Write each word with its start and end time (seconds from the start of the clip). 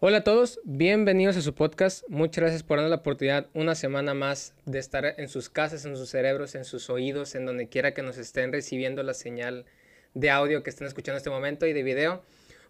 Hola 0.00 0.18
a 0.18 0.22
todos, 0.22 0.60
bienvenidos 0.62 1.36
a 1.36 1.40
su 1.40 1.56
podcast. 1.56 2.04
Muchas 2.08 2.42
gracias 2.42 2.62
por 2.62 2.78
darnos 2.78 2.90
la 2.90 2.98
oportunidad 2.98 3.48
una 3.52 3.74
semana 3.74 4.14
más 4.14 4.54
de 4.64 4.78
estar 4.78 5.16
en 5.18 5.28
sus 5.28 5.50
casas, 5.50 5.84
en 5.86 5.96
sus 5.96 6.08
cerebros, 6.08 6.54
en 6.54 6.64
sus 6.64 6.88
oídos, 6.88 7.34
en 7.34 7.44
donde 7.44 7.68
quiera 7.68 7.94
que 7.94 8.02
nos 8.02 8.16
estén 8.16 8.52
recibiendo 8.52 9.02
la 9.02 9.12
señal 9.12 9.64
de 10.14 10.30
audio 10.30 10.62
que 10.62 10.70
estén 10.70 10.86
escuchando 10.86 11.16
en 11.16 11.16
este 11.16 11.30
momento 11.30 11.66
y 11.66 11.72
de 11.72 11.82
video. 11.82 12.22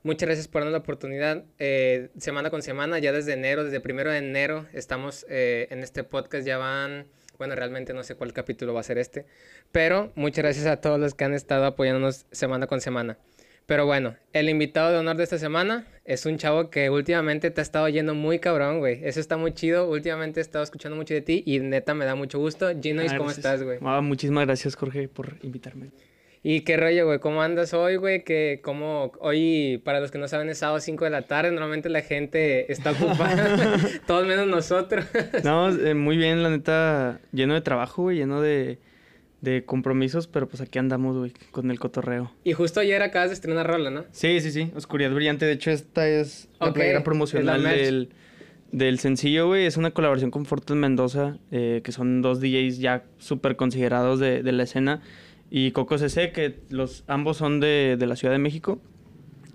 Muchas 0.03 0.27
gracias 0.27 0.49
por 0.49 0.62
darnos 0.62 0.72
la 0.72 0.79
oportunidad 0.79 1.45
eh, 1.59 2.09
semana 2.17 2.49
con 2.49 2.62
semana, 2.62 2.98
ya 2.98 3.12
desde 3.12 3.34
enero, 3.34 3.62
desde 3.62 3.80
primero 3.80 4.10
de 4.10 4.16
enero 4.16 4.64
estamos 4.72 5.26
eh, 5.29 5.66
en 5.68 5.80
este 5.80 6.04
podcast, 6.04 6.46
ya 6.46 6.56
van, 6.56 7.08
bueno, 7.36 7.54
realmente 7.54 7.92
no 7.92 8.04
sé 8.04 8.14
cuál 8.14 8.32
capítulo 8.32 8.72
va 8.72 8.80
a 8.80 8.84
ser 8.84 8.96
este, 8.96 9.26
pero 9.70 10.12
muchas 10.14 10.45
gracias 10.45 10.64
a 10.64 10.80
todos 10.80 10.98
los 10.98 11.12
que 11.12 11.24
han 11.24 11.34
estado 11.34 11.66
apoyándonos 11.66 12.24
semana 12.32 12.66
con 12.66 12.80
semana. 12.80 13.18
Pero 13.69 13.85
bueno, 13.85 14.16
el 14.32 14.48
invitado 14.48 14.91
de 14.91 14.96
honor 14.96 15.19
de 15.19 15.25
esta 15.25 15.37
semana 15.37 15.84
es 16.07 16.25
un 16.25 16.39
chavo 16.39 16.71
que 16.71 16.89
últimamente 16.89 17.51
te 17.51 17.61
ha 17.61 17.62
estado 17.62 17.87
yendo 17.91 18.14
muy 18.14 18.39
cabrón, 18.39 18.79
güey. 18.79 18.98
Eso 19.05 19.20
está 19.20 19.37
muy 19.37 19.52
chido. 19.52 19.91
Últimamente 19.91 20.41
he 20.41 20.42
estado 20.42 20.65
escuchando 20.65 20.97
mucho 20.97 21.12
de 21.12 21.20
ti 21.20 21.42
y 21.45 21.59
neta 21.59 21.92
me 21.92 22.06
da 22.06 22.15
mucho 22.15 22.39
gusto. 22.39 22.70
Ginois, 22.80 23.12
Ah, 23.12 23.19
¿cómo 23.19 23.27
gracias. 23.28 23.45
estás, 23.45 23.62
güey? 23.62 23.78
Ah, 23.83 24.01
muchísimas 24.01 24.47
gracias, 24.47 24.75
Jorge, 24.75 25.06
por 25.09 25.34
invitarme. 25.42 25.91
¿Y 26.42 26.62
qué 26.62 26.78
rollo, 26.78 27.05
güey? 27.05 27.19
¿Cómo 27.19 27.42
andas 27.42 27.75
hoy, 27.75 27.97
güey? 27.97 28.25
Que 28.25 28.61
como 28.62 29.12
hoy, 29.20 29.83
para 29.84 30.00
los 30.00 30.11
que 30.11 30.16
no 30.16 30.28
saben, 30.28 30.48
es 30.48 30.56
sábado 30.56 30.80
5 30.80 31.05
de 31.05 31.11
la 31.11 31.23
tarde. 31.27 31.50
Normalmente 31.50 31.91
la 31.91 32.00
gente 32.00 32.73
está 32.73 32.92
ocupada. 32.92 33.77
Todos 34.06 34.27
menos 34.27 34.47
nosotros. 34.47 35.05
No, 35.45 35.69
eh, 35.69 35.92
muy 35.92 36.16
bien, 36.16 36.42
la 36.42 36.48
neta, 36.48 37.20
lleno 37.33 37.53
de 37.53 37.61
trabajo, 37.61 38.05
güey, 38.05 38.16
lleno 38.16 38.41
de, 38.41 38.78
de 39.41 39.65
compromisos, 39.65 40.27
pero 40.27 40.48
pues 40.48 40.60
aquí 40.60 40.78
andamos, 40.78 41.16
güey, 41.16 41.33
con 41.52 41.70
el 41.70 41.78
cotorreo. 41.78 42.33
y 42.45 42.52
justo 42.52 42.80
ayer 42.80 43.02
acabas 43.02 43.30
de 43.30 43.34
estrenar 43.34 43.66
rola, 43.66 43.91
¿no? 43.91 44.05
Sí, 44.11 44.41
sí, 44.41 44.51
sí, 44.51 44.70
Oscuridad 44.74 45.12
Brillante. 45.12 45.47
De 45.47 45.52
hecho, 45.52 45.70
esta 45.70 46.09
es 46.09 46.48
la 46.61 46.73
playera 46.73 47.05
promocional 47.05 47.62
del, 47.62 48.09
del 48.73 48.98
sencillo, 48.98 49.47
güey. 49.47 49.66
Es 49.66 49.77
una 49.77 49.92
colaboración 49.92 50.30
con 50.30 50.45
Fortes 50.45 50.77
Mendoza, 50.77 51.39
eh, 51.53 51.83
que 51.84 51.92
son 51.92 52.20
dos 52.20 52.41
DJs 52.41 52.78
ya 52.78 53.05
súper 53.19 53.56
considerados 53.56 54.19
de, 54.19 54.42
de 54.42 54.53
la 54.53 54.64
escena. 54.64 55.03
Y 55.50 55.70
Coco 55.70 55.97
CC, 55.97 56.33
que 56.33 56.56
los, 56.69 57.05
ambos 57.06 57.36
son 57.39 57.61
de, 57.61 57.97
de 57.98 58.06
la 58.06 58.16
Ciudad 58.16 58.34
de 58.34 58.39
México. 58.39 58.81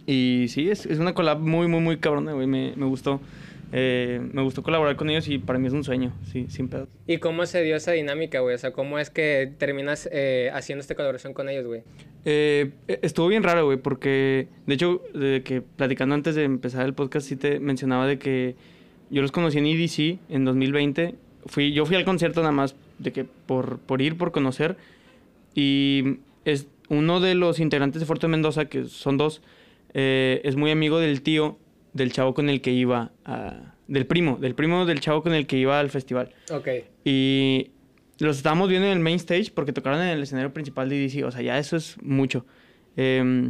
Y 0.06 0.48
sí, 0.50 0.70
es, 0.70 0.86
es 0.86 1.00
una 1.00 1.14
collab 1.14 1.40
muy, 1.40 1.68
muy, 1.68 1.82
muy 1.82 1.98
cabrona, 1.98 2.34
güey. 2.34 2.48
Me, 2.48 2.74
me 2.76 2.86
gustó. 2.86 3.22
Eh, 3.76 4.22
me 4.32 4.44
gustó 4.44 4.62
colaborar 4.62 4.96
con 4.96 5.10
ellos 5.10 5.28
y 5.28 5.40
para 5.40 5.58
mí 5.58 5.66
es 5.66 5.74
un 5.74 5.84
sueño, 5.84 6.14
sí, 6.32 6.46
sin 6.48 6.68
pedo. 6.68 6.88
¿Y 7.08 7.18
cómo 7.18 7.44
se 7.48 7.64
dio 7.64 7.76
esa 7.76 7.92
dinámica, 7.92 8.40
güey? 8.40 8.54
O 8.54 8.58
sea, 8.60 8.72
¿cómo 8.72 9.00
es 9.00 9.10
que 9.10 9.52
terminas 9.58 10.08
eh, 10.12 10.52
haciendo 10.54 10.82
esta 10.82 10.94
colaboración 10.94 11.34
con 11.34 11.50
ellos, 11.50 11.66
güey? 11.66 11.82
Eh, 12.24 12.70
estuvo 13.02 13.28
bien 13.28 13.42
raro, 13.42 13.66
güey, 13.66 13.80
porque 13.80 14.48
de 14.68 14.74
hecho, 14.76 15.02
de 15.16 15.42
que 15.44 15.62
platicando 15.62 16.14
antes 16.14 16.36
de 16.36 16.44
empezar 16.44 16.86
el 16.86 16.94
podcast, 16.94 17.28
sí 17.28 17.36
te 17.36 17.60
mencionaba 17.60 18.06
de 18.06 18.20
que 18.20 18.56
yo 19.10 19.24
los 19.24 19.32
conocí 19.32 19.58
en 19.58 19.66
EDC 19.66 20.20
en 20.30 20.46
2020. 20.46 21.16
Fui, 21.48 21.74
yo 21.74 21.88
fui 21.88 21.96
al 21.96 22.06
concierto 22.06 22.42
nada 22.42 22.52
más 22.52 22.76
de 23.00 23.12
que 23.12 23.26
por, 23.26 23.80
por 23.80 24.04
ir, 24.04 24.20
por 24.20 24.32
conocer. 24.32 24.78
Y 25.56 26.20
es 26.46 26.68
uno 26.90 27.20
de 27.20 27.34
los 27.34 27.60
integrantes 27.60 28.00
de 28.00 28.06
Fuerte 28.06 28.28
Mendoza, 28.28 28.66
que 28.66 28.86
son 28.86 29.18
dos, 29.18 29.42
eh, 29.96 30.42
es 30.44 30.56
muy 30.56 30.70
amigo 30.70 31.00
del 31.00 31.24
tío 31.24 31.58
del 31.94 32.12
chavo 32.12 32.34
con 32.34 32.50
el 32.50 32.62
que 32.62 32.72
iba 32.72 33.12
a... 33.26 33.76
Del 33.88 34.06
primo, 34.06 34.38
del 34.38 34.56
primo 34.56 34.86
del 34.86 35.00
chavo 35.00 35.22
con 35.22 35.34
el 35.34 35.46
que 35.46 35.58
iba 35.58 35.80
al 35.80 35.90
festival. 35.90 36.34
Ok. 36.52 36.68
Y 37.04 37.72
los 38.20 38.38
estábamos 38.38 38.70
viendo 38.70 38.88
en 38.88 38.94
el 38.94 39.00
main 39.00 39.18
stage 39.18 39.52
porque 39.54 39.74
tocaron 39.74 40.02
en 40.02 40.08
el 40.08 40.24
escenario 40.24 40.54
principal 40.54 40.90
de 40.90 41.00
DC. 41.00 41.24
O 41.26 41.32
sea, 41.32 41.42
ya 41.42 41.58
eso 41.60 41.76
es 41.76 42.02
mucho. 42.02 42.46
Eh, 42.96 43.50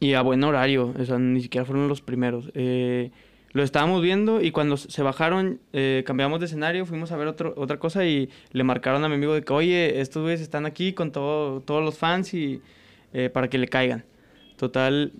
y 0.00 0.14
a 0.14 0.22
buen 0.22 0.42
horario. 0.44 0.94
O 0.98 1.04
sea, 1.04 1.18
ni 1.18 1.40
siquiera 1.40 1.64
fueron 1.64 1.88
los 1.88 2.00
primeros. 2.00 2.50
Eh, 2.54 3.10
lo 3.54 3.62
estábamos 3.62 4.02
viendo 4.02 4.42
y 4.42 4.50
cuando 4.50 4.76
se 4.76 5.02
bajaron, 5.04 5.60
eh, 5.72 6.02
cambiamos 6.04 6.40
de 6.40 6.46
escenario, 6.46 6.86
fuimos 6.86 7.12
a 7.12 7.16
ver 7.16 7.28
otro, 7.28 7.54
otra 7.56 7.78
cosa 7.78 8.04
y 8.04 8.28
le 8.50 8.64
marcaron 8.64 9.04
a 9.04 9.08
mi 9.08 9.14
amigo 9.14 9.32
de 9.32 9.42
que, 9.42 9.52
oye, 9.52 10.00
estos 10.00 10.22
güeyes 10.22 10.40
están 10.40 10.66
aquí 10.66 10.92
con 10.92 11.12
todo, 11.12 11.60
todos 11.60 11.82
los 11.82 11.96
fans 11.96 12.34
y 12.34 12.60
eh, 13.12 13.30
para 13.30 13.48
que 13.48 13.58
le 13.58 13.68
caigan. 13.68 14.04
Total, 14.56 15.12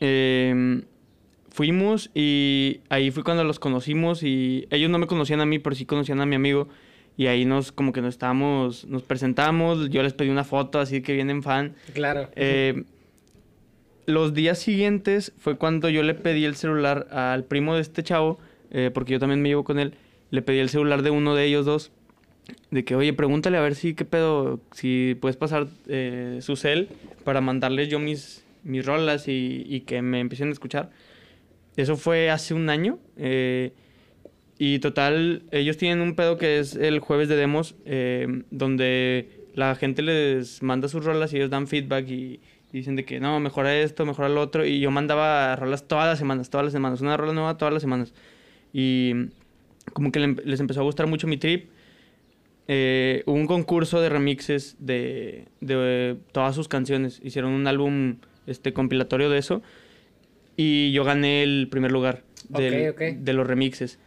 eh, 0.00 0.82
fuimos 1.50 2.10
y 2.14 2.80
ahí 2.88 3.10
fue 3.10 3.24
cuando 3.24 3.44
los 3.44 3.58
conocimos 3.58 4.22
y 4.22 4.66
ellos 4.70 4.90
no 4.90 4.98
me 4.98 5.06
conocían 5.06 5.40
a 5.40 5.46
mí, 5.46 5.58
pero 5.58 5.76
sí 5.76 5.84
conocían 5.84 6.20
a 6.20 6.26
mi 6.26 6.36
amigo. 6.36 6.68
Y 7.16 7.26
ahí 7.26 7.44
nos, 7.44 7.70
como 7.70 7.92
que 7.92 8.00
nos 8.00 8.14
estábamos, 8.14 8.86
nos 8.86 9.02
presentamos, 9.02 9.90
yo 9.90 10.02
les 10.02 10.14
pedí 10.14 10.30
una 10.30 10.44
foto 10.44 10.78
así 10.78 11.02
que 11.02 11.12
vienen 11.12 11.42
fan. 11.42 11.74
Claro. 11.92 12.30
Eh, 12.34 12.84
los 14.06 14.32
días 14.32 14.58
siguientes 14.58 15.32
fue 15.38 15.56
cuando 15.56 15.88
yo 15.90 16.02
le 16.02 16.14
pedí 16.14 16.44
el 16.44 16.56
celular 16.56 17.08
al 17.10 17.44
primo 17.44 17.74
de 17.74 17.82
este 17.82 18.02
chavo, 18.02 18.38
eh, 18.70 18.90
porque 18.92 19.12
yo 19.12 19.18
también 19.18 19.42
me 19.42 19.50
llevo 19.50 19.64
con 19.64 19.78
él, 19.78 19.94
le 20.30 20.40
pedí 20.40 20.60
el 20.60 20.70
celular 20.70 21.02
de 21.02 21.10
uno 21.10 21.34
de 21.34 21.44
ellos 21.44 21.66
dos, 21.66 21.92
de 22.70 22.84
que, 22.84 22.94
oye, 22.94 23.12
pregúntale 23.12 23.58
a 23.58 23.60
ver 23.60 23.74
si, 23.74 23.94
qué 23.94 24.04
pedo, 24.04 24.60
si 24.72 25.16
puedes 25.20 25.36
pasar 25.36 25.66
eh, 25.88 26.38
su 26.40 26.56
cel 26.56 26.88
para 27.24 27.40
mandarles 27.40 27.88
yo 27.88 27.98
mis, 27.98 28.44
mis 28.64 28.86
rolas 28.86 29.28
y, 29.28 29.64
y 29.66 29.80
que 29.82 30.00
me 30.00 30.20
empiecen 30.20 30.48
a 30.48 30.52
escuchar. 30.52 30.90
Eso 31.76 31.96
fue 31.96 32.30
hace 32.30 32.54
un 32.54 32.68
año. 32.70 32.98
eh, 33.16 33.72
y 34.58 34.78
total, 34.80 35.44
ellos 35.52 35.78
tienen 35.78 36.02
un 36.02 36.14
pedo 36.14 36.36
que 36.36 36.58
es 36.58 36.76
el 36.76 36.98
jueves 36.98 37.28
de 37.30 37.36
demos, 37.36 37.76
eh, 37.86 38.42
donde 38.50 39.30
la 39.54 39.74
gente 39.74 40.02
les 40.02 40.62
manda 40.62 40.86
sus 40.88 41.02
rolas 41.02 41.32
y 41.32 41.36
ellos 41.36 41.48
dan 41.48 41.66
feedback 41.66 42.06
y, 42.10 42.40
dicen 42.70 42.94
de 42.94 43.04
que 43.06 43.20
no, 43.20 43.40
mejora 43.40 43.74
esto, 43.80 44.04
mejora 44.04 44.28
lo 44.28 44.40
otro. 44.42 44.66
Y 44.66 44.78
yo 44.80 44.90
mandaba 44.90 45.56
rolas 45.56 45.88
todas 45.88 46.06
las 46.06 46.18
semanas, 46.18 46.50
todas 46.50 46.64
las 46.66 46.72
semanas, 46.74 47.00
una 47.00 47.16
rola 47.16 47.32
nueva 47.32 47.56
todas 47.56 47.72
las 47.72 47.82
semanas. 47.82 48.12
Y 48.72 49.12
como 49.94 50.12
que 50.12 50.20
le- 50.20 50.36
les 50.44 50.60
empezó 50.60 50.80
a 50.80 50.84
gustar 50.84 51.06
mucho 51.06 51.26
mi 51.26 51.38
trip. 51.38 51.70
Eh, 52.68 53.22
hubo 53.26 53.34
un 53.34 53.46
concurso 53.46 54.00
de 54.00 54.08
remixes 54.10 54.76
de, 54.78 55.46
de 55.60 56.16
todas 56.32 56.54
sus 56.54 56.68
canciones. 56.68 57.20
Hicieron 57.24 57.52
un 57.52 57.66
álbum 57.66 58.16
este, 58.46 58.72
compilatorio 58.72 59.30
de 59.30 59.38
eso. 59.38 59.62
Y 60.56 60.92
yo 60.92 61.04
gané 61.04 61.42
el 61.42 61.68
primer 61.70 61.90
lugar 61.92 62.22
del- 62.48 62.88
Ok, 62.90 62.94
ok. 62.94 63.00
de 63.18 63.32
los 63.32 63.46
remixes. 63.46 63.98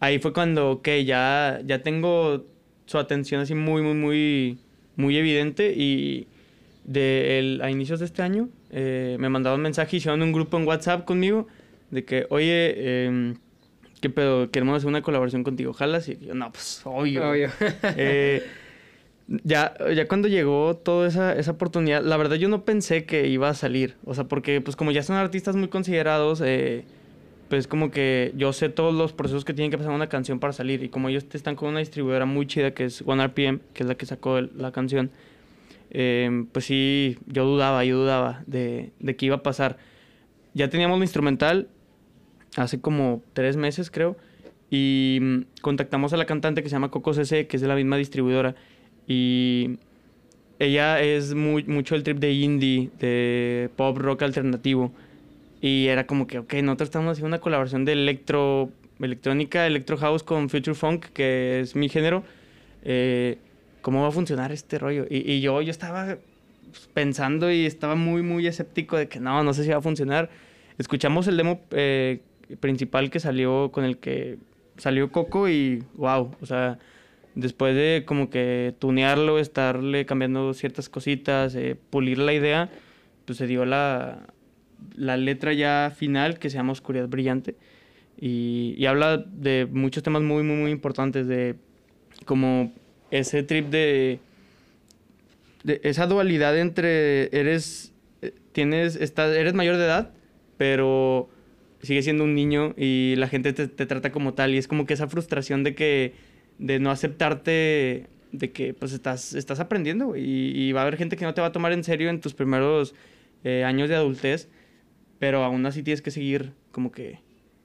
Ahí 0.00 0.18
fue 0.18 0.32
cuando, 0.32 0.70
ok, 0.70 0.88
ya, 1.04 1.60
ya 1.64 1.82
tengo 1.82 2.46
su 2.86 2.98
atención 2.98 3.40
así 3.42 3.54
muy, 3.54 3.82
muy, 3.82 3.94
muy, 3.94 4.58
muy 4.96 5.16
evidente. 5.16 5.72
Y 5.76 6.26
de 6.84 7.38
el- 7.38 7.60
a 7.62 7.70
inicios 7.70 8.00
de 8.00 8.06
este 8.06 8.22
año 8.22 8.48
eh, 8.70 9.16
me 9.20 9.28
mandaron 9.28 9.58
un 9.60 9.64
mensaje, 9.64 9.96
hicieron 9.98 10.22
un 10.22 10.32
grupo 10.32 10.56
en 10.56 10.66
WhatsApp 10.66 11.04
conmigo 11.04 11.46
de 11.90 12.04
que, 12.04 12.26
oye, 12.30 13.04
em, 13.06 13.34
¿qué 14.00 14.08
pedo? 14.08 14.50
Queremos 14.50 14.76
hacer 14.76 14.88
una 14.88 15.02
colaboración 15.02 15.42
contigo, 15.44 15.72
¿jalas? 15.72 16.08
Y 16.08 16.16
yo, 16.24 16.34
no, 16.34 16.50
pues, 16.52 16.80
obvio. 16.84 17.28
Obvio. 17.30 17.50
Eh, 17.96 18.42
ya, 19.44 19.74
ya 19.94 20.08
cuando 20.08 20.28
llegó 20.28 20.76
toda 20.76 21.08
esa, 21.08 21.34
esa 21.36 21.52
oportunidad, 21.52 22.02
la 22.02 22.16
verdad 22.16 22.36
yo 22.36 22.48
no 22.48 22.64
pensé 22.64 23.04
que 23.04 23.28
iba 23.28 23.48
a 23.48 23.54
salir. 23.54 23.96
O 24.04 24.14
sea, 24.14 24.24
porque 24.24 24.60
pues 24.60 24.76
como 24.76 24.90
ya 24.90 25.02
son 25.02 25.16
artistas 25.16 25.56
muy 25.56 25.68
considerados, 25.68 26.40
eh, 26.44 26.84
pues 27.48 27.66
como 27.66 27.90
que 27.90 28.32
yo 28.36 28.52
sé 28.52 28.68
todos 28.68 28.94
los 28.94 29.12
procesos 29.12 29.44
que 29.44 29.54
tienen 29.54 29.70
que 29.70 29.78
pasar 29.78 29.92
una 29.92 30.08
canción 30.08 30.40
para 30.40 30.52
salir. 30.52 30.82
Y 30.82 30.88
como 30.88 31.08
ellos 31.08 31.26
están 31.32 31.56
con 31.56 31.68
una 31.68 31.78
distribuidora 31.80 32.26
muy 32.26 32.46
chida 32.46 32.72
que 32.72 32.84
es 32.84 33.02
OneRPM, 33.06 33.60
que 33.72 33.82
es 33.84 33.88
la 33.88 33.94
que 33.94 34.06
sacó 34.06 34.38
el- 34.38 34.50
la 34.56 34.72
canción, 34.72 35.10
eh, 35.90 36.44
pues 36.52 36.64
sí, 36.64 37.18
yo 37.26 37.44
dudaba, 37.44 37.84
yo 37.84 37.98
dudaba 37.98 38.42
de, 38.46 38.92
de 39.00 39.16
qué 39.16 39.26
iba 39.26 39.36
a 39.36 39.42
pasar. 39.42 39.78
Ya 40.54 40.68
teníamos 40.70 40.98
la 40.98 41.04
instrumental 41.04 41.68
hace 42.56 42.80
como 42.80 43.22
tres 43.32 43.56
meses, 43.56 43.90
creo. 43.90 44.16
Y 44.70 45.18
mm, 45.20 45.40
contactamos 45.62 46.12
a 46.12 46.16
la 46.16 46.26
cantante 46.26 46.62
que 46.62 46.68
se 46.68 46.74
llama 46.74 46.90
Coco 46.90 47.12
CC, 47.14 47.46
que 47.46 47.56
es 47.56 47.60
de 47.62 47.68
la 47.68 47.74
misma 47.74 47.96
distribuidora. 47.96 48.54
Y 49.10 49.78
ella 50.60 51.00
es 51.00 51.34
muy, 51.34 51.64
mucho 51.64 51.96
el 51.96 52.04
trip 52.04 52.18
de 52.18 52.30
indie, 52.30 52.90
de 53.00 53.68
pop 53.74 53.98
rock 53.98 54.22
alternativo. 54.22 54.92
Y 55.60 55.88
era 55.88 56.06
como 56.06 56.28
que, 56.28 56.38
ok, 56.38 56.54
nosotros 56.62 56.90
estamos 56.90 57.10
haciendo 57.10 57.26
una 57.26 57.40
colaboración 57.40 57.84
de 57.84 57.94
electro, 57.94 58.70
electrónica, 59.00 59.66
electro 59.66 59.96
house 59.96 60.22
con 60.22 60.48
future 60.48 60.76
funk, 60.76 61.06
que 61.06 61.58
es 61.58 61.74
mi 61.74 61.88
género. 61.88 62.22
Eh, 62.84 63.38
¿Cómo 63.82 64.02
va 64.02 64.08
a 64.08 64.12
funcionar 64.12 64.52
este 64.52 64.78
rollo? 64.78 65.06
Y, 65.10 65.28
y 65.28 65.40
yo, 65.40 65.60
yo 65.60 65.72
estaba 65.72 66.18
pensando 66.94 67.50
y 67.50 67.66
estaba 67.66 67.96
muy, 67.96 68.22
muy 68.22 68.46
escéptico 68.46 68.96
de 68.96 69.08
que 69.08 69.18
no, 69.18 69.42
no 69.42 69.52
sé 69.54 69.64
si 69.64 69.70
va 69.70 69.78
a 69.78 69.82
funcionar. 69.82 70.30
Escuchamos 70.78 71.26
el 71.26 71.36
demo 71.36 71.62
eh, 71.72 72.20
principal 72.60 73.10
que 73.10 73.18
salió 73.18 73.72
con 73.72 73.82
el 73.82 73.98
que 73.98 74.38
salió 74.76 75.10
Coco 75.10 75.48
y 75.48 75.82
wow, 75.94 76.30
o 76.40 76.46
sea, 76.46 76.78
después 77.34 77.74
de 77.74 78.04
como 78.06 78.30
que 78.30 78.74
tunearlo, 78.78 79.38
estarle 79.38 80.06
cambiando 80.06 80.54
ciertas 80.54 80.88
cositas, 80.88 81.54
eh, 81.54 81.76
pulir 81.90 82.18
la 82.18 82.32
idea, 82.32 82.70
pues 83.24 83.38
se 83.38 83.46
dio 83.46 83.64
la, 83.64 84.26
la 84.94 85.16
letra 85.16 85.52
ya 85.52 85.92
final 85.96 86.38
que 86.38 86.50
se 86.50 86.56
llama 86.56 86.72
Oscuridad 86.72 87.08
Brillante. 87.08 87.56
Y, 88.18 88.74
y 88.76 88.86
habla 88.86 89.18
de 89.18 89.66
muchos 89.70 90.02
temas 90.02 90.22
muy, 90.22 90.42
muy, 90.42 90.56
muy 90.56 90.70
importantes, 90.70 91.26
de 91.26 91.54
como 92.26 92.72
ese 93.10 93.42
trip 93.42 93.68
de, 93.68 94.18
de 95.64 95.80
esa 95.84 96.06
dualidad 96.06 96.58
entre 96.58 97.34
eres, 97.36 97.92
eh, 98.22 98.32
tienes, 98.52 98.96
estás, 98.96 99.34
eres 99.34 99.54
mayor 99.54 99.76
de 99.76 99.84
edad, 99.84 100.12
pero 100.58 101.30
sigue 101.82 102.02
siendo 102.02 102.24
un 102.24 102.34
niño 102.34 102.74
y 102.76 103.14
la 103.16 103.28
gente 103.28 103.52
te, 103.52 103.68
te 103.68 103.86
trata 103.86 104.12
como 104.12 104.34
tal. 104.34 104.54
Y 104.54 104.58
es 104.58 104.68
como 104.68 104.84
que 104.84 104.94
esa 104.94 105.08
frustración 105.08 105.64
de 105.64 105.74
que, 105.74 106.12
de 106.60 106.78
no 106.78 106.90
aceptarte, 106.90 108.06
de 108.32 108.52
que 108.52 108.74
pues 108.74 108.92
estás, 108.92 109.34
estás 109.34 109.58
aprendiendo 109.58 110.14
y, 110.16 110.70
va 110.72 110.80
a 110.80 110.82
haber 110.82 110.96
gente 110.96 111.16
que 111.16 111.24
no 111.24 111.34
te 111.34 111.40
va 111.40 111.48
a 111.48 111.52
tomar 111.52 111.72
en 111.72 111.82
serio 111.82 112.10
en 112.10 112.20
tus 112.20 112.34
primeros 112.34 112.94
eh, 113.42 113.64
años 113.64 113.88
de 113.88 113.96
adultez, 113.96 114.48
pero 115.18 115.42
aún 115.42 115.64
así 115.66 115.82
tienes 115.82 116.02
que 116.02 116.10
seguir 116.10 116.52
como 116.70 116.92
que 116.92 117.18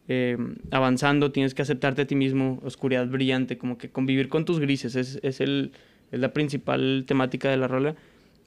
eh, 0.08 0.38
avanzando, 0.72 1.32
tienes 1.32 1.54
que 1.54 1.62
aceptarte 1.62 2.04
a 2.04 2.08
ti 2.08 2.16
mismo, 2.16 2.60
oscuridad 2.64 3.08
brillante, 3.08 3.58
como 3.58 3.78
que 3.78 3.90
convivir 3.90 4.30
con 4.30 4.46
tus 4.46 4.60
grises, 4.60 4.96
es, 4.96 5.20
es, 5.22 5.42
el, 5.42 5.72
es 6.12 6.20
la 6.20 6.32
principal 6.32 7.04
temática 7.06 7.50
de 7.50 7.58
la 7.58 7.68
rola. 7.68 7.96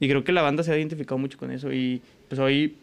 Y 0.01 0.09
creo 0.09 0.25
que 0.25 0.33
la 0.33 0.43
banda 0.43 0.63
se 0.63 0.73
ha 0.73 0.79
identificado 0.79 1.19
mucho 1.19 1.39
con 1.39 1.51
eso. 1.51 1.73
Y 1.73 2.01
pues 2.29 2.39
hoy 2.39 2.77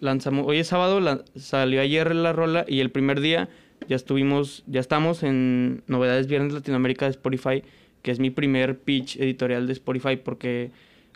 lanzamos, 0.00 0.46
hoy 0.46 0.58
es 0.58 0.68
sábado, 0.68 1.00
la- 1.00 1.24
salió 1.36 1.80
ayer 1.80 2.14
la 2.14 2.32
rola 2.32 2.64
y 2.68 2.80
el 2.80 2.90
primer 2.90 3.20
día 3.20 3.48
ya 3.86 3.96
estuvimos, 3.96 4.64
ya 4.66 4.80
estamos 4.80 5.22
en 5.22 5.82
Novedades 5.86 6.26
Viernes 6.26 6.52
Latinoamérica 6.52 7.04
de 7.06 7.12
Spotify, 7.12 7.62
que 8.02 8.10
es 8.10 8.18
mi 8.18 8.30
primer 8.30 8.78
pitch 8.78 9.16
editorial 9.16 9.66
de 9.66 9.72
Spotify, 9.74 10.16
porque 10.16 10.70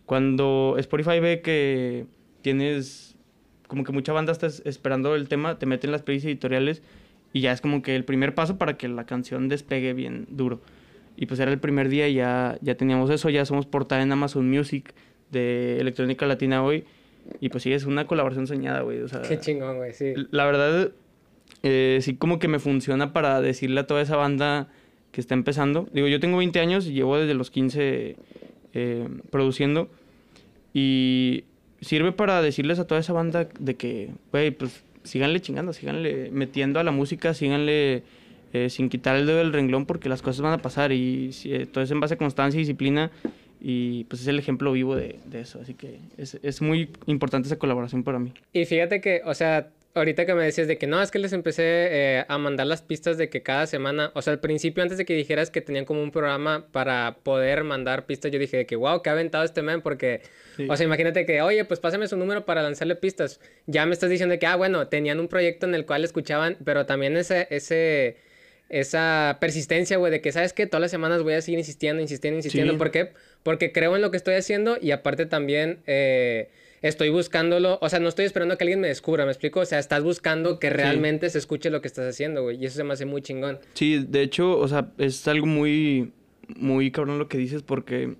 cuando 0.06 0.76
Spotify 0.78 1.20
ve 1.20 1.40
que 1.42 2.06
tienes 2.42 3.16
como 3.68 3.84
que 3.84 3.92
mucha 3.92 4.12
banda 4.12 4.32
está 4.32 4.46
es- 4.46 4.62
esperando 4.66 5.14
el 5.14 5.28
tema, 5.28 5.58
te 5.58 5.66
meten 5.66 5.90
las 5.92 6.02
playlists 6.02 6.26
editoriales 6.26 6.82
y 7.32 7.40
ya 7.40 7.52
es 7.52 7.60
como 7.62 7.82
que 7.82 7.96
el 7.96 8.04
primer 8.04 8.34
paso 8.34 8.58
para 8.58 8.76
que 8.76 8.88
la 8.88 9.06
canción 9.06 9.48
despegue 9.48 9.94
bien 9.94 10.26
duro. 10.28 10.60
Y 11.16 11.26
pues 11.26 11.40
era 11.40 11.50
el 11.50 11.58
primer 11.58 11.88
día 11.88 12.08
y 12.08 12.14
ya, 12.14 12.58
ya 12.62 12.74
teníamos 12.74 13.08
eso, 13.10 13.30
ya 13.30 13.44
somos 13.46 13.64
portada 13.66 14.02
en 14.02 14.12
Amazon 14.12 14.48
Music 14.50 14.92
de 15.30 15.78
Electrónica 15.80 16.26
Latina 16.26 16.62
hoy. 16.62 16.84
Y 17.40 17.48
pues 17.50 17.62
sí, 17.62 17.72
es 17.72 17.84
una 17.86 18.06
colaboración 18.06 18.46
soñada, 18.46 18.80
güey. 18.82 19.00
O 19.00 19.08
sea, 19.08 19.22
Qué 19.22 19.38
chingón, 19.38 19.76
güey, 19.76 19.92
sí. 19.92 20.12
la 20.30 20.44
verdad, 20.44 20.90
eh, 21.62 21.98
sí 22.02 22.16
como 22.16 22.38
que 22.38 22.48
me 22.48 22.58
funciona 22.58 23.12
para 23.12 23.40
decirle 23.40 23.80
a 23.80 23.86
toda 23.86 24.02
esa 24.02 24.16
banda 24.16 24.68
que 25.12 25.20
está 25.20 25.34
empezando. 25.34 25.88
Digo, 25.92 26.08
yo 26.08 26.18
tengo 26.18 26.38
20 26.38 26.58
años 26.58 26.86
y 26.86 26.92
llevo 26.92 27.18
desde 27.18 27.34
los 27.34 27.50
15 27.50 28.16
eh, 28.74 29.08
produciendo. 29.30 29.88
Y 30.74 31.44
sirve 31.80 32.12
para 32.12 32.40
decirles 32.40 32.78
a 32.78 32.86
toda 32.86 33.00
esa 33.00 33.12
banda 33.12 33.48
de 33.58 33.74
que, 33.76 34.10
güey, 34.32 34.50
pues 34.50 34.82
síganle 35.04 35.40
chingando, 35.40 35.72
síganle 35.72 36.30
metiendo 36.32 36.80
a 36.80 36.84
la 36.84 36.92
música, 36.92 37.34
síganle 37.34 38.02
eh, 38.52 38.70
sin 38.70 38.88
quitar 38.88 39.16
el 39.16 39.26
dedo 39.26 39.38
del 39.38 39.52
renglón 39.52 39.84
porque 39.84 40.08
las 40.08 40.22
cosas 40.22 40.40
van 40.40 40.54
a 40.54 40.58
pasar. 40.58 40.92
Y 40.92 41.30
eh, 41.44 41.66
todo 41.70 41.84
es 41.84 41.90
en 41.90 42.00
base 42.00 42.14
a 42.14 42.16
constancia 42.16 42.58
y 42.58 42.62
disciplina. 42.62 43.10
Y 43.60 44.04
pues 44.04 44.22
es 44.22 44.28
el 44.28 44.38
ejemplo 44.38 44.72
vivo 44.72 44.96
de, 44.96 45.20
de 45.26 45.40
eso. 45.40 45.60
Así 45.60 45.74
que 45.74 45.98
es, 46.16 46.38
es 46.42 46.62
muy 46.62 46.88
importante 47.06 47.46
esa 47.46 47.58
colaboración 47.58 48.02
para 48.02 48.18
mí. 48.18 48.32
Y 48.52 48.64
fíjate 48.64 49.00
que, 49.00 49.20
o 49.24 49.34
sea, 49.34 49.68
ahorita 49.94 50.24
que 50.26 50.34
me 50.34 50.44
decías 50.44 50.66
de 50.68 50.78
que 50.78 50.86
no, 50.86 51.02
es 51.02 51.10
que 51.10 51.18
les 51.18 51.32
empecé 51.32 51.62
eh, 51.64 52.24
a 52.26 52.38
mandar 52.38 52.66
las 52.66 52.82
pistas 52.82 53.18
de 53.18 53.28
que 53.28 53.42
cada 53.42 53.66
semana, 53.66 54.10
o 54.14 54.22
sea, 54.22 54.32
al 54.32 54.40
principio 54.40 54.82
antes 54.82 54.98
de 54.98 55.04
que 55.04 55.14
dijeras 55.14 55.50
que 55.50 55.60
tenían 55.60 55.84
como 55.84 56.02
un 56.02 56.10
programa 56.10 56.66
para 56.72 57.18
poder 57.22 57.64
mandar 57.64 58.06
pistas, 58.06 58.30
yo 58.32 58.38
dije 58.38 58.56
de 58.56 58.66
que, 58.66 58.76
wow, 58.76 59.02
qué 59.02 59.10
aventado 59.10 59.44
este 59.44 59.62
man, 59.62 59.82
porque, 59.82 60.22
Sí. 60.56 60.66
o 60.68 60.76
sea, 60.76 60.84
imagínate 60.86 61.26
que, 61.26 61.42
oye, 61.42 61.64
pues 61.64 61.80
pásame 61.80 62.06
su 62.08 62.16
número 62.16 62.44
para 62.44 62.62
lanzarle 62.62 62.94
pistas. 62.96 63.40
Ya 63.66 63.84
me 63.86 63.92
estás 63.92 64.10
diciendo 64.10 64.38
que, 64.38 64.46
ah, 64.46 64.56
bueno, 64.56 64.88
tenían 64.88 65.20
un 65.20 65.28
proyecto 65.28 65.66
en 65.66 65.74
el 65.74 65.84
cual 65.86 66.04
escuchaban, 66.04 66.56
pero 66.64 66.86
también 66.86 67.16
ese, 67.16 67.46
ese, 67.50 68.16
esa 68.68 69.36
persistencia, 69.40 69.98
güey, 69.98 70.10
de 70.10 70.20
que, 70.20 70.32
¿sabes 70.32 70.52
qué? 70.52 70.66
Todas 70.66 70.80
las 70.80 70.90
semanas 70.90 71.22
voy 71.22 71.34
a 71.34 71.42
seguir 71.42 71.58
insistiendo, 71.58 72.00
insistiendo, 72.00 72.38
insistiendo. 72.38 72.72
Sí. 72.72 72.78
¿Por 72.78 72.90
qué? 72.90 73.10
Porque 73.42 73.72
creo 73.72 73.94
en 73.96 74.02
lo 74.02 74.10
que 74.10 74.16
estoy 74.16 74.34
haciendo 74.34 74.78
y 74.80 74.92
aparte 74.92 75.26
también 75.26 75.80
eh, 75.86 76.48
estoy 76.82 77.08
buscándolo. 77.10 77.78
O 77.80 77.88
sea, 77.88 77.98
no 78.00 78.08
estoy 78.08 78.24
esperando 78.26 78.56
que 78.58 78.64
alguien 78.64 78.80
me 78.80 78.88
descubra, 78.88 79.24
¿me 79.24 79.30
explico? 79.32 79.60
O 79.60 79.64
sea, 79.64 79.78
estás 79.78 80.02
buscando 80.02 80.58
que 80.58 80.68
realmente 80.70 81.30
se 81.30 81.38
escuche 81.38 81.70
lo 81.70 81.80
que 81.80 81.88
estás 81.88 82.06
haciendo, 82.08 82.42
güey. 82.42 82.60
Y 82.62 82.66
eso 82.66 82.76
se 82.76 82.84
me 82.84 82.92
hace 82.92 83.06
muy 83.06 83.22
chingón. 83.22 83.58
Sí, 83.74 84.04
de 84.06 84.22
hecho, 84.22 84.58
o 84.58 84.68
sea, 84.68 84.92
es 84.98 85.26
algo 85.28 85.46
muy, 85.46 86.12
muy 86.56 86.90
cabrón 86.90 87.18
lo 87.18 87.28
que 87.28 87.38
dices 87.38 87.62
porque 87.62 88.16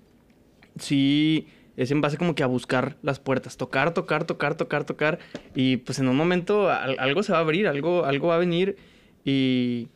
sí 0.79 1.47
es 1.75 1.91
en 1.91 2.01
base 2.01 2.17
como 2.17 2.35
que 2.35 2.43
a 2.43 2.47
buscar 2.47 2.97
las 3.01 3.19
puertas, 3.19 3.57
tocar, 3.57 3.93
tocar, 3.93 4.25
tocar, 4.25 4.55
tocar, 4.55 4.83
tocar 4.85 5.19
y 5.55 5.77
pues 5.77 5.99
en 5.99 6.07
un 6.07 6.15
momento 6.15 6.69
al- 6.69 6.97
algo 6.99 7.23
se 7.23 7.31
va 7.31 7.39
a 7.39 7.41
abrir, 7.41 7.67
algo, 7.67 8.05
algo 8.05 8.27
va 8.27 8.35
a 8.35 8.39
venir 8.39 8.77
y 9.25 9.87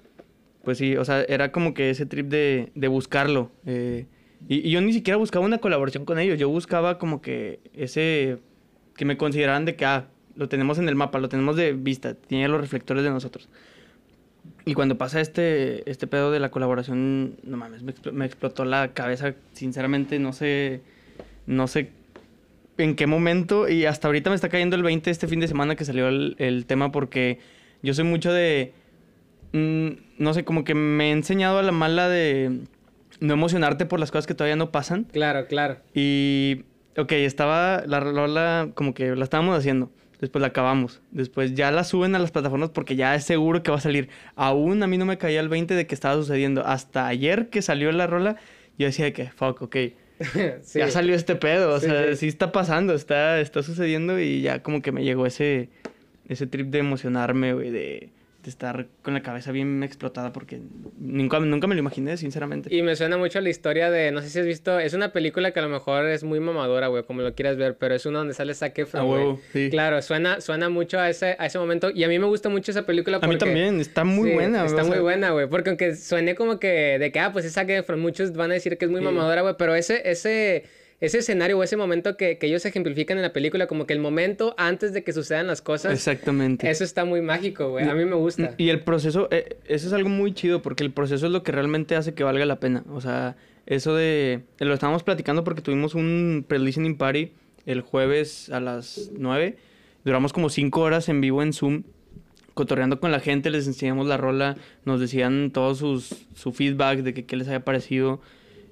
pues 0.63 0.79
sí, 0.79 0.97
o 0.97 1.05
sea, 1.05 1.21
era 1.23 1.51
como 1.51 1.73
que 1.73 1.89
ese 1.91 2.05
trip 2.05 2.27
de, 2.27 2.71
de 2.75 2.87
buscarlo. 2.87 3.51
eh, 3.65 4.05
y, 4.49 4.67
y 4.67 4.71
yo 4.71 4.81
ni 4.81 4.91
siquiera 4.93 5.17
buscaba 5.17 5.45
una 5.45 5.59
colaboración 5.59 6.03
con 6.05 6.19
ellos, 6.19 6.37
yo 6.39 6.49
buscaba 6.49 6.97
como 6.99 7.21
que 7.21 7.59
ese, 7.73 8.37
que 8.97 9.05
me 9.05 9.15
consideraran 9.15 9.63
de 9.63 9.75
que, 9.75 9.85
ah, 9.85 10.07
lo 10.35 10.49
tenemos 10.49 10.77
en 10.79 10.89
el 10.89 10.95
mapa, 10.95 11.19
lo 11.19 11.29
tenemos 11.29 11.55
de 11.55 11.71
vista, 11.73 12.15
tiene 12.15 12.47
los 12.49 12.59
reflectores 12.59 13.03
de 13.03 13.09
nosotros. 13.09 13.47
Y 14.65 14.73
cuando 14.73 14.97
pasa 14.97 15.21
este, 15.21 15.89
este 15.89 16.07
pedo 16.07 16.31
de 16.31 16.39
la 16.39 16.51
colaboración, 16.51 17.37
no 17.43 17.57
mames, 17.57 17.83
me, 17.83 17.93
me 18.11 18.25
explotó 18.25 18.65
la 18.65 18.89
cabeza, 18.89 19.33
sinceramente, 19.53 20.19
no 20.19 20.33
sé, 20.33 20.81
no 21.45 21.67
sé 21.67 21.91
en 22.77 22.95
qué 22.95 23.07
momento, 23.07 23.69
y 23.69 23.85
hasta 23.85 24.07
ahorita 24.07 24.29
me 24.29 24.35
está 24.35 24.49
cayendo 24.49 24.75
el 24.75 24.83
20 24.83 25.09
este 25.09 25.27
fin 25.27 25.39
de 25.39 25.47
semana 25.47 25.75
que 25.75 25.85
salió 25.85 26.07
el, 26.09 26.35
el 26.37 26.65
tema, 26.65 26.91
porque 26.91 27.39
yo 27.81 27.93
soy 27.93 28.03
mucho 28.03 28.31
de, 28.31 28.73
mm, 29.53 29.89
no 30.19 30.33
sé, 30.33 30.43
como 30.43 30.63
que 30.63 30.75
me 30.75 31.09
he 31.09 31.11
enseñado 31.11 31.59
a 31.59 31.63
la 31.63 31.71
mala 31.71 32.09
de 32.09 32.61
no 33.19 33.33
emocionarte 33.33 33.85
por 33.85 33.99
las 33.99 34.11
cosas 34.11 34.27
que 34.27 34.35
todavía 34.35 34.55
no 34.55 34.71
pasan. 34.71 35.05
Claro, 35.05 35.47
claro. 35.47 35.77
Y, 35.93 36.65
ok, 36.97 37.11
estaba 37.13 37.83
la 37.85 37.99
rola 37.99 38.69
como 38.73 38.93
que 38.93 39.15
la 39.15 39.23
estábamos 39.23 39.57
haciendo. 39.57 39.91
Después 40.19 40.41
la 40.41 40.47
acabamos. 40.47 41.01
Después 41.11 41.53
ya 41.53 41.69
la 41.71 41.83
suben 41.83 42.15
a 42.15 42.19
las 42.19 42.31
plataformas 42.31 42.69
porque 42.71 42.95
ya 42.95 43.13
es 43.13 43.23
seguro 43.23 43.61
que 43.61 43.69
va 43.69 43.77
a 43.77 43.81
salir. 43.81 44.09
Aún 44.35 44.81
a 44.81 44.87
mí 44.87 44.97
no 44.97 45.05
me 45.05 45.17
caía 45.19 45.39
el 45.39 45.47
20 45.49 45.75
de 45.75 45.85
que 45.85 45.93
estaba 45.93 46.15
sucediendo. 46.15 46.65
Hasta 46.65 47.05
ayer 47.07 47.49
que 47.49 47.61
salió 47.61 47.91
la 47.91 48.07
rola, 48.07 48.35
yo 48.79 48.87
decía 48.87 49.05
de 49.05 49.13
que, 49.13 49.29
fuck, 49.29 49.61
ok. 49.61 49.75
Sí. 50.63 50.79
Ya 50.79 50.89
salió 50.89 51.13
este 51.13 51.35
pedo. 51.35 51.75
O 51.75 51.79
Sí, 51.79 51.85
sea, 51.85 52.07
sí. 52.09 52.15
sí 52.15 52.27
está 52.29 52.51
pasando, 52.51 52.95
está, 52.95 53.39
está 53.39 53.61
sucediendo 53.61 54.19
y 54.19 54.41
ya 54.41 54.63
como 54.63 54.81
que 54.81 54.91
me 54.91 55.03
llegó 55.03 55.27
ese, 55.27 55.69
ese 56.27 56.47
trip 56.47 56.69
de 56.69 56.79
emocionarme, 56.79 57.53
güey, 57.53 57.69
de, 57.69 58.09
estar 58.49 58.87
con 59.01 59.13
la 59.13 59.21
cabeza 59.21 59.51
bien 59.51 59.83
explotada 59.83 60.33
porque 60.33 60.59
nunca, 60.97 61.39
nunca 61.39 61.67
me 61.67 61.75
lo 61.75 61.79
imaginé, 61.79 62.17
sinceramente. 62.17 62.73
Y 62.75 62.81
me 62.81 62.95
suena 62.95 63.17
mucho 63.17 63.39
la 63.41 63.49
historia 63.49 63.89
de, 63.91 64.11
no 64.11 64.21
sé 64.21 64.29
si 64.29 64.39
has 64.39 64.45
visto, 64.45 64.79
es 64.79 64.93
una 64.93 65.11
película 65.11 65.51
que 65.51 65.59
a 65.59 65.63
lo 65.63 65.69
mejor 65.69 66.05
es 66.05 66.23
muy 66.23 66.39
mamadora, 66.39 66.87
güey, 66.87 67.03
como 67.03 67.21
lo 67.21 67.33
quieras 67.35 67.57
ver, 67.57 67.75
pero 67.77 67.95
es 67.95 68.05
una 68.05 68.19
donde 68.19 68.33
sale 68.33 68.53
Zac 68.53 68.77
Efron, 68.79 69.01
A 69.01 69.05
güey. 69.05 69.19
huevo, 69.21 69.39
sí. 69.53 69.69
Claro, 69.69 70.01
suena, 70.01 70.41
suena 70.41 70.69
mucho 70.69 70.99
a 70.99 71.09
ese, 71.09 71.35
a 71.39 71.45
ese 71.45 71.59
momento 71.59 71.89
y 71.93 72.03
a 72.03 72.07
mí 72.07 72.17
me 72.19 72.25
gusta 72.27 72.49
mucho 72.49 72.71
esa 72.71 72.85
película 72.85 73.17
A 73.17 73.19
porque... 73.19 73.33
mí 73.35 73.39
también, 73.39 73.79
está 73.79 74.03
muy 74.03 74.29
Sí, 74.29 74.35
buena. 74.35 74.65
Está 74.65 74.83
sea, 74.83 74.91
muy 74.91 74.99
buena, 74.99 75.31
güey. 75.31 75.47
Porque 75.47 75.69
aunque 75.69 75.95
suene 75.95 76.35
como 76.35 76.59
que 76.59 76.97
de 76.99 77.11
que, 77.11 77.19
ah, 77.19 77.31
pues 77.33 77.45
es 77.45 77.53
Zac 77.53 77.69
Efron, 77.69 77.99
muchos 77.99 78.33
van 78.33 78.51
a 78.51 78.53
decir 78.55 78.77
que 78.77 78.85
es 78.85 78.91
muy 78.91 78.99
Sí. 79.01 79.05
mamadora, 79.05 79.41
güey. 79.41 79.55
Pero 79.57 79.75
ese, 79.75 80.09
ese, 80.09 80.63
ese 80.99 81.19
escenario 81.19 81.57
o 81.59 81.63
ese 81.63 81.77
momento 81.77 82.17
que, 82.17 82.37
que 82.37 82.47
ellos 82.47 82.65
ejemplifican 82.65 83.17
en 83.17 83.21
la 83.21 83.31
película, 83.33 83.67
como 83.67 83.85
que 83.85 83.93
el 83.93 83.99
momento 83.99 84.55
antes 84.57 84.93
de 84.93 85.03
que 85.03 85.13
sucedan 85.13 85.45
las 85.47 85.61
cosas, 85.61 85.93
Exactamente. 85.93 86.69
eso 86.69 86.83
está 86.83 87.05
muy 87.05 87.21
mágico, 87.21 87.69
güey. 87.69 87.87
A 87.87 87.93
mí 87.93 88.03
me 88.05 88.15
gusta. 88.15 88.55
Y 88.57 88.69
el 88.69 88.79
proceso, 88.81 89.27
eh, 89.31 89.57
eso 89.67 89.87
es 89.87 89.93
algo 89.93 90.09
muy 90.09 90.33
chido 90.33 90.61
porque 90.61 90.83
el 90.83 90.91
proceso 90.91 91.27
es 91.27 91.31
lo 91.31 91.43
que 91.43 91.51
realmente 91.51 91.95
hace 91.95 92.13
que 92.15 92.23
valga 92.23 92.45
la 92.45 92.59
pena. 92.59 92.83
O 92.91 92.99
sea, 93.01 93.35
eso 93.67 93.95
de... 93.95 94.41
Lo 94.59 94.73
estábamos 94.73 95.03
platicando 95.03 95.43
porque 95.43 95.61
tuvimos 95.61 95.93
un 95.93 96.43
pre-listening 96.47 96.97
party 96.97 97.31
el 97.67 97.81
jueves 97.81 98.49
a 98.49 98.59
las 98.59 99.11
9. 99.13 99.55
Duramos 100.03 100.33
como 100.33 100.49
5 100.49 100.79
horas 100.81 101.09
en 101.09 101.21
vivo 101.21 101.43
en 101.43 101.51
Zoom, 101.53 101.83
cotorreando 102.53 102.99
con 102.99 103.11
la 103.11 103.19
gente, 103.19 103.49
les 103.51 103.67
enseñamos 103.67 104.07
la 104.07 104.17
rola, 104.17 104.55
nos 104.85 104.99
decían 104.99 105.51
todos 105.53 105.77
sus, 105.77 106.25
su 106.33 106.53
feedback 106.53 106.99
de 106.99 107.13
que 107.13 107.25
qué 107.25 107.35
les 107.35 107.47
había 107.47 107.59
parecido. 107.65 108.19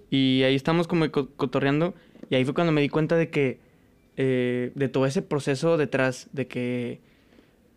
Y 0.09 0.43
ahí 0.43 0.55
estamos 0.55 0.87
como 0.87 1.11
co- 1.11 1.29
cotorreando. 1.35 1.93
Y 2.29 2.35
ahí 2.35 2.45
fue 2.45 2.53
cuando 2.53 2.71
me 2.73 2.81
di 2.81 2.89
cuenta 2.89 3.15
de 3.15 3.29
que... 3.29 3.59
eh, 4.17 4.71
de 4.75 4.87
todo 4.89 5.05
ese 5.05 5.21
proceso 5.21 5.77
detrás, 5.77 6.27
de 6.33 6.47
que 6.47 6.99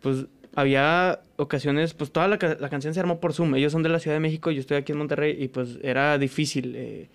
pues 0.01 0.25
había 0.55 1.19
ocasiones, 1.37 1.93
pues 1.93 2.11
toda 2.11 2.27
la, 2.29 2.37
la 2.59 2.69
canción 2.69 2.93
se 2.93 2.99
armó 3.01 3.19
por 3.19 3.33
Zoom. 3.33 3.55
Ellos 3.55 3.71
son 3.73 3.83
de 3.83 3.89
la 3.89 3.99
Ciudad 3.99 4.15
de 4.15 4.21
México, 4.21 4.49
yo 4.51 4.59
estoy 4.61 4.77
aquí 4.77 4.93
en 4.93 4.97
Monterrey 4.97 5.35
y 5.37 5.49
pues 5.49 5.77
era 5.83 6.17
difícil 6.17 6.73
eh, 6.75 7.09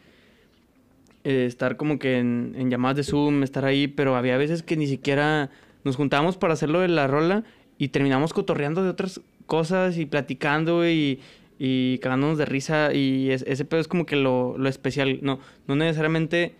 eh, 1.25 1.47
estar 1.47 1.76
como 1.76 1.99
que 1.99 2.19
en, 2.19 2.71
llamadas 2.71 2.97
de 2.99 3.03
Zoom, 3.05 3.43
estar 3.43 3.64
ahí, 3.64 3.88
pero 3.88 4.17
había 4.17 4.37
veces 4.37 4.62
que 4.62 4.76
ni 4.76 4.87
siquiera 4.87 5.50
nos 5.85 5.97
juntábamos 5.97 6.37
para 6.37 6.53
hacerlo 6.53 6.81
de 6.81 6.88
la 6.88 7.07
rola 7.07 7.45
y 7.79 7.88
terminamos 7.88 8.33
cotorreando 8.33 8.83
de 8.83 8.91
otras 8.91 9.21
cosas 9.47 9.97
y 9.99 10.07
platicando 10.07 10.87
y, 10.88 11.21
y 11.59 11.99
cagándonos 11.99 12.38
de 12.38 12.45
risa 12.45 12.93
y 12.95 13.31
es- 13.31 13.45
ese 13.47 13.64
pedo 13.64 13.81
es 13.81 13.88
como 13.88 14.05
que 14.07 14.17
lo, 14.17 14.57
lo 14.59 14.69
especial. 14.69 15.19
No, 15.23 15.41
no 15.67 15.76
necesariamente 15.76 16.55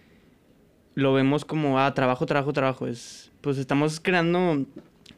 lo 0.95 1.13
vemos 1.13 1.45
como, 1.45 1.79
ah, 1.81 1.93
trabajo, 1.95 2.27
trabajo, 2.27 2.53
trabajo. 2.53 2.87
Es, 2.87 3.31
pues 3.41 3.59
estamos 3.59 4.01
creando 4.01 4.65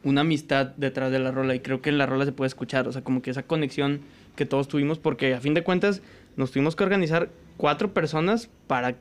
una 0.03 0.21
amistad 0.23 0.69
detrás 0.77 1.11
de 1.11 1.19
la 1.19 1.31
rola 1.33 1.55
y 1.55 1.61
creo 1.61 1.83
que 1.83 1.91
en 1.91 1.99
la 1.99 2.07
rola 2.07 2.25
se 2.25 2.33
puede 2.33 2.47
escuchar, 2.49 2.87
o 2.89 2.93
sea, 2.93 3.03
como 3.03 3.23
que 3.23 3.31
esa 3.31 3.43
conexión 3.43 4.01
que 4.37 4.47
todos 4.47 4.69
tuvimos, 4.69 4.99
porque 4.99 5.35
a 5.35 5.41
fin 5.41 5.55
de 5.55 5.63
cuentas 5.63 6.03
nos 6.37 6.53
tuvimos 6.53 6.77
que 6.77 6.85
organizar 6.85 7.29
cuatro 7.57 7.93
personas 7.93 8.49
para 8.67 8.97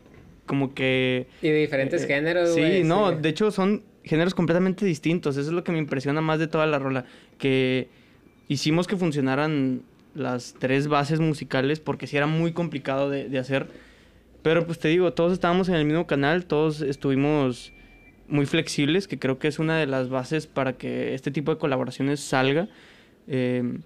como 0.46 0.74
que... 0.74 1.28
Y 1.42 1.50
de 1.50 1.60
diferentes 1.60 2.04
eh, 2.04 2.08
géneros, 2.08 2.54
Sí, 2.54 2.62
güey. 2.62 2.84
no, 2.84 3.12
sí. 3.12 3.18
de 3.22 3.30
hecho 3.30 3.52
son 3.52 3.84
géneros 4.04 4.34
completamente 4.34 4.86
distintos, 4.86 5.38
eso 5.38 5.50
es 5.50 5.54
lo 5.54 5.64
que 5.64 5.72
me 5.72 5.78
impresiona 5.80 6.22
más 6.22 6.40
de 6.40 6.48
toda 6.48 6.66
la 6.66 6.80
rola, 6.80 7.06
que 7.38 7.88
hicimos 8.48 8.88
que 8.88 8.96
funcionaran 8.96 9.82
las 10.14 10.56
tres 10.58 10.88
bases 10.88 11.20
musicales 11.20 11.80
porque 11.80 12.08
sí 12.08 12.16
era 12.16 12.26
muy 12.28 12.54
complicado 12.54 13.10
de, 13.10 13.28
de 13.28 13.38
hacer. 13.38 13.68
Pero 14.46 14.64
pues 14.64 14.78
te 14.78 14.90
digo, 14.90 15.12
todos 15.12 15.34
estábamos 15.34 15.70
en 15.70 15.74
el 15.74 15.86
mismo 15.86 16.06
canal, 16.06 16.46
todos 16.46 16.82
estuvimos 16.82 17.74
muy 18.28 18.46
flexibles, 18.46 19.08
que 19.08 19.18
creo 19.18 19.40
que 19.40 19.48
es 19.48 19.58
una 19.58 19.80
de 19.80 19.88
las 19.88 20.10
bases 20.10 20.46
para 20.46 20.74
que 20.74 21.16
este 21.16 21.32
tipo 21.32 21.52
de 21.52 21.58
colaboraciones 21.58 22.20
salga. 22.20 22.68
Eh, 23.28 23.80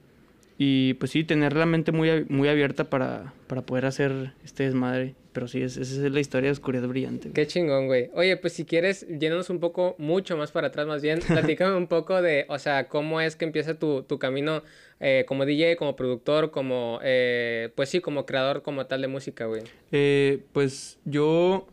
y 0.62 0.96
pues 0.96 1.12
sí, 1.12 1.24
tener 1.24 1.56
la 1.56 1.66
mente 1.66 1.94
muy, 1.94 2.26
muy 2.28 2.50
abierta 2.50 2.90
para, 2.90 3.34
para 3.48 3.62
poder 3.62 3.86
hacer 3.86 4.34
este 4.44 4.64
desmadre. 4.66 5.16
Pero 5.32 5.48
sí, 5.48 5.62
esa 5.62 5.80
es 5.80 5.98
la 6.00 6.20
historia 6.20 6.50
de 6.50 6.52
Oscuridad 6.52 6.86
Brillante. 6.86 7.32
Qué 7.32 7.48
chingón, 7.48 7.88
güey. 7.88 8.10
Oye, 8.14 8.36
pues 8.36 8.52
si 8.52 8.66
quieres, 8.66 9.08
llénanos 9.08 9.50
un 9.50 9.62
poco, 9.62 9.96
mucho 10.00 10.36
más 10.36 10.52
para 10.52 10.68
atrás 10.68 10.86
más 10.86 11.02
bien. 11.02 11.20
Platícame 11.28 11.78
un 11.78 11.88
poco 11.88 12.22
de, 12.22 12.46
o 12.50 12.60
sea, 12.60 12.90
cómo 12.90 13.22
es 13.22 13.38
que 13.38 13.46
empieza 13.46 13.80
tu, 13.80 14.04
tu 14.04 14.20
camino 14.20 14.62
eh, 15.00 15.24
como 15.30 15.46
DJ, 15.46 15.78
como 15.78 15.96
productor, 15.96 16.52
como, 16.52 17.00
eh, 17.04 17.70
pues 17.76 17.88
sí, 17.88 18.02
como 18.02 18.26
creador 18.26 18.62
como 18.62 18.86
tal 18.86 19.02
de 19.02 19.08
música, 19.08 19.46
güey. 19.46 19.62
Eh, 19.94 20.40
pues 20.52 21.00
yo, 21.06 21.68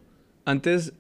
antes, 0.44 0.92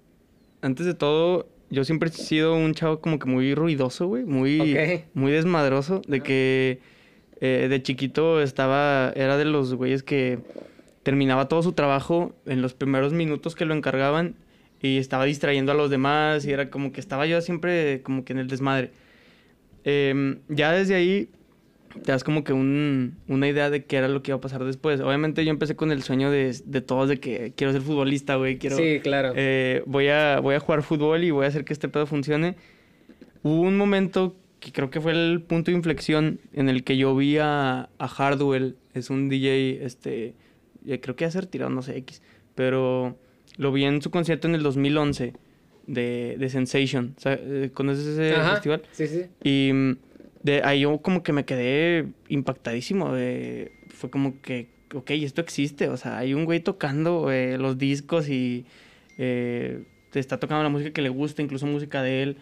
antes 0.60 0.86
de 0.86 0.94
todo, 0.94 1.46
yo 1.70 1.84
siempre 1.84 2.08
he 2.08 2.12
sido 2.12 2.56
un 2.56 2.74
chavo 2.74 3.00
como 3.00 3.20
que 3.20 3.28
muy 3.28 3.54
ruidoso, 3.54 4.08
güey. 4.08 4.24
Muy, 4.24 5.04
muy 5.14 5.30
desmadroso. 5.30 6.02
De 6.08 6.20
que 6.20 6.95
eh, 7.40 7.66
de 7.68 7.82
chiquito 7.82 8.40
estaba, 8.40 9.12
era 9.14 9.36
de 9.36 9.44
los 9.44 9.74
güeyes 9.74 10.02
que 10.02 10.38
terminaba 11.02 11.48
todo 11.48 11.62
su 11.62 11.72
trabajo 11.72 12.34
en 12.46 12.62
los 12.62 12.74
primeros 12.74 13.12
minutos 13.12 13.54
que 13.54 13.64
lo 13.64 13.74
encargaban 13.74 14.34
y 14.82 14.98
estaba 14.98 15.24
distrayendo 15.24 15.72
a 15.72 15.74
los 15.74 15.90
demás 15.90 16.44
y 16.46 16.52
era 16.52 16.70
como 16.70 16.92
que 16.92 17.00
estaba 17.00 17.26
yo 17.26 17.40
siempre 17.40 18.02
como 18.02 18.24
que 18.24 18.32
en 18.32 18.38
el 18.38 18.48
desmadre. 18.48 18.90
Em, 19.84 20.40
ya 20.48 20.72
desde 20.72 20.94
ahí 20.94 21.28
te 22.02 22.12
das 22.12 22.24
como 22.24 22.44
que 22.44 22.52
un, 22.52 23.18
una 23.28 23.48
idea 23.48 23.70
de 23.70 23.84
qué 23.84 23.96
era 23.96 24.08
lo 24.08 24.22
que 24.22 24.30
iba 24.30 24.38
a 24.38 24.40
pasar 24.40 24.64
después. 24.64 25.00
Obviamente 25.00 25.44
yo 25.44 25.50
empecé 25.50 25.76
con 25.76 25.92
el 25.92 26.02
sueño 26.02 26.30
de, 26.30 26.56
de 26.64 26.80
todos 26.80 27.08
de 27.08 27.18
que 27.18 27.52
quiero 27.56 27.72
ser 27.72 27.82
futbolista, 27.82 28.36
güey. 28.36 28.58
Quiero, 28.58 28.76
sí, 28.76 29.00
claro. 29.02 29.32
Eh, 29.36 29.82
voy, 29.86 30.08
a, 30.08 30.40
voy 30.40 30.54
a 30.54 30.60
jugar 30.60 30.82
fútbol 30.82 31.24
y 31.24 31.30
voy 31.30 31.44
a 31.44 31.48
hacer 31.48 31.64
que 31.64 31.72
este 31.72 31.88
pedo 31.88 32.06
funcione. 32.06 32.56
Hubo 33.42 33.60
un 33.60 33.76
momento 33.76 34.36
que 34.66 34.72
creo 34.72 34.90
que 34.90 35.00
fue 35.00 35.12
el 35.12 35.42
punto 35.42 35.70
de 35.70 35.76
inflexión 35.76 36.40
en 36.52 36.68
el 36.68 36.82
que 36.82 36.96
yo 36.96 37.14
vi 37.14 37.38
a, 37.38 37.88
a 37.98 38.08
Hardwell, 38.08 38.74
es 38.94 39.10
un 39.10 39.28
DJ, 39.28 39.84
este, 39.84 40.34
creo 40.84 41.14
que 41.14 41.24
ya 41.24 41.30
se 41.30 41.40
retirado, 41.40 41.70
no 41.70 41.82
sé, 41.82 41.96
X, 41.98 42.20
pero 42.56 43.16
lo 43.58 43.70
vi 43.70 43.84
en 43.84 44.02
su 44.02 44.10
concierto 44.10 44.48
en 44.48 44.56
el 44.56 44.64
2011 44.64 45.34
de, 45.86 46.36
de 46.36 46.48
Sensation, 46.48 47.14
eh, 47.26 47.70
¿conoces 47.74 48.06
ese 48.06 48.34
festival? 48.34 48.82
Sí, 48.90 49.06
sí. 49.06 49.26
Y 49.44 49.72
mm, 49.72 49.98
de 50.42 50.62
ahí 50.64 50.80
yo 50.80 50.98
como 50.98 51.22
que 51.22 51.32
me 51.32 51.44
quedé 51.44 52.08
impactadísimo, 52.28 53.14
de, 53.14 53.70
fue 53.90 54.10
como 54.10 54.40
que, 54.42 54.66
ok, 54.92 55.12
esto 55.12 55.42
existe, 55.42 55.88
o 55.90 55.96
sea, 55.96 56.18
hay 56.18 56.34
un 56.34 56.44
güey 56.44 56.58
tocando 56.58 57.30
eh, 57.30 57.56
los 57.56 57.78
discos 57.78 58.28
y 58.28 58.66
eh, 59.16 59.84
te 60.10 60.18
está 60.18 60.40
tocando 60.40 60.64
la 60.64 60.70
música 60.70 60.90
que 60.90 61.02
le 61.02 61.08
gusta, 61.08 61.40
incluso 61.40 61.66
música 61.66 62.02
de 62.02 62.24
él. 62.24 62.36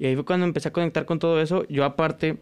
Y 0.00 0.06
ahí 0.06 0.14
fue 0.14 0.24
cuando 0.24 0.46
empecé 0.46 0.68
a 0.68 0.72
conectar 0.72 1.04
con 1.04 1.18
todo 1.18 1.40
eso. 1.42 1.68
Yo 1.68 1.84
aparte, 1.84 2.38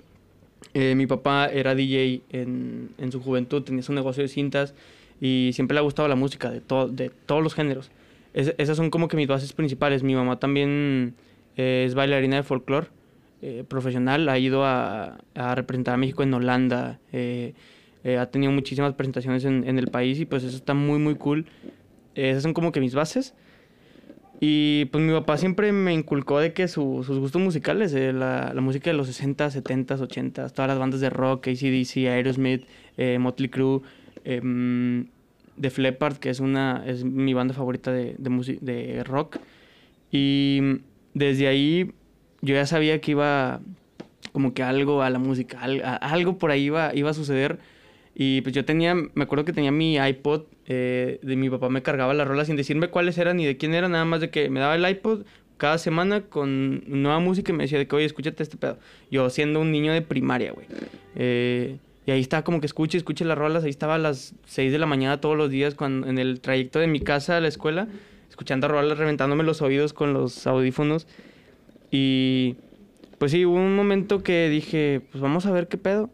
eh, 0.74 0.94
mi 0.94 1.08
papá 1.08 1.46
era 1.46 1.74
DJ 1.74 2.22
en, 2.30 2.90
en, 2.98 3.10
su 3.10 3.20
juventud, 3.20 3.64
tenía 3.64 3.82
su 3.82 3.92
negocio 3.92 4.22
de 4.22 4.28
cintas 4.28 4.74
y 5.20 5.50
siempre 5.52 5.74
le 5.74 5.80
ha 5.80 5.82
gustado 5.82 6.08
la 6.08 6.14
música 6.14 6.50
de, 6.52 6.60
todo, 6.60 6.86
de 6.86 7.10
todos 7.10 7.42
los 7.42 7.54
géneros. 7.54 7.90
esas 8.32 8.76
son 8.76 8.90
como 8.90 9.08
que 9.08 9.16
mis 9.16 9.26
bases 9.26 9.52
principales. 9.52 10.04
Mi 10.04 10.14
mamá 10.14 10.38
también 10.38 11.14
eh, 11.56 11.84
es 11.84 11.96
bailarina 11.96 12.36
de 12.36 12.44
folclore 12.44 12.86
eh, 13.42 13.64
profesional, 13.66 14.28
ha 14.28 14.38
ido 14.38 14.64
a, 14.64 15.18
a, 15.34 15.54
representar 15.56 15.94
a 15.94 15.96
México 15.96 16.22
en 16.22 16.34
Holanda, 16.34 17.00
ha 17.12 18.26
tenido 18.26 18.52
muchísimas 18.52 18.94
presentaciones 18.94 19.44
en, 19.44 19.68
en, 19.68 19.80
el 19.80 19.88
país 19.88 20.20
y 20.20 20.26
pues 20.26 20.44
eso 20.44 20.56
está 20.56 20.74
muy 20.74 21.00
muy 21.00 21.16
cool. 21.16 21.46
esas 22.14 22.44
son 22.44 22.54
como 22.54 22.70
que 22.70 22.80
mis 22.80 22.94
bases. 22.94 23.34
Y 24.40 24.84
pues 24.86 25.02
mi 25.02 25.12
papá 25.12 25.36
siempre 25.36 25.72
me 25.72 25.92
inculcó 25.92 26.38
de 26.38 26.52
que 26.52 26.68
sus 26.68 27.08
gustos 27.08 27.42
musicales, 27.42 27.92
eh, 27.94 28.12
la, 28.12 28.52
la, 28.54 28.60
música 28.60 28.90
de 28.90 28.96
los 28.96 29.08
60, 29.08 29.50
70, 29.50 29.96
80, 29.96 30.48
todas 30.50 30.68
las 30.68 30.78
bandas 30.78 31.00
de 31.00 31.10
rock, 31.10 31.48
ACDC, 31.48 32.06
Aerosmith, 32.08 32.64
eh, 32.96 33.18
Motley 33.18 33.48
Crue, 33.48 33.80
eh, 34.24 34.40
The 35.60 35.70
Fleppard, 35.70 36.18
que 36.18 36.30
es, 36.30 36.38
una, 36.38 36.84
es 36.86 37.02
mi 37.04 37.34
banda 37.34 37.52
favorita 37.52 37.90
de, 37.90 38.14
de, 38.16 38.58
de 38.60 39.04
rock. 39.04 39.38
Y 40.12 40.60
desde 41.14 41.48
ahí 41.48 41.90
yo 42.40 42.54
ya 42.54 42.66
sabía 42.66 43.00
que 43.00 43.12
iba 43.12 43.60
como 44.32 44.54
que 44.54 44.62
algo 44.62 45.02
a 45.02 45.10
la 45.10 45.18
música, 45.18 45.58
algo 45.60 46.38
por 46.38 46.52
ahí 46.52 46.64
iba, 46.64 46.94
iba 46.94 47.10
a 47.10 47.14
suceder. 47.14 47.58
Y 48.20 48.40
pues 48.40 48.52
yo 48.52 48.64
tenía, 48.64 48.96
me 48.96 49.22
acuerdo 49.22 49.44
que 49.44 49.52
tenía 49.52 49.70
mi 49.70 49.96
iPod, 49.96 50.42
eh, 50.66 51.20
de 51.22 51.36
mi 51.36 51.48
papá 51.48 51.68
me 51.68 51.82
cargaba 51.82 52.12
las 52.14 52.26
rolas 52.26 52.48
sin 52.48 52.56
decirme 52.56 52.88
cuáles 52.88 53.16
eran 53.16 53.36
ni 53.36 53.46
de 53.46 53.56
quién 53.56 53.74
eran, 53.74 53.92
nada 53.92 54.04
más 54.04 54.20
de 54.20 54.28
que 54.28 54.50
me 54.50 54.58
daba 54.58 54.74
el 54.74 54.86
iPod 54.90 55.22
cada 55.56 55.78
semana 55.78 56.22
con 56.22 56.82
nueva 56.88 57.20
música 57.20 57.52
y 57.52 57.54
me 57.54 57.62
decía 57.62 57.78
de 57.78 57.86
que, 57.86 57.94
oye, 57.94 58.06
escúchate 58.06 58.42
este 58.42 58.56
pedo. 58.56 58.76
Yo 59.08 59.30
siendo 59.30 59.60
un 59.60 59.70
niño 59.70 59.92
de 59.92 60.02
primaria, 60.02 60.50
güey. 60.50 60.66
Eh, 61.14 61.76
y 62.06 62.10
ahí 62.10 62.20
estaba 62.20 62.42
como 62.42 62.58
que 62.58 62.66
escuche, 62.66 62.98
escuche 62.98 63.24
las 63.24 63.38
rolas, 63.38 63.62
ahí 63.62 63.70
estaba 63.70 63.94
a 63.94 63.98
las 63.98 64.34
6 64.46 64.72
de 64.72 64.78
la 64.80 64.86
mañana 64.86 65.20
todos 65.20 65.36
los 65.36 65.48
días 65.48 65.76
cuando, 65.76 66.08
en 66.08 66.18
el 66.18 66.40
trayecto 66.40 66.80
de 66.80 66.88
mi 66.88 66.98
casa 66.98 67.36
a 67.36 67.40
la 67.40 67.46
escuela, 67.46 67.86
escuchando 68.28 68.66
rolas, 68.66 68.98
reventándome 68.98 69.44
los 69.44 69.62
oídos 69.62 69.92
con 69.92 70.12
los 70.12 70.44
audífonos. 70.44 71.06
Y 71.92 72.56
pues 73.18 73.30
sí, 73.30 73.46
hubo 73.46 73.56
un 73.56 73.76
momento 73.76 74.24
que 74.24 74.48
dije, 74.48 75.02
pues 75.12 75.22
vamos 75.22 75.46
a 75.46 75.52
ver 75.52 75.68
qué 75.68 75.78
pedo. 75.78 76.10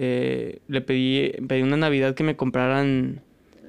Eh, 0.00 0.60
le 0.68 0.80
pedí, 0.80 1.32
pedí 1.48 1.62
una 1.62 1.76
Navidad 1.76 2.14
que 2.14 2.22
me 2.22 2.36
compraran 2.36 3.20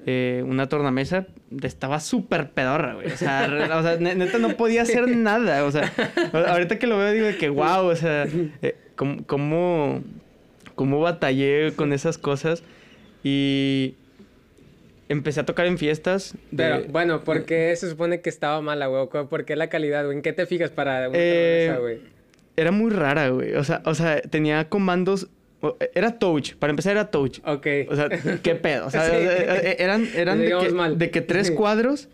eh, 0.05 0.43
una 0.45 0.69
tornamesa. 0.69 1.25
Estaba 1.63 1.99
súper 1.99 2.51
pedorra, 2.51 2.93
güey. 2.93 3.07
O 3.07 3.17
sea, 3.17 3.49
o 3.77 3.81
sea, 3.81 3.97
neta 3.97 4.37
no 4.37 4.55
podía 4.55 4.83
hacer 4.83 5.07
nada. 5.17 5.65
O 5.65 5.71
sea, 5.71 5.91
ahorita 6.33 6.77
que 6.77 6.85
lo 6.85 6.99
veo 6.99 7.11
digo 7.11 7.37
que 7.39 7.49
wow, 7.49 7.87
o 7.87 7.95
sea, 7.95 8.27
eh, 8.61 8.75
¿cómo, 8.95 9.25
cómo, 9.25 10.03
cómo 10.75 10.99
batallé 11.01 11.73
con 11.75 11.93
esas 11.93 12.19
cosas. 12.19 12.63
Y 13.23 13.95
empecé 15.09 15.39
a 15.39 15.47
tocar 15.47 15.65
en 15.65 15.79
fiestas. 15.79 16.35
De... 16.51 16.63
Pero, 16.63 16.83
bueno, 16.89 17.23
¿por 17.23 17.45
qué 17.45 17.75
se 17.75 17.89
supone 17.89 18.21
que 18.21 18.29
estaba 18.29 18.61
mala, 18.61 18.85
güey? 18.85 19.07
¿Por 19.07 19.45
qué 19.45 19.55
la 19.55 19.69
calidad, 19.69 20.05
güey? 20.05 20.17
¿En 20.17 20.21
qué 20.21 20.33
te 20.33 20.45
fijas 20.45 20.69
para 20.69 21.09
una 21.09 21.17
eh, 21.19 21.75
güey? 21.79 22.01
Era 22.55 22.71
muy 22.71 22.91
rara, 22.91 23.29
güey. 23.29 23.55
O 23.55 23.63
sea, 23.63 23.81
o 23.85 23.95
sea, 23.95 24.21
tenía 24.21 24.69
comandos 24.69 25.27
era 25.93 26.17
touch, 26.17 26.55
para 26.55 26.71
empezar 26.71 26.93
era 26.93 27.11
touch. 27.11 27.39
Ok. 27.45 27.67
O 27.89 27.95
sea, 27.95 28.09
qué 28.41 28.55
pedo. 28.55 28.87
O 28.87 28.89
sea, 28.89 29.07
e, 29.17 29.71
e, 29.71 29.83
eran, 29.83 30.07
eran 30.15 30.39
de, 30.39 30.47
que, 30.47 30.95
de, 30.95 31.11
que, 31.11 31.21
tres 31.21 31.51
cuadros 31.51 32.09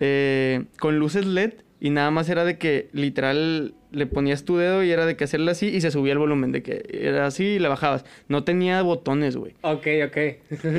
eh, 0.00 0.64
con 0.78 0.98
luces 0.98 1.26
LED 1.26 1.52
y 1.80 1.90
nada 1.90 2.10
más 2.10 2.28
era 2.28 2.44
de 2.44 2.58
que 2.58 2.88
literal 2.92 3.74
le 3.92 4.06
ponías 4.06 4.44
tu 4.44 4.56
dedo 4.56 4.84
y 4.84 4.90
era 4.90 5.06
de 5.06 5.16
que 5.16 5.24
hacerlo 5.24 5.50
así 5.50 5.66
y 5.66 5.80
se 5.80 5.90
subía 5.90 6.12
el 6.12 6.18
volumen, 6.18 6.52
de 6.52 6.62
que 6.62 6.84
era 6.90 7.26
así 7.26 7.44
y 7.44 7.58
le 7.58 7.68
bajabas. 7.68 8.04
No 8.28 8.44
tenía 8.44 8.82
botones, 8.82 9.36
güey. 9.36 9.54
Ok, 9.62 9.86
ok. 10.06 10.16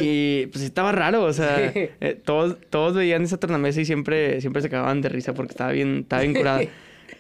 y 0.02 0.46
pues 0.48 0.64
estaba 0.64 0.92
raro, 0.92 1.24
o 1.24 1.34
sea, 1.34 1.72
eh, 1.76 2.20
todos, 2.24 2.58
todos 2.70 2.96
veían 2.96 3.24
esa 3.24 3.38
tornamesa 3.38 3.82
y 3.82 3.86
siempre, 3.86 4.40
siempre 4.42 4.62
se 4.62 4.70
cagaban 4.70 5.02
de 5.02 5.10
risa 5.10 5.34
porque 5.34 5.52
estaba 5.52 5.72
bien, 5.72 6.00
estaba 6.00 6.22
bien 6.22 6.34
curada. 6.34 6.62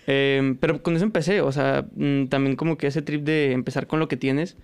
Eh, 0.07 0.55
pero 0.59 0.81
con 0.81 0.95
eso 0.95 1.05
empecé, 1.05 1.41
o 1.41 1.51
sea, 1.51 1.85
mm, 1.95 2.25
también 2.25 2.55
como 2.55 2.75
que 2.75 2.88
ese 2.88 3.03
trip 3.03 3.23
de 3.23 3.51
empezar 3.51 3.85
con 3.85 4.00
lo 4.00 4.07
que 4.07 4.17
tienes, 4.17 4.57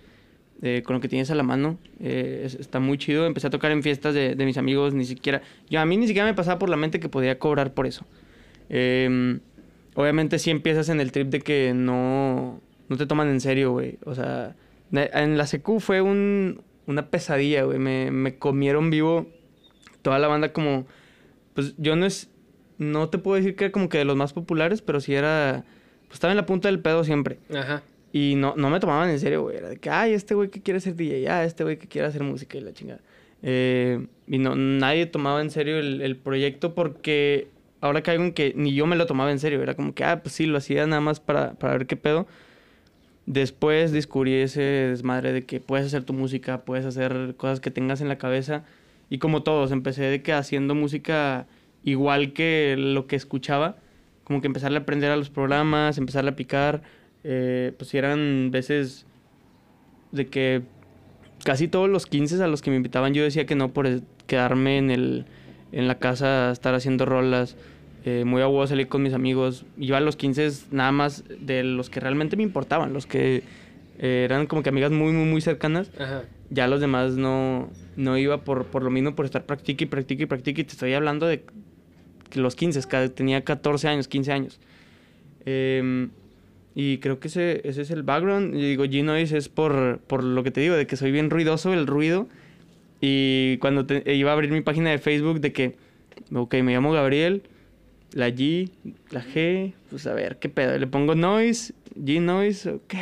eh, 0.62 0.82
con 0.84 0.94
lo 0.94 1.00
que 1.00 1.08
tienes 1.08 1.30
a 1.30 1.34
la 1.34 1.42
mano, 1.42 1.78
eh, 2.00 2.48
está 2.58 2.80
muy 2.80 2.98
chido. 2.98 3.26
Empecé 3.26 3.46
a 3.46 3.50
tocar 3.50 3.70
en 3.70 3.82
fiestas 3.82 4.14
de, 4.14 4.34
de, 4.34 4.44
mis 4.44 4.56
amigos, 4.56 4.94
ni 4.94 5.04
siquiera, 5.04 5.42
yo 5.68 5.80
a 5.80 5.86
mí 5.86 5.96
ni 5.96 6.06
siquiera 6.06 6.26
me 6.26 6.34
pasaba 6.34 6.58
por 6.58 6.68
la 6.68 6.76
mente 6.76 7.00
que 7.00 7.08
podía 7.08 7.38
cobrar 7.38 7.74
por 7.74 7.86
eso. 7.86 8.06
Em, 8.68 9.40
obviamente 9.94 10.38
sí 10.38 10.50
empiezas 10.50 10.88
en 10.88 11.00
el 11.00 11.12
trip 11.12 11.28
de 11.28 11.40
que 11.40 11.72
no, 11.74 12.60
no 12.88 12.96
te 12.96 13.06
toman 13.06 13.28
en 13.28 13.40
serio, 13.40 13.72
güey. 13.72 13.98
O 14.04 14.14
sea, 14.14 14.56
en 14.92 15.38
la 15.38 15.46
secu 15.46 15.80
fue 15.80 16.00
un, 16.02 16.62
una 16.86 17.10
pesadilla, 17.10 17.64
güey. 17.64 17.78
Me, 17.78 18.10
me 18.10 18.38
comieron 18.38 18.90
vivo 18.90 19.28
toda 20.02 20.18
la 20.18 20.28
banda 20.28 20.52
como, 20.52 20.86
pues 21.54 21.74
yo 21.78 21.96
no 21.96 22.06
es 22.06 22.30
no 22.78 23.08
te 23.08 23.18
puedo 23.18 23.36
decir 23.36 23.56
que 23.56 23.64
era 23.64 23.72
como 23.72 23.88
que 23.88 23.98
de 23.98 24.04
los 24.04 24.16
más 24.16 24.32
populares, 24.32 24.82
pero 24.82 25.00
sí 25.00 25.14
era, 25.14 25.64
pues 26.06 26.14
estaba 26.14 26.32
en 26.32 26.36
la 26.36 26.46
punta 26.46 26.68
del 26.68 26.80
pedo 26.80 27.04
siempre. 27.04 27.38
Ajá. 27.54 27.82
Y 28.20 28.34
no, 28.34 28.54
no 28.56 28.68
me 28.68 28.80
tomaban 28.80 29.10
en 29.10 29.20
serio, 29.20 29.42
güey. 29.42 29.58
Era 29.58 29.68
de 29.68 29.76
que, 29.76 29.90
ay, 29.90 30.12
este 30.12 30.34
güey 30.34 30.48
que 30.48 30.60
quiere 30.60 30.80
ser 30.80 30.96
DJ, 30.96 31.28
ah, 31.30 31.44
este 31.44 31.62
güey 31.62 31.78
que 31.78 31.86
quiere 31.86 32.08
hacer 32.08 32.24
música 32.24 32.58
y 32.58 32.60
la 32.60 32.72
chingada. 32.72 33.00
Eh, 33.42 34.08
y 34.26 34.38
no, 34.38 34.56
nadie 34.56 35.06
tomaba 35.06 35.40
en 35.40 35.50
serio 35.50 35.78
el, 35.78 36.00
el 36.00 36.16
proyecto 36.16 36.74
porque 36.74 37.46
ahora 37.80 38.02
caigo 38.02 38.24
en 38.24 38.32
que 38.32 38.54
ni 38.56 38.74
yo 38.74 38.86
me 38.86 38.96
lo 38.96 39.06
tomaba 39.06 39.30
en 39.30 39.38
serio. 39.38 39.62
Era 39.62 39.74
como 39.74 39.94
que, 39.94 40.02
ah, 40.02 40.20
pues 40.20 40.34
sí, 40.34 40.46
lo 40.46 40.58
hacía 40.58 40.84
nada 40.88 41.00
más 41.00 41.20
para, 41.20 41.54
para 41.54 41.74
ver 41.74 41.86
qué 41.86 41.96
pedo. 41.96 42.26
Después 43.26 43.92
descubrí 43.92 44.34
ese 44.34 44.62
desmadre 44.62 45.32
de 45.32 45.44
que 45.44 45.60
puedes 45.60 45.86
hacer 45.86 46.02
tu 46.02 46.12
música, 46.12 46.64
puedes 46.64 46.86
hacer 46.86 47.34
cosas 47.36 47.60
que 47.60 47.70
tengas 47.70 48.00
en 48.00 48.08
la 48.08 48.18
cabeza. 48.18 48.64
Y 49.10 49.18
como 49.18 49.44
todos, 49.44 49.70
empecé 49.70 50.02
de 50.02 50.22
que 50.22 50.32
haciendo 50.32 50.74
música 50.74 51.46
igual 51.84 52.32
que 52.32 52.74
lo 52.76 53.06
que 53.06 53.14
escuchaba, 53.14 53.76
como 54.24 54.40
que 54.40 54.48
empezarle 54.48 54.78
a 54.78 54.82
aprender 54.82 55.12
a 55.12 55.16
los 55.16 55.30
programas, 55.30 55.98
empezarle 55.98 56.30
a 56.30 56.36
picar, 56.36 56.82
eh, 57.24 57.72
pues 57.76 57.94
eran 57.94 58.50
veces 58.50 59.06
de 60.12 60.26
que 60.26 60.62
casi 61.44 61.68
todos 61.68 61.88
los 61.88 62.06
15 62.06 62.42
a 62.42 62.46
los 62.46 62.62
que 62.62 62.70
me 62.70 62.76
invitaban 62.76 63.14
yo 63.14 63.22
decía 63.22 63.46
que 63.46 63.54
no 63.54 63.72
por 63.72 63.88
quedarme 64.26 64.78
en, 64.78 64.90
el, 64.90 65.26
en 65.72 65.88
la 65.88 65.98
casa 65.98 66.50
estar 66.50 66.74
haciendo 66.74 67.06
rolas. 67.06 67.56
Eh, 68.04 68.24
muy 68.24 68.40
a 68.40 68.66
salir 68.66 68.88
con 68.88 69.02
mis 69.02 69.12
amigos. 69.12 69.66
Iba 69.76 69.98
a 69.98 70.00
los 70.00 70.16
15 70.16 70.50
nada 70.70 70.92
más 70.92 71.24
de 71.40 71.62
los 71.64 71.90
que 71.90 72.00
realmente 72.00 72.36
me 72.36 72.42
importaban, 72.42 72.92
los 72.92 73.06
que 73.06 73.42
eh, 73.98 74.22
eran 74.24 74.46
como 74.46 74.62
que 74.62 74.70
amigas 74.70 74.92
muy, 74.92 75.12
muy, 75.12 75.26
muy 75.26 75.40
cercanas. 75.40 75.90
Ya 76.48 76.68
los 76.68 76.80
demás 76.80 77.16
no, 77.16 77.68
no 77.96 78.16
iba 78.16 78.44
por, 78.44 78.66
por 78.66 78.82
lo 78.82 78.90
mismo, 78.90 79.14
por 79.14 79.26
estar 79.26 79.44
practique 79.44 79.84
y 79.84 79.86
practique 79.88 80.22
y 80.22 80.26
practique. 80.26 80.62
Y 80.62 80.64
te 80.64 80.72
estoy 80.72 80.94
hablando 80.94 81.26
de 81.26 81.44
los 82.34 82.54
15, 82.54 82.80
tenía 83.10 83.42
14 83.42 83.88
años, 83.88 84.08
15 84.08 84.32
años. 84.32 84.60
Eh, 85.44 86.08
y 86.80 86.98
creo 86.98 87.18
que 87.18 87.26
ese, 87.26 87.60
ese 87.64 87.82
es 87.82 87.90
el 87.90 88.04
background. 88.04 88.54
Y 88.54 88.60
digo, 88.60 88.84
G-Noise 88.84 89.36
es 89.36 89.48
por, 89.48 89.98
por 90.06 90.22
lo 90.22 90.44
que 90.44 90.52
te 90.52 90.60
digo, 90.60 90.76
de 90.76 90.86
que 90.86 90.96
soy 90.96 91.10
bien 91.10 91.28
ruidoso, 91.28 91.74
el 91.74 91.88
ruido. 91.88 92.28
Y 93.00 93.56
cuando 93.56 93.84
iba 94.06 94.30
a 94.30 94.32
abrir 94.32 94.52
mi 94.52 94.60
página 94.60 94.90
de 94.90 94.98
Facebook, 94.98 95.40
de 95.40 95.52
que, 95.52 95.74
ok, 96.32 96.54
me 96.62 96.72
llamo 96.72 96.92
Gabriel, 96.92 97.42
la 98.12 98.28
G, 98.28 98.70
la 99.10 99.24
G, 99.24 99.72
pues 99.90 100.06
a 100.06 100.14
ver, 100.14 100.36
¿qué 100.38 100.48
pedo? 100.48 100.78
Le 100.78 100.86
pongo 100.86 101.16
Noise, 101.16 101.74
G-Noise, 101.96 102.70
ok. 102.70 102.94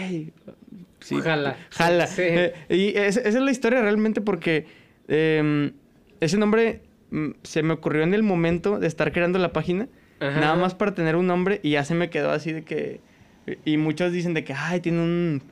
Sí, 1.00 1.16
jala. 1.20 1.58
Jala. 1.68 2.08
Eh, 2.16 2.54
y 2.70 2.96
esa 2.96 3.20
es 3.20 3.34
la 3.34 3.50
historia 3.50 3.82
realmente 3.82 4.22
porque 4.22 4.64
em, 5.06 5.72
ese 6.20 6.38
nombre 6.38 6.80
mm, 7.10 7.32
se 7.42 7.62
me 7.62 7.74
ocurrió 7.74 8.04
en 8.04 8.14
el 8.14 8.22
momento 8.22 8.78
de 8.78 8.86
estar 8.86 9.12
creando 9.12 9.38
la 9.38 9.52
página. 9.52 9.86
Nada 10.18 10.54
más 10.54 10.74
para 10.74 10.94
tener 10.94 11.14
un 11.14 11.26
nombre 11.26 11.60
y 11.62 11.72
ya 11.72 11.84
se 11.84 11.94
me 11.94 12.08
quedó 12.08 12.30
así 12.30 12.50
de 12.50 12.62
que 12.62 13.00
y 13.64 13.76
muchos 13.76 14.12
dicen 14.12 14.34
de 14.34 14.44
que, 14.44 14.52
ay, 14.52 14.80
tiene 14.80 15.00
un... 15.00 15.42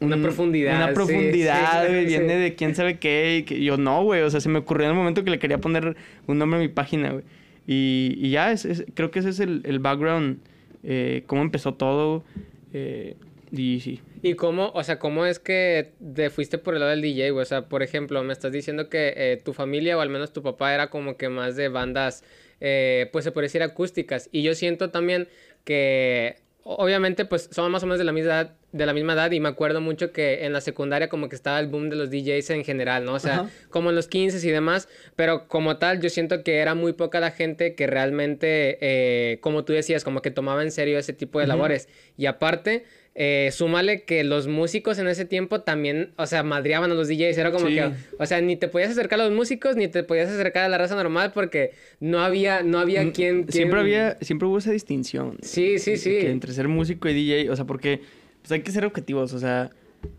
una 0.00 0.20
profundidad. 0.20 0.76
Una 0.76 0.92
profundidad, 0.92 1.88
viene 1.88 2.36
de 2.36 2.54
quién 2.54 2.74
sabe 2.74 2.98
qué. 2.98 3.38
Y 3.38 3.42
que 3.44 3.62
yo 3.62 3.76
no, 3.76 4.02
güey. 4.02 4.22
O 4.22 4.30
sea, 4.30 4.40
se 4.40 4.48
me 4.48 4.58
ocurrió 4.58 4.84
en 4.84 4.90
el 4.90 4.96
momento 4.96 5.24
que 5.24 5.30
le 5.30 5.38
quería 5.38 5.58
poner 5.58 5.96
un 6.26 6.38
nombre 6.38 6.58
a 6.58 6.62
mi 6.62 6.68
página, 6.68 7.12
güey. 7.12 7.24
Y, 7.66 8.14
y, 8.18 8.30
ya, 8.30 8.50
es, 8.52 8.84
creo 8.94 9.10
que 9.10 9.18
ese 9.18 9.30
es 9.30 9.40
el, 9.40 9.60
el 9.64 9.78
background, 9.78 10.38
eh, 10.84 11.22
cómo 11.26 11.42
empezó 11.42 11.74
todo. 11.74 12.24
Eh, 12.72 13.16
y 13.50 13.80
sí. 13.80 14.00
¿Y 14.22 14.34
cómo, 14.34 14.70
o 14.74 14.82
sea, 14.82 14.98
cómo 14.98 15.24
es 15.24 15.38
que 15.38 15.92
te 16.14 16.28
fuiste 16.30 16.58
por 16.58 16.74
el 16.74 16.80
lado 16.80 16.90
del 16.90 17.02
DJ, 17.02 17.30
güey? 17.30 17.42
O 17.42 17.46
sea, 17.46 17.68
por 17.68 17.82
ejemplo, 17.82 18.22
me 18.24 18.32
estás 18.32 18.52
diciendo 18.52 18.88
que 18.88 19.14
eh, 19.16 19.40
tu 19.42 19.52
familia 19.52 19.96
o 19.96 20.00
al 20.00 20.10
menos 20.10 20.32
tu 20.32 20.42
papá 20.42 20.74
era 20.74 20.90
como 20.90 21.16
que 21.16 21.28
más 21.28 21.56
de 21.56 21.68
bandas, 21.68 22.24
pues 22.58 23.24
se 23.24 23.32
puede 23.32 23.46
decir 23.46 23.62
acústicas. 23.62 24.28
Y 24.32 24.42
yo 24.42 24.54
siento 24.54 24.90
también 24.90 25.28
que 25.64 26.36
obviamente 26.76 27.24
pues 27.24 27.48
somos 27.50 27.70
más 27.70 27.82
o 27.82 27.86
menos 27.86 27.98
de 27.98 28.04
la 28.04 28.12
misma 28.12 28.30
edad, 28.30 28.54
de 28.72 28.84
la 28.84 28.92
misma 28.92 29.14
edad 29.14 29.30
y 29.30 29.40
me 29.40 29.48
acuerdo 29.48 29.80
mucho 29.80 30.12
que 30.12 30.44
en 30.44 30.52
la 30.52 30.60
secundaria 30.60 31.08
como 31.08 31.30
que 31.30 31.34
estaba 31.34 31.58
el 31.60 31.68
boom 31.68 31.88
de 31.88 31.96
los 31.96 32.10
DJs 32.10 32.50
en 32.50 32.64
general, 32.64 33.06
¿no? 33.06 33.14
O 33.14 33.18
sea, 33.18 33.48
como 33.70 33.88
en 33.88 33.96
los 33.96 34.06
15 34.06 34.46
y 34.46 34.50
demás, 34.50 34.86
pero 35.16 35.48
como 35.48 35.78
tal 35.78 36.00
yo 36.00 36.10
siento 36.10 36.44
que 36.44 36.58
era 36.58 36.74
muy 36.74 36.92
poca 36.92 37.20
la 37.20 37.30
gente 37.30 37.74
que 37.74 37.86
realmente, 37.86 38.76
eh, 38.82 39.38
como 39.40 39.64
tú 39.64 39.72
decías, 39.72 40.04
como 40.04 40.20
que 40.20 40.30
tomaba 40.30 40.62
en 40.62 40.70
serio 40.70 40.98
ese 40.98 41.14
tipo 41.14 41.40
de 41.40 41.46
labores. 41.46 41.88
Y 42.18 42.26
aparte, 42.26 42.84
eh, 43.20 43.50
súmale 43.50 44.04
que 44.04 44.22
los 44.22 44.46
músicos 44.46 44.96
en 45.00 45.08
ese 45.08 45.24
tiempo 45.24 45.62
también, 45.62 46.12
o 46.14 46.26
sea, 46.26 46.44
madreaban 46.44 46.92
a 46.92 46.94
los 46.94 47.08
DJs. 47.08 47.36
Era 47.36 47.50
como 47.50 47.66
que, 47.66 47.90
o 48.16 48.26
sea, 48.26 48.40
ni 48.40 48.54
te 48.54 48.68
podías 48.68 48.92
acercar 48.92 49.20
a 49.20 49.24
los 49.24 49.32
músicos, 49.32 49.74
ni 49.74 49.88
te 49.88 50.04
podías 50.04 50.30
acercar 50.30 50.62
a 50.62 50.68
la 50.68 50.78
raza 50.78 50.94
normal 50.94 51.32
porque 51.34 51.72
no 51.98 52.20
había, 52.20 52.62
no 52.62 52.78
había 52.78 53.02
mm, 53.02 53.10
quien, 53.10 53.50
Siempre 53.50 53.80
había, 53.80 54.16
siempre 54.20 54.46
hubo 54.46 54.58
esa 54.58 54.70
distinción. 54.70 55.36
Sí, 55.42 55.80
sí, 55.80 55.96
sí. 55.96 56.16
entre 56.18 56.52
ser 56.52 56.68
músico 56.68 57.08
y 57.08 57.14
DJ, 57.14 57.50
o 57.50 57.56
sea, 57.56 57.64
porque 57.64 58.02
pues 58.40 58.52
hay 58.52 58.62
que 58.62 58.70
ser 58.70 58.84
objetivos, 58.84 59.32
o 59.32 59.40
sea, 59.40 59.70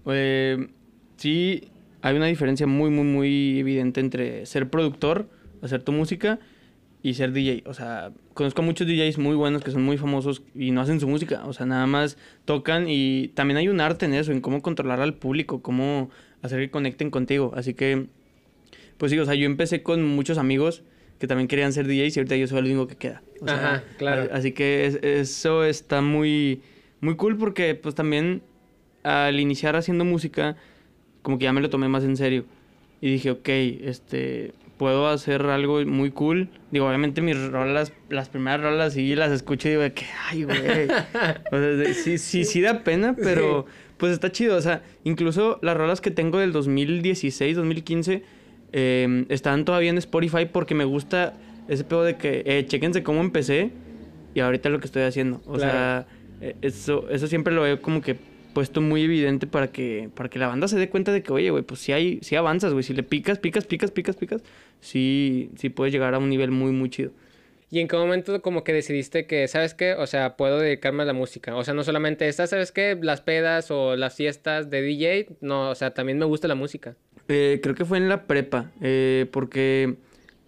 eh, 0.07 0.67
sí 1.15 1.69
hay 2.01 2.17
una 2.17 2.25
diferencia 2.25 2.67
muy, 2.67 2.89
muy, 2.89 3.05
muy 3.05 3.59
evidente 3.59 4.01
entre 4.01 4.45
ser 4.45 4.69
productor, 4.69 5.29
hacer 5.61 5.83
tu 5.83 5.93
música 5.93 6.39
y 7.01 7.13
ser 7.13 7.31
DJ. 7.31 7.63
O 7.65 7.73
sea, 7.73 8.11
conozco 8.33 8.61
a 8.61 8.65
muchos 8.65 8.87
DJs 8.87 9.17
muy 9.17 9.35
buenos 9.35 9.63
que 9.63 9.71
son 9.71 9.83
muy 9.83 9.97
famosos 9.97 10.41
y 10.53 10.71
no 10.71 10.81
hacen 10.81 10.99
su 10.99 11.07
música. 11.07 11.45
O 11.45 11.53
sea, 11.53 11.65
nada 11.65 11.87
más 11.87 12.17
tocan 12.45 12.85
y 12.87 13.29
también 13.29 13.57
hay 13.57 13.67
un 13.67 13.81
arte 13.81 14.05
en 14.05 14.13
eso, 14.13 14.31
en 14.31 14.41
cómo 14.41 14.61
controlar 14.61 15.01
al 15.01 15.13
público, 15.13 15.61
cómo 15.61 16.09
hacer 16.41 16.59
que 16.59 16.71
conecten 16.71 17.09
contigo. 17.09 17.53
Así 17.55 17.73
que, 17.73 18.07
pues 18.97 19.11
sí, 19.11 19.19
o 19.19 19.25
sea, 19.25 19.35
yo 19.35 19.45
empecé 19.45 19.83
con 19.83 20.05
muchos 20.05 20.37
amigos 20.37 20.83
que 21.19 21.27
también 21.27 21.47
querían 21.47 21.73
ser 21.73 21.85
DJs 21.85 22.15
y 22.15 22.19
ahorita 22.19 22.35
yo 22.37 22.47
soy 22.47 22.59
el 22.59 22.65
único 22.65 22.87
que 22.87 22.95
queda. 22.95 23.21
Ajá, 23.45 23.83
claro. 23.97 24.29
Así 24.33 24.53
que 24.53 24.99
eso 25.01 25.63
está 25.65 26.01
muy, 26.01 26.61
muy 27.01 27.15
cool 27.15 27.37
porque 27.37 27.75
pues 27.75 27.95
también 27.95 28.41
al 29.03 29.39
iniciar 29.39 29.75
haciendo 29.75 30.05
música, 30.05 30.55
como 31.21 31.37
que 31.37 31.43
ya 31.43 31.53
me 31.53 31.61
lo 31.61 31.69
tomé 31.69 31.87
más 31.87 32.03
en 32.03 32.17
serio. 32.17 32.45
Y 33.01 33.11
dije, 33.11 33.31
ok, 33.31 33.47
este, 33.47 34.53
puedo 34.79 35.09
hacer 35.09 35.45
algo 35.45 35.85
muy 35.85 36.09
cool. 36.09 36.49
Digo, 36.71 36.87
obviamente 36.87 37.21
mis 37.21 37.37
rolas, 37.49 37.91
las 38.09 38.29
primeras 38.29 38.61
rolas 38.61 38.93
sí 38.93 39.13
las 39.13 39.29
escucho 39.31 39.67
y 39.67 39.71
digo 39.71 39.83
que, 39.93 40.05
ay, 40.29 40.43
güey. 40.45 40.57
o 41.51 41.57
sea, 41.59 41.93
sí, 41.93 42.17
sí, 42.17 42.45
sí 42.45 42.61
da 42.61 42.83
pena, 42.83 43.13
pero 43.21 43.67
pues 43.97 44.13
está 44.13 44.31
chido. 44.31 44.55
O 44.55 44.61
sea, 44.61 44.81
incluso 45.03 45.59
las 45.61 45.75
rolas 45.75 45.99
que 45.99 46.11
tengo 46.11 46.39
del 46.39 46.53
2016, 46.53 47.57
2015, 47.57 48.23
eh, 48.71 49.25
están 49.27 49.65
todavía 49.65 49.89
en 49.89 49.97
Spotify 49.97 50.45
porque 50.51 50.73
me 50.73 50.85
gusta 50.85 51.33
ese 51.67 51.83
pedo 51.83 52.03
de 52.03 52.15
que, 52.15 52.43
eh, 52.45 52.65
chequense 52.65 53.03
cómo 53.03 53.19
empecé 53.19 53.71
y 54.33 54.39
ahorita 54.39 54.69
lo 54.69 54.79
que 54.79 54.85
estoy 54.85 55.03
haciendo. 55.03 55.41
O 55.45 55.59
sea, 55.59 56.07
eh, 56.39 56.55
eso, 56.61 57.09
eso 57.09 57.27
siempre 57.27 57.53
lo 57.53 57.63
veo 57.63 57.81
como 57.81 58.01
que 58.01 58.15
puesto 58.59 58.81
muy 58.81 59.03
evidente 59.03 59.47
para 59.47 59.71
que, 59.71 60.09
para 60.13 60.27
que 60.27 60.37
la 60.37 60.47
banda 60.47 60.67
se 60.67 60.77
dé 60.77 60.89
cuenta 60.89 61.13
de 61.13 61.23
que, 61.23 61.31
oye, 61.31 61.49
güey, 61.49 61.63
pues 61.63 61.79
si 61.79 61.93
hay, 61.93 62.19
si 62.21 62.35
avanzas, 62.35 62.73
güey, 62.73 62.83
si 62.83 62.93
le 62.93 63.03
picas, 63.03 63.39
picas, 63.39 63.65
picas, 63.65 63.89
picas, 63.89 64.17
picas, 64.17 64.41
sí, 64.81 65.49
sí 65.55 65.69
puedes 65.69 65.93
llegar 65.93 66.13
a 66.13 66.17
un 66.17 66.29
nivel 66.29 66.51
muy, 66.51 66.73
muy 66.73 66.89
chido. 66.89 67.11
¿Y 67.71 67.79
en 67.79 67.87
qué 67.87 67.95
momento 67.95 68.41
como 68.41 68.65
que 68.65 68.73
decidiste 68.73 69.27
que, 69.27 69.47
¿sabes 69.47 69.73
qué? 69.73 69.93
O 69.93 70.07
sea, 70.07 70.35
puedo 70.35 70.59
dedicarme 70.59 71.03
a 71.03 71.05
la 71.05 71.13
música. 71.13 71.55
O 71.55 71.63
sea, 71.63 71.73
no 71.73 71.85
solamente 71.85 72.27
estas, 72.27 72.49
¿sabes 72.49 72.73
qué? 72.73 72.99
Las 73.01 73.21
pedas 73.21 73.71
o 73.71 73.95
las 73.95 74.13
fiestas 74.13 74.69
de 74.69 74.81
DJ. 74.81 75.27
No, 75.39 75.69
o 75.69 75.75
sea, 75.75 75.93
también 75.93 76.19
me 76.19 76.25
gusta 76.25 76.49
la 76.49 76.55
música. 76.55 76.97
Eh, 77.29 77.61
creo 77.63 77.75
que 77.75 77.85
fue 77.85 77.97
en 77.97 78.09
la 78.09 78.27
prepa. 78.27 78.71
Eh, 78.81 79.27
porque 79.31 79.95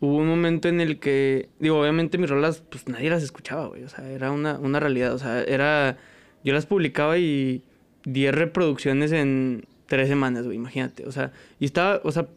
hubo 0.01 0.17
un 0.17 0.27
momento 0.27 0.67
en 0.67 0.81
el 0.81 0.99
que, 0.99 1.47
digo, 1.59 1.79
obviamente 1.79 2.17
mis 2.17 2.29
rolas, 2.29 2.61
pues 2.69 2.89
nadie 2.89 3.09
las 3.09 3.23
escuchaba, 3.23 3.67
güey. 3.67 3.85
O 3.85 3.89
sea, 3.89 4.05
era 4.11 4.31
una, 4.31 4.59
una 4.59 4.81
realidad. 4.81 5.13
O 5.13 5.19
sea, 5.19 5.43
era, 5.43 5.97
yo 6.43 6.53
las 6.53 6.65
publicaba 6.65 7.17
y 7.17 7.63
10 8.05 8.33
reproducciones 8.33 9.11
en 9.11 9.65
3 9.87 10.07
semanas, 10.07 10.45
güey, 10.45 10.57
imagínate. 10.57 11.05
O 11.05 11.11
sea, 11.11 11.31
y 11.59 11.65
estaba, 11.65 12.01
o 12.03 12.11
sea, 12.11 12.27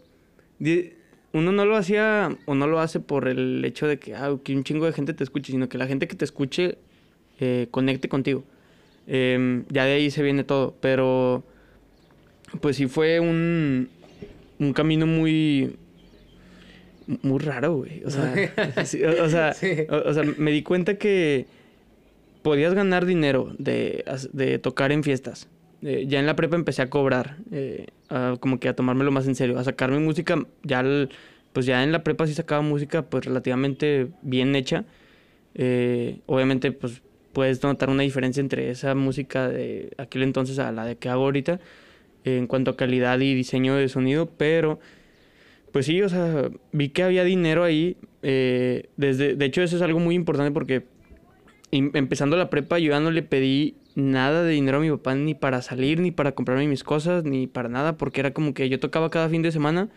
uno 1.32 1.52
no 1.52 1.64
lo 1.64 1.76
hacía 1.76 2.36
o 2.46 2.54
no 2.54 2.66
lo 2.66 2.80
hace 2.80 3.00
por 3.00 3.28
el 3.28 3.64
hecho 3.64 3.86
de 3.86 3.98
que, 3.98 4.14
ah, 4.14 4.36
que 4.42 4.54
un 4.56 4.64
chingo 4.64 4.86
de 4.86 4.92
gente 4.92 5.14
te 5.14 5.24
escuche, 5.24 5.52
sino 5.52 5.68
que 5.68 5.78
la 5.78 5.86
gente 5.86 6.06
que 6.08 6.16
te 6.16 6.24
escuche 6.24 6.78
eh, 7.40 7.68
conecte 7.70 8.08
contigo. 8.08 8.44
Em, 9.06 9.64
ya 9.68 9.84
de 9.84 9.92
ahí 9.92 10.10
se 10.10 10.22
viene 10.22 10.44
todo, 10.44 10.74
pero 10.80 11.44
pues 12.60 12.76
sí 12.76 12.86
fue 12.86 13.20
un, 13.20 13.88
un 14.58 14.72
camino 14.72 15.06
muy 15.06 15.76
muy 17.22 17.38
raro, 17.38 17.76
güey. 17.76 18.02
O 18.04 18.10
sea, 18.10 18.32
o, 18.76 19.28
sea, 19.28 19.54
o, 19.90 20.14
sea, 20.14 20.22
me 20.38 20.50
di 20.52 20.62
cuenta 20.62 20.96
que 20.96 21.46
podías 22.42 22.74
ganar 22.74 23.06
dinero 23.06 23.54
de, 23.58 24.04
de 24.32 24.58
tocar 24.58 24.92
en 24.92 25.02
fiestas. 25.02 25.48
Eh, 25.84 26.06
ya 26.08 26.18
en 26.18 26.24
la 26.24 26.34
prepa 26.34 26.56
empecé 26.56 26.80
a 26.80 26.88
cobrar, 26.88 27.36
eh, 27.52 27.86
como 28.40 28.58
que 28.58 28.70
a 28.70 28.74
tomármelo 28.74 29.10
más 29.12 29.26
en 29.26 29.34
serio, 29.34 29.58
a 29.58 29.64
sacar 29.64 29.90
mi 29.90 29.98
música, 29.98 30.46
ya 30.62 30.82
pues 31.52 31.66
ya 31.66 31.84
en 31.84 31.92
la 31.92 32.02
prepa 32.02 32.26
sí 32.26 32.32
sacaba 32.32 32.62
música 32.62 33.02
pues 33.02 33.26
relativamente 33.26 34.08
bien 34.22 34.56
hecha. 34.56 34.86
Eh, 35.54 36.20
obviamente 36.26 36.72
pues 36.72 37.02
puedes 37.34 37.62
notar 37.62 37.90
una 37.90 38.02
diferencia 38.02 38.40
entre 38.40 38.70
esa 38.70 38.94
música 38.94 39.48
de 39.48 39.92
aquel 39.98 40.22
entonces 40.22 40.58
a 40.58 40.72
la 40.72 40.86
de 40.86 40.96
que 40.96 41.08
hago 41.08 41.24
ahorita 41.24 41.60
en 42.24 42.46
cuanto 42.46 42.70
a 42.72 42.76
calidad 42.76 43.20
y 43.20 43.34
diseño 43.34 43.74
de 43.76 43.88
sonido, 43.88 44.30
pero 44.38 44.80
pues 45.70 45.86
sí, 45.86 46.00
o 46.02 46.08
sea, 46.08 46.50
vi 46.72 46.88
que 46.88 47.02
había 47.02 47.24
dinero 47.24 47.62
ahí. 47.64 47.96
desde, 48.22 49.34
de 49.36 49.44
hecho, 49.44 49.62
eso 49.62 49.76
es 49.76 49.82
algo 49.82 50.00
muy 50.00 50.14
importante 50.14 50.50
porque 50.52 50.84
empezando 51.72 52.36
la 52.36 52.48
prepa 52.48 52.78
yo 52.78 52.90
ya 52.90 53.00
no 53.00 53.10
le 53.10 53.22
pedí 53.22 53.74
nada 53.94 54.42
de 54.42 54.52
dinero 54.52 54.78
a 54.78 54.80
mi 54.80 54.90
papá 54.90 55.14
ni 55.14 55.34
para 55.34 55.62
salir, 55.62 56.00
ni 56.00 56.10
para 56.10 56.32
comprarme 56.32 56.66
mis 56.66 56.84
cosas, 56.84 57.24
ni 57.24 57.46
para 57.46 57.68
nada, 57.68 57.96
porque 57.96 58.20
era 58.20 58.32
como 58.32 58.54
que 58.54 58.68
yo 58.68 58.80
tocaba 58.80 59.10
cada 59.10 59.28
fin 59.28 59.42
de 59.42 59.52
semana 59.52 59.88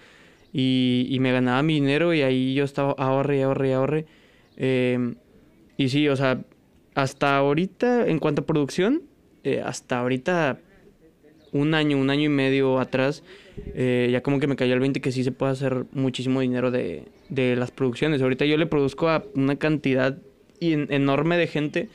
y, 0.53 1.07
y 1.09 1.19
me 1.19 1.31
ganaba 1.31 1.63
mi 1.63 1.75
dinero 1.75 2.13
y 2.13 2.21
ahí 2.21 2.53
yo 2.53 2.63
estaba 2.63 2.91
ahorre, 2.97 3.43
ahorre, 3.43 3.73
ahorre. 3.73 4.05
Eh, 4.57 5.15
y 5.77 5.89
sí, 5.89 6.07
o 6.09 6.15
sea, 6.15 6.41
hasta 6.95 7.37
ahorita, 7.37 8.07
en 8.07 8.19
cuanto 8.19 8.41
a 8.41 8.45
producción, 8.45 9.03
eh, 9.43 9.61
hasta 9.63 9.99
ahorita, 9.99 10.59
un 11.51 11.73
año, 11.73 11.97
un 11.97 12.09
año 12.09 12.23
y 12.23 12.29
medio 12.29 12.79
atrás, 12.79 13.23
eh, 13.73 14.09
ya 14.11 14.21
como 14.21 14.39
que 14.39 14.47
me 14.47 14.55
cayó 14.55 14.73
el 14.73 14.79
20 14.79 14.99
que 15.01 15.11
sí 15.11 15.23
se 15.23 15.31
puede 15.31 15.51
hacer 15.51 15.85
muchísimo 15.91 16.41
dinero 16.41 16.71
de, 16.71 17.03
de 17.29 17.55
las 17.55 17.71
producciones. 17.71 18.21
Ahorita 18.21 18.45
yo 18.45 18.57
le 18.57 18.65
produzco 18.65 19.09
a 19.09 19.23
una 19.35 19.55
cantidad 19.55 20.17
enorme 20.59 21.37
de 21.37 21.47
gente. 21.47 21.89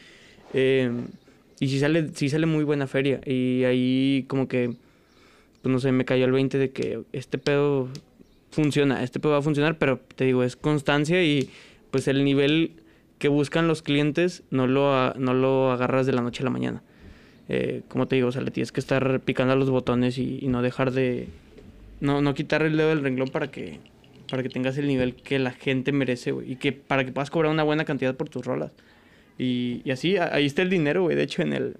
Y 1.62 1.68
sí 1.68 1.78
sale, 1.78 2.08
sí 2.14 2.28
sale 2.28 2.46
muy 2.46 2.64
buena 2.64 2.88
feria. 2.88 3.20
Y 3.24 3.62
ahí 3.62 4.24
como 4.26 4.48
que 4.48 4.74
pues 5.62 5.72
no 5.72 5.78
sé, 5.78 5.92
me 5.92 6.04
cayó 6.04 6.24
el 6.24 6.32
20 6.32 6.58
de 6.58 6.70
que 6.72 7.02
este 7.12 7.38
pedo 7.38 7.88
funciona, 8.50 9.02
este 9.04 9.20
pedo 9.20 9.32
va 9.32 9.38
a 9.38 9.42
funcionar, 9.42 9.78
pero 9.78 10.00
te 10.16 10.24
digo, 10.24 10.42
es 10.42 10.56
constancia 10.56 11.22
y 11.22 11.48
pues 11.92 12.08
el 12.08 12.24
nivel 12.24 12.72
que 13.18 13.28
buscan 13.28 13.68
los 13.68 13.80
clientes 13.80 14.42
no 14.50 14.66
lo, 14.66 15.14
no 15.14 15.34
lo 15.34 15.70
agarras 15.70 16.04
de 16.04 16.12
la 16.12 16.22
noche 16.22 16.42
a 16.42 16.44
la 16.44 16.50
mañana. 16.50 16.82
Eh, 17.48 17.82
como 17.88 18.08
te 18.08 18.16
digo, 18.16 18.28
o 18.28 18.32
sea, 18.32 18.42
le 18.42 18.50
tienes 18.50 18.72
que 18.72 18.80
estar 18.80 19.20
picando 19.20 19.52
a 19.52 19.56
los 19.56 19.70
botones 19.70 20.18
y, 20.18 20.40
no 20.48 20.62
dejar 20.62 20.90
de... 20.90 21.28
No, 22.00 22.20
no 22.20 22.34
quitar 22.34 22.62
el 22.62 22.76
dedo 22.76 22.88
del 22.88 23.02
renglón 23.02 23.28
para 23.28 23.52
que, 23.52 23.78
para 24.28 24.42
que 24.42 24.48
tengas 24.48 24.76
el 24.78 24.88
nivel 24.88 25.14
que 25.14 25.38
la 25.38 25.52
gente 25.52 25.92
merece, 25.92 26.32
güey. 26.32 26.50
Y 26.50 26.56
que 26.56 26.72
para 26.72 27.04
que 27.04 27.12
puedas 27.12 27.30
cobrar 27.30 27.52
una 27.52 27.62
buena 27.62 27.84
cantidad 27.84 28.16
por 28.16 28.28
tus 28.28 28.44
rolas. 28.44 28.72
Y, 29.38 29.82
y 29.84 29.90
así, 29.90 30.16
ahí 30.16 30.46
está 30.46 30.62
el 30.62 30.70
dinero, 30.70 31.02
güey. 31.02 31.16
De 31.16 31.22
hecho, 31.22 31.42
en 31.42 31.52
el... 31.52 31.76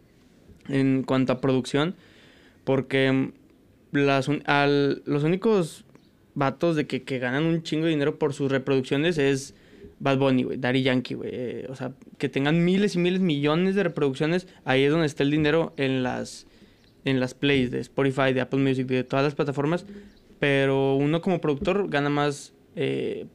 En 0.69 1.03
cuanto 1.03 1.33
a 1.33 1.41
producción. 1.41 1.95
Porque 2.65 3.33
las, 3.93 4.29
al, 4.47 5.03
los 5.05 5.25
únicos 5.25 5.85
vatos 6.35 6.77
de 6.77 6.87
que, 6.87 7.03
que 7.03 7.19
ganan 7.19 7.45
un 7.45 7.62
chingo 7.62 7.85
de 7.85 7.91
dinero 7.91 8.19
por 8.19 8.33
sus 8.33 8.51
reproducciones 8.51 9.19
es 9.19 9.55
Bad 9.99 10.19
Bunny, 10.19 10.43
güey, 10.45 10.59
Daddy 10.59 10.83
Yankee, 10.83 11.15
güey. 11.15 11.31
Eh, 11.33 11.67
o 11.69 11.77
sea, 11.77 11.93
que 12.19 12.29
tengan 12.29 12.65
miles 12.65 12.95
y 12.95 12.99
miles, 12.99 13.21
millones 13.21 13.75
de 13.75 13.83
reproducciones, 13.83 14.49
ahí 14.65 14.83
es 14.85 14.91
donde 14.91 15.07
está 15.07 15.23
el 15.23 15.31
dinero 15.31 15.75
en 15.77 16.03
las, 16.03 16.47
en 17.05 17.21
las 17.21 17.35
plays 17.35 17.71
de 17.71 17.81
Spotify, 17.81 18.33
de 18.33 18.41
Apple 18.41 18.61
Music, 18.61 18.87
de 18.87 19.05
todas 19.05 19.25
las 19.25 19.35
plataformas. 19.35 19.87
Pero 20.41 20.97
uno 20.97 21.21
como 21.21 21.41
productor 21.41 21.88
gana 21.88 22.09
más 22.09 22.53
eh, 22.75 23.27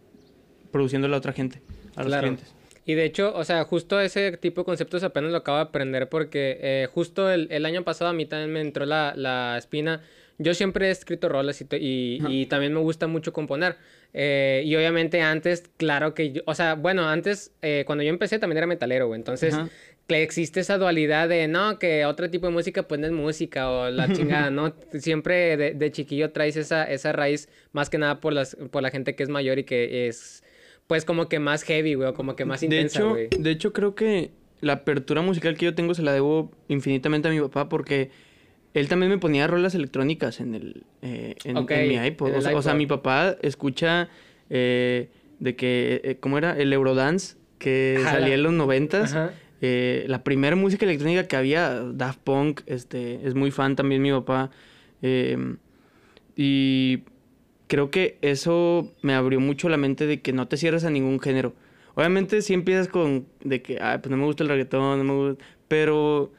produciendo 0.71 1.07
a 1.07 1.09
la 1.09 1.17
otra 1.17 1.31
gente, 1.31 1.61
a 1.95 2.03
los 2.03 2.15
clientes. 2.17 2.53
Y 2.87 2.95
de 2.95 3.05
hecho, 3.05 3.31
o 3.35 3.43
sea, 3.43 3.63
justo 3.65 3.99
ese 3.99 4.35
tipo 4.37 4.61
de 4.61 4.65
conceptos 4.65 5.03
apenas 5.03 5.29
lo 5.29 5.37
acabo 5.37 5.57
de 5.57 5.65
aprender 5.65 6.09
porque 6.09 6.57
eh, 6.61 6.87
justo 6.91 7.29
el, 7.29 7.47
el, 7.51 7.65
año 7.65 7.83
pasado 7.83 8.09
a 8.09 8.13
mí 8.13 8.25
también 8.25 8.51
me 8.51 8.61
entró 8.61 8.87
la, 8.87 9.13
la 9.15 9.55
espina 9.59 10.01
yo 10.39 10.53
siempre 10.53 10.87
he 10.87 10.91
escrito 10.91 11.29
roles 11.29 11.61
y, 11.61 12.19
y, 12.27 12.45
también 12.45 12.73
me 12.73 12.79
gusta 12.79 13.07
mucho 13.07 13.33
componer. 13.33 13.75
Eh, 14.13 14.61
y 14.65 14.75
obviamente 14.75 15.21
antes, 15.21 15.63
claro 15.77 16.13
que 16.13 16.31
yo, 16.31 16.41
o 16.45 16.53
sea, 16.53 16.75
bueno, 16.75 17.07
antes, 17.07 17.51
eh, 17.61 17.83
cuando 17.87 18.03
yo 18.03 18.09
empecé 18.09 18.37
también 18.37 18.57
era 18.57 18.67
metalero, 18.67 19.07
güey. 19.07 19.19
Entonces, 19.19 19.55
existe 20.07 20.59
esa 20.59 20.77
dualidad 20.77 21.27
de, 21.27 21.47
no, 21.47 21.79
que 21.79 22.05
otro 22.05 22.29
tipo 22.29 22.45
de 22.45 22.53
música 22.53 22.83
pues 22.83 23.01
no 23.01 23.07
es 23.07 23.13
música 23.13 23.69
o 23.69 23.89
la 23.89 24.07
chingada, 24.13 24.51
¿no? 24.51 24.75
Siempre 24.93 25.57
de, 25.57 25.73
de, 25.73 25.91
chiquillo 25.91 26.31
traes 26.31 26.55
esa, 26.55 26.83
esa 26.83 27.11
raíz 27.13 27.49
más 27.71 27.89
que 27.89 27.97
nada 27.97 28.19
por, 28.19 28.33
las, 28.33 28.55
por 28.71 28.83
la 28.83 28.91
gente 28.91 29.15
que 29.15 29.23
es 29.23 29.29
mayor 29.29 29.57
y 29.57 29.63
que 29.63 30.07
es, 30.07 30.43
pues 30.87 31.05
como 31.05 31.27
que 31.29 31.39
más 31.39 31.63
heavy, 31.63 31.93
güey, 31.93 32.09
o 32.09 32.13
como 32.13 32.35
que 32.35 32.45
más 32.45 32.63
intensa, 32.63 33.03
güey. 33.03 33.27
De 33.37 33.51
hecho, 33.51 33.73
creo 33.73 33.93
que 33.93 34.31
la 34.61 34.73
apertura 34.73 35.21
musical 35.21 35.55
que 35.57 35.65
yo 35.65 35.75
tengo 35.75 35.93
se 35.93 36.01
la 36.01 36.13
debo 36.13 36.51
infinitamente 36.67 37.27
a 37.27 37.31
mi 37.31 37.39
papá 37.39 37.69
porque 37.69 38.09
él 38.73 38.87
también 38.87 39.11
me 39.11 39.17
ponía 39.17 39.47
rolas 39.47 39.75
electrónicas 39.75 40.39
en 40.39 40.55
el 40.55 40.83
eh, 41.01 41.35
en, 41.43 41.65
mi 41.65 42.07
iPod. 42.07 42.35
O 42.55 42.61
sea, 42.61 42.73
mi 42.73 42.85
papá 42.85 43.35
escucha 43.41 44.09
eh, 44.49 45.09
de 45.39 45.55
que, 45.55 46.01
eh, 46.03 46.17
¿cómo 46.19 46.37
era? 46.37 46.57
El 46.57 46.71
Eurodance, 46.73 47.37
que 47.59 47.99
salía 48.03 48.35
en 48.35 48.43
los 48.43 48.53
noventas. 48.53 49.15
la 49.61 50.23
primera 50.23 50.55
música 50.55 50.85
electrónica 50.85 51.27
que 51.27 51.35
había, 51.35 51.81
Daft 51.81 52.19
Punk, 52.23 52.61
este, 52.65 53.27
es 53.27 53.35
muy 53.35 53.51
fan 53.51 53.75
también 53.75 54.01
mi 54.01 54.11
papá. 54.11 54.51
Y 56.35 56.99
creo 57.67 57.91
que 57.91 58.17
eso 58.21 58.91
me 59.01 59.13
abrió 59.13 59.39
mucho 59.39 59.69
la 59.69 59.77
mente 59.77 60.07
de 60.07 60.21
que 60.21 60.33
no 60.33 60.47
te 60.47 60.57
cierres 60.57 60.83
a 60.83 60.89
ningún 60.89 61.19
género. 61.19 61.53
Obviamente 61.95 62.41
si 62.41 62.53
empiezas 62.53 62.87
con 62.87 63.25
de 63.43 63.61
que, 63.61 63.79
ay, 63.81 63.99
pues 63.99 64.09
no 64.09 64.17
me 64.17 64.25
gusta 64.25 64.43
el 64.43 64.49
reggaetón, 64.49 64.99
no 64.99 65.03
me 65.03 65.13
gusta, 65.13 65.45
pero 65.67 66.31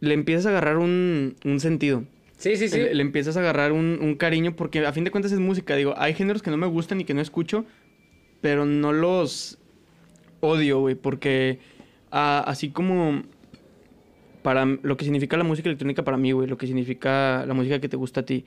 le 0.00 0.14
empiezas 0.14 0.46
a 0.46 0.50
agarrar 0.50 0.78
un, 0.78 1.36
sentido. 1.58 2.04
Sí, 2.36 2.56
sí, 2.56 2.68
sí. 2.68 2.78
Le, 2.78 3.00
empiezas 3.00 3.36
a 3.36 3.40
agarrar 3.40 3.72
un, 3.72 4.14
cariño 4.16 4.56
porque 4.56 4.84
a 4.86 4.92
fin 4.92 5.04
de 5.04 5.10
cuentas 5.10 5.32
es 5.32 5.40
música. 5.40 5.74
Digo, 5.76 5.94
hay 5.96 6.14
géneros 6.14 6.42
que 6.42 6.50
no 6.50 6.56
me 6.56 6.66
gustan 6.66 7.00
y 7.00 7.04
que 7.04 7.14
no 7.14 7.20
escucho, 7.20 7.64
pero 8.40 8.64
no 8.66 8.92
los 8.92 9.58
odio, 10.40 10.80
güey, 10.80 10.94
porque 10.94 11.58
así 12.10 12.70
como 12.70 13.22
para 14.42 14.64
lo 14.64 14.96
que 14.96 15.04
significa 15.04 15.36
la 15.36 15.44
música 15.44 15.68
electrónica 15.68 16.04
para 16.04 16.16
mí, 16.16 16.32
güey, 16.32 16.48
lo 16.48 16.56
que 16.56 16.66
significa 16.66 17.44
la 17.46 17.54
música 17.54 17.80
que 17.80 17.88
te 17.88 17.96
gusta 17.96 18.20
a 18.20 18.24
ti, 18.24 18.44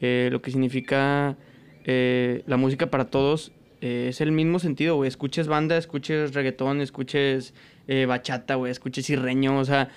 eh, 0.00 0.28
lo 0.32 0.42
que 0.42 0.50
significa 0.50 1.36
eh, 1.84 2.42
la 2.46 2.56
música 2.56 2.90
para 2.90 3.06
todos, 3.10 3.52
eh, 3.80 4.06
es 4.08 4.20
el 4.20 4.32
mismo 4.32 4.58
sentido, 4.58 4.96
güey. 4.96 5.08
Escuches 5.08 5.46
banda, 5.46 5.76
escuches 5.76 6.34
reggaetón, 6.34 6.80
escuches 6.80 7.54
bachata, 8.06 8.56
güey, 8.56 8.70
escuches 8.70 9.06
sirreño, 9.06 9.58
o 9.58 9.64
sea 9.64 9.88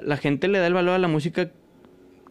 la 0.00 0.16
gente 0.16 0.48
le 0.48 0.58
da 0.58 0.66
el 0.66 0.74
valor 0.74 0.94
a 0.94 0.98
la 0.98 1.08
música 1.08 1.50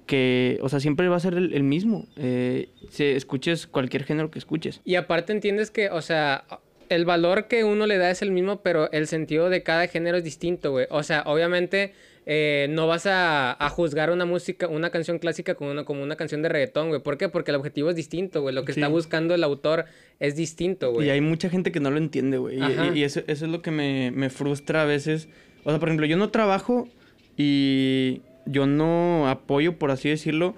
que, 0.05 0.57
o 0.61 0.69
sea, 0.69 0.79
siempre 0.79 1.07
va 1.07 1.17
a 1.17 1.19
ser 1.19 1.35
el, 1.35 1.63
mismo. 1.63 2.07
Eh, 2.15 2.69
si 2.89 3.03
escuches 3.03 3.67
cualquier 3.67 4.03
género 4.03 4.31
que 4.31 4.39
escuches. 4.39 4.81
Y 4.83 4.95
aparte 4.95 5.33
entiendes 5.33 5.69
que, 5.69 5.89
o 5.89 6.01
sea, 6.01 6.45
el 6.89 7.05
valor 7.05 7.47
que 7.47 7.63
uno 7.63 7.85
le 7.85 7.97
da 7.97 8.09
es 8.09 8.23
el 8.23 8.31
mismo, 8.31 8.61
pero 8.61 8.91
el 8.91 9.05
sentido 9.05 9.49
de 9.49 9.61
cada 9.61 9.87
género 9.87 10.17
es 10.17 10.23
distinto, 10.23 10.71
güey. 10.71 10.87
O 10.89 11.03
sea, 11.03 11.23
obviamente 11.27 11.93
eh, 12.31 12.67
no 12.69 12.85
vas 12.85 13.07
a, 13.07 13.57
juzgar 13.71 14.11
una 14.11 14.23
música, 14.23 14.67
una 14.67 14.91
canción 14.91 15.17
clásica 15.17 15.55
como 15.55 15.71
una, 15.71 15.83
como 15.83 16.03
una 16.03 16.15
canción 16.15 16.43
de 16.43 16.49
reggaetón, 16.49 16.89
güey. 16.89 17.01
¿Por 17.01 17.17
qué? 17.17 17.27
Porque 17.27 17.49
el 17.49 17.55
objetivo 17.55 17.89
es 17.89 17.95
distinto, 17.95 18.43
güey. 18.43 18.53
Lo 18.53 18.65
que 18.65 18.71
está 18.71 18.87
buscando 18.87 19.33
el 19.33 19.43
autor 19.43 19.85
es 20.19 20.35
distinto, 20.35 20.91
güey. 20.91 21.07
Y 21.07 21.09
hay 21.09 21.21
mucha 21.21 21.49
gente 21.49 21.71
que 21.71 21.79
no 21.79 21.89
lo 21.89 21.97
entiende, 21.97 22.37
güey. 22.37 22.59
Y, 22.93 23.01
eso, 23.01 23.21
eso, 23.25 23.45
es 23.45 23.51
lo 23.51 23.63
que 23.63 23.71
me, 23.71 24.11
me 24.11 24.29
frustra 24.29 24.83
a 24.83 24.85
veces. 24.85 25.27
O 25.63 25.71
sea, 25.71 25.79
por 25.79 25.89
ejemplo, 25.89 26.05
yo 26.05 26.17
no 26.17 26.29
trabajo 26.29 26.87
y 27.35 28.21
yo 28.45 28.67
no 28.67 29.27
apoyo, 29.27 29.79
por 29.79 29.89
así 29.89 30.09
decirlo, 30.09 30.53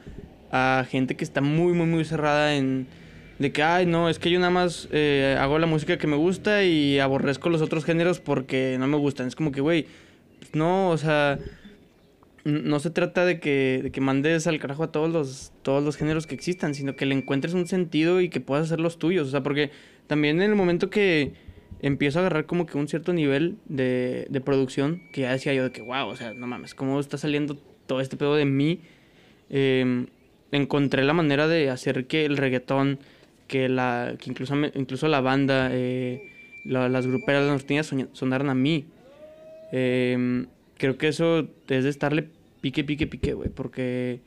a 0.52 0.86
gente 0.90 1.16
que 1.16 1.24
está 1.24 1.40
muy, 1.40 1.72
muy, 1.72 1.88
muy 1.88 2.04
cerrada 2.04 2.54
en... 2.54 2.86
De 3.40 3.54
que, 3.54 3.64
ay, 3.64 3.86
no, 3.86 4.10
es 4.10 4.20
que 4.20 4.30
yo 4.30 4.40
nada 4.40 4.52
más 4.52 4.90
eh, 4.92 5.38
hago 5.40 5.58
la 5.58 5.68
música 5.68 5.98
que 5.98 6.06
me 6.06 6.18
gusta 6.18 6.66
y 6.66 7.00
aborrezco 7.00 7.50
los 7.50 7.62
otros 7.62 7.86
géneros 7.86 8.20
porque 8.20 8.76
no 8.78 8.88
me 8.88 8.98
gustan. 8.98 9.28
Es 9.28 9.38
como 9.38 9.54
que, 9.54 9.62
güey, 9.62 9.88
pues 10.40 10.54
no, 10.54 10.90
o 10.90 10.98
sea, 10.98 11.40
no 12.44 12.80
se 12.80 12.90
trata 12.90 13.26
de 13.26 13.40
que, 13.40 13.82
de 13.84 13.92
que 13.92 14.02
mandes 14.02 14.48
al 14.48 14.60
carajo 14.60 14.84
a 14.84 14.92
todos 14.92 15.12
los, 15.12 15.52
todos 15.62 15.84
los 15.84 15.96
géneros 15.98 16.28
que 16.28 16.36
existan, 16.36 16.74
sino 16.74 16.96
que 16.96 17.06
le 17.06 17.16
encuentres 17.16 17.54
un 17.54 17.68
sentido 17.68 18.22
y 18.22 18.30
que 18.30 18.40
puedas 18.40 18.66
hacer 18.66 18.80
los 18.80 18.98
tuyos. 18.98 19.28
O 19.28 19.32
sea, 19.32 19.44
porque 19.44 19.72
también 20.08 20.42
en 20.42 20.50
el 20.50 20.56
momento 20.56 20.90
que 20.90 21.34
empiezo 21.82 22.20
a 22.20 22.22
agarrar 22.22 22.46
como 22.46 22.66
que 22.66 22.78
un 22.78 22.88
cierto 22.88 23.14
nivel 23.14 23.58
de, 23.66 24.28
de 24.30 24.42
producción 24.42 25.02
que 25.12 25.22
ya 25.22 25.32
decía 25.32 25.54
yo 25.54 25.64
de 25.64 25.72
que, 25.72 25.82
wow, 25.82 26.08
o 26.08 26.16
sea, 26.16 26.34
no 26.34 26.48
mames, 26.48 26.76
¿cómo 26.76 27.00
está 27.00 27.18
saliendo 27.18 27.56
todo 27.88 28.02
este 28.02 28.18
pedo 28.18 28.36
de 28.36 28.46
mí? 28.46 28.82
Em, 29.50 30.08
encontré 30.52 31.04
la 31.04 31.14
manera 31.14 31.48
de 31.48 31.70
hacer 31.70 32.08
que 32.08 32.26
el 32.26 32.38
reggaetón, 32.38 33.00
que, 33.48 33.70
la, 33.70 34.16
que 34.20 34.30
incluso, 34.30 34.56
incluso 34.76 35.08
la 35.08 35.22
banda, 35.22 35.70
eh, 35.72 36.22
las 36.64 37.06
gruperas, 37.06 37.44
las 37.44 37.52
norteñas 37.52 37.94
sonaran 38.14 38.50
a 38.50 38.56
mí. 38.56 38.86
Em, 39.72 40.48
creo 40.82 40.98
que 40.98 41.08
eso 41.08 41.48
es 41.70 41.84
de 41.86 41.90
estarle 41.90 42.28
pique, 42.60 42.84
pique, 42.84 43.08
pique, 43.08 43.34
güey, 43.34 43.50
porque 43.50 44.20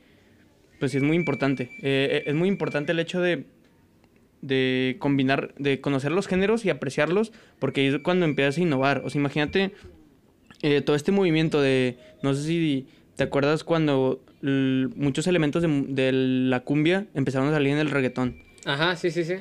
pues 0.79 0.91
sí 0.91 0.97
es 0.97 1.03
muy 1.03 1.15
importante. 1.15 1.69
Eh, 1.83 2.23
es 2.25 2.33
muy 2.33 2.49
importante 2.49 2.93
el 2.93 2.99
hecho 2.99 3.21
de 3.21 3.45
de 4.41 4.97
combinar, 4.99 5.53
de 5.57 5.81
conocer 5.81 6.11
los 6.11 6.27
géneros 6.27 6.65
y 6.65 6.69
apreciarlos, 6.69 7.31
porque 7.59 7.87
es 7.87 7.99
cuando 7.99 8.25
empiezas 8.25 8.57
a 8.57 8.61
innovar. 8.61 9.01
O 9.03 9.09
sea, 9.09 9.19
imagínate 9.19 9.71
eh, 10.61 10.81
todo 10.81 10.95
este 10.95 11.11
movimiento 11.11 11.61
de, 11.61 11.97
no 12.21 12.33
sé 12.33 12.43
si 12.43 12.87
te 13.15 13.23
acuerdas 13.23 13.63
cuando 13.63 14.21
muchos 14.41 15.25
elementos 15.25 15.63
de, 15.63 16.11
la 16.11 16.59
cumbia 16.59 17.07
empezaron 17.15 17.47
a 17.47 17.51
salir 17.51 17.73
en 17.73 17.79
el 17.79 17.89
reggaetón. 17.89 18.37
Ajá, 18.65 18.95
sí, 18.95 19.09
sí, 19.09 19.23
sí. 19.23 19.35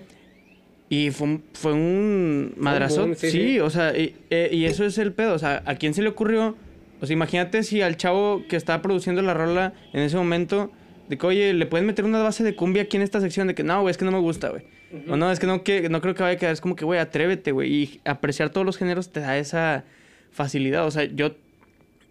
Y 0.89 1.11
fue 1.11 1.27
un, 1.27 1.45
fue 1.53 1.73
un 1.73 2.55
madrazo. 2.57 3.15
sí, 3.15 3.59
o 3.61 3.69
sea, 3.69 3.97
y, 3.97 4.17
eh, 4.31 4.49
y, 4.53 4.65
eso 4.65 4.85
es 4.85 4.97
el 4.97 5.13
pedo. 5.13 5.35
O 5.35 5.39
sea, 5.39 5.63
¿a 5.67 5.75
quién 5.75 5.93
se 5.93 6.03
le 6.03 6.09
ocurrió? 6.09 6.57
O 7.05 7.07
sea, 7.07 7.13
imagínate 7.13 7.63
si 7.63 7.83
al 7.83 7.99
chavo 7.99 8.45
que 8.49 8.57
estaba 8.57 8.81
produciendo 8.81 9.21
la 9.21 9.35
rola 9.35 9.75
en 9.93 10.01
ese 10.01 10.17
momento, 10.17 10.73
de 11.07 11.19
que, 11.19 11.27
oye, 11.27 11.53
¿le 11.53 11.67
pueden 11.67 11.87
meter 11.87 12.07
una 12.07 12.23
base 12.23 12.43
de 12.43 12.57
cumbia 12.57 12.85
aquí 12.85 12.97
en 12.97 13.03
esta 13.03 13.21
sección? 13.21 13.47
De 13.47 13.55
que, 13.55 13.63
no, 13.63 13.83
güey, 13.83 13.91
es 13.91 13.99
que 13.99 14.07
no 14.07 14.11
me 14.11 14.21
gusta, 14.21 14.49
güey. 14.49 14.63
O 15.09 15.17
no, 15.17 15.31
es 15.31 15.39
que 15.39 15.47
no, 15.47 15.63
que, 15.63 15.91
no 15.91 16.01
creo 16.01 16.15
que 16.15 16.23
vaya 16.23 16.37
a 16.37 16.39
quedar. 16.39 16.55
Es 16.55 16.63
como 16.63 16.77
que, 16.77 16.87
güey, 16.87 16.99
atrévete, 16.99 17.53
güey. 17.53 17.75
Y 17.75 18.01
apreciar 18.07 18.49
todos 18.49 18.65
los 18.65 18.79
géneros 18.79 19.13
te 19.13 19.21
da 19.21 19.37
esa 19.37 19.85
facilidad. 20.31 20.87
O 20.87 20.91
sea, 20.91 21.05
yo. 21.05 21.35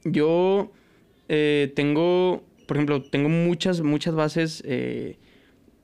Yo 0.03 0.71
eh, 1.27 1.71
tengo. 1.75 2.43
Por 2.67 2.77
ejemplo, 2.77 3.01
tengo 3.01 3.29
muchas, 3.29 3.81
muchas 3.81 4.13
bases 4.13 4.61
eh, 4.63 5.17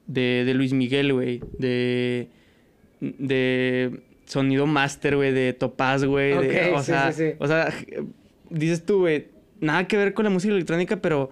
de, 0.06 0.44
de 0.46 0.54
Luis 0.54 0.74
Miguel, 0.74 1.14
güey. 1.14 1.42
De. 1.58 2.28
De 3.00 4.02
sonido 4.26 4.68
master, 4.68 5.16
güey, 5.16 5.32
de 5.32 5.54
Topaz, 5.54 6.04
güey. 6.04 6.34
o, 6.74 6.84
sea, 6.84 7.12
o 7.40 7.48
sea, 7.48 7.74
dices 8.50 8.86
tú, 8.86 9.00
güey, 9.00 9.28
nada 9.60 9.88
que 9.88 9.98
ver 9.98 10.14
con 10.14 10.26
la 10.26 10.30
música 10.30 10.54
electrónica, 10.54 11.02
pero 11.02 11.30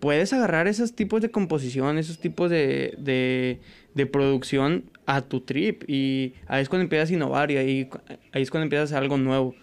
puedes 0.00 0.32
agarrar 0.32 0.66
esos 0.66 0.94
tipos 0.94 1.22
de 1.22 1.30
composición, 1.30 1.96
esos 1.96 2.18
tipos 2.18 2.50
de, 2.50 2.94
de, 2.98 3.60
de 3.94 4.06
producción 4.06 4.90
a 5.06 5.22
tu 5.22 5.42
trip 5.42 5.84
y 5.88 6.34
ahí 6.46 6.62
es 6.62 6.68
cuando 6.68 6.82
empiezas 6.82 7.10
a 7.10 7.14
innovar 7.14 7.50
y 7.50 7.56
ahí, 7.56 7.90
ahí 8.32 8.42
es 8.42 8.50
cuando 8.50 8.64
empiezas 8.64 8.90
a 8.92 8.96
hacer 8.96 9.02
algo 9.04 9.16
nuevo. 9.16 9.54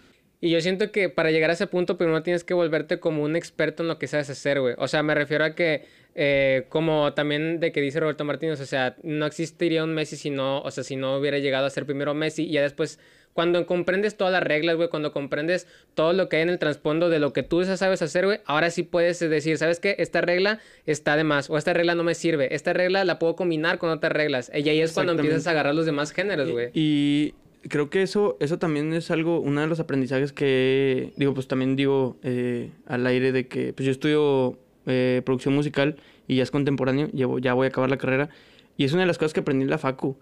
Y 0.42 0.50
yo 0.50 0.60
siento 0.62 0.90
que 0.90 1.10
para 1.10 1.30
llegar 1.30 1.50
a 1.50 1.52
ese 1.52 1.66
punto 1.66 1.98
primero 1.98 2.22
tienes 2.22 2.44
que 2.44 2.54
volverte 2.54 2.98
como 2.98 3.22
un 3.22 3.36
experto 3.36 3.82
en 3.82 3.88
lo 3.88 3.98
que 3.98 4.06
sabes 4.06 4.30
hacer, 4.30 4.60
güey. 4.60 4.74
O 4.78 4.88
sea, 4.88 5.02
me 5.02 5.14
refiero 5.14 5.44
a 5.44 5.54
que, 5.54 5.84
eh, 6.14 6.64
como 6.70 7.12
también 7.12 7.60
de 7.60 7.72
que 7.72 7.82
dice 7.82 8.00
Roberto 8.00 8.24
Martínez, 8.24 8.58
o 8.60 8.66
sea, 8.66 8.96
no 9.02 9.26
existiría 9.26 9.84
un 9.84 9.92
Messi 9.92 10.16
si 10.16 10.30
no, 10.30 10.62
o 10.62 10.70
sea, 10.70 10.82
si 10.82 10.96
no 10.96 11.18
hubiera 11.18 11.38
llegado 11.38 11.66
a 11.66 11.70
ser 11.70 11.84
primero 11.84 12.14
Messi 12.14 12.44
y 12.44 12.52
ya 12.52 12.62
después, 12.62 12.98
cuando 13.32 13.64
comprendes 13.66 14.16
todas 14.16 14.32
las 14.32 14.42
reglas, 14.42 14.76
güey, 14.76 14.88
cuando 14.88 15.12
comprendes 15.12 15.66
todo 15.94 16.12
lo 16.12 16.28
que 16.28 16.36
hay 16.36 16.42
en 16.42 16.50
el 16.50 16.58
trasfondo 16.58 17.08
de 17.08 17.18
lo 17.18 17.32
que 17.32 17.42
tú 17.42 17.64
sabes 17.64 18.02
hacer, 18.02 18.26
güey, 18.26 18.40
ahora 18.44 18.70
sí 18.70 18.82
puedes 18.82 19.18
decir, 19.20 19.56
¿sabes 19.58 19.80
qué? 19.80 19.96
Esta 19.98 20.20
regla 20.20 20.58
está 20.86 21.16
de 21.16 21.24
más, 21.24 21.48
o 21.50 21.56
esta 21.56 21.72
regla 21.72 21.94
no 21.94 22.04
me 22.04 22.14
sirve, 22.14 22.54
esta 22.54 22.72
regla 22.72 23.04
la 23.04 23.18
puedo 23.18 23.36
combinar 23.36 23.78
con 23.78 23.90
otras 23.90 24.12
reglas. 24.12 24.50
Y 24.54 24.68
ahí 24.68 24.80
es 24.80 24.92
cuando 24.92 25.12
empiezas 25.12 25.46
a 25.46 25.50
agarrar 25.50 25.74
los 25.74 25.86
demás 25.86 26.12
géneros, 26.12 26.50
güey. 26.50 26.70
y 26.74 27.34
creo 27.68 27.90
que 27.90 28.02
eso, 28.02 28.36
eso 28.40 28.58
también 28.58 28.92
es 28.92 29.10
algo, 29.10 29.40
uno 29.40 29.60
de 29.60 29.66
los 29.66 29.80
aprendizajes 29.80 30.32
que, 30.32 31.12
digo, 31.16 31.34
pues 31.34 31.46
también 31.46 31.76
digo 31.76 32.16
eh, 32.22 32.70
al 32.86 33.06
aire 33.06 33.32
de 33.32 33.46
que, 33.48 33.72
pues 33.72 33.86
yo 33.86 33.92
estudio 33.92 34.58
eh, 34.86 35.22
producción 35.24 35.54
musical 35.54 35.96
y 36.26 36.36
ya 36.36 36.42
es 36.42 36.50
contemporáneo, 36.50 37.08
llevo, 37.08 37.38
ya 37.38 37.54
voy 37.54 37.66
a 37.66 37.68
acabar 37.68 37.90
la 37.90 37.98
carrera, 37.98 38.30
y 38.76 38.84
es 38.84 38.92
una 38.92 39.02
de 39.02 39.06
las 39.06 39.18
cosas 39.18 39.32
que 39.32 39.40
aprendí 39.40 39.64
en 39.64 39.70
la 39.70 39.78
facu. 39.78 40.16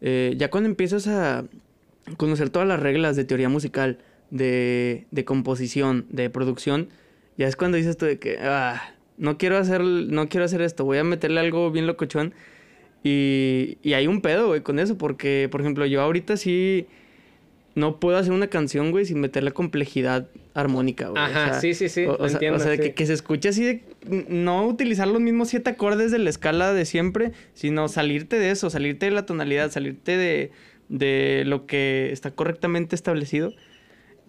Eh, 0.00 0.34
ya 0.36 0.50
cuando 0.50 0.68
empiezas 0.68 1.06
a 1.06 1.44
conocer 2.16 2.50
todas 2.50 2.68
las 2.68 2.80
reglas 2.80 3.16
de 3.16 3.24
teoría 3.24 3.48
musical, 3.48 3.98
de, 4.30 5.06
de 5.10 5.24
composición, 5.24 6.06
de 6.10 6.30
producción, 6.30 6.88
ya 7.36 7.46
es 7.46 7.56
cuando 7.56 7.76
dices 7.76 7.96
tú 7.96 8.06
de 8.06 8.18
que, 8.18 8.38
ah, 8.40 8.94
no 9.16 9.38
quiero 9.38 9.58
hacer, 9.58 9.82
no 9.82 10.28
quiero 10.28 10.44
hacer 10.44 10.60
esto, 10.62 10.84
voy 10.84 10.98
a 10.98 11.04
meterle 11.04 11.40
algo 11.40 11.70
bien 11.70 11.86
locochón 11.86 12.34
y, 13.02 13.78
y 13.82 13.92
hay 13.94 14.06
un 14.06 14.20
pedo, 14.20 14.48
güey, 14.48 14.62
con 14.62 14.78
eso, 14.78 14.96
porque, 14.96 15.48
por 15.50 15.60
ejemplo, 15.60 15.84
yo 15.86 16.00
ahorita 16.00 16.36
sí 16.36 16.86
no 17.74 17.98
puedo 17.98 18.16
hacer 18.16 18.32
una 18.32 18.46
canción, 18.46 18.92
güey, 18.92 19.04
sin 19.04 19.20
meter 19.20 19.42
la 19.42 19.50
complejidad 19.50 20.28
armónica, 20.54 21.08
güey. 21.08 21.22
Ajá, 21.22 21.60
sí, 21.60 21.74
sí, 21.74 21.88
sí, 21.88 22.06
o, 22.06 22.26
entiendo. 22.26 22.58
O 22.58 22.60
sea, 22.60 22.76
que, 22.78 22.94
que, 22.94 23.06
se 23.06 23.12
escuche 23.12 23.48
así 23.48 23.64
de 23.64 23.82
no 24.28 24.66
utilizar 24.66 25.08
los 25.08 25.20
mismos 25.20 25.48
siete 25.48 25.70
acordes 25.70 26.12
de 26.12 26.18
la 26.18 26.30
escala 26.30 26.72
de 26.72 26.84
siempre, 26.84 27.32
sino 27.54 27.88
salirte 27.88 28.38
de 28.38 28.50
eso, 28.50 28.70
salirte 28.70 29.06
de 29.06 29.12
la 29.12 29.26
tonalidad, 29.26 29.70
salirte 29.70 30.16
de, 30.16 30.52
de 30.88 31.44
lo 31.46 31.66
que 31.66 32.10
está 32.12 32.30
correctamente 32.30 32.94
establecido. 32.94 33.52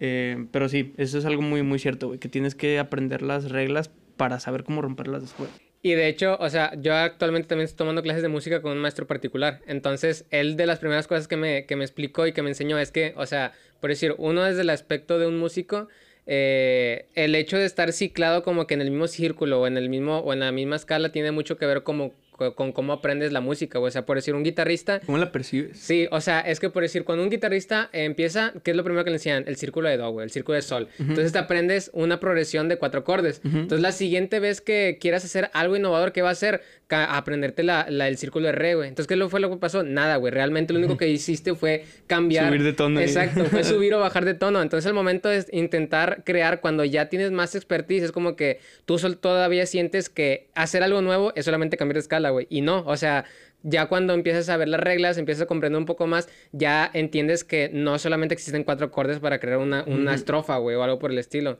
Eh, 0.00 0.46
pero 0.50 0.68
sí, 0.68 0.92
eso 0.96 1.18
es 1.18 1.24
algo 1.24 1.42
muy, 1.42 1.62
muy 1.62 1.78
cierto, 1.78 2.08
güey, 2.08 2.18
que 2.18 2.28
tienes 2.28 2.54
que 2.54 2.78
aprender 2.78 3.22
las 3.22 3.50
reglas 3.50 3.90
para 4.16 4.40
saber 4.40 4.64
cómo 4.64 4.82
romperlas 4.82 5.22
después. 5.22 5.50
Y 5.82 5.94
de 5.94 6.08
hecho, 6.08 6.36
o 6.40 6.50
sea, 6.50 6.72
yo 6.80 6.94
actualmente 6.94 7.48
también 7.48 7.66
estoy 7.66 7.78
tomando 7.78 8.02
clases 8.02 8.22
de 8.22 8.28
música 8.28 8.60
con 8.60 8.72
un 8.72 8.78
maestro 8.78 9.06
particular. 9.06 9.60
Entonces, 9.66 10.26
él 10.30 10.56
de 10.56 10.66
las 10.66 10.80
primeras 10.80 11.06
cosas 11.06 11.28
que 11.28 11.36
me, 11.36 11.64
que 11.66 11.76
me 11.76 11.84
explicó 11.84 12.26
y 12.26 12.32
que 12.32 12.42
me 12.42 12.48
enseñó 12.48 12.78
es 12.78 12.90
que, 12.90 13.14
o 13.16 13.24
sea, 13.24 13.52
por 13.80 13.90
decir, 13.90 14.14
uno 14.18 14.42
desde 14.42 14.62
el 14.62 14.70
aspecto 14.70 15.18
de 15.18 15.28
un 15.28 15.38
músico, 15.38 15.88
eh, 16.26 17.06
el 17.14 17.36
hecho 17.36 17.56
de 17.56 17.66
estar 17.66 17.92
ciclado 17.92 18.42
como 18.42 18.66
que 18.66 18.74
en 18.74 18.80
el 18.80 18.90
mismo 18.90 19.06
círculo 19.06 19.60
o 19.60 19.66
en 19.68 19.76
el 19.76 19.88
mismo 19.88 20.18
o 20.18 20.32
en 20.32 20.40
la 20.40 20.50
misma 20.50 20.74
escala 20.74 21.12
tiene 21.12 21.30
mucho 21.30 21.56
que 21.56 21.66
ver 21.66 21.84
como 21.84 22.12
con 22.54 22.72
cómo 22.72 22.92
aprendes 22.92 23.32
la 23.32 23.40
música, 23.40 23.78
O 23.78 23.90
sea, 23.90 24.06
por 24.06 24.16
decir, 24.16 24.34
un 24.34 24.42
guitarrista... 24.42 25.00
¿Cómo 25.00 25.18
la 25.18 25.32
percibes? 25.32 25.78
Sí, 25.78 26.06
o 26.10 26.20
sea, 26.20 26.40
es 26.40 26.60
que 26.60 26.70
por 26.70 26.82
decir, 26.82 27.04
cuando 27.04 27.24
un 27.24 27.30
guitarrista 27.30 27.88
empieza, 27.92 28.52
¿qué 28.62 28.72
es 28.72 28.76
lo 28.76 28.84
primero 28.84 29.04
que 29.04 29.10
le 29.10 29.16
enseñan? 29.16 29.44
El 29.46 29.56
círculo 29.56 29.88
de 29.88 29.96
Do, 29.96 30.10
güey, 30.10 30.24
el 30.24 30.30
círculo 30.30 30.56
de 30.56 30.62
Sol. 30.62 30.88
Entonces 30.98 31.32
te 31.32 31.38
aprendes 31.38 31.90
una 31.92 32.20
progresión 32.20 32.68
de 32.68 32.76
cuatro 32.76 33.00
acordes. 33.00 33.40
Entonces 33.44 33.80
la 33.80 33.92
siguiente 33.92 34.40
vez 34.40 34.60
que 34.60 34.98
quieras 35.00 35.24
hacer 35.24 35.50
algo 35.52 35.76
innovador, 35.76 36.12
¿qué 36.12 36.22
va 36.22 36.30
a 36.30 36.32
hacer? 36.32 36.62
aprenderte 36.88 37.62
la, 37.62 37.86
la, 37.88 38.06
el 38.06 38.16
círculo 38.16 38.46
de 38.46 38.52
re, 38.52 38.74
güey. 38.74 38.88
Entonces, 38.88 39.08
¿qué 39.08 39.28
fue 39.28 39.40
lo 39.40 39.50
que 39.50 39.56
pasó? 39.56 39.82
Nada, 39.82 40.16
güey. 40.16 40.32
Realmente 40.32 40.72
lo 40.72 40.78
único 40.78 40.96
que 40.96 41.08
hiciste 41.08 41.54
fue 41.54 41.84
cambiar. 42.06 42.48
Subir 42.48 42.62
de 42.62 42.72
tono. 42.72 43.00
Exacto, 43.00 43.44
fue 43.46 43.64
subir 43.64 43.94
o 43.94 43.98
bajar 43.98 44.24
de 44.24 44.34
tono. 44.34 44.62
Entonces, 44.62 44.86
el 44.86 44.94
momento 44.94 45.30
es 45.30 45.48
intentar 45.52 46.22
crear 46.24 46.60
cuando 46.60 46.84
ya 46.84 47.08
tienes 47.08 47.32
más 47.32 47.54
expertise. 47.54 48.04
Es 48.04 48.12
como 48.12 48.36
que 48.36 48.60
tú 48.84 48.96
todavía 49.20 49.66
sientes 49.66 50.08
que 50.08 50.48
hacer 50.54 50.82
algo 50.82 51.02
nuevo 51.02 51.32
es 51.34 51.44
solamente 51.44 51.76
cambiar 51.76 51.94
de 51.94 52.00
escala, 52.00 52.25
güey. 52.30 52.46
Y 52.50 52.60
no, 52.60 52.82
o 52.86 52.96
sea, 52.96 53.24
ya 53.62 53.86
cuando 53.86 54.14
empiezas 54.14 54.48
a 54.48 54.56
ver 54.56 54.68
las 54.68 54.80
reglas, 54.80 55.18
empiezas 55.18 55.42
a 55.42 55.46
comprender 55.46 55.78
un 55.78 55.86
poco 55.86 56.06
más, 56.06 56.28
ya 56.52 56.90
entiendes 56.92 57.44
que 57.44 57.70
no 57.72 57.98
solamente 57.98 58.34
existen 58.34 58.64
cuatro 58.64 58.86
acordes 58.86 59.18
para 59.18 59.40
crear 59.40 59.58
una, 59.58 59.84
una 59.84 60.14
estrofa, 60.14 60.56
güey, 60.58 60.76
o 60.76 60.82
algo 60.82 60.98
por 60.98 61.10
el 61.10 61.18
estilo. 61.18 61.58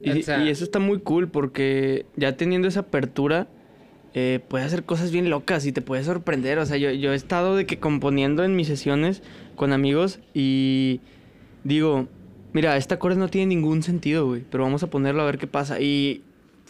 Y, 0.00 0.10
y, 0.10 0.48
eso 0.48 0.62
está 0.62 0.78
muy 0.78 1.00
cool 1.00 1.28
porque 1.28 2.06
ya 2.14 2.36
teniendo 2.36 2.68
esa 2.68 2.80
apertura 2.80 3.48
eh, 4.14 4.40
puede 4.48 4.64
hacer 4.64 4.84
cosas 4.84 5.10
bien 5.10 5.28
locas 5.28 5.66
y 5.66 5.72
te 5.72 5.82
puede 5.82 6.04
sorprender. 6.04 6.58
O 6.58 6.66
sea, 6.66 6.76
yo, 6.76 6.90
yo 6.92 7.12
he 7.12 7.16
estado 7.16 7.56
de 7.56 7.66
que 7.66 7.78
componiendo 7.78 8.44
en 8.44 8.54
mis 8.56 8.68
sesiones 8.68 9.22
con 9.56 9.72
amigos 9.72 10.20
y 10.34 11.00
digo, 11.64 12.08
mira, 12.52 12.76
esta 12.76 12.96
acorde 12.96 13.16
no 13.16 13.28
tiene 13.28 13.48
ningún 13.48 13.82
sentido, 13.82 14.26
güey, 14.26 14.44
pero 14.48 14.64
vamos 14.64 14.82
a 14.82 14.90
ponerlo 14.90 15.22
a 15.22 15.26
ver 15.26 15.38
qué 15.38 15.46
pasa. 15.46 15.80
Y, 15.80 16.22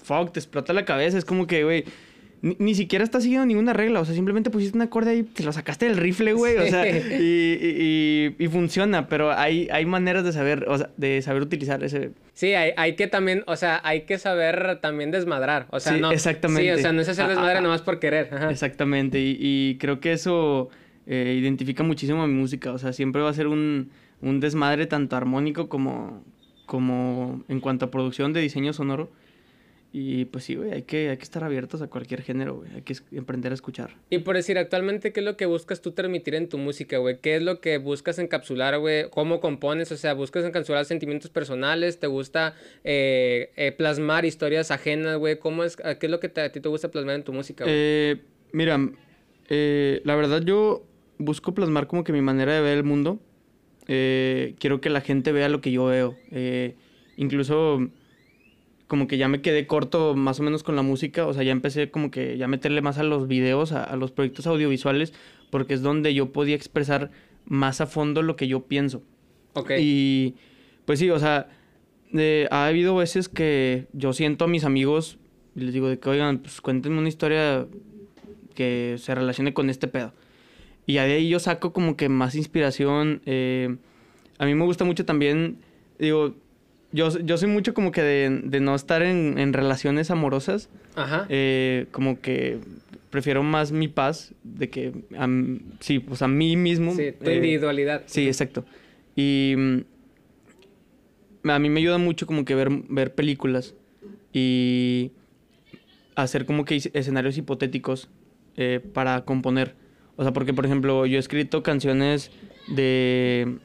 fuck, 0.02 0.32
te 0.32 0.40
explota 0.40 0.72
la 0.72 0.84
cabeza. 0.84 1.18
Es 1.18 1.24
como 1.24 1.46
que, 1.46 1.64
güey, 1.64 1.84
ni, 2.42 2.74
siquiera 2.74 3.04
estás 3.04 3.22
siguiendo 3.22 3.46
ninguna 3.46 3.72
regla. 3.72 4.00
O 4.00 4.04
sea, 4.04 4.14
simplemente 4.14 4.50
pusiste 4.50 4.76
un 4.76 4.82
acorde 4.82 5.10
ahí, 5.10 5.22
te 5.22 5.42
lo 5.42 5.52
sacaste 5.52 5.86
del 5.86 5.96
rifle, 5.96 6.32
güey. 6.32 6.56
O 6.56 6.66
sea, 6.66 6.88
y, 6.88 8.34
y, 8.38 8.48
funciona. 8.48 9.08
Pero 9.08 9.32
hay, 9.32 9.68
hay 9.70 9.86
maneras 9.86 10.24
de 10.24 10.32
saber, 10.32 10.66
o 10.68 10.78
sea, 10.78 10.90
de 10.96 11.20
saber 11.22 11.42
utilizar 11.42 11.82
ese. 11.82 12.10
Sí, 12.34 12.54
hay, 12.54 12.72
hay 12.76 12.94
que 12.94 13.06
también, 13.06 13.44
o 13.46 13.56
sea, 13.56 13.80
hay 13.82 14.02
que 14.02 14.18
saber 14.18 14.78
también 14.80 15.10
desmadrar. 15.10 15.66
O 15.70 15.80
sea, 15.80 15.96
no. 15.96 16.12
Exactamente. 16.12 16.62
Sí, 16.62 16.70
o 16.70 16.78
sea, 16.78 16.92
no 16.92 17.00
es 17.00 17.08
hacer 17.08 17.28
desmadre 17.28 17.58
ah, 17.58 17.60
nomás 17.60 17.82
por 17.82 17.98
querer. 17.98 18.30
Exactamente. 18.50 19.18
Y, 19.20 19.76
creo 19.80 20.00
que 20.00 20.12
eso 20.12 20.70
eh, 21.06 21.36
identifica 21.38 21.82
muchísimo 21.82 22.22
a 22.22 22.26
mi 22.26 22.34
música. 22.34 22.72
O 22.72 22.78
sea, 22.78 22.92
siempre 22.92 23.22
va 23.22 23.30
a 23.30 23.34
ser 23.34 23.46
un, 23.46 23.90
un 24.22 24.40
desmadre 24.40 24.86
tanto 24.86 25.16
armónico 25.16 25.68
como, 25.68 26.22
como 26.66 27.42
en 27.48 27.60
cuanto 27.60 27.86
a 27.86 27.90
producción 27.90 28.32
de 28.32 28.40
diseño 28.40 28.72
sonoro. 28.72 29.10
Y 29.90 30.26
pues 30.26 30.44
sí, 30.44 30.54
güey, 30.54 30.70
hay 30.72 30.82
que, 30.82 31.08
hay 31.08 31.16
que 31.16 31.22
estar 31.22 31.42
abiertos 31.42 31.80
a 31.80 31.88
cualquier 31.88 32.20
género, 32.20 32.56
güey. 32.56 32.70
Hay 32.74 32.82
que 32.82 32.94
emprender 33.12 33.52
a 33.52 33.54
escuchar. 33.54 33.96
Y 34.10 34.18
por 34.18 34.36
decir, 34.36 34.58
actualmente, 34.58 35.12
¿qué 35.12 35.20
es 35.20 35.26
lo 35.26 35.38
que 35.38 35.46
buscas 35.46 35.80
tú 35.80 35.92
transmitir 35.92 36.34
en 36.34 36.50
tu 36.50 36.58
música, 36.58 36.98
güey? 36.98 37.20
¿Qué 37.20 37.36
es 37.36 37.42
lo 37.42 37.62
que 37.62 37.78
buscas 37.78 38.18
encapsular, 38.18 38.78
güey? 38.78 39.08
¿Cómo 39.08 39.40
compones? 39.40 39.90
O 39.90 39.96
sea, 39.96 40.12
¿buscas 40.12 40.44
encapsular 40.44 40.84
sentimientos 40.84 41.30
personales? 41.30 41.98
¿Te 41.98 42.06
gusta 42.06 42.54
eh, 42.84 43.50
eh, 43.56 43.72
plasmar 43.72 44.26
historias 44.26 44.70
ajenas, 44.70 45.16
güey? 45.16 45.38
¿Cómo 45.38 45.64
es, 45.64 45.76
¿Qué 45.76 45.98
es 46.06 46.10
lo 46.10 46.20
que 46.20 46.30
a 46.38 46.52
ti 46.52 46.60
te 46.60 46.68
gusta 46.68 46.90
plasmar 46.90 47.14
en 47.14 47.24
tu 47.24 47.32
música, 47.32 47.64
güey? 47.64 47.74
Eh, 47.74 48.20
mira, 48.52 48.78
la 49.48 50.16
verdad 50.16 50.42
yo 50.42 50.84
busco 51.16 51.54
plasmar 51.54 51.86
como 51.86 52.04
que 52.04 52.12
mi 52.12 52.20
manera 52.20 52.52
de 52.54 52.60
ver 52.60 52.76
el 52.76 52.84
mundo. 52.84 53.20
quiero 53.86 54.82
que 54.82 54.90
la 54.90 55.00
gente 55.00 55.32
vea 55.32 55.48
lo 55.48 55.62
que 55.62 55.72
yo 55.72 55.86
veo. 55.86 56.14
incluso 57.16 57.88
como 58.88 59.06
que 59.06 59.18
ya 59.18 59.28
me 59.28 59.42
quedé 59.42 59.66
corto 59.66 60.16
más 60.16 60.40
o 60.40 60.42
menos 60.42 60.62
con 60.62 60.74
la 60.74 60.82
música, 60.82 61.26
o 61.26 61.34
sea, 61.34 61.42
ya 61.42 61.52
empecé 61.52 61.90
como 61.90 62.10
que 62.10 62.38
ya 62.38 62.48
meterle 62.48 62.80
más 62.80 62.98
a 62.98 63.02
los 63.02 63.28
videos, 63.28 63.72
a, 63.72 63.94
los 63.96 64.10
proyectos 64.10 64.46
audiovisuales, 64.46 65.12
porque 65.50 65.74
es 65.74 65.82
donde 65.82 66.14
yo 66.14 66.32
podía 66.32 66.56
expresar 66.56 67.10
más 67.44 67.80
a 67.80 67.86
fondo 67.86 68.22
lo 68.22 68.34
que 68.34 68.48
yo 68.48 68.62
pienso. 68.64 69.02
Ok. 69.52 69.72
Y 69.78 70.34
pues 70.86 70.98
sí, 70.98 71.10
o 71.10 71.18
sea, 71.18 71.48
ha 72.50 72.66
habido 72.66 72.96
veces 72.96 73.28
que 73.28 73.86
yo 73.92 74.14
siento 74.14 74.46
a 74.46 74.48
mis 74.48 74.64
amigos 74.64 75.18
y 75.54 75.60
les 75.60 75.74
digo 75.74 75.88
de 75.88 75.98
que, 75.98 76.08
oigan, 76.08 76.38
pues 76.38 76.60
cuéntenme 76.62 76.98
una 76.98 77.08
historia 77.08 77.66
que 78.54 78.96
se 78.98 79.14
relacione 79.14 79.52
con 79.52 79.68
este 79.68 79.86
pedo. 79.86 80.14
Y 80.86 80.94
de 80.94 81.00
ahí 81.00 81.28
yo 81.28 81.38
saco 81.40 81.74
como 81.74 81.96
que 81.96 82.08
más 82.08 82.34
inspiración. 82.34 83.20
Eh, 83.26 83.76
a 84.38 84.46
mí 84.46 84.54
me 84.54 84.64
gusta 84.64 84.84
mucho 84.86 85.04
también, 85.04 85.58
digo, 85.98 86.34
yo, 86.92 87.18
yo 87.18 87.36
soy 87.36 87.48
mucho 87.48 87.74
como 87.74 87.92
que 87.92 88.02
de, 88.02 88.60
no 88.60 88.74
estar 88.74 89.02
en, 89.02 89.52
relaciones 89.52 90.10
amorosas. 90.10 90.70
Ajá. 90.96 91.26
Eh, 91.28 91.86
como 91.90 92.20
que 92.20 92.58
prefiero 93.10 93.42
más 93.42 93.72
mi 93.72 93.88
paz 93.88 94.32
de 94.42 94.70
que... 94.70 94.92
sí, 95.80 95.98
pues 95.98 96.22
a 96.22 96.28
mí 96.28 96.56
mismo. 96.56 96.94
Sí, 96.94 97.12
tu 97.12 97.30
individualidad. 97.30 98.02
Sí, 98.06 98.26
exacto. 98.26 98.64
Y 99.16 99.54
mm, 99.56 99.78
a 101.50 101.58
mí 101.58 101.68
me 101.70 101.80
ayuda 101.80 101.98
mucho 101.98 102.26
como 102.26 102.44
que 102.44 102.54
ver, 102.54 102.70
ver 102.88 103.14
películas 103.14 103.74
y 104.32 105.12
hacer 106.14 106.46
como 106.46 106.64
que 106.64 106.76
escenarios 106.76 107.36
hipotéticos 107.36 108.08
eh, 108.56 108.80
para 108.92 109.24
componer. 109.24 109.74
O 110.16 110.22
sea, 110.22 110.32
porque 110.32 110.52
por 110.52 110.66
ejemplo 110.66 111.06
yo 111.06 111.16
he 111.16 111.20
escrito 111.20 111.62
canciones 111.62 112.30
de, 112.68 113.58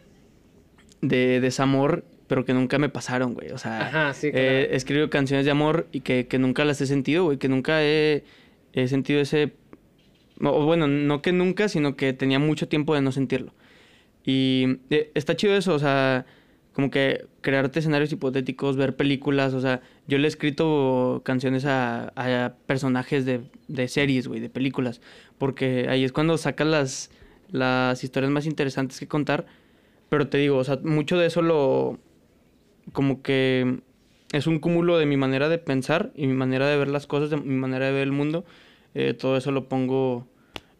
de 1.02 1.40
desamor 1.40 2.06
pero 2.28 2.46
que 2.46 2.54
nunca 2.54 2.80
me 2.80 2.90
pasaron, 2.90 3.34
güey. 3.34 3.52
O 3.52 3.58
sea, 3.58 4.14
he 4.22 4.76
escrito 4.76 5.10
canciones 5.10 5.46
de 5.46 5.52
amor 5.52 5.88
y 5.92 6.02
que, 6.02 6.28
nunca 6.40 6.66
las 6.66 6.82
he 6.82 6.88
sentido, 6.88 7.26
güey. 7.26 7.38
Que 7.38 7.50
nunca 7.50 7.84
he, 7.84 8.24
sentido 8.88 9.22
ese... 9.22 9.54
O 10.42 10.66
bueno, 10.66 10.88
no 10.88 11.22
que 11.22 11.32
nunca, 11.32 11.70
sino 11.70 11.96
que 11.96 12.14
tenía 12.14 12.40
mucho 12.40 12.68
tiempo 12.68 12.96
de 12.96 13.02
no 13.02 13.12
sentirlo. 13.12 13.54
Y 14.26 14.80
eh, 14.90 15.12
está 15.14 15.36
chido 15.36 15.56
eso, 15.56 15.74
o 15.74 15.80
sea, 15.80 16.26
como 16.74 16.90
que 16.90 17.28
crearte 17.42 17.80
escenarios 17.80 18.12
hipotéticos, 18.12 18.76
ver 18.76 18.96
películas, 18.96 19.54
o 19.54 19.62
sea, 19.62 19.82
yo 20.08 20.18
le 20.18 20.26
he 20.26 20.28
escrito 20.28 21.22
canciones 21.24 21.66
a, 21.66 22.12
a 22.16 22.54
personajes 22.66 23.26
de, 23.26 23.42
de 23.68 23.88
series, 23.88 24.28
güey, 24.28 24.40
de 24.40 24.50
películas, 24.50 25.02
porque 25.38 25.88
ahí 25.90 26.04
es 26.04 26.12
cuando 26.12 26.38
sacas 26.38 26.68
las, 26.68 27.12
las 27.52 28.04
historias 28.04 28.32
más 28.32 28.46
interesantes 28.46 29.00
que 29.00 29.08
contar, 29.08 29.46
pero 30.10 30.28
te 30.28 30.38
digo, 30.38 30.58
o 30.58 30.64
sea, 30.64 30.80
mucho 30.84 31.18
de 31.18 31.28
eso 31.28 31.42
lo, 31.42 32.00
como 32.92 33.22
que 33.22 33.80
es 34.32 34.48
un 34.48 34.60
cúmulo 34.60 34.98
de 34.98 35.06
mi 35.06 35.18
manera 35.18 35.50
de 35.50 35.58
pensar 35.58 36.12
y 36.16 36.28
mi 36.28 36.34
manera 36.34 36.68
de 36.68 36.78
ver 36.78 36.90
las 36.90 37.08
cosas, 37.08 37.30
de 37.30 37.38
mi 37.38 37.56
manera 37.56 37.86
de 37.86 37.92
ver 37.92 38.04
el 38.04 38.12
mundo. 38.12 38.46
Eh, 38.96 39.14
todo 39.14 39.38
eso 39.38 39.52
lo 39.52 39.70
pongo 39.70 40.28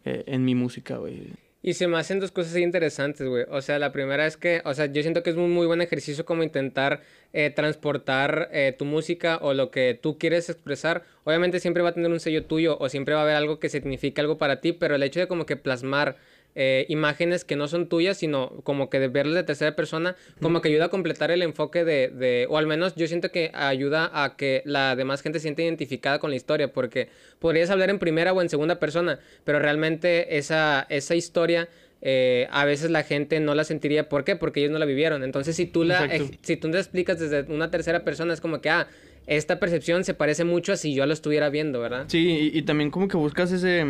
eh, 0.04 0.24
en 0.26 0.44
mi 0.44 0.54
música, 0.54 0.96
güey. 0.96 1.32
Y 1.66 1.72
se 1.72 1.88
me 1.88 1.96
hacen 1.96 2.20
dos 2.20 2.30
cosas 2.30 2.58
interesantes, 2.58 3.26
güey. 3.26 3.46
O 3.48 3.62
sea, 3.62 3.78
la 3.78 3.90
primera 3.90 4.26
es 4.26 4.36
que, 4.36 4.60
o 4.66 4.74
sea, 4.74 4.84
yo 4.84 5.00
siento 5.00 5.22
que 5.22 5.30
es 5.30 5.36
un 5.36 5.50
muy 5.50 5.66
buen 5.66 5.80
ejercicio 5.80 6.26
como 6.26 6.42
intentar 6.42 7.00
eh, 7.32 7.48
transportar 7.48 8.50
eh, 8.52 8.74
tu 8.78 8.84
música 8.84 9.38
o 9.40 9.54
lo 9.54 9.70
que 9.70 9.98
tú 9.98 10.18
quieres 10.18 10.50
expresar. 10.50 11.04
Obviamente 11.24 11.60
siempre 11.60 11.82
va 11.82 11.88
a 11.88 11.94
tener 11.94 12.10
un 12.10 12.20
sello 12.20 12.44
tuyo 12.44 12.76
o 12.78 12.90
siempre 12.90 13.14
va 13.14 13.20
a 13.20 13.22
haber 13.22 13.36
algo 13.36 13.60
que 13.60 13.70
signifique 13.70 14.20
algo 14.20 14.36
para 14.36 14.60
ti, 14.60 14.74
pero 14.74 14.96
el 14.96 15.02
hecho 15.02 15.20
de 15.20 15.26
como 15.26 15.46
que 15.46 15.56
plasmar 15.56 16.18
eh, 16.54 16.86
imágenes 16.88 17.44
que 17.44 17.56
no 17.56 17.68
son 17.68 17.88
tuyas, 17.88 18.16
sino 18.16 18.60
como 18.62 18.90
que 18.90 19.00
de 19.00 19.08
verlas 19.08 19.34
de 19.34 19.42
tercera 19.42 19.74
persona, 19.74 20.16
como 20.40 20.60
que 20.60 20.68
ayuda 20.68 20.86
a 20.86 20.88
completar 20.88 21.30
el 21.30 21.42
enfoque 21.42 21.84
de, 21.84 22.08
de, 22.08 22.46
o 22.48 22.58
al 22.58 22.66
menos 22.66 22.94
yo 22.94 23.06
siento 23.06 23.30
que 23.30 23.50
ayuda 23.54 24.10
a 24.12 24.36
que 24.36 24.62
la 24.64 24.96
demás 24.96 25.22
gente 25.22 25.38
se 25.38 25.44
sienta 25.44 25.62
identificada 25.62 26.18
con 26.18 26.30
la 26.30 26.36
historia, 26.36 26.72
porque 26.72 27.08
podrías 27.38 27.70
hablar 27.70 27.90
en 27.90 27.98
primera 27.98 28.32
o 28.32 28.40
en 28.40 28.48
segunda 28.48 28.78
persona, 28.78 29.18
pero 29.44 29.58
realmente 29.58 30.36
esa, 30.38 30.86
esa 30.88 31.14
historia... 31.14 31.68
Eh, 32.06 32.48
a 32.50 32.66
veces 32.66 32.90
la 32.90 33.02
gente 33.02 33.40
no 33.40 33.54
la 33.54 33.64
sentiría. 33.64 34.10
¿Por 34.10 34.24
qué? 34.24 34.36
Porque 34.36 34.60
ellos 34.60 34.70
no 34.70 34.78
la 34.78 34.84
vivieron. 34.84 35.24
Entonces, 35.24 35.56
si 35.56 35.64
tú 35.64 35.84
la, 35.84 36.06
si 36.42 36.58
tú 36.58 36.70
te 36.70 36.76
explicas 36.76 37.18
desde 37.18 37.50
una 37.50 37.70
tercera 37.70 38.04
persona, 38.04 38.34
es 38.34 38.42
como 38.42 38.60
que, 38.60 38.68
ah, 38.68 38.88
esta 39.26 39.58
percepción 39.58 40.04
se 40.04 40.12
parece 40.12 40.44
mucho 40.44 40.74
a 40.74 40.76
si 40.76 40.92
yo 40.92 41.06
lo 41.06 41.14
estuviera 41.14 41.48
viendo, 41.48 41.80
¿verdad? 41.80 42.04
Sí, 42.08 42.50
y, 42.52 42.58
y 42.58 42.60
también 42.60 42.90
como 42.90 43.08
que 43.08 43.16
buscas 43.16 43.52
ese 43.52 43.86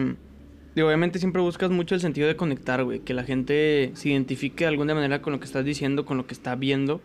y 0.74 0.80
obviamente 0.80 1.18
siempre 1.18 1.40
buscas 1.40 1.70
mucho 1.70 1.94
el 1.94 2.00
sentido 2.00 2.26
de 2.26 2.36
conectar, 2.36 2.82
güey. 2.82 3.00
Que 3.00 3.14
la 3.14 3.22
gente 3.24 3.92
se 3.94 4.08
identifique 4.08 4.64
de 4.64 4.68
alguna 4.68 4.94
manera 4.94 5.22
con 5.22 5.32
lo 5.32 5.38
que 5.38 5.46
estás 5.46 5.64
diciendo, 5.64 6.04
con 6.04 6.16
lo 6.16 6.26
que 6.26 6.34
está 6.34 6.56
viendo. 6.56 7.00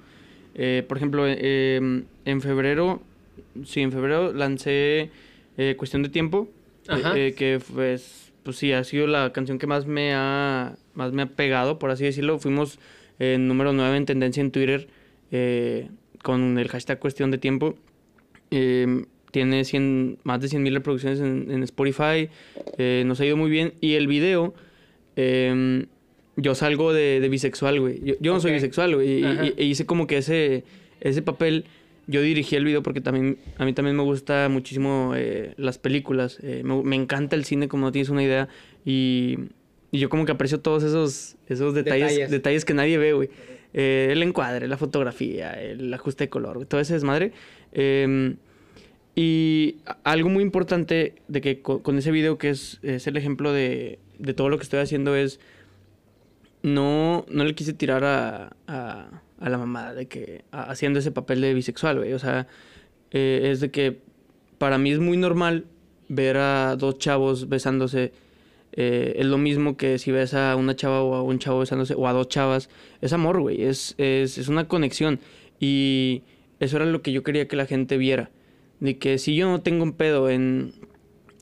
Eh, 0.56 0.84
por 0.88 0.98
ejemplo, 0.98 1.24
eh, 1.28 2.04
en 2.26 2.42
febrero, 2.42 3.02
sí, 3.66 3.82
en 3.82 3.92
febrero 3.92 4.34
lancé 4.34 5.12
eh, 5.58 5.76
Cuestión 5.78 6.02
de 6.02 6.10
Tiempo. 6.10 6.50
que 6.88 7.62
pues, 7.74 8.32
pues 8.42 8.58
sí, 8.58 8.72
ha 8.74 8.84
sido 8.84 9.06
la 9.06 9.32
canción 9.32 9.60
que 9.60 9.68
más 9.68 9.86
me 9.86 10.14
ha, 10.16 10.76
más 10.96 11.14
me 11.14 11.22
ha 11.22 11.28
pegado, 11.28 11.78
por 11.78 11.92
así 11.92 12.06
decirlo. 12.06 12.40
Fuimos 12.40 12.80
número 13.20 13.74
9 13.74 13.98
en 13.98 14.06
tendencia 14.06 14.42
en 14.42 14.52
Twitter 14.52 14.88
con 16.24 16.58
el 16.58 16.68
hashtag 16.70 17.00
Cuestión 17.00 17.30
de 17.32 17.38
Tiempo 17.38 17.76
tiene 19.32 19.64
100, 19.64 20.20
más 20.24 20.42
de 20.42 20.48
100 20.48 20.64
mil 20.64 20.74
reproducciones 20.74 21.20
en, 21.20 21.64
Spotify, 21.64 22.30
eh, 22.78 23.04
nos 23.06 23.20
ha 23.20 23.26
ido 23.26 23.38
muy 23.38 23.50
bien. 23.50 23.74
Y 23.82 23.94
el 23.94 24.08
video, 24.08 24.54
em, 25.16 25.86
yo 26.36 26.56
salgo 26.56 26.94
de, 26.94 27.26
bisexual, 27.30 27.80
güey. 27.80 28.02
Yo, 28.20 28.34
no 28.34 28.40
soy 28.40 28.54
bisexual, 28.54 28.96
güey. 28.96 29.24
Y, 29.58 29.64
hice 29.64 29.86
como 29.86 30.08
que 30.08 30.18
ese, 30.18 30.64
ese 31.02 31.22
papel, 31.22 31.66
yo 32.08 32.22
dirigí 32.22 32.56
el 32.56 32.66
video 32.66 32.82
porque 32.82 33.02
también, 33.02 33.38
a 33.58 33.66
mí 33.66 33.74
también 33.74 33.96
me 33.96 34.04
gusta 34.04 34.50
muchísimo 34.50 35.14
eh, 35.16 35.54
las 35.58 35.78
películas. 35.78 36.40
Eh, 36.42 36.64
me, 36.64 36.96
encanta 36.96 37.36
el 37.36 37.46
cine, 37.46 37.68
como 37.68 37.86
no 37.86 37.92
tienes 37.92 38.10
una 38.10 38.24
idea. 38.24 38.48
Y, 38.86 39.38
y, 39.92 40.00
yo 40.00 40.10
como 40.10 40.26
que 40.26 40.32
aprecio 40.32 40.60
todos 40.60 40.84
esos, 40.84 41.36
esos 41.48 41.74
detalles, 41.76 42.32
detalles. 42.32 42.66
que 42.66 42.74
nadie 42.74 42.98
ve, 42.98 43.14
güey. 43.14 43.30
el 43.74 44.24
encuadre, 44.24 44.68
la 44.68 44.78
fotografía, 44.78 45.52
el 45.52 45.94
ajuste 45.94 46.24
de 46.24 46.30
color, 46.30 46.66
todo 46.66 46.82
ese 46.82 46.94
desmadre. 46.94 47.32
Eh, 47.74 48.36
y 49.22 49.80
algo 50.06 50.30
muy 50.30 50.42
importante 50.42 51.16
de 51.28 51.42
que 51.42 51.62
con, 51.62 51.98
ese 51.98 52.10
video, 52.10 52.38
que 52.38 52.52
es, 52.52 52.80
es 52.84 53.06
el 53.06 53.18
ejemplo 53.18 53.52
de, 53.52 54.00
de, 54.18 54.34
todo 54.34 54.48
lo 54.48 54.58
que 54.58 54.64
estoy 54.64 54.80
haciendo, 54.80 55.14
es 55.14 55.42
no, 56.64 57.26
no 57.28 57.44
le 57.44 57.54
quise 57.54 57.74
tirar 57.74 58.06
a, 58.06 58.56
a, 58.68 59.22
a 59.42 59.50
la 59.50 59.58
mamá 59.58 59.94
de 59.94 60.08
que 60.08 60.46
haciendo 60.54 61.00
ese 61.00 61.12
papel 61.12 61.42
de 61.42 61.54
bisexual, 61.54 61.98
güey. 61.98 62.14
O 62.14 62.20
sea, 62.20 62.48
eh, 63.12 63.50
es 63.52 63.60
de 63.60 63.72
que 63.72 64.00
para 64.58 64.78
mí 64.78 64.90
es 64.90 65.00
muy 65.00 65.18
normal 65.18 65.66
ver 66.08 66.38
a 66.38 66.78
dos 66.78 66.98
chavos 66.98 67.50
besándose. 67.50 68.14
Eh, 68.72 69.16
es 69.18 69.26
lo 69.26 69.38
mismo 69.38 69.76
que 69.76 69.98
si 70.00 70.14
ves 70.14 70.34
a 70.34 70.56
una 70.56 70.78
chava 70.78 71.02
o 71.04 71.16
a 71.16 71.24
un 71.24 71.40
chavo 71.40 71.60
besándose 71.60 71.94
o 71.94 72.08
a 72.08 72.14
dos 72.14 72.30
chavas. 72.30 72.70
Es 73.02 73.12
amor, 73.12 73.42
güey. 73.42 73.64
Es, 73.64 73.96
es, 73.98 74.38
es 74.38 74.48
una 74.48 74.70
conexión. 74.70 75.20
Y 75.60 76.24
eso 76.62 76.78
era 76.78 76.86
lo 76.86 77.02
que 77.02 77.12
yo 77.12 77.22
quería 77.24 77.50
que 77.50 77.58
la 77.58 77.66
gente 77.66 77.98
viera 77.98 78.30
de 78.80 78.98
que 78.98 79.18
si 79.18 79.36
yo 79.36 79.50
no 79.50 79.62
tengo 79.62 79.84
un 79.84 79.94
pedo 79.94 80.30
en, 80.30 80.74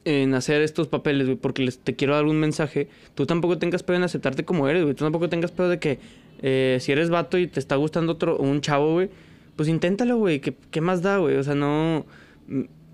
en 0.05 0.33
hacer 0.33 0.61
estos 0.61 0.87
papeles, 0.87 1.27
güey, 1.27 1.37
porque 1.37 1.63
les, 1.63 1.79
te 1.79 1.95
quiero 1.95 2.15
dar 2.15 2.25
un 2.25 2.39
mensaje, 2.39 2.87
tú 3.15 3.25
tampoco 3.25 3.57
tengas 3.57 3.83
pedo 3.83 3.97
en 3.97 4.03
aceptarte 4.03 4.45
como 4.45 4.67
eres, 4.67 4.83
güey. 4.83 4.95
Tú 4.95 5.03
tampoco 5.03 5.29
tengas 5.29 5.51
pedo 5.51 5.69
de 5.69 5.79
que 5.79 5.99
eh, 6.41 6.77
si 6.81 6.91
eres 6.91 7.09
vato 7.09 7.37
y 7.37 7.47
te 7.47 7.59
está 7.59 7.75
gustando 7.75 8.13
otro, 8.13 8.37
un 8.37 8.61
chavo, 8.61 8.93
güey, 8.93 9.09
pues 9.55 9.69
inténtalo, 9.69 10.17
güey. 10.17 10.39
¿Qué, 10.39 10.55
¿Qué 10.71 10.81
más 10.81 11.01
da, 11.01 11.17
güey? 11.17 11.35
O 11.37 11.43
sea, 11.43 11.55
no 11.55 12.05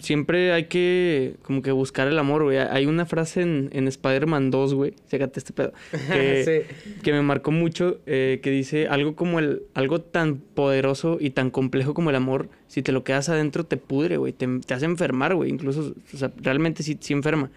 siempre 0.03 0.51
hay 0.51 0.65
que 0.65 1.35
como 1.43 1.61
que 1.61 1.71
buscar 1.71 2.09
el 2.09 2.19
amor, 2.19 2.43
güey. 2.43 2.57
Hay 2.57 2.85
una 2.85 3.05
frase 3.05 3.41
en, 3.41 3.69
en 3.71 3.87
Spider-Man 3.87 4.51
2, 4.51 4.73
güey, 4.73 4.93
fíjate 5.07 5.39
este 5.39 5.53
pedo, 5.53 5.73
que, 6.11 6.65
que 7.01 7.11
me 7.13 7.21
marcó 7.21 7.51
mucho, 7.51 8.01
eh, 8.05 8.39
que 8.43 8.51
dice 8.51 8.87
algo 8.87 9.15
como 9.15 9.39
el, 9.39 9.63
algo 9.73 10.01
tan 10.01 10.37
poderoso 10.37 11.17
y 11.19 11.29
tan 11.29 11.49
complejo 11.49 11.93
como 11.93 12.09
el 12.09 12.17
amor, 12.17 12.49
si 12.67 12.81
te 12.81 12.91
lo 12.91 13.03
quedas 13.03 13.29
adentro 13.29 13.65
te 13.65 13.77
pudre, 13.77 14.17
güey, 14.17 14.33
te, 14.33 14.45
te, 14.65 14.73
hace 14.73 14.85
enfermar, 14.85 15.35
güey, 15.35 15.49
incluso, 15.49 15.95
o 16.13 16.17
sea, 16.17 16.31
realmente 16.37 16.83
sí, 16.83 16.97
sí 16.99 17.13
enferma. 17.13 17.49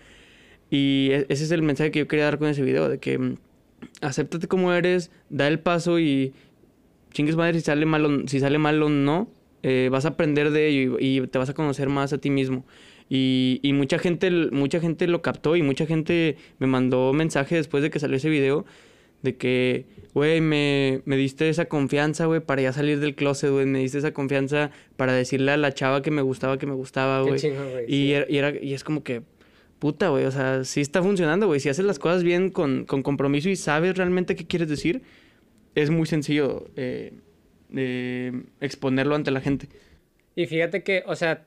Y 0.70 1.10
e, 1.10 1.26
ese 1.28 1.44
es 1.44 1.50
el 1.50 1.62
mensaje 1.62 1.90
que 1.90 1.98
yo 1.98 2.08
quería 2.08 2.26
dar 2.26 2.38
con 2.38 2.48
ese 2.48 2.62
video, 2.62 2.88
de 2.88 2.98
que 2.98 3.18
mm, 3.18 3.36
acéptate 4.02 4.46
como 4.46 4.72
eres, 4.72 5.10
da 5.30 5.48
el 5.48 5.58
paso 5.58 5.98
y 5.98 6.32
chingues 7.12 7.34
madre 7.34 7.58
si 7.58 7.64
sale 7.64 7.86
mal 7.86 8.04
o, 8.04 8.28
si 8.28 8.38
sale 8.38 8.58
mal 8.58 8.80
o 8.82 8.88
no, 8.88 9.28
eh, 9.68 9.88
vas 9.90 10.04
a 10.04 10.10
aprender 10.10 10.52
de 10.52 10.68
ello 10.68 10.96
y, 11.00 11.26
te 11.26 11.38
vas 11.38 11.48
a 11.48 11.54
conocer 11.54 11.88
más 11.88 12.12
a 12.12 12.18
ti 12.18 12.30
mismo. 12.30 12.64
Y, 13.10 13.58
y, 13.64 13.72
mucha, 13.72 13.98
gente, 13.98 14.30
mucha 14.30 14.78
gente 14.78 15.08
lo 15.08 15.22
captó 15.22 15.56
y 15.56 15.62
mucha 15.62 15.86
gente 15.86 16.36
me 16.60 16.68
mandó 16.68 17.12
mensaje 17.12 17.56
después 17.56 17.82
de 17.82 17.90
que 17.90 17.98
salió 17.98 18.16
ese 18.16 18.28
video 18.28 18.64
de 19.22 19.36
que, 19.36 19.86
güey, 20.14 20.40
me, 20.40 21.02
me, 21.04 21.16
diste 21.16 21.48
esa 21.48 21.64
confianza, 21.64 22.26
güey, 22.26 22.38
para 22.38 22.62
ya 22.62 22.72
salir 22.72 23.00
del 23.00 23.16
closet, 23.16 23.50
güey. 23.50 23.66
Me 23.66 23.80
diste 23.80 23.98
esa 23.98 24.12
confianza 24.12 24.70
para 24.94 25.14
decirle 25.14 25.50
a 25.50 25.56
la 25.56 25.74
chava 25.74 26.00
que 26.00 26.12
me 26.12 26.22
gustaba, 26.22 26.58
que 26.58 26.66
me 26.66 26.74
gustaba, 26.74 27.22
güey. 27.22 27.40
Y, 27.88 28.12
y, 28.12 28.12
era, 28.12 28.54
y 28.62 28.72
es 28.72 28.84
como 28.84 29.02
que, 29.02 29.22
puta, 29.80 30.10
güey, 30.10 30.26
o 30.26 30.30
sea, 30.30 30.62
sí 30.62 30.80
está 30.80 31.02
funcionando, 31.02 31.48
güey. 31.48 31.58
Si 31.58 31.68
haces 31.68 31.84
las 31.84 31.98
cosas 31.98 32.22
bien 32.22 32.50
con, 32.50 32.84
con 32.84 33.02
compromiso 33.02 33.48
y 33.48 33.56
sabes 33.56 33.96
realmente 33.96 34.36
qué 34.36 34.46
quieres 34.46 34.68
decir, 34.68 35.02
es 35.74 35.90
muy 35.90 36.06
sencillo. 36.06 36.68
Eh, 36.76 37.14
de 37.68 38.44
exponerlo 38.60 39.14
ante 39.14 39.30
la 39.30 39.40
gente. 39.40 39.68
Y 40.34 40.46
fíjate 40.46 40.82
que, 40.82 41.02
o 41.06 41.16
sea, 41.16 41.46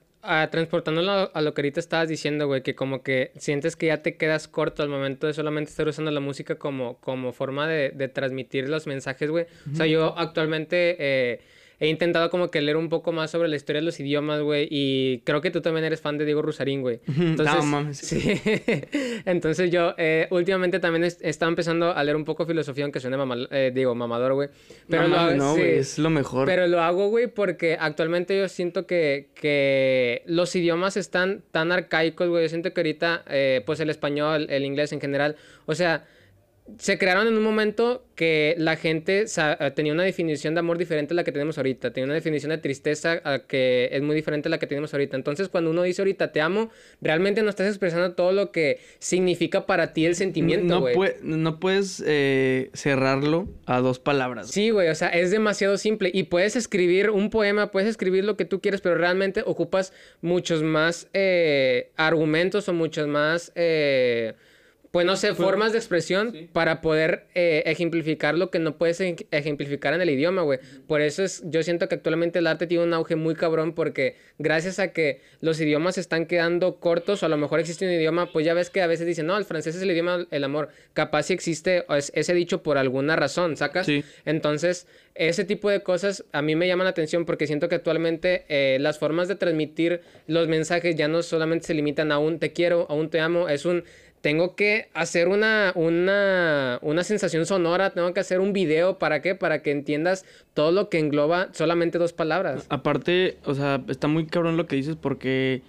transportándolo 0.52 1.32
a 1.34 1.42
lo 1.42 1.54
que 1.54 1.62
ahorita 1.62 1.80
estabas 1.80 2.10
diciendo, 2.10 2.48
güey, 2.48 2.62
que 2.62 2.76
como 2.76 3.04
que 3.04 3.32
sientes 3.38 3.76
que 3.76 3.88
ya 3.88 4.02
te 4.02 4.18
quedas 4.18 4.48
corto 4.48 4.84
al 4.84 4.90
momento 4.90 5.28
de 5.28 5.34
solamente 5.34 5.70
estar 5.70 5.88
usando 5.88 6.12
la 6.12 6.20
música 6.20 6.56
como, 6.56 6.98
como 7.00 7.32
forma 7.32 7.68
de, 7.68 7.92
de 7.92 8.08
transmitir 8.08 8.68
los 8.68 8.88
mensajes, 8.88 9.30
güey. 9.30 9.46
O 9.72 9.76
sea, 9.76 9.86
yo 9.86 10.18
actualmente... 10.18 10.96
Eh, 11.00 11.42
he 11.80 11.88
intentado 11.88 12.30
como 12.30 12.52
que 12.52 12.62
leer 12.62 12.78
un 12.78 12.90
poco 12.90 13.12
más 13.12 13.32
sobre 13.32 13.48
la 13.48 13.56
historia 13.56 13.82
de 13.82 13.86
los 13.86 14.00
idiomas, 14.00 14.42
güey. 14.42 14.68
Y 14.70 15.20
creo 15.20 15.42
que 15.42 15.50
tú 15.50 15.62
también 15.62 15.86
eres 15.86 16.02
fan 16.02 16.18
de 16.18 16.26
Diego 16.26 16.42
Rusarín, 16.42 16.82
güey. 16.82 17.00
Entonces, 17.08 17.56
no, 17.56 17.64
mames. 17.64 18.00
Sí. 18.10 18.42
Entonces 19.26 19.70
yo 19.72 19.94
eh, 19.98 20.28
últimamente 20.32 20.80
también 20.80 21.04
he 21.04 21.30
estado 21.30 21.50
empezando 21.50 21.94
a 21.94 22.04
leer 22.04 22.16
un 22.16 22.26
poco 22.26 22.46
filosofía, 22.46 22.84
aunque 22.84 23.00
suene 23.00 23.18
mama, 23.18 23.48
eh, 23.52 23.72
digo, 23.74 23.94
mamador, 23.96 24.34
güey. 24.34 24.50
Pero 24.90 25.08
no, 25.08 25.32
no, 25.36 25.54
güey, 25.54 25.78
es 25.78 25.98
lo 26.00 26.10
mejor. 26.10 26.46
Pero 26.46 26.68
lo 26.68 26.82
hago, 26.82 27.10
güey, 27.10 27.28
porque 27.28 27.78
actualmente 27.80 28.38
yo 28.38 28.48
siento 28.50 28.86
que, 28.88 29.30
que 29.36 30.24
los 30.26 30.56
idiomas 30.56 30.98
están 30.98 31.44
tan 31.52 31.72
arcaicos, 31.72 32.28
güey. 32.28 32.44
Yo 32.44 32.50
siento 32.50 32.74
que 32.74 32.82
ahorita, 32.82 33.24
eh, 33.30 33.62
pues 33.66 33.80
el 33.80 33.90
español, 33.90 34.48
el 34.50 34.66
inglés 34.66 34.92
en 34.92 35.00
general, 35.00 35.36
o 35.66 35.76
sea 35.76 36.06
se 36.78 36.98
crearon 36.98 37.28
en 37.28 37.38
un 37.38 37.44
momento 37.44 38.06
que 38.16 38.54
la 38.58 38.76
gente 38.76 39.26
eh, 39.26 39.72
tenía 39.76 39.94
una 39.94 40.04
definición 40.04 40.54
de 40.54 40.60
amor 40.60 40.78
diferente 40.78 41.14
a 41.14 41.16
la 41.16 41.24
que 41.24 41.32
tenemos 41.32 41.58
ahorita, 41.58 41.92
tenía 41.92 42.06
una 42.06 42.16
definición 42.16 42.50
de 42.50 42.58
tristeza 42.58 43.22
que 43.48 43.90
es 43.92 44.02
muy 44.02 44.16
diferente 44.16 44.50
a 44.50 44.52
la 44.52 44.60
que 44.60 44.68
tenemos 44.68 44.94
ahorita. 44.94 45.16
Entonces, 45.16 45.48
cuando 45.48 45.72
uno 45.72 45.84
dice 45.84 46.02
ahorita 46.02 46.32
te 46.32 46.42
amo, 46.42 46.70
realmente 47.02 47.42
no 47.44 47.50
estás 47.50 47.68
expresando 47.68 48.14
todo 48.14 48.34
lo 48.34 48.52
que 48.52 48.80
significa 49.00 49.66
para 49.66 49.94
ti 49.94 50.06
el 50.06 50.16
sentimiento. 50.16 50.82
No, 50.82 51.38
no, 51.38 51.60
puedes 51.60 52.04
eh, 52.06 52.70
cerrarlo 52.74 53.48
a 53.66 53.80
dos 53.80 54.00
palabras. 54.00 54.50
Sí, 54.52 54.70
güey, 54.70 54.90
o 54.90 54.96
sea, 54.96 55.10
es 55.10 55.32
demasiado 55.32 55.78
simple. 55.78 56.12
Y 56.14 56.24
puedes 56.24 56.56
escribir 56.56 57.12
un 57.12 57.30
poema, 57.30 57.72
puedes 57.72 57.90
escribir 57.90 58.26
lo 58.26 58.36
que 58.36 58.46
tú 58.46 58.60
quieres, 58.60 58.82
pero 58.82 58.96
realmente 58.96 59.44
ocupas 59.46 59.94
muchos 60.22 60.62
más 60.62 61.08
eh, 61.14 61.92
argumentos 61.96 62.68
o 62.68 62.74
muchos 62.74 63.08
más 63.08 63.54
pues 64.92 65.06
no 65.06 65.16
sé, 65.16 65.36
formas 65.36 65.72
de 65.72 65.78
expresión 65.78 66.34
para 66.52 66.82
poder 66.82 67.28
eh, 67.36 67.64
ejemplificar 67.68 68.36
lo 68.36 68.50
que 68.50 68.58
no 68.58 68.78
puedes 68.78 69.00
ejemplificar 69.00 69.94
en 69.94 70.02
el 70.02 70.10
idioma, 70.10 70.42
güey. 70.42 70.60
Por 70.88 71.02
eso 71.02 71.24
es, 71.24 71.44
yo 71.46 71.62
siento 71.62 71.88
que 71.88 71.96
actualmente 71.96 72.40
el 72.40 72.48
arte 72.48 72.66
tiene 72.66 72.84
un 72.84 72.94
auge 72.94 73.16
muy 73.16 73.36
cabrón 73.36 73.74
porque 73.74 74.16
gracias 74.40 74.80
a 74.80 74.92
que 74.92 75.22
los 75.42 75.62
idiomas 75.62 75.96
se 75.96 76.02
están 76.02 76.26
quedando 76.26 76.80
cortos 76.80 77.22
o 77.22 77.28
a 77.28 77.30
lo 77.30 77.38
mejor 77.38 77.60
existe 77.60 77.86
un 77.86 77.92
idioma, 77.92 78.32
pues 78.32 78.46
ya 78.46 78.56
ves 78.56 78.72
que 78.72 78.82
a 78.82 78.88
veces 78.88 79.06
dicen, 79.06 79.28
no, 79.28 79.38
el 79.38 79.46
francés 79.46 79.76
es 79.76 79.82
el 79.84 79.92
idioma 79.92 80.26
del 80.30 80.44
amor. 80.44 80.70
Capaz 80.94 81.24
si 81.24 81.34
existe 81.34 81.86
ese 82.14 82.34
dicho 82.34 82.64
por 82.64 82.80
alguna 82.80 83.16
razón, 83.16 83.58
¿sacas? 83.58 83.86
Sí. 83.86 84.04
Entonces, 84.26 84.88
ese 85.14 85.44
tipo 85.44 85.70
de 85.70 85.84
cosas 85.84 86.24
a 86.32 86.42
mí 86.42 86.56
me 86.56 86.68
llaman 86.68 86.86
la 86.86 86.92
atención 86.92 87.26
porque 87.26 87.46
siento 87.46 87.68
que 87.70 87.76
actualmente 87.76 88.46
eh, 88.48 88.78
las 88.80 89.00
formas 89.00 89.28
de 89.28 89.36
transmitir 89.36 90.02
los 90.28 90.48
mensajes 90.48 90.96
ya 90.96 91.08
no 91.08 91.22
solamente 91.22 91.68
se 91.68 91.74
limitan 91.74 92.12
a 92.12 92.20
un 92.20 92.40
te 92.40 92.54
quiero, 92.54 92.88
a 92.90 92.94
un 92.94 93.10
te 93.10 93.20
amo, 93.20 93.50
es 93.50 93.66
un 93.66 93.84
tengo 94.22 94.56
que 94.56 94.90
hacer 94.94 95.28
una, 95.28 95.72
una, 95.76 96.80
una 96.82 97.04
sensación 97.04 97.46
sonora, 97.46 97.92
tengo 97.92 98.14
que 98.14 98.20
hacer 98.20 98.40
un 98.40 98.54
video, 98.54 99.00
¿para 99.00 99.22
qué? 99.22 99.36
Para 99.36 99.62
que 99.62 99.72
entiendas 99.72 100.26
todo 100.54 100.72
lo 100.72 100.90
que 100.90 101.00
engloba 101.00 101.50
solamente 101.54 101.98
dos 101.98 102.14
palabras. 102.14 102.66
Aparte, 102.70 103.38
o 103.46 103.54
sea, 103.54 103.84
está 103.88 104.08
muy 104.08 104.26
cabrón 104.26 104.58
lo 104.58 104.68
que 104.68 104.76
dices 104.76 104.96
porque 104.96 105.62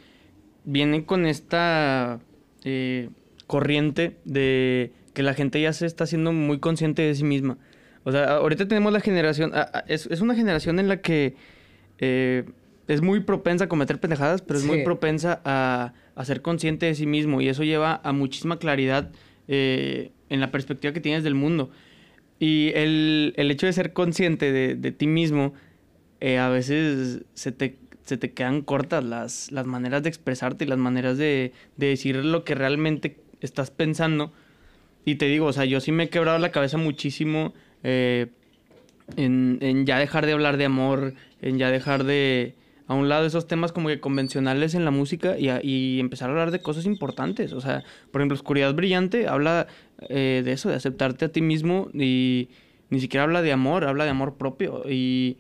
viene 0.65 1.05
con 1.05 1.27
esta 1.27 2.21
eh, 2.65 3.09
corriente 3.47 4.17
de 4.25 4.93
que 5.15 5.23
la 5.23 5.35
gente 5.35 5.61
ya 5.61 5.73
se 5.73 5.87
está 5.87 6.05
haciendo 6.05 6.33
muy 6.33 6.59
consciente 6.59 7.03
de 7.03 7.15
sí 7.15 7.25
misma. 7.25 7.59
O 8.05 8.13
sea, 8.13 8.37
ahorita 8.37 8.67
tenemos 8.67 8.93
la 8.93 9.01
generación, 9.01 9.53
es, 9.87 10.07
es 10.07 10.21
una 10.21 10.35
generación 10.35 10.79
en 10.79 10.89
la 10.89 11.01
que 11.03 11.35
eh, 11.99 12.45
es 12.89 13.03
muy 13.03 13.21
propensa 13.21 13.67
a 13.67 13.69
cometer 13.69 14.01
pendejadas, 14.01 14.43
pero 14.43 14.59
es 14.59 14.65
muy 14.65 14.83
propensa 14.83 15.41
a, 15.45 15.93
ser 16.25 16.43
consciente 16.43 16.87
de 16.87 16.95
sí 16.95 17.07
mismo 17.07 17.41
y 17.41 17.49
eso 17.49 17.65
lleva 17.65 18.01
a 18.05 18.13
muchísima 18.13 18.59
claridad 18.59 19.11
eh, 19.49 20.13
en 20.29 20.41
la 20.41 20.51
perspectiva 20.51 20.93
que 20.93 21.01
tienes 21.01 21.25
del 21.25 21.35
mundo. 21.35 21.71
Y 22.39 22.73
el, 22.75 23.35
hecho 23.37 23.67
de 23.67 23.73
ser 23.73 23.93
consciente 23.93 24.53
de, 24.53 24.93
ti 24.93 25.07
mismo, 25.07 25.53
eh, 26.21 26.39
a 26.39 26.49
veces 26.49 27.23
se 27.35 27.53
te, 27.53 27.77
se 28.05 28.17
te 28.17 28.33
quedan 28.33 28.63
cortas 28.63 29.05
las, 29.05 29.53
las 29.53 29.67
maneras 29.67 30.03
de 30.03 30.09
expresarte 30.09 30.65
y 30.65 30.69
las 30.69 30.79
maneras 30.79 31.19
de, 31.19 31.53
decir 31.77 32.17
lo 32.17 32.45
que 32.45 32.55
realmente 32.55 33.19
estás 33.41 33.71
pensando. 33.71 34.33
Y 35.05 35.17
te 35.17 35.27
digo, 35.27 35.47
o 35.47 35.53
sea, 35.53 35.65
yo 35.65 35.81
sí 35.81 35.93
me 35.93 36.05
he 36.05 36.09
quebrado 36.09 36.39
la 36.39 36.51
cabeza 36.51 36.79
muchísimo 36.79 37.53
eh, 37.83 38.29
en, 39.17 39.59
en, 39.61 39.85
ya 39.85 39.99
dejar 39.99 40.25
de 40.25 40.33
hablar 40.33 40.57
de 40.57 40.65
amor, 40.65 41.15
en 41.43 41.59
ya 41.59 41.71
dejar 41.71 42.05
de, 42.05 42.55
a 42.91 42.95
un 42.95 43.09
lado 43.09 43.25
esos 43.25 43.47
temas 43.47 43.71
como 43.71 43.87
que 43.87 44.01
convencionales 44.01 44.75
en 44.75 44.85
la 44.85 44.91
música 44.91 45.37
y, 45.39 46.01
empezar 46.01 46.29
a 46.29 46.33
hablar 46.33 46.51
de 46.51 46.61
cosas 46.61 46.87
importantes. 46.87 47.53
O 47.53 47.61
sea, 47.61 47.85
por 48.11 48.21
ejemplo, 48.21 48.35
Oscuridad 48.35 48.75
Brillante 48.75 49.29
habla 49.29 49.69
eh, 50.09 50.43
de 50.45 50.51
eso, 50.51 50.71
de 50.71 50.75
aceptarte 50.75 51.27
a 51.27 51.29
ti 51.29 51.41
mismo 51.41 51.89
y 51.95 52.49
ni 52.89 52.99
siquiera 52.99 53.23
habla 53.23 53.43
de 53.43 53.53
amor, 53.53 53.85
habla 53.85 54.03
de 54.03 54.11
amor 54.11 54.39
propio. 54.39 54.83
Y 54.91 55.37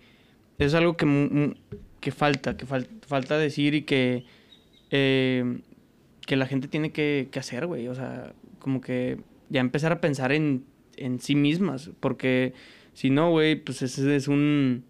es 0.59 0.75
algo 0.75 0.97
que, 0.97 1.57
que 1.99 2.13
falta, 2.13 2.57
que 2.57 2.67
falta 2.67 3.37
decir 3.37 3.75
y 3.75 3.83
que, 3.83 4.23
eh, 4.93 5.59
que 6.25 6.37
la 6.37 6.47
gente 6.47 6.69
tiene 6.69 6.93
que, 6.93 7.29
hacer, 7.35 7.67
güey. 7.67 7.89
O 7.89 7.97
sea, 7.97 8.33
como 8.61 8.81
que 8.81 9.19
ya 9.49 9.61
empezar 9.61 9.91
a 9.91 10.01
pensar 10.01 10.31
en, 10.31 10.67
en 10.97 11.19
sí 11.19 11.35
mismas, 11.35 11.91
porque 11.99 12.53
si 12.93 13.11
no, 13.11 13.33
güey, 13.33 13.57
pues 13.57 13.83
ese 13.83 14.15
es 14.15 14.29
un 14.29 14.85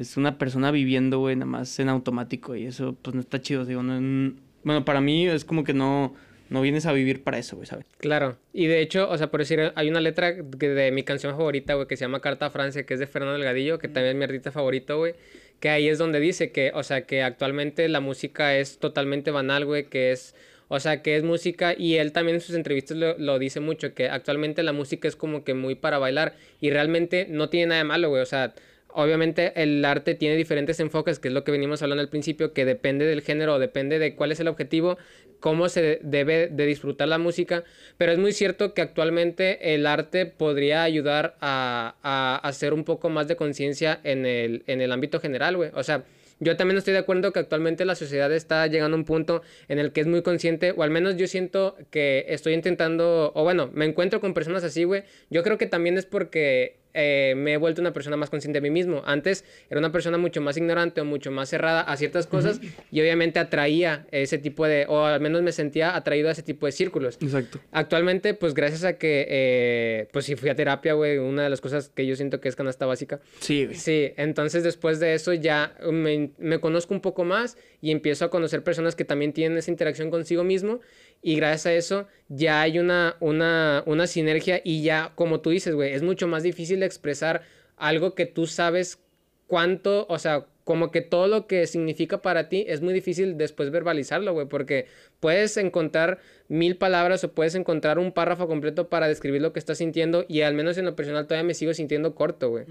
es 0.00 0.16
una 0.16 0.38
persona 0.38 0.70
viviendo, 0.70 1.18
güey, 1.18 1.36
nada 1.36 1.46
más 1.46 1.78
en 1.78 1.88
automático 1.88 2.56
y 2.56 2.64
eso 2.64 2.96
pues 3.02 3.14
no 3.14 3.20
está 3.20 3.40
chido, 3.40 3.64
digo, 3.66 3.82
no, 3.82 4.34
bueno, 4.64 4.84
para 4.84 5.00
mí 5.00 5.28
es 5.28 5.44
como 5.44 5.62
que 5.62 5.74
no, 5.74 6.14
no 6.48 6.62
vienes 6.62 6.86
a 6.86 6.92
vivir 6.92 7.22
para 7.22 7.38
eso, 7.38 7.56
güey, 7.56 7.66
¿sabes? 7.66 7.84
Claro, 7.98 8.38
y 8.52 8.66
de 8.66 8.80
hecho, 8.80 9.10
o 9.10 9.18
sea, 9.18 9.30
por 9.30 9.40
decir, 9.40 9.72
hay 9.74 9.88
una 9.90 10.00
letra 10.00 10.32
de 10.32 10.90
mi 10.90 11.02
canción 11.02 11.36
favorita, 11.36 11.74
güey, 11.74 11.86
que 11.86 11.96
se 11.96 12.04
llama 12.04 12.20
Carta 12.20 12.46
a 12.46 12.50
Francia, 12.50 12.84
que 12.84 12.94
es 12.94 13.00
de 13.00 13.06
Fernando 13.06 13.34
Delgadillo, 13.34 13.78
que 13.78 13.88
también 13.88 14.16
es 14.16 14.16
mi 14.16 14.24
artista 14.24 14.50
favorito, 14.50 14.96
güey, 14.96 15.14
que 15.60 15.68
ahí 15.68 15.88
es 15.88 15.98
donde 15.98 16.18
dice 16.18 16.50
que, 16.50 16.72
o 16.74 16.82
sea, 16.82 17.02
que 17.02 17.22
actualmente 17.22 17.86
la 17.88 18.00
música 18.00 18.56
es 18.56 18.78
totalmente 18.78 19.30
banal, 19.30 19.64
güey, 19.64 19.84
que 19.84 20.12
es... 20.12 20.34
O 20.72 20.78
sea, 20.78 21.02
que 21.02 21.16
es 21.16 21.24
música 21.24 21.74
y 21.76 21.96
él 21.96 22.12
también 22.12 22.36
en 22.36 22.40
sus 22.40 22.54
entrevistas 22.54 22.96
lo, 22.96 23.18
lo, 23.18 23.40
dice 23.40 23.58
mucho, 23.58 23.92
que 23.92 24.08
actualmente 24.08 24.62
la 24.62 24.72
música 24.72 25.08
es 25.08 25.16
como 25.16 25.42
que 25.42 25.52
muy 25.52 25.74
para 25.74 25.98
bailar 25.98 26.36
y 26.60 26.70
realmente 26.70 27.26
no 27.28 27.48
tiene 27.48 27.66
nada 27.66 27.78
de 27.80 27.88
malo, 27.88 28.08
güey. 28.08 28.22
O 28.22 28.26
sea, 28.26 28.54
Obviamente 28.94 29.52
el 29.62 29.84
arte 29.84 30.14
tiene 30.14 30.36
diferentes 30.36 30.80
enfoques, 30.80 31.18
que 31.18 31.28
es 31.28 31.34
lo 31.34 31.44
que 31.44 31.52
venimos 31.52 31.82
hablando 31.82 32.02
al 32.02 32.08
principio, 32.08 32.52
que 32.52 32.64
depende 32.64 33.04
del 33.06 33.22
género, 33.22 33.58
depende 33.58 33.98
de 33.98 34.14
cuál 34.14 34.32
es 34.32 34.40
el 34.40 34.48
objetivo, 34.48 34.98
cómo 35.40 35.68
se 35.68 36.00
debe 36.02 36.48
de 36.48 36.66
disfrutar 36.66 37.08
la 37.08 37.18
música, 37.18 37.64
pero 37.96 38.12
es 38.12 38.18
muy 38.18 38.32
cierto 38.32 38.74
que 38.74 38.82
actualmente 38.82 39.74
el 39.74 39.86
arte 39.86 40.26
podría 40.26 40.82
ayudar 40.82 41.36
a, 41.40 41.96
a 42.02 42.36
hacer 42.46 42.72
un 42.74 42.84
poco 42.84 43.08
más 43.08 43.26
de 43.28 43.36
conciencia 43.36 44.00
en 44.04 44.26
el, 44.26 44.62
en 44.66 44.80
el 44.80 44.92
ámbito 44.92 45.20
general, 45.20 45.56
güey. 45.56 45.70
O 45.74 45.82
sea, 45.82 46.04
yo 46.42 46.56
también 46.56 46.78
estoy 46.78 46.94
de 46.94 47.00
acuerdo 47.00 47.32
que 47.32 47.38
actualmente 47.38 47.84
la 47.84 47.94
sociedad 47.94 48.32
está 48.32 48.66
llegando 48.66 48.96
a 48.96 48.98
un 48.98 49.04
punto 49.04 49.42
en 49.68 49.78
el 49.78 49.92
que 49.92 50.00
es 50.00 50.06
muy 50.06 50.22
consciente, 50.22 50.72
o 50.74 50.82
al 50.82 50.90
menos 50.90 51.16
yo 51.18 51.26
siento 51.26 51.76
que 51.90 52.24
estoy 52.28 52.54
intentando, 52.54 53.30
o 53.34 53.42
bueno, 53.42 53.70
me 53.74 53.84
encuentro 53.84 54.20
con 54.22 54.32
personas 54.32 54.64
así, 54.64 54.84
güey. 54.84 55.02
Yo 55.28 55.42
creo 55.42 55.58
que 55.58 55.66
también 55.66 55.98
es 55.98 56.06
porque 56.06 56.79
eh, 56.94 57.34
me 57.36 57.54
he 57.54 57.56
vuelto 57.56 57.80
una 57.80 57.92
persona 57.92 58.16
más 58.16 58.30
consciente 58.30 58.60
de 58.60 58.62
mí 58.62 58.70
mismo. 58.70 59.02
Antes 59.06 59.44
era 59.68 59.78
una 59.78 59.92
persona 59.92 60.18
mucho 60.18 60.40
más 60.40 60.56
ignorante 60.56 61.00
o 61.00 61.04
mucho 61.04 61.30
más 61.30 61.48
cerrada 61.48 61.82
a 61.82 61.96
ciertas 61.96 62.26
cosas 62.26 62.60
y 62.90 63.00
obviamente 63.00 63.38
atraía 63.38 64.06
ese 64.10 64.38
tipo 64.38 64.66
de, 64.66 64.86
o 64.88 65.04
al 65.04 65.20
menos 65.20 65.42
me 65.42 65.52
sentía 65.52 65.94
atraído 65.96 66.28
a 66.28 66.32
ese 66.32 66.42
tipo 66.42 66.66
de 66.66 66.72
círculos. 66.72 67.18
Exacto. 67.20 67.60
Actualmente, 67.72 68.34
pues 68.34 68.54
gracias 68.54 68.84
a 68.84 68.98
que, 68.98 69.26
eh, 69.28 70.08
pues 70.12 70.24
si 70.24 70.36
fui 70.36 70.48
a 70.48 70.54
terapia, 70.54 70.94
güey, 70.94 71.18
una 71.18 71.42
de 71.44 71.50
las 71.50 71.60
cosas 71.60 71.88
que 71.88 72.06
yo 72.06 72.16
siento 72.16 72.40
que 72.40 72.48
es 72.48 72.56
canasta 72.56 72.86
básica. 72.86 73.20
Sí, 73.40 73.66
güey. 73.66 73.76
Sí, 73.76 74.12
entonces 74.16 74.64
después 74.64 75.00
de 75.00 75.14
eso 75.14 75.32
ya 75.32 75.74
me, 75.90 76.30
me 76.38 76.60
conozco 76.60 76.94
un 76.94 77.00
poco 77.00 77.24
más 77.24 77.56
y 77.80 77.90
empiezo 77.90 78.24
a 78.24 78.30
conocer 78.30 78.62
personas 78.62 78.94
que 78.94 79.04
también 79.04 79.32
tienen 79.32 79.58
esa 79.58 79.70
interacción 79.70 80.10
consigo 80.10 80.44
mismo 80.44 80.80
y 81.22 81.36
gracias 81.36 81.66
a 81.66 81.72
eso 81.74 82.06
ya 82.28 82.62
hay 82.62 82.78
una, 82.78 83.16
una, 83.20 83.82
una 83.86 84.06
sinergia 84.06 84.60
y 84.64 84.82
ya, 84.82 85.12
como 85.14 85.40
tú 85.40 85.50
dices, 85.50 85.74
güey, 85.74 85.92
es 85.92 86.02
mucho 86.02 86.26
más 86.28 86.42
difícil 86.42 86.82
expresar 86.82 87.42
algo 87.76 88.14
que 88.14 88.26
tú 88.26 88.46
sabes 88.46 89.02
cuánto, 89.46 90.06
o 90.08 90.18
sea, 90.18 90.46
como 90.64 90.90
que 90.90 91.00
todo 91.00 91.26
lo 91.26 91.46
que 91.46 91.66
significa 91.66 92.22
para 92.22 92.48
ti 92.48 92.64
es 92.68 92.80
muy 92.80 92.92
difícil 92.92 93.36
después 93.36 93.70
verbalizarlo, 93.70 94.32
güey, 94.32 94.46
porque 94.46 94.86
puedes 95.18 95.56
encontrar 95.56 96.18
mil 96.48 96.76
palabras 96.76 97.24
o 97.24 97.32
puedes 97.32 97.54
encontrar 97.54 97.98
un 97.98 98.12
párrafo 98.12 98.46
completo 98.48 98.88
para 98.88 99.08
describir 99.08 99.40
lo 99.40 99.52
que 99.52 99.58
estás 99.58 99.78
sintiendo 99.78 100.24
y 100.28 100.42
al 100.42 100.54
menos 100.54 100.76
en 100.78 100.84
lo 100.84 100.96
personal 100.96 101.26
todavía 101.26 101.46
me 101.46 101.54
sigo 101.54 101.74
sintiendo 101.74 102.14
corto, 102.14 102.50
güey. 102.50 102.64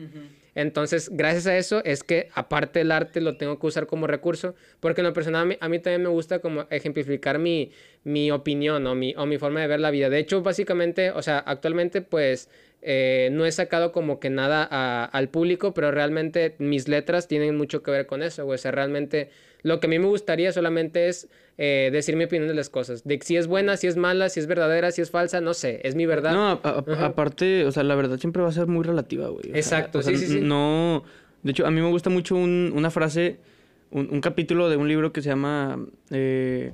Entonces, 0.56 1.10
gracias 1.14 1.48
a 1.48 1.58
eso 1.58 1.82
es 1.86 2.04
que 2.04 2.28
aparte 2.34 2.80
del 2.80 2.92
arte 2.92 3.22
lo 3.22 3.38
tengo 3.38 3.60
que 3.60 3.68
usar 3.68 3.88
como 3.88 4.08
recurso, 4.08 4.56
porque 4.80 5.02
en 5.02 5.08
lo 5.08 5.14
personal 5.14 5.58
a 5.60 5.70
mí, 5.70 5.80
también 5.80 6.04
me 6.04 6.10
gusta 6.10 6.40
como 6.40 6.68
ejemplificar 6.70 7.40
mi, 7.40 7.72
mi 8.04 8.32
opinión 8.32 8.86
o 8.88 8.96
mi, 8.96 9.14
o 9.16 9.26
mi 9.26 9.38
forma 9.38 9.62
de 9.62 9.68
ver 9.68 9.80
la 9.80 9.92
vida. 9.92 10.10
De 10.10 10.20
hecho, 10.20 10.42
básicamente, 10.42 11.12
o 11.12 11.22
sea, 11.22 11.40
actualmente 11.40 12.02
pues 12.02 12.50
eh, 12.82 13.30
no 13.32 13.46
he 13.46 13.52
sacado 13.52 13.92
como 13.92 14.20
que 14.20 14.30
nada 14.30 14.64
al 15.06 15.30
público, 15.30 15.74
pero 15.74 15.92
realmente 15.92 16.56
mis 16.60 16.88
letras 16.88 17.28
tienen 17.28 17.58
mucho 17.58 17.84
que 17.84 17.92
ver 17.92 18.06
con 18.06 18.24
eso, 18.24 18.46
güey. 18.46 18.56
O 18.56 18.58
sea, 18.58 18.72
realmente 18.72 19.30
lo 19.64 19.80
que 19.80 19.88
a 19.88 19.90
mí 19.90 20.00
me 20.00 20.08
gustaría 20.08 20.52
solamente 20.54 21.10
es 21.10 21.28
eh, 21.58 21.90
decir 21.92 22.16
mi 22.16 22.24
opinión 22.24 22.48
de 22.48 22.54
las 22.54 22.70
cosas. 22.70 23.04
De 23.04 23.20
si 23.22 23.36
es 23.36 23.48
buena, 23.48 23.76
si 23.76 23.88
es 23.88 23.98
mala, 23.98 24.30
si 24.30 24.40
es 24.40 24.48
verdadera, 24.48 24.92
si 24.92 25.02
es 25.02 25.12
falsa, 25.12 25.42
no 25.42 25.54
sé. 25.54 25.82
Es 25.84 25.96
mi 25.96 26.06
verdad. 26.06 26.34
No, 26.34 26.52
aparte, 26.52 27.66
o 27.66 27.72
sea, 27.72 27.84
la 27.84 27.96
verdad 27.96 28.18
siempre 28.18 28.42
va 28.42 28.50
a 28.50 28.54
ser 28.54 28.68
muy 28.68 28.84
relativa, 28.84 29.28
güey. 29.28 29.52
Exacto, 29.54 30.02
sí, 30.02 30.16
sí, 30.16 30.28
sí. 30.28 30.42
No. 30.42 31.04
De 31.44 31.52
hecho, 31.52 31.66
a 31.66 31.72
mí 31.72 31.82
me 31.82 31.90
gusta 31.90 32.10
mucho 32.10 32.36
una 32.36 32.92
frase, 32.92 33.40
un, 33.92 34.22
capítulo 34.22 34.70
de 34.70 34.78
un 34.78 34.88
libro 34.88 35.12
que 35.12 35.22
se 35.22 35.30
llama 35.30 35.86
eh, 36.12 36.74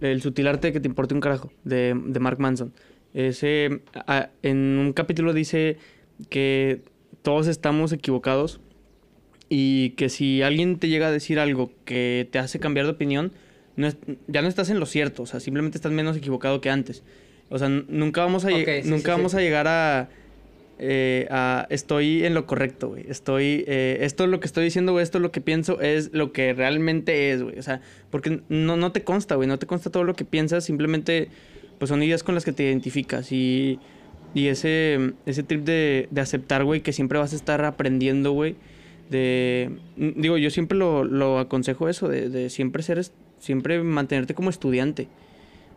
El 0.00 0.22
sutil 0.22 0.46
arte 0.46 0.72
que 0.72 0.80
te 0.80 0.88
importe 0.88 1.14
un 1.14 1.20
carajo, 1.20 1.50
de, 1.64 1.94
de 2.06 2.20
Mark 2.20 2.38
Manson. 2.38 2.72
Ese, 3.18 3.80
en 4.44 4.56
un 4.78 4.92
capítulo 4.92 5.32
dice 5.32 5.76
que 6.30 6.82
todos 7.22 7.48
estamos 7.48 7.92
equivocados 7.92 8.60
y 9.48 9.90
que 9.90 10.08
si 10.08 10.42
alguien 10.42 10.78
te 10.78 10.88
llega 10.88 11.08
a 11.08 11.10
decir 11.10 11.40
algo 11.40 11.72
que 11.84 12.28
te 12.30 12.38
hace 12.38 12.60
cambiar 12.60 12.86
de 12.86 12.92
opinión, 12.92 13.32
no 13.74 13.88
ya 14.28 14.40
no 14.40 14.46
estás 14.46 14.70
en 14.70 14.78
lo 14.78 14.86
cierto, 14.86 15.24
o 15.24 15.26
sea, 15.26 15.40
simplemente 15.40 15.78
estás 15.78 15.90
menos 15.90 16.16
equivocado 16.16 16.60
que 16.60 16.70
antes. 16.70 17.02
O 17.48 17.58
sea, 17.58 17.68
nunca 17.68 18.22
vamos 18.22 18.44
a, 18.44 18.50
nunca 18.84 19.16
vamos 19.16 19.34
a 19.34 19.40
llegar 19.40 20.08
eh, 20.78 21.26
a, 21.28 21.66
estoy 21.70 22.24
en 22.24 22.34
lo 22.34 22.46
correcto, 22.46 22.90
güey. 22.90 23.04
Estoy, 23.08 23.64
eh, 23.66 23.98
esto 24.02 24.22
es 24.22 24.30
lo 24.30 24.38
que 24.38 24.46
estoy 24.46 24.62
diciendo, 24.62 24.92
güey, 24.92 25.02
esto 25.02 25.18
es 25.18 25.22
lo 25.22 25.32
que 25.32 25.40
pienso, 25.40 25.80
es 25.80 26.12
lo 26.12 26.30
que 26.30 26.52
realmente 26.52 27.32
es, 27.32 27.42
güey. 27.42 27.58
O 27.58 27.62
sea, 27.64 27.80
porque 28.10 28.42
no, 28.48 28.76
no 28.76 28.92
te 28.92 29.02
consta, 29.02 29.34
güey, 29.34 29.48
no 29.48 29.58
te 29.58 29.66
consta 29.66 29.90
todo 29.90 30.04
lo 30.04 30.14
que 30.14 30.24
piensas, 30.24 30.64
simplemente 30.64 31.30
pues 31.78 31.88
son 31.88 32.02
ideas 32.02 32.22
con 32.22 32.34
las 32.34 32.44
que 32.44 32.52
te 32.52 32.64
identificas 32.64 33.32
y, 33.32 33.78
y 34.34 34.48
ese, 34.48 35.14
ese 35.26 35.42
trip 35.42 35.64
de, 35.64 36.08
de 36.10 36.20
aceptar, 36.20 36.64
güey, 36.64 36.80
que 36.80 36.92
siempre 36.92 37.18
vas 37.18 37.32
a 37.32 37.36
estar 37.36 37.64
aprendiendo, 37.64 38.32
güey. 38.32 38.56
De, 39.10 39.70
digo, 39.96 40.36
yo 40.36 40.50
siempre 40.50 40.76
lo, 40.76 41.04
lo 41.04 41.38
aconsejo 41.38 41.88
eso, 41.88 42.08
de, 42.08 42.28
de, 42.28 42.50
siempre 42.50 42.82
ser, 42.82 43.02
siempre 43.38 43.82
mantenerte 43.82 44.34
como 44.34 44.50
estudiante. 44.50 45.08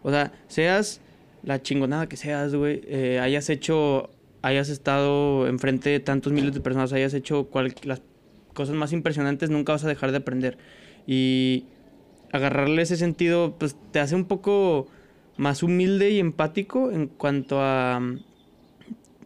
O 0.03 0.09
sea, 0.11 0.33
seas 0.47 1.01
la 1.43 1.61
chingonada 1.61 2.07
que 2.07 2.17
seas, 2.17 2.53
güey, 2.53 2.81
eh, 2.85 3.19
hayas 3.19 3.49
hecho, 3.49 4.09
hayas 4.41 4.69
estado 4.69 5.47
enfrente 5.47 5.89
de 5.89 5.99
tantos 5.99 6.33
miles 6.33 6.53
de 6.53 6.59
personas, 6.59 6.91
hayas 6.93 7.13
hecho 7.13 7.45
cual, 7.45 7.73
las 7.83 8.01
cosas 8.53 8.75
más 8.75 8.91
impresionantes, 8.91 9.49
nunca 9.49 9.73
vas 9.73 9.85
a 9.85 9.87
dejar 9.87 10.11
de 10.11 10.17
aprender. 10.17 10.57
Y 11.07 11.65
agarrarle 12.31 12.81
ese 12.81 12.97
sentido, 12.97 13.55
pues 13.57 13.75
te 13.91 13.99
hace 13.99 14.15
un 14.15 14.25
poco 14.25 14.87
más 15.37 15.63
humilde 15.63 16.11
y 16.11 16.19
empático 16.19 16.91
en 16.91 17.07
cuanto 17.07 17.61
a 17.61 18.01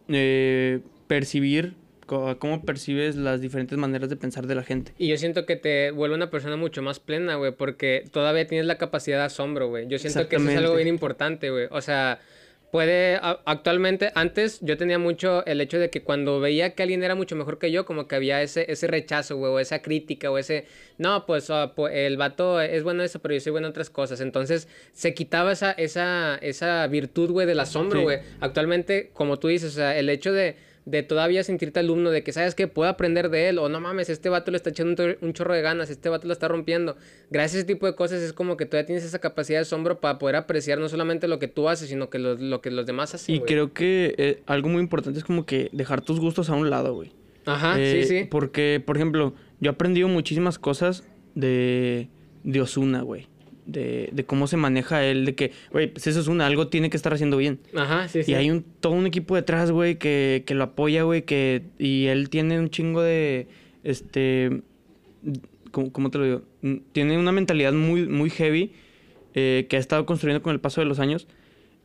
eh, 0.08 0.80
percibir 1.06 1.74
cómo 2.06 2.64
percibes 2.64 3.16
las 3.16 3.40
diferentes 3.40 3.76
maneras 3.76 4.08
de 4.08 4.16
pensar 4.16 4.46
de 4.46 4.54
la 4.54 4.62
gente. 4.62 4.92
Y 4.96 5.08
yo 5.08 5.16
siento 5.16 5.44
que 5.44 5.56
te 5.56 5.90
vuelve 5.90 6.14
una 6.14 6.30
persona 6.30 6.56
mucho 6.56 6.80
más 6.82 7.00
plena, 7.00 7.34
güey, 7.34 7.52
porque 7.52 8.04
todavía 8.12 8.46
tienes 8.46 8.66
la 8.66 8.78
capacidad 8.78 9.18
de 9.18 9.24
asombro, 9.24 9.68
güey. 9.68 9.88
Yo 9.88 9.98
siento 9.98 10.28
que 10.28 10.36
eso 10.36 10.48
es 10.48 10.56
algo 10.56 10.76
bien 10.76 10.88
importante, 10.88 11.50
güey. 11.50 11.66
O 11.70 11.80
sea, 11.80 12.20
puede, 12.70 13.18
actualmente, 13.20 14.10
antes 14.14 14.58
yo 14.60 14.76
tenía 14.76 14.98
mucho 14.98 15.44
el 15.46 15.60
hecho 15.60 15.78
de 15.78 15.90
que 15.90 16.02
cuando 16.02 16.40
veía 16.40 16.74
que 16.74 16.82
alguien 16.82 17.02
era 17.04 17.14
mucho 17.14 17.36
mejor 17.36 17.58
que 17.58 17.70
yo, 17.70 17.84
como 17.84 18.06
que 18.06 18.16
había 18.16 18.42
ese, 18.42 18.70
ese 18.70 18.86
rechazo, 18.86 19.36
güey, 19.36 19.52
o 19.52 19.58
esa 19.58 19.82
crítica, 19.82 20.30
o 20.30 20.38
ese, 20.38 20.66
no, 20.98 21.26
pues, 21.26 21.48
pues, 21.74 21.94
el 21.94 22.16
vato 22.16 22.60
es 22.60 22.82
bueno 22.82 23.02
eso, 23.02 23.20
pero 23.20 23.34
yo 23.34 23.40
soy 23.40 23.52
bueno 23.52 23.68
en 23.68 23.70
otras 23.70 23.90
cosas. 23.90 24.20
Entonces, 24.20 24.68
se 24.92 25.14
quitaba 25.14 25.52
esa, 25.52 25.72
esa, 25.72 26.36
esa 26.42 26.86
virtud, 26.86 27.30
güey, 27.30 27.46
del 27.46 27.60
asombro, 27.60 28.02
güey. 28.02 28.18
Actualmente, 28.40 29.10
como 29.12 29.38
tú 29.38 29.48
dices, 29.48 29.72
o 29.72 29.76
sea, 29.76 29.98
el 29.98 30.08
hecho 30.08 30.32
de 30.32 30.56
de 30.86 31.02
todavía 31.02 31.42
sentirte 31.42 31.80
alumno, 31.80 32.10
de 32.10 32.22
que 32.22 32.32
sabes 32.32 32.54
que 32.54 32.68
puedo 32.68 32.88
aprender 32.88 33.28
de 33.28 33.48
él, 33.48 33.58
o 33.58 33.68
no 33.68 33.80
mames, 33.80 34.08
este 34.08 34.28
vato 34.28 34.52
le 34.52 34.56
está 34.56 34.70
echando 34.70 35.04
un, 35.20 35.32
chorro 35.32 35.52
de 35.52 35.60
ganas, 35.60 35.90
este 35.90 36.08
vato 36.08 36.28
lo 36.28 36.32
está 36.32 36.46
rompiendo. 36.46 36.96
Gracias 37.28 37.54
a 37.54 37.58
ese 37.58 37.66
tipo 37.66 37.86
de 37.86 37.96
cosas 37.96 38.22
es 38.22 38.32
como 38.32 38.56
que 38.56 38.66
todavía 38.66 38.86
tienes 38.86 39.04
esa 39.04 39.18
capacidad 39.18 39.58
de 39.58 39.62
asombro 39.62 40.00
para 40.00 40.18
poder 40.18 40.36
apreciar 40.36 40.78
no 40.78 40.88
solamente 40.88 41.26
lo 41.26 41.40
que 41.40 41.48
tú 41.48 41.68
haces, 41.68 41.88
sino 41.88 42.08
que 42.08 42.20
lo, 42.20 42.60
que 42.60 42.70
los 42.70 42.86
demás 42.86 43.14
hacen. 43.14 43.34
Y 43.34 43.40
creo 43.40 43.72
que 43.72 44.14
eh, 44.16 44.42
algo 44.46 44.68
muy 44.68 44.80
importante 44.80 45.18
es 45.18 45.24
como 45.24 45.44
que 45.44 45.68
dejar 45.72 46.02
tus 46.02 46.20
gustos 46.20 46.50
a 46.50 46.54
un 46.54 46.70
lado, 46.70 46.94
güey. 46.94 47.12
Ajá, 47.46 47.74
sí, 47.74 47.82
eh, 47.82 48.04
sí. 48.06 48.28
Porque, 48.30 48.80
por 48.84 48.96
ejemplo, 48.96 49.34
yo 49.60 49.70
he 49.70 49.74
aprendido 49.74 50.06
muchísimas 50.06 50.58
cosas 50.58 51.02
de, 51.34 52.08
de 52.44 52.60
Osuna, 52.60 53.02
güey 53.02 53.28
de, 53.66 54.08
de, 54.12 54.24
cómo 54.24 54.46
se 54.46 54.56
maneja 54.56 55.04
él, 55.04 55.24
de 55.24 55.34
que, 55.34 55.52
güey, 55.72 55.88
pues 55.88 56.06
eso 56.06 56.20
es 56.20 56.28
una, 56.28 56.46
algo 56.46 56.68
tiene 56.68 56.90
que 56.90 56.96
estar 56.96 57.12
haciendo 57.12 57.36
bien. 57.36 57.58
Ajá, 57.74 58.08
sí, 58.08 58.22
sí. 58.22 58.32
Y 58.32 58.34
hay 58.34 58.50
un, 58.50 58.64
todo 58.80 58.92
un 58.92 59.06
equipo 59.06 59.34
detrás, 59.34 59.70
güey, 59.70 59.96
que, 59.96 60.44
que 60.46 60.54
lo 60.54 60.64
apoya, 60.64 61.02
güey, 61.02 61.22
que, 61.22 61.62
y 61.78 62.06
él 62.06 62.30
tiene 62.30 62.58
un 62.58 62.70
chingo 62.70 63.02
de, 63.02 63.48
este, 63.82 64.62
¿cómo, 65.70 65.92
cómo 65.92 66.10
te 66.10 66.18
lo 66.18 66.24
digo? 66.24 66.42
Mm, 66.62 66.76
tiene 66.92 67.18
una 67.18 67.32
mentalidad 67.32 67.72
muy, 67.72 68.06
muy 68.08 68.30
heavy 68.30 68.72
eh, 69.34 69.66
que 69.68 69.76
ha 69.76 69.80
estado 69.80 70.06
construyendo 70.06 70.42
con 70.42 70.52
el 70.52 70.60
paso 70.60 70.80
de 70.80 70.86
los 70.86 70.98
años. 70.98 71.26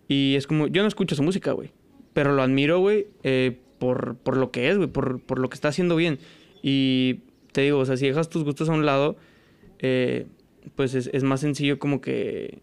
Y 0.08 0.36
es 0.36 0.48
como, 0.48 0.68
yo 0.68 0.82
no 0.82 0.88
escucho 0.88 1.16
su 1.16 1.24
música, 1.24 1.52
güey, 1.52 1.72
pero 2.14 2.34
lo 2.34 2.42
admiro, 2.42 2.80
güey, 2.80 3.08
eh, 3.24 3.58
por, 3.80 4.16
por 4.16 4.38
lo 4.38 4.52
que 4.52 4.70
es, 4.70 4.78
güey, 4.78 4.90
por, 4.90 5.22
por 5.22 5.40
lo 5.40 5.50
que 5.50 5.56
está 5.56 5.70
haciendo 5.70 5.96
bien. 5.96 6.20
Y 6.62 7.20
te 7.52 7.62
digo, 7.62 7.80
o 7.80 7.86
sea, 7.86 7.98
si 7.98 8.08
dejas 8.08 8.30
tus 8.30 8.44
gustos 8.44 8.70
a 8.70 8.74
un 8.74 8.86
lado, 8.86 9.18
eh, 9.80 10.28
pues 10.76 10.96
es, 10.96 11.24
más 11.24 11.42
sencillo 11.42 11.80
como 11.80 12.02
que 12.02 12.60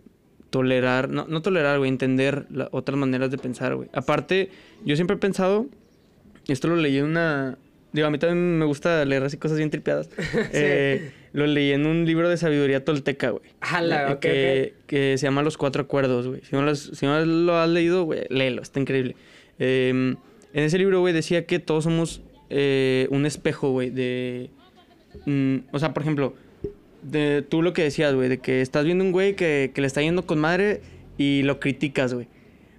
tolerar, 0.50 1.08
no, 1.10 1.26
no 1.28 1.42
tolerar, 1.42 1.78
güey, 1.78 1.90
entender 1.90 2.46
otras 2.70 2.98
maneras 2.98 3.30
de 3.30 3.38
pensar, 3.38 3.74
güey. 3.74 3.88
Aparte, 3.92 4.50
yo 4.84 4.96
siempre 4.96 5.16
he 5.16 5.18
pensado, 5.18 5.66
esto 6.46 6.68
lo 6.68 6.76
leí 6.76 6.98
en 6.98 7.04
una, 7.04 7.58
digo, 7.92 8.06
a 8.06 8.10
mí 8.10 8.18
también 8.18 8.58
me 8.58 8.64
gusta 8.64 9.04
leer 9.04 9.22
así 9.24 9.36
cosas 9.36 9.58
bien 9.58 9.70
tripeadas. 9.70 10.08
Eh, 10.52 11.12
lo 11.32 11.46
leí 11.46 11.72
en 11.72 11.86
un 11.86 12.06
libro 12.06 12.28
de 12.28 12.36
sabiduría 12.36 12.84
tolteca, 12.84 13.30
güey. 13.30 13.42
Jala, 13.60 14.12
ok. 14.12 14.20
Que, 14.20 14.74
que, 14.86 15.18
se 15.18 15.26
llama 15.26 15.42
Los 15.42 15.58
Cuatro 15.58 15.82
Acuerdos, 15.82 16.26
güey. 16.26 16.40
Si, 16.42 16.56
no 16.56 16.74
si 16.74 17.06
no 17.06 17.24
lo 17.24 17.58
has 17.58 17.68
leído, 17.68 18.04
güey, 18.04 18.22
léelo, 18.30 18.62
está 18.62 18.80
increíble. 18.80 19.14
Em, 19.58 20.16
en 20.54 20.64
ese 20.64 20.78
libro, 20.78 21.00
güey, 21.00 21.12
decía 21.12 21.44
que 21.46 21.58
todos 21.58 21.84
somos 21.84 22.22
eh, 22.50 23.06
un 23.10 23.26
espejo, 23.26 23.70
güey, 23.72 23.90
de... 23.90 24.50
Mm, 25.26 25.58
o 25.72 25.78
sea, 25.78 25.92
por 25.92 26.02
ejemplo, 26.02 26.34
de 27.02 27.42
tú 27.42 27.62
lo 27.62 27.72
que 27.72 27.82
decías, 27.82 28.14
güey, 28.14 28.28
de 28.28 28.38
que 28.38 28.60
estás 28.60 28.84
viendo 28.84 29.04
un 29.04 29.12
güey 29.12 29.36
que, 29.36 29.72
le 29.74 29.86
está 29.86 30.02
yendo 30.02 30.26
con 30.26 30.38
madre 30.38 30.82
y 31.16 31.42
lo 31.42 31.60
criticas, 31.60 32.14
güey. 32.14 32.28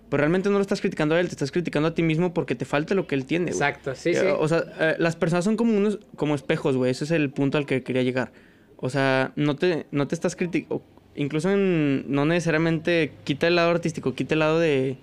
Pero 0.09 0.22
realmente 0.22 0.49
no 0.49 0.55
lo 0.55 0.61
estás 0.61 0.82
criticando 0.82 1.15
a 1.15 1.20
él, 1.20 1.28
te 1.28 1.34
estás 1.34 1.51
criticando 1.51 1.89
a 1.89 1.93
ti 1.93 2.01
mismo 2.01 2.34
porque 2.34 2.55
te 2.55 2.65
falta 2.65 2.95
lo 2.95 3.05
que 3.05 3.15
él 3.15 3.26
tiene, 3.26 3.51
güey. 3.51 3.55
Exacto, 3.55 3.93
sí, 3.95 4.13
sí. 4.13 4.26
O 4.26 4.47
sea, 4.47 4.63
eh, 4.80 4.95
las 4.97 5.15
personas 5.15 5.45
son 5.45 5.55
como 5.55 5.78
unos, 5.78 5.99
como 6.15 6.34
espejos, 6.34 6.76
güey. 6.76 6.91
Ese 6.91 7.03
es 7.03 7.11
el 7.11 7.30
punto 7.30 7.57
al 7.57 7.65
que 7.65 7.84
quería 7.84 8.01
llegar. 8.01 8.32
O 8.78 8.89
sea, 8.89 9.34
no 9.36 9.55
te, 9.55 9.86
no 9.91 10.07
te 10.07 10.15
estás 10.15 10.36
criticando. 10.36 10.84
Incluso 11.15 11.49
no 11.55 12.26
necesariamente 12.26 13.11
quita 13.24 13.47
el 13.47 13.55
lado 13.55 13.72
artístico, 13.72 14.15
quita 14.15 14.36
el 14.36 14.39
lado 14.39 14.59
de, 14.59 14.97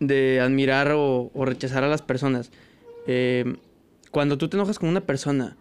de 0.00 0.40
admirar 0.40 0.92
o, 0.94 1.30
rechazar 1.44 1.84
a 1.84 1.88
las 1.88 2.02
personas. 2.02 2.50
Eh, 3.06 3.56
cuando 4.10 4.38
tú 4.38 4.48
te 4.48 4.56
enojas 4.56 4.78
con 4.78 4.88
una 4.88 5.02
persona 5.02 5.56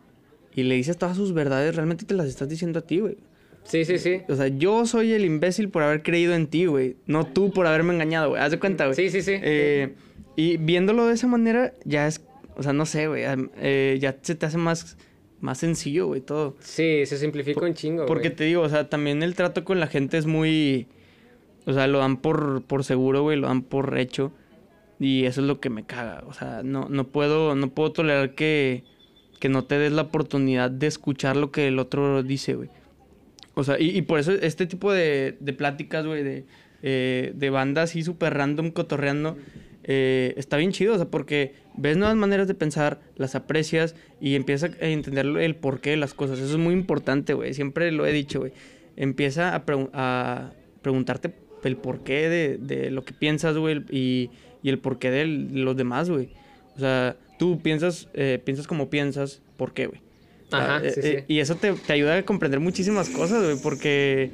y 0.58 0.64
le 0.64 0.74
dices 0.74 0.98
todas 0.98 1.16
sus 1.16 1.34
verdades, 1.34 1.76
realmente 1.76 2.04
te 2.04 2.16
las 2.16 2.26
estás 2.26 2.50
diciendo 2.50 2.80
a 2.80 2.82
ti, 2.82 3.00
güey. 3.00 3.18
Sí, 3.64 3.86
sí, 3.86 4.00
sí. 4.00 4.22
O 4.28 4.36
sea, 4.36 4.48
yo 4.48 4.88
soy 4.88 5.14
el 5.14 5.24
imbécil 5.24 5.70
por 5.70 5.84
haber 5.84 6.02
creído 6.02 6.34
en 6.34 6.48
ti, 6.48 6.66
güey. 6.66 6.96
No 7.06 7.28
tú 7.28 7.52
por 7.52 7.68
haberme 7.68 7.94
engañado, 7.94 8.30
güey. 8.30 8.42
Haz 8.42 8.50
de 8.50 8.58
cuenta, 8.58 8.86
güey. 8.86 8.96
Sí, 8.96 9.12
sí, 9.12 9.22
sí. 9.22 9.34
Eh, 9.36 9.94
y 10.36 10.58
viéndolo 10.58 11.06
de 11.06 11.14
esa 11.14 11.28
manera, 11.28 11.76
ya 11.86 12.08
es. 12.08 12.26
O 12.56 12.64
sea, 12.64 12.74
no 12.74 12.88
sé, 12.88 13.08
güey. 13.08 13.24
Eh, 13.58 14.00
ya 14.02 14.18
se 14.20 14.34
te 14.34 14.48
hace 14.48 14.58
más, 14.58 14.98
más 15.42 15.60
sencillo, 15.60 16.08
güey, 16.08 16.22
todo. 16.22 16.56
Sí, 16.60 17.06
se 17.06 17.20
simplifica 17.20 17.64
un 17.64 17.76
chingo, 17.76 18.08
Porque 18.08 18.32
te 18.32 18.46
digo, 18.46 18.64
o 18.64 18.70
sea, 18.70 18.90
también 18.90 19.22
el 19.22 19.36
trato 19.36 19.64
con 19.64 19.80
la 19.80 19.86
gente 19.86 20.18
es 20.18 20.26
muy. 20.26 20.88
O 21.68 21.74
sea, 21.74 21.86
lo 21.86 22.00
dan 22.00 22.18
por, 22.18 22.64
por 22.64 22.84
seguro, 22.84 23.22
güey. 23.22 23.38
Lo 23.38 23.46
dan 23.46 23.62
por 23.62 23.96
hecho. 24.00 24.32
Y 25.00 25.26
eso 25.26 25.42
es 25.42 25.46
lo 25.46 25.60
que 25.60 25.70
me 25.70 25.86
caga. 25.86 26.24
O 26.26 26.34
sea, 26.34 26.64
no, 26.64 26.90
no 26.90 27.10
puedo, 27.10 27.54
no 27.54 27.70
puedo 27.70 27.92
tolerar 27.92 28.34
que 28.34 28.97
que 29.40 29.50
no 29.50 29.66
te 29.66 29.78
des 29.78 29.92
la 29.92 30.04
oportunidad 30.04 30.72
de 30.72 30.88
escuchar 30.88 31.36
lo 31.36 31.52
que 31.52 31.68
el 31.68 31.80
otro 31.80 32.24
dice, 32.24 32.56
güey. 32.56 32.70
O 33.54 33.64
sea, 33.64 33.78
y, 33.80 34.02
por 34.04 34.20
eso 34.20 34.34
este 34.34 34.68
tipo 34.68 34.92
de, 34.92 35.36
de 35.40 35.54
pláticas, 35.54 36.06
güey, 36.06 36.24
de, 36.24 36.46
eh, 36.84 37.32
de 37.34 37.50
bandas 37.50 37.90
así 37.90 38.04
súper 38.04 38.36
random 38.36 38.70
cotorreando, 38.70 39.36
eh, 39.84 40.36
está 40.38 40.58
bien 40.58 40.72
chido, 40.72 40.94
o 40.94 40.98
sea, 40.98 41.08
porque 41.08 41.54
ves 41.76 41.98
nuevas 41.98 42.16
maneras 42.16 42.48
de 42.48 42.54
pensar, 42.54 43.00
las 43.16 43.34
aprecias 43.34 43.96
y 44.22 44.36
empiezas 44.36 44.72
a 44.80 44.86
entender 44.86 45.26
el 45.26 45.56
porqué 45.56 45.92
de 45.92 45.98
las 45.98 46.14
cosas. 46.14 46.38
Eso 46.38 46.52
es 46.52 46.58
muy 46.58 46.74
importante, 46.74 47.34
güey. 47.34 47.54
Siempre 47.54 47.92
lo 47.92 48.06
he 48.06 48.12
dicho, 48.12 48.40
güey. 48.40 48.52
Empieza 48.96 49.56
a, 49.56 49.64
a, 49.94 50.52
preguntarte 50.84 51.34
el 51.64 51.78
porqué 51.78 52.30
de, 52.30 52.58
de 52.58 52.92
lo 52.92 53.06
que 53.06 53.14
piensas, 53.14 53.58
güey, 53.58 53.84
y, 53.90 54.30
y 54.62 54.70
el 54.70 54.78
porqué 54.78 55.10
de 55.10 55.26
los 55.26 55.76
demás, 55.76 56.10
güey. 56.10 56.30
O 56.76 56.80
sea, 56.80 57.16
tú 57.38 57.62
piensas, 57.62 58.08
eh, 58.14 58.40
piensas 58.44 58.68
como 58.68 58.90
piensas, 58.90 59.42
¿por 59.58 59.74
qué, 59.74 59.88
güey? 59.88 60.02
Ajá, 60.52 60.82
eh, 60.84 60.92
sí, 60.92 61.00
eh, 61.04 61.24
sí. 61.28 61.34
Y 61.34 61.40
eso 61.40 61.56
te, 61.56 61.74
ayuda 61.92 62.18
a 62.18 62.24
comprender 62.24 62.60
muchísimas 62.60 63.10
cosas, 63.10 63.44
güey, 63.44 63.58
porque, 63.62 64.30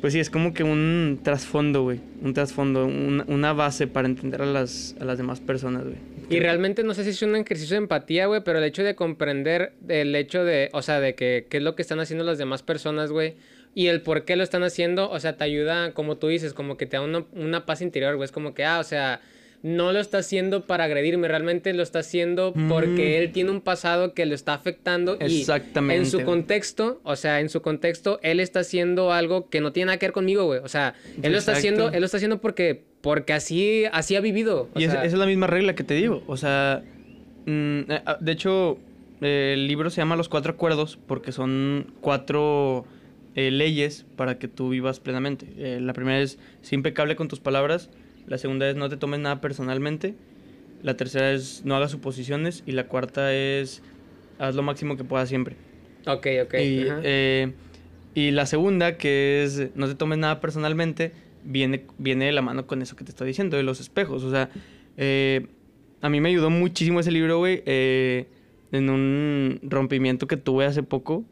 pues 0.00 0.12
sí, 0.12 0.20
es 0.20 0.30
como 0.30 0.54
que 0.54 0.64
un 0.64 1.20
trasfondo, 1.22 1.82
güey, 1.82 2.00
un 2.22 2.34
trasfondo, 2.34 2.86
una 2.86 3.52
base 3.52 3.86
para 3.86 4.08
entender 4.08 4.42
a 4.42 4.46
las, 4.46 4.96
a 5.00 5.04
las 5.04 5.18
demás 5.18 5.40
personas, 5.40 5.84
güey. 5.84 5.96
Y 6.30 6.40
realmente 6.40 6.82
no 6.82 6.94
sé 6.94 7.04
si 7.04 7.10
es 7.10 7.22
un 7.22 7.36
ejercicio 7.36 7.74
de 7.74 7.82
empatía, 7.82 8.26
güey, 8.26 8.42
pero 8.42 8.58
el 8.58 8.64
hecho 8.64 8.82
de 8.82 8.94
comprender 8.94 9.74
el 9.88 10.14
hecho 10.14 10.44
de, 10.44 10.70
o 10.72 10.80
sea, 10.80 10.98
de 11.00 11.14
que 11.14 11.46
qué 11.50 11.58
es 11.58 11.62
lo 11.62 11.74
que 11.74 11.82
están 11.82 12.00
haciendo 12.00 12.24
las 12.24 12.38
demás 12.38 12.62
personas, 12.62 13.10
güey, 13.10 13.34
y 13.74 13.88
el 13.88 14.00
por 14.00 14.24
qué 14.24 14.36
lo 14.36 14.42
están 14.42 14.62
haciendo, 14.62 15.10
o 15.10 15.20
sea, 15.20 15.36
te 15.36 15.44
ayuda, 15.44 15.92
como 15.92 16.16
tú 16.16 16.28
dices, 16.28 16.54
como 16.54 16.76
que 16.78 16.86
te 16.86 16.96
da 16.96 17.02
una, 17.02 17.26
una 17.32 17.66
paz 17.66 17.82
interior, 17.82 18.16
güey, 18.16 18.24
es 18.24 18.32
como 18.32 18.54
que, 18.54 18.64
ah, 18.64 18.78
o 18.78 18.84
sea 18.84 19.20
no 19.62 19.92
lo 19.92 20.00
está 20.00 20.18
haciendo 20.18 20.66
para 20.66 20.84
agredirme, 20.84 21.28
realmente 21.28 21.72
lo 21.72 21.82
está 21.82 22.00
haciendo 22.00 22.52
porque 22.68 23.18
mm. 23.18 23.22
él 23.22 23.32
tiene 23.32 23.50
un 23.50 23.60
pasado 23.60 24.12
que 24.12 24.26
lo 24.26 24.34
está 24.34 24.54
afectando 24.54 25.16
Exactamente. 25.20 25.94
y 25.94 26.04
en 26.04 26.10
su 26.10 26.24
contexto, 26.24 27.00
o 27.04 27.14
sea, 27.14 27.40
en 27.40 27.48
su 27.48 27.62
contexto 27.62 28.18
él 28.22 28.40
está 28.40 28.60
haciendo 28.60 29.12
algo 29.12 29.48
que 29.48 29.60
no 29.60 29.72
tiene 29.72 29.86
nada 29.86 29.98
que 29.98 30.06
ver 30.06 30.12
conmigo, 30.12 30.44
güey. 30.44 30.60
O 30.60 30.68
sea, 30.68 30.94
él 31.22 31.32
lo 31.32 31.38
está 31.38 31.52
haciendo, 31.52 31.90
él 31.90 32.00
lo 32.00 32.06
está 32.06 32.16
haciendo 32.16 32.40
porque 32.40 32.82
porque 33.00 33.32
así 33.32 33.84
así 33.92 34.16
ha 34.16 34.20
vivido. 34.20 34.68
y 34.76 34.84
esa 34.84 35.04
es 35.04 35.12
la 35.12 35.26
misma 35.26 35.46
regla 35.46 35.74
que 35.74 35.84
te 35.84 35.94
digo, 35.94 36.22
o 36.26 36.36
sea, 36.36 36.82
mm, 37.46 37.80
eh, 37.88 38.02
ah, 38.04 38.18
de 38.20 38.32
hecho 38.32 38.78
el 39.20 39.68
libro 39.68 39.90
se 39.90 39.98
llama 39.98 40.16
Los 40.16 40.28
Cuatro 40.28 40.52
Acuerdos 40.52 40.98
porque 41.06 41.30
son 41.30 41.92
cuatro 42.00 42.84
eh, 43.36 43.50
leyes 43.50 44.04
para 44.16 44.38
que 44.38 44.48
tú 44.48 44.70
vivas 44.70 45.00
plenamente. 45.00 45.46
Eh, 45.56 45.78
la 45.80 45.92
primera 45.92 46.20
es, 46.20 46.38
ser 46.62 46.74
impecable 46.74 47.14
con 47.16 47.28
tus 47.28 47.38
palabras. 47.40 47.88
La 48.26 48.38
segunda 48.38 48.68
es 48.68 48.76
no 48.76 48.88
te 48.88 48.96
tomes 48.96 49.20
nada 49.20 49.40
personalmente. 49.40 50.14
La 50.82 50.96
tercera 50.96 51.32
es 51.32 51.64
no 51.64 51.76
hagas 51.76 51.90
suposiciones. 51.90 52.62
Y 52.66 52.72
la 52.72 52.88
cuarta 52.88 53.32
es 53.34 53.82
haz 54.38 54.54
lo 54.54 54.62
máximo 54.62 54.96
que 54.96 55.04
puedas 55.04 55.28
siempre. 55.28 55.56
Ok, 56.06 56.26
ok. 56.44 56.54
Y, 56.54 56.84
eh, 57.02 57.52
y 58.14 58.30
la 58.32 58.46
segunda, 58.46 58.96
que 58.96 59.44
es 59.44 59.74
no 59.74 59.86
te 59.86 59.94
tomes 59.94 60.18
nada 60.18 60.40
personalmente, 60.40 61.12
viene, 61.44 61.84
viene 61.98 62.26
de 62.26 62.32
la 62.32 62.42
mano 62.42 62.66
con 62.66 62.82
eso 62.82 62.96
que 62.96 63.04
te 63.04 63.10
estoy 63.10 63.28
diciendo, 63.28 63.56
de 63.56 63.62
los 63.62 63.80
espejos. 63.80 64.24
O 64.24 64.30
sea, 64.30 64.50
eh, 64.96 65.46
a 66.00 66.08
mí 66.08 66.20
me 66.20 66.30
ayudó 66.30 66.50
muchísimo 66.50 67.00
ese 67.00 67.10
libro, 67.10 67.38
güey. 67.38 67.62
Eh, 67.66 68.26
en 68.72 68.88
un 68.88 69.60
rompimiento 69.62 70.26
que 70.26 70.38
tuve 70.38 70.64
hace 70.64 70.82
poco, 70.82 71.24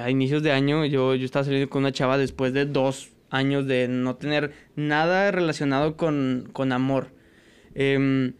a 0.00 0.10
inicios 0.10 0.42
de 0.42 0.50
año, 0.50 0.84
yo, 0.84 1.14
yo 1.14 1.24
estaba 1.24 1.44
saliendo 1.44 1.70
con 1.70 1.82
una 1.82 1.92
chava 1.92 2.18
después 2.18 2.52
de 2.52 2.66
dos 2.66 3.12
años 3.32 3.66
de 3.66 3.88
no 3.88 4.14
tener 4.16 4.52
nada 4.76 5.30
relacionado 5.32 5.96
con, 5.96 6.48
con 6.52 6.70
amor. 6.70 7.08
Em, 7.74 8.34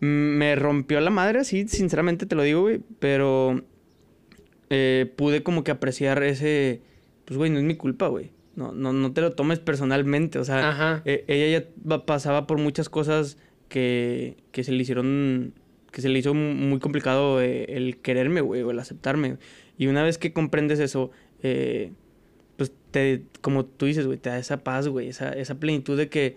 me 0.00 0.54
rompió 0.54 1.00
la 1.00 1.10
madre, 1.10 1.44
sí, 1.44 1.66
sinceramente 1.68 2.24
te 2.24 2.36
lo 2.36 2.44
digo, 2.44 2.62
güey, 2.62 2.80
pero 3.00 3.64
eh, 4.70 5.12
pude 5.16 5.42
como 5.42 5.64
que 5.64 5.72
apreciar 5.72 6.22
ese, 6.22 6.80
pues, 7.24 7.36
güey, 7.36 7.50
no 7.50 7.58
es 7.58 7.64
mi 7.64 7.74
culpa, 7.74 8.06
güey. 8.06 8.30
No, 8.54 8.72
no, 8.72 8.92
no 8.92 9.12
te 9.12 9.20
lo 9.20 9.32
tomes 9.32 9.58
personalmente, 9.58 10.38
o 10.38 10.44
sea, 10.44 11.02
eh, 11.04 11.24
ella 11.28 11.66
ya 11.88 12.06
pasaba 12.06 12.46
por 12.46 12.58
muchas 12.58 12.88
cosas 12.88 13.36
que, 13.68 14.38
que 14.50 14.64
se 14.64 14.72
le 14.72 14.78
hicieron, 14.78 15.52
que 15.92 16.00
se 16.00 16.08
le 16.08 16.18
hizo 16.18 16.32
muy 16.32 16.78
complicado 16.78 17.42
eh, 17.42 17.64
el 17.68 17.98
quererme, 17.98 18.40
güey, 18.40 18.62
o 18.62 18.70
el 18.70 18.78
aceptarme. 18.78 19.36
Y 19.76 19.88
una 19.88 20.02
vez 20.02 20.16
que 20.16 20.32
comprendes 20.32 20.78
eso, 20.78 21.10
pues 21.42 21.90
te, 22.96 23.24
como 23.42 23.66
tú 23.66 23.84
dices, 23.84 24.06
güey, 24.06 24.16
te 24.16 24.30
da 24.30 24.38
esa 24.38 24.64
paz, 24.64 24.88
güey, 24.88 25.08
esa, 25.08 25.30
esa 25.34 25.56
plenitud 25.56 25.98
de 25.98 26.08
que 26.08 26.36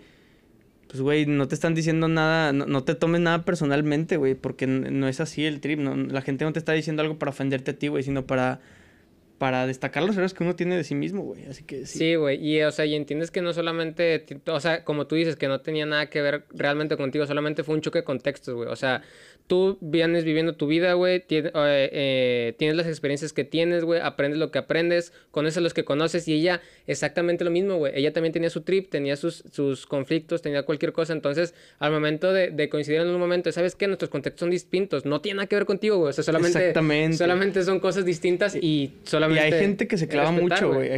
pues, 0.88 1.00
güey, 1.00 1.24
no 1.24 1.48
te 1.48 1.54
están 1.54 1.74
diciendo 1.74 2.06
nada, 2.06 2.52
no, 2.52 2.84
te 2.84 2.94
tomes 2.94 3.22
nada 3.22 3.46
personalmente, 3.46 4.18
güey, 4.18 4.34
porque 4.34 4.66
no 4.66 5.08
es 5.08 5.20
así 5.20 5.46
el 5.46 5.60
trip, 5.62 5.78
no, 5.78 5.96
la 5.96 6.20
gente 6.20 6.44
no 6.44 6.52
te 6.52 6.58
está 6.58 6.72
diciendo 6.72 7.00
algo 7.00 7.18
para 7.18 7.30
ofenderte 7.30 7.70
a 7.70 7.78
ti, 7.78 7.88
güey, 7.88 8.02
sino 8.02 8.26
para, 8.26 8.60
para 9.38 9.66
destacar 9.66 10.02
los 10.02 10.16
errores 10.16 10.34
que 10.34 10.44
uno 10.44 10.54
tiene 10.54 10.76
de 10.76 10.84
sí 10.84 10.94
mismo, 10.94 11.22
güey, 11.22 11.46
así 11.46 11.62
que 11.62 11.86
sí. 11.86 11.98
Sí, 11.98 12.14
güey, 12.16 12.44
y, 12.44 12.60
o 12.62 12.72
sea, 12.72 12.84
y 12.84 12.94
entiendes 12.94 13.30
que 13.30 13.40
no 13.40 13.54
solamente, 13.54 14.26
o 14.48 14.60
sea, 14.60 14.84
como 14.84 15.06
tú 15.06 15.14
dices, 15.14 15.36
que 15.36 15.48
no 15.48 15.62
tenía 15.62 15.86
nada 15.86 16.10
que 16.10 16.20
ver 16.20 16.44
realmente 16.50 16.98
contigo, 16.98 17.24
solamente 17.24 17.64
fue 17.64 17.76
un 17.76 17.80
choque 17.80 18.00
de 18.00 18.04
contextos, 18.04 18.54
güey, 18.54 18.68
o 18.68 18.76
sea, 18.76 19.02
tú 19.50 19.78
vienes 19.80 20.22
viviendo 20.22 20.54
tu 20.54 20.68
vida, 20.68 20.92
güey, 20.92 21.18
tienes, 21.18 21.50
eh, 21.56 21.90
eh, 21.92 22.54
tienes 22.56 22.76
las 22.76 22.86
experiencias 22.86 23.32
que 23.32 23.42
tienes, 23.42 23.82
güey, 23.82 24.00
aprendes 24.00 24.38
lo 24.38 24.52
que 24.52 24.60
aprendes, 24.60 25.12
conoces 25.32 25.58
a 25.58 25.60
los 25.60 25.74
que 25.74 25.82
conoces 25.84 26.28
y 26.28 26.34
ella 26.34 26.60
exactamente 26.86 27.42
lo 27.42 27.50
mismo, 27.50 27.76
güey. 27.76 27.92
Ella 27.96 28.12
también 28.12 28.32
tenía 28.32 28.48
su 28.48 28.60
trip, 28.60 28.90
tenía 28.90 29.16
sus, 29.16 29.42
sus 29.50 29.86
conflictos, 29.86 30.40
tenía 30.40 30.62
cualquier 30.62 30.92
cosa. 30.92 31.14
Entonces, 31.14 31.52
al 31.80 31.90
momento 31.90 32.32
de, 32.32 32.68
coincidir 32.68 33.00
en 33.00 33.08
un 33.08 33.18
momento, 33.18 33.50
¿sabes 33.50 33.74
qué? 33.74 33.88
Nuestros 33.88 34.08
contextos 34.08 34.38
son 34.38 34.50
distintos. 34.50 35.04
No 35.04 35.20
tiene 35.20 35.38
nada 35.38 35.48
que 35.48 35.56
ver 35.56 35.66
contigo, 35.66 35.96
güey. 35.96 36.10
O 36.10 36.12
sea, 36.12 36.22
solamente, 36.22 36.72
solamente 37.14 37.64
son 37.64 37.80
cosas 37.80 38.04
distintas 38.04 38.54
y 38.54 38.92
solamente... 39.02 39.48
Y 39.48 39.52
hay 39.52 39.58
gente 39.58 39.88
que 39.88 39.98
se 39.98 40.06
clava 40.06 40.30
mucho, 40.30 40.72
güey. 40.72 40.92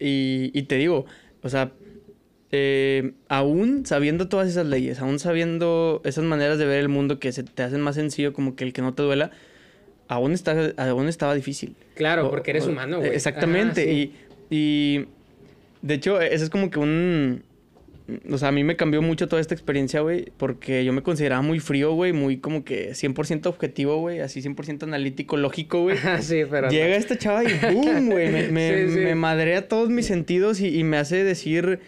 Y, 0.00 0.50
y 0.54 0.62
te 0.62 0.76
digo, 0.76 1.04
o 1.42 1.50
sea, 1.50 1.72
eh, 2.50 3.12
aún 3.28 3.84
sabiendo 3.84 4.28
todas 4.28 4.48
esas 4.48 4.66
leyes, 4.66 5.00
aún 5.00 5.18
sabiendo 5.18 6.00
esas 6.04 6.24
maneras 6.24 6.58
de 6.58 6.64
ver 6.64 6.80
el 6.80 6.88
mundo 6.88 7.18
que 7.18 7.32
se 7.32 7.42
te 7.42 7.62
hacen 7.62 7.80
más 7.80 7.96
sencillo 7.96 8.32
como 8.32 8.56
que 8.56 8.64
el 8.64 8.72
que 8.72 8.80
no 8.80 8.94
te 8.94 9.02
duela, 9.02 9.30
aún, 10.08 10.32
está, 10.32 10.72
aún 10.78 11.08
estaba 11.08 11.34
difícil. 11.34 11.76
Claro, 11.94 12.30
porque 12.30 12.52
eres 12.52 12.66
humano, 12.66 13.00
güey. 13.00 13.10
Exactamente. 13.10 13.92
y, 13.92 14.14
y 14.48 15.06
de 15.82 15.94
hecho, 15.94 16.20
ese 16.20 16.44
es 16.44 16.50
como 16.50 16.70
que 16.70 16.78
un... 16.78 17.42
O 18.30 18.38
sea, 18.38 18.48
a 18.48 18.52
mí 18.52 18.64
me 18.64 18.74
cambió 18.74 19.02
mucho 19.02 19.28
toda 19.28 19.42
esta 19.42 19.52
experiencia, 19.52 20.00
güey, 20.00 20.32
porque 20.38 20.82
yo 20.82 20.94
me 20.94 21.02
consideraba 21.02 21.42
muy 21.42 21.60
frío, 21.60 21.92
güey, 21.92 22.14
muy 22.14 22.38
como 22.38 22.64
que 22.64 22.92
100% 22.92 23.44
objetivo, 23.44 23.98
güey, 23.98 24.20
así 24.20 24.40
100% 24.40 24.84
analítico, 24.84 25.36
lógico, 25.36 25.82
güey. 25.82 25.98
sí, 26.22 26.44
pero... 26.50 26.70
Llega 26.70 26.96
esta 26.96 27.18
chava 27.18 27.44
y 27.44 27.48
¡boom, 27.74 28.08
güey! 28.08 28.30
Me, 28.30 28.48
me, 28.50 29.14
madrea 29.14 29.68
todos 29.68 29.90
mis 29.90 30.06
sentidos 30.06 30.62
y, 30.62 30.78
y 30.78 30.84
me 30.84 30.96
hace 30.96 31.22
decir 31.22 31.80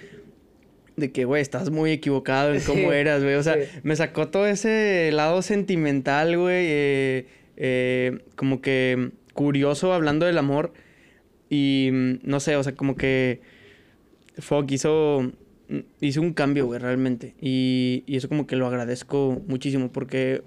de 0.97 1.13
que, 1.13 1.25
güey, 1.25 1.43
estás 1.43 1.71
muy 1.71 1.93
equivocado 1.93 2.55
en 2.55 2.61
cómo 2.63 2.93
eras, 2.93 3.23
güey. 3.23 3.35
O 3.35 3.43
sea, 3.43 3.57
me 3.83 3.97
sacó 3.97 4.29
todo 4.29 4.47
ese 4.47 5.11
lado 5.13 5.43
sentimental, 5.43 6.37
güey. 6.37 6.67
Eh, 6.69 7.27
eh, 7.57 8.19
como 8.37 8.61
que 8.61 9.11
curioso 9.35 9.93
hablando 9.93 10.27
del 10.27 10.39
amor. 10.39 10.73
Y 11.49 11.91
no 12.23 12.41
sé, 12.41 12.57
o 12.57 12.63
sea, 12.63 12.75
como 12.75 12.97
que 12.97 13.41
Fogg 14.39 14.71
hizo, 14.71 15.33
hizo 16.01 16.21
un 16.21 16.33
cambio, 16.33 16.67
güey, 16.67 16.81
realmente. 16.81 17.35
Y, 17.41 18.05
y, 18.07 18.17
eso 18.17 18.29
como 18.29 18.47
que 18.47 18.57
lo 18.57 18.67
agradezco 18.67 19.43
muchísimo 19.47 19.91
porque, 19.91 20.43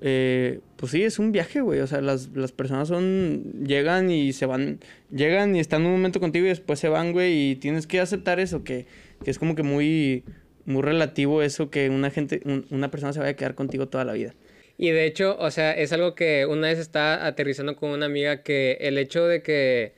eh, 0.00 0.60
pues 0.76 0.92
sí, 0.92 1.02
es 1.02 1.18
un 1.18 1.30
viaje, 1.32 1.60
güey. 1.60 1.80
O 1.80 1.86
sea, 1.86 2.00
las, 2.00 2.30
las 2.34 2.52
personas 2.52 2.88
son, 2.88 3.64
llegan 3.64 4.10
y 4.10 4.32
se 4.32 4.46
van, 4.46 4.80
llegan 5.10 5.54
y 5.54 5.60
están 5.60 5.84
un 5.84 5.92
momento 5.92 6.20
contigo 6.20 6.46
y 6.46 6.48
después 6.48 6.78
se 6.78 6.88
van, 6.88 7.12
güey. 7.12 7.50
Y 7.50 7.56
tienes 7.56 7.86
que 7.86 8.00
aceptar 8.00 8.40
eso, 8.40 8.64
que 8.64 8.86
que 9.24 9.30
es 9.30 9.38
como 9.38 9.54
que 9.54 9.62
muy, 9.62 10.24
muy 10.64 10.82
relativo 10.82 11.42
eso 11.42 11.70
que 11.70 11.88
una 11.90 12.10
gente, 12.10 12.40
una 12.70 12.90
persona 12.90 13.12
se 13.12 13.20
vaya 13.20 13.32
a 13.32 13.36
quedar 13.36 13.54
contigo 13.54 13.88
toda 13.88 14.04
la 14.04 14.12
vida. 14.12 14.34
Y 14.76 14.90
de 14.90 15.04
hecho, 15.04 15.36
o 15.38 15.50
sea, 15.50 15.72
es 15.72 15.92
algo 15.92 16.14
que 16.14 16.46
una 16.46 16.68
vez 16.68 16.78
está 16.78 17.26
aterrizando 17.26 17.76
con 17.76 17.90
una 17.90 18.06
amiga 18.06 18.42
que 18.42 18.78
el 18.80 18.96
hecho 18.96 19.26
de 19.26 19.42
que, 19.42 19.92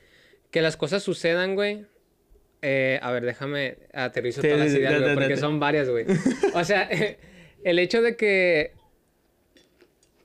que 0.51 0.61
las 0.61 0.75
cosas 0.75 1.01
sucedan, 1.01 1.55
güey. 1.55 1.85
Eh, 2.61 2.99
a 3.01 3.11
ver, 3.11 3.23
déjame 3.23 3.77
aterrizar 3.93 4.43
todas 4.43 4.59
las 4.59 4.73
ideas, 4.73 5.01
güey, 5.01 5.13
porque 5.15 5.37
son 5.37 5.59
varias, 5.59 5.89
güey. 5.89 6.05
O 6.53 6.63
sea, 6.65 6.89
el 7.63 7.79
hecho 7.79 8.01
de 8.01 8.17
que 8.17 8.73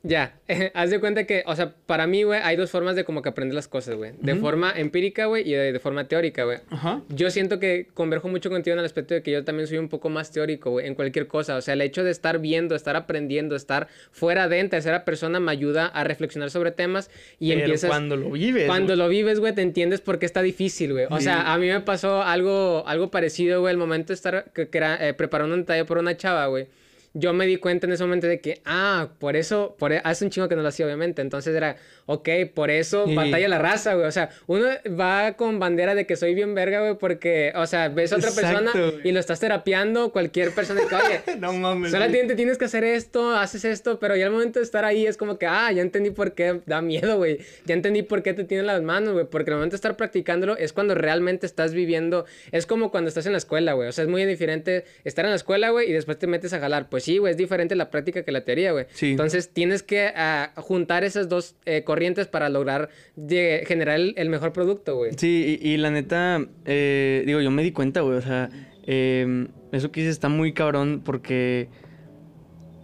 ya, 0.03 0.39
haz 0.75 0.91
de 0.91 1.01
cuenta 1.01 1.25
que, 1.25 1.43
o 1.47 1.57
sea, 1.57 1.75
para 1.87 2.07
mí, 2.07 2.23
güey, 2.23 2.41
hay 2.43 2.57
dos 2.57 2.71
formas 2.71 2.97
de 2.97 3.05
como 3.05 3.23
que 3.23 3.29
aprender 3.29 3.55
las 3.55 3.69
cosas, 3.69 3.97
güey. 3.97 4.13
De 4.21 4.37
forma 4.37 4.73
empírica, 4.75 5.27
güey, 5.27 5.49
y 5.49 5.53
de, 5.53 5.79
forma 5.81 6.07
teórica, 6.07 6.45
güey. 6.45 6.59
Ajá. 6.71 7.03
Yo 7.09 7.31
siento 7.31 7.59
que 7.59 7.89
converjo 7.95 8.29
mucho 8.29 8.51
contigo 8.51 8.75
en 8.75 8.81
el 8.81 8.85
aspecto 8.85 9.15
de 9.15 9.23
que 9.23 9.33
yo 9.33 9.45
también 9.45 9.67
soy 9.67 9.79
un 9.79 9.89
poco 9.89 10.09
más 10.09 10.31
teórico, 10.31 10.71
güey, 10.71 10.87
en 10.87 10.95
cualquier 10.95 11.27
cosa. 11.27 11.57
O 11.57 11.61
sea, 11.61 11.75
el 11.75 11.81
hecho 11.81 12.05
de 12.05 12.11
estar 12.11 12.39
viendo, 12.39 12.75
estar 12.75 12.97
aprendiendo, 12.97 13.57
estar 13.57 13.89
fuera 14.13 14.49
de 14.49 14.61
en 14.61 14.71
tercera 14.71 15.05
persona 15.05 15.41
me 15.41 15.51
ayuda 15.51 15.87
a 15.87 16.05
reflexionar 16.05 16.51
sobre 16.51 16.71
temas 16.71 17.11
y 17.39 17.51
Pero 17.51 17.61
empiezas... 17.63 17.91
cuando 17.91 18.17
lo 18.17 18.31
vives. 18.31 18.67
Cuando 18.67 18.97
lo 18.97 19.09
vives, 19.09 19.41
güey, 19.41 19.55
te 19.55 19.63
entiendes 19.63 20.01
por 20.01 20.19
qué 20.19 20.27
está 20.27 20.43
difícil, 20.43 20.93
güey. 20.93 21.07
O 21.11 21.21
sea, 21.21 21.53
a 21.53 21.59
mí 21.59 21.69
me 21.69 21.81
pasó 21.81 22.23
algo, 22.23 22.85
algo 22.87 23.11
parecido, 23.11 23.61
güey, 23.61 23.73
el 23.73 23.79
momento 23.79 24.09
de 24.09 24.15
estar, 24.15 24.53
que, 24.53 24.69
era 24.73 25.09
eh, 25.09 25.15
preparando 25.15 25.55
un 25.55 25.61
ensayo 25.61 25.87
por 25.87 25.99
una 25.99 26.17
chava, 26.17 26.47
güey 26.47 26.69
yo 27.15 27.33
me 27.33 27.47
di 27.47 27.57
cuenta 27.57 27.87
en 27.87 27.93
ese 27.93 28.05
momento 28.05 28.27
de 28.27 28.41
que, 28.41 28.61
ah, 28.65 29.09
por 29.19 29.37
eso, 29.37 29.75
por, 29.79 29.93
e, 29.93 30.01
hace 30.05 30.25
un 30.25 30.31
chingo 30.31 30.49
que 30.49 30.57
no 30.57 30.63
lo 30.63 30.69
hacía, 30.69 30.87
obviamente. 30.87 31.23
Entonces 31.23 31.55
era, 31.55 31.77
ok, 32.07 32.29
por 32.55 32.71
eso 32.71 33.07
batalla 33.07 33.49
la 33.49 33.59
raza, 33.59 33.95
güey. 33.95 34.07
O 34.07 34.13
sea, 34.13 34.31
uno 34.47 34.67
va 34.99 35.33
con 35.35 35.59
bandera 35.59 35.95
de 35.95 36.07
que 36.07 36.17
soy 36.17 36.35
bien 36.35 36.55
verga, 36.55 36.81
güey, 36.81 36.97
porque, 36.97 37.53
o 37.57 37.67
sea, 37.67 37.89
ves 37.89 38.13
a 38.13 38.17
otra 38.17 38.31
persona 38.31 38.73
y 39.03 39.13
lo 39.13 39.21
estás 39.21 39.41
terapiando, 39.41 40.13
cualquier 40.13 40.55
persona 40.55 40.83
que, 40.89 40.95
oye, 40.95 41.21
no 41.39 41.53
mames. 41.53 41.91
Solamente 41.91 42.35
tienes 42.35 42.59
que 42.59 42.67
hacer 42.67 42.85
esto, 42.85 43.35
haces 43.35 43.65
esto, 43.65 43.99
pero 43.99 44.15
ya 44.17 44.27
al 44.27 44.33
momento 44.33 44.59
de 44.59 44.65
estar 44.65 44.85
ahí 44.85 45.07
es 45.07 45.17
como 45.17 45.39
que, 45.39 45.47
ah, 45.47 45.73
ya 45.73 45.83
entendí 45.83 46.11
por 46.11 46.35
qué 46.35 46.61
da 46.67 46.83
miedo, 46.83 47.17
güey. 47.17 47.39
Ya 47.65 47.75
entendí 47.75 48.03
por 48.03 48.23
qué 48.23 48.35
te 48.35 48.45
tienen 48.45 48.67
las 48.67 48.83
manos, 48.83 49.15
güey. 49.15 49.27
Porque 49.27 49.51
el 49.51 49.57
momento 49.57 49.73
de 49.73 49.77
estar 49.77 49.97
practicándolo 49.97 50.57
es 50.57 50.73
cuando 50.73 50.95
realmente 50.95 51.47
estás 51.47 51.73
viviendo. 51.73 52.27
Es 52.53 52.67
como 52.67 52.91
cuando 52.91 53.09
estás 53.09 53.27
en 53.27 53.33
la 53.33 53.39
escuela, 53.39 53.73
güey. 53.73 53.89
O 53.89 53.93
sea, 53.93 54.05
es 54.05 54.11
muy 54.11 54.25
diferente 54.25 54.85
estar 55.05 55.25
en 55.25 55.31
la 55.31 55.37
escuela, 55.37 55.71
güey, 55.71 55.91
y 55.91 55.93
después 55.93 56.19
te 56.19 56.27
metes 56.27 56.53
a 56.53 56.61
jalar. 56.61 56.89
Pues 56.89 57.08
sí, 57.09 57.17
güey, 57.17 57.31
es 57.31 57.39
diferente 57.39 57.75
la 57.75 57.91
práctica 57.91 58.23
que 58.23 58.33
la 58.33 58.45
teoría, 58.45 58.73
güey. 58.73 58.85
Entonces 59.01 59.51
tienes 59.51 59.83
que 59.83 60.13
ah, 60.15 60.53
juntar 60.57 61.05
esas 61.05 61.31
dos 61.31 61.57
eh, 61.65 61.83
corrientes 61.83 62.27
para 62.27 62.51
lograr 62.51 62.91
generar 63.27 63.99
el, 63.99 64.29
mejor 64.29 64.53
producto, 64.53 64.97
güey. 64.97 65.13
Sí, 65.17 65.59
y, 65.63 65.79
la 65.79 65.91
neta, 65.91 66.47
eh, 66.67 67.23
digo, 67.25 67.41
yo 67.41 67.51
me 67.51 67.63
di 67.63 67.73
cuenta, 67.73 68.03
güey, 68.03 68.19
o 68.19 68.21
sea, 68.21 68.51
em, 68.87 69.49
eso 69.73 69.91
que 69.91 70.01
hice 70.01 70.11
está 70.11 70.29
muy 70.29 70.53
cabrón 70.53 71.01
porque... 71.03 71.69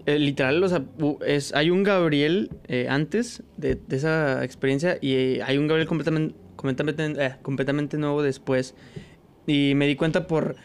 Eh, 0.07 0.19
literal, 0.19 0.63
o 0.63 0.69
sea, 0.69 0.85
es, 1.27 1.55
hay 1.55 1.71
un 1.71 1.83
Gabriel 1.83 2.51
antes 2.91 3.43
de, 3.57 3.79
esa 3.91 4.45
experiencia 4.45 4.99
y 5.01 5.41
hay 5.41 5.57
un 5.57 5.67
Gabriel 5.67 5.89
completamente, 5.89 6.35
completamente, 6.57 7.37
completamente 7.41 7.97
nuevo 7.99 8.23
después. 8.23 8.75
Y 9.47 9.73
me 9.77 9.87
di 9.87 9.97
cuenta 9.97 10.27
por 10.27 10.57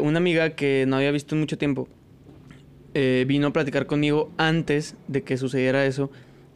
una 0.00 0.18
amiga 0.18 0.50
que 0.50 0.84
no 0.86 0.96
había 0.96 1.10
visto 1.10 1.34
en 1.34 1.40
mucho 1.40 1.56
tiempo. 1.56 1.88
Eh, 2.94 3.24
vino 3.28 3.48
a 3.48 3.52
platicar 3.52 3.86
conmigo 3.86 4.30
antes 4.38 4.94
de 5.08 5.22
que 5.22 5.36
sucediera 5.36 5.84
eso 5.84 6.10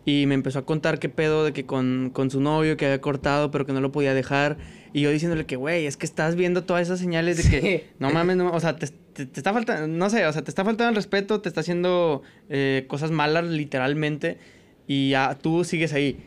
y 0.05 0.25
me 0.27 0.35
empezó 0.35 0.61
a 0.61 0.65
contar 0.65 0.99
qué 0.99 1.09
pedo 1.09 1.45
de 1.45 1.53
que 1.53 1.67
con, 1.67 2.11
con 2.13 2.31
su 2.31 2.41
novio 2.41 2.77
que 2.77 2.87
había 2.87 3.01
cortado 3.03 3.51
pero 3.51 3.67
que 3.67 3.75
no 3.75 3.81
lo 3.83 3.93
podía 3.93 4.15
dejar 4.15 4.57
y 4.93 5.01
yo 5.01 5.11
diciéndole 5.11 5.47
que, 5.47 5.57
güey, 5.57 5.87
es 5.87 5.97
que 5.97 6.05
estás 6.05 6.37
viendo 6.37 6.65
todas 6.65 6.83
esas 6.83 7.01
señales 7.01 7.37
de 7.39 7.51
que, 7.51 7.87
no 7.99 8.11
mames, 8.11 8.37
no, 8.37 8.51
o 8.51 8.61
sea, 8.61 8.77
te, 8.77 8.87
está 9.17 9.53
faltando, 9.53 9.87
no 9.87 10.11
sé, 10.11 10.27
o 10.27 10.33
sea, 10.33 10.43
te 10.43 10.51
está 10.51 10.65
faltando 10.65 10.91
el 10.91 10.97
respeto, 10.97 11.41
te 11.41 11.49
está 11.49 11.61
haciendo 11.61 12.23
eh, 12.51 12.85
cosas 12.89 13.11
malas 13.11 13.47
literalmente 13.47 14.39
y 14.87 15.11
ya 15.11 15.39
tú 15.41 15.65
sigues 15.65 15.95
ahí. 15.95 16.19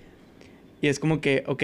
Y 0.81 0.87
es 0.87 0.99
como 0.99 1.21
que, 1.21 1.43
ok, 1.45 1.63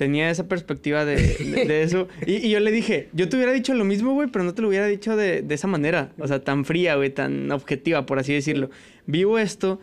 tenía 0.00 0.30
esa 0.30 0.48
perspectiva 0.48 1.04
de, 1.04 1.82
eso. 1.82 2.08
Y, 2.26 2.48
yo 2.48 2.58
le 2.58 2.72
dije, 2.72 3.10
yo 3.12 3.28
te 3.28 3.36
hubiera 3.36 3.52
dicho 3.52 3.74
lo 3.74 3.84
mismo, 3.84 4.14
güey, 4.14 4.28
pero 4.32 4.46
no 4.46 4.54
te 4.54 4.62
lo 4.62 4.68
hubiera 4.68 4.86
dicho 4.86 5.14
de, 5.14 5.44
esa 5.50 5.66
manera. 5.66 6.12
O 6.18 6.26
sea, 6.26 6.42
tan 6.42 6.64
fría, 6.64 6.94
güey, 6.94 7.10
tan 7.10 7.52
objetiva, 7.52 8.06
por 8.06 8.18
así 8.18 8.32
decirlo. 8.32 8.70
Vivo 9.04 9.38
esto 9.38 9.78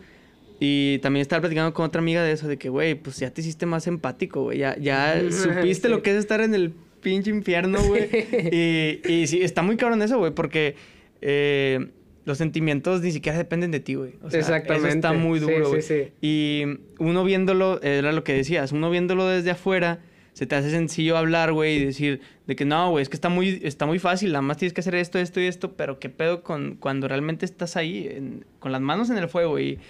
y 0.58 0.98
también 1.02 1.20
estaba 1.20 1.42
platicando 1.42 1.72
con 1.72 1.86
otra 1.86 2.00
amiga 2.00 2.24
de 2.24 2.32
eso, 2.32 2.48
de 2.48 2.56
que, 2.56 2.68
güey, 2.68 2.96
pues 2.96 3.20
ya 3.20 3.30
te 3.30 3.42
hiciste 3.42 3.64
más 3.64 3.86
empático, 3.86 4.42
güey. 4.42 4.58
Ya, 4.58 4.76
ya 4.76 5.22
supiste 5.30 5.88
lo 5.88 6.02
que 6.02 6.10
es 6.10 6.16
estar 6.16 6.40
en 6.40 6.52
el 6.52 6.72
pinche 7.00 7.30
infierno, 7.30 7.80
güey. 7.84 8.08
y, 8.50 9.00
y 9.08 9.28
sí, 9.28 9.40
está 9.42 9.62
muy 9.62 9.76
cabrón 9.76 10.02
eso, 10.02 10.18
güey, 10.18 10.32
porque... 10.32 10.74
Eh, 11.20 11.90
los 12.24 12.36
sentimientos 12.36 13.00
ni 13.00 13.10
siquiera 13.10 13.38
dependen 13.38 13.70
de 13.70 13.80
ti, 13.80 13.94
güey. 13.94 14.12
O 14.22 14.30
sea, 14.30 14.40
Exactamente. 14.40 14.88
Eso 14.88 14.96
está 14.96 15.12
muy 15.14 15.38
duro, 15.38 15.70
güey. 15.70 15.80
Sí, 15.80 15.94
sí, 16.04 16.12
y 16.20 16.64
uno 16.98 17.24
viéndolo, 17.24 17.80
era 17.80 18.12
lo 18.12 18.22
que 18.22 18.34
decías, 18.34 18.70
uno 18.72 18.90
viéndolo 18.90 19.26
desde 19.26 19.50
afuera, 19.52 20.00
se 20.38 20.46
te 20.46 20.54
hace 20.54 20.70
sencillo 20.70 21.16
hablar, 21.16 21.52
güey, 21.52 21.78
y 21.78 21.84
decir 21.86 22.20
de 22.46 22.54
que 22.54 22.64
no, 22.64 22.90
güey, 22.90 23.02
es 23.02 23.08
que 23.08 23.16
está 23.16 23.28
muy, 23.28 23.60
está 23.64 23.86
muy 23.86 23.98
fácil, 23.98 24.30
nada 24.30 24.42
más 24.42 24.56
tienes 24.56 24.72
que 24.72 24.82
hacer 24.82 24.94
esto, 24.94 25.18
esto 25.18 25.40
y 25.40 25.46
esto, 25.46 25.72
pero 25.72 25.98
qué 25.98 26.10
pedo 26.10 26.44
con 26.44 26.76
cuando 26.76 27.08
realmente 27.08 27.44
estás 27.44 27.76
ahí, 27.76 28.40
con 28.60 28.70
las 28.70 28.80
manos 28.80 29.10
en 29.10 29.18
el 29.18 29.28
fuego. 29.28 29.58
Y, 29.58 29.80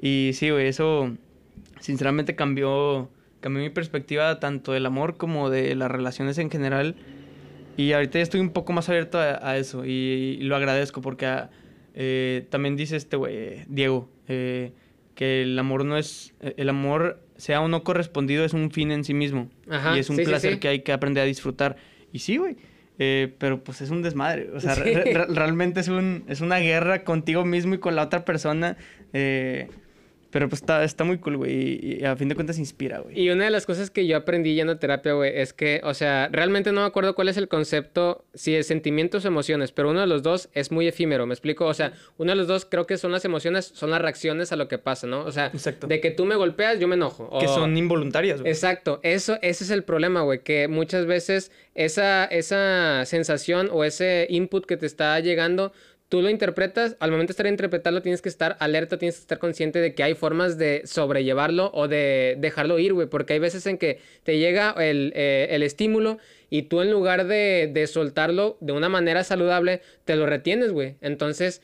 y 0.00 0.32
sí, 0.34 0.50
güey, 0.50 0.66
eso 0.66 1.16
sinceramente 1.78 2.34
cambió, 2.34 3.10
cambió 3.38 3.62
mi 3.62 3.70
perspectiva 3.70 4.40
tanto 4.40 4.72
del 4.72 4.86
amor 4.86 5.18
como 5.18 5.50
de 5.50 5.76
las 5.76 5.88
relaciones 5.88 6.36
en 6.38 6.50
general. 6.50 6.96
Y 7.76 7.92
ahorita 7.92 8.18
ya 8.18 8.24
estoy 8.24 8.40
un 8.40 8.50
poco 8.50 8.72
más 8.72 8.88
abierto 8.88 9.20
a, 9.20 9.56
eso 9.56 9.84
y, 9.84 10.38
lo 10.38 10.56
agradezco 10.56 11.00
porque 11.00 11.26
ah, 11.26 11.50
eh, 11.94 12.44
también 12.50 12.74
dice 12.74 12.96
este 12.96 13.16
güey, 13.16 13.62
Diego, 13.68 14.08
eh, 14.26 14.72
que 15.14 15.42
el 15.42 15.56
amor 15.56 15.84
no 15.84 15.96
es, 15.96 16.34
el 16.40 16.68
amor 16.68 17.20
sea 17.42 17.60
o 17.60 17.66
no 17.66 17.82
correspondido 17.82 18.44
es 18.44 18.52
un 18.52 18.70
fin 18.70 18.92
en 18.92 19.02
sí 19.02 19.14
mismo. 19.14 19.50
Y 19.94 19.98
es 19.98 20.10
un 20.10 20.16
placer 20.16 20.58
que 20.58 20.68
hay 20.68 20.80
que 20.80 20.92
aprender 20.92 21.22
a 21.22 21.26
disfrutar. 21.26 21.76
Y 22.12 22.18
sí, 22.18 22.36
güey. 22.36 22.56
Eh, 22.98 23.34
pero 23.38 23.64
pues 23.64 23.80
es 23.80 23.90
un 23.90 24.02
desmadre. 24.02 24.50
O 24.54 24.60
sea, 24.60 24.74
realmente 24.74 25.80
es, 25.80 25.88
un, 25.88 26.24
es 26.28 26.40
una 26.40 26.58
guerra 26.58 27.04
contigo 27.04 27.44
mismo 27.44 27.74
y 27.74 27.78
con 27.78 27.96
la 27.96 28.02
otra 28.02 28.24
persona. 28.24 28.76
Eh, 29.12 29.68
pero 30.32 30.48
pues 30.48 30.62
está, 30.62 30.82
está 30.82 31.04
muy 31.04 31.18
cool, 31.18 31.36
güey. 31.36 31.98
Y, 32.00 32.04
a 32.06 32.16
fin 32.16 32.28
de 32.28 32.34
cuentas 32.34 32.58
inspira, 32.58 33.00
güey. 33.00 33.20
Y 33.20 33.28
una 33.28 33.44
de 33.44 33.50
las 33.50 33.66
cosas 33.66 33.90
que 33.90 34.06
yo 34.06 34.16
aprendí 34.16 34.54
yendo 34.54 34.72
a 34.72 34.78
terapia, 34.78 35.12
güey, 35.12 35.30
es 35.38 35.52
que, 35.52 35.82
o 35.84 35.92
sea, 35.92 36.30
realmente 36.32 36.72
no 36.72 36.80
me 36.80 36.86
acuerdo 36.86 37.14
cuál 37.14 37.28
es 37.28 37.36
el 37.36 37.48
concepto, 37.48 38.24
si 38.32 38.56
es 38.56 38.66
sentimientos 38.66 39.26
o 39.26 39.28
emociones, 39.28 39.72
pero 39.72 39.90
uno 39.90 40.00
de 40.00 40.06
los 40.06 40.22
dos 40.22 40.48
es 40.54 40.72
muy 40.72 40.88
efímero, 40.88 41.26
¿me 41.26 41.34
explico? 41.34 41.66
O 41.66 41.74
sea, 41.74 41.92
uno 42.16 42.32
de 42.32 42.36
los 42.36 42.46
dos 42.46 42.64
creo 42.64 42.86
que 42.86 42.96
son 42.96 43.12
las 43.12 43.26
emociones, 43.26 43.66
son 43.74 43.90
las 43.90 44.00
reacciones 44.00 44.52
a 44.52 44.56
lo 44.56 44.68
que 44.68 44.78
pasa, 44.78 45.06
¿no? 45.06 45.22
O 45.22 45.32
sea, 45.32 45.50
de 45.86 46.00
que 46.00 46.10
tú 46.10 46.24
me 46.24 46.34
golpeas, 46.34 46.80
yo 46.80 46.88
me 46.88 46.94
enojo. 46.94 47.30
Que 47.38 47.46
son 47.46 47.76
involuntarias, 47.76 48.40
güey. 48.40 48.50
Exacto. 48.50 49.00
Eso, 49.02 49.38
ese 49.42 49.64
es 49.64 49.70
el 49.70 49.84
problema, 49.84 50.22
güey, 50.22 50.38
que 50.40 50.66
muchas 50.66 51.04
veces 51.04 51.52
esa, 51.74 52.24
esa 52.24 53.04
sensación 53.04 53.68
o 53.70 53.84
ese 53.84 54.26
input 54.30 54.64
que 54.64 54.78
te 54.78 54.86
está 54.86 55.20
llegando 55.20 55.72
tú 56.12 56.20
lo 56.20 56.28
interpretas, 56.28 56.94
al 57.00 57.10
momento 57.10 57.30
de 57.30 57.32
estar 57.32 57.46
interpretarlo 57.46 58.02
tienes 58.02 58.20
que 58.20 58.28
estar 58.28 58.58
alerta, 58.60 58.98
tienes 58.98 59.14
que 59.14 59.22
estar 59.22 59.38
consciente 59.38 59.80
de 59.80 59.94
que 59.94 60.02
hay 60.02 60.12
formas 60.12 60.58
de 60.58 60.82
sobrellevarlo 60.84 61.70
o 61.72 61.88
de 61.88 62.36
dejarlo 62.38 62.78
ir, 62.78 62.92
güey, 62.92 63.06
porque 63.06 63.32
hay 63.32 63.38
veces 63.38 63.64
en 63.64 63.78
que 63.78 63.98
te 64.22 64.36
llega 64.36 64.74
el, 64.78 65.14
eh, 65.16 65.58
estímulo 65.62 66.18
y 66.50 66.64
tú 66.64 66.82
en 66.82 66.90
lugar 66.90 67.26
de, 67.26 67.88
soltarlo 67.90 68.58
de 68.60 68.74
una 68.74 68.90
manera 68.90 69.24
saludable, 69.24 69.80
te 70.04 70.14
lo 70.16 70.26
retienes, 70.26 70.72
güey. 70.72 70.96
Entonces, 71.00 71.62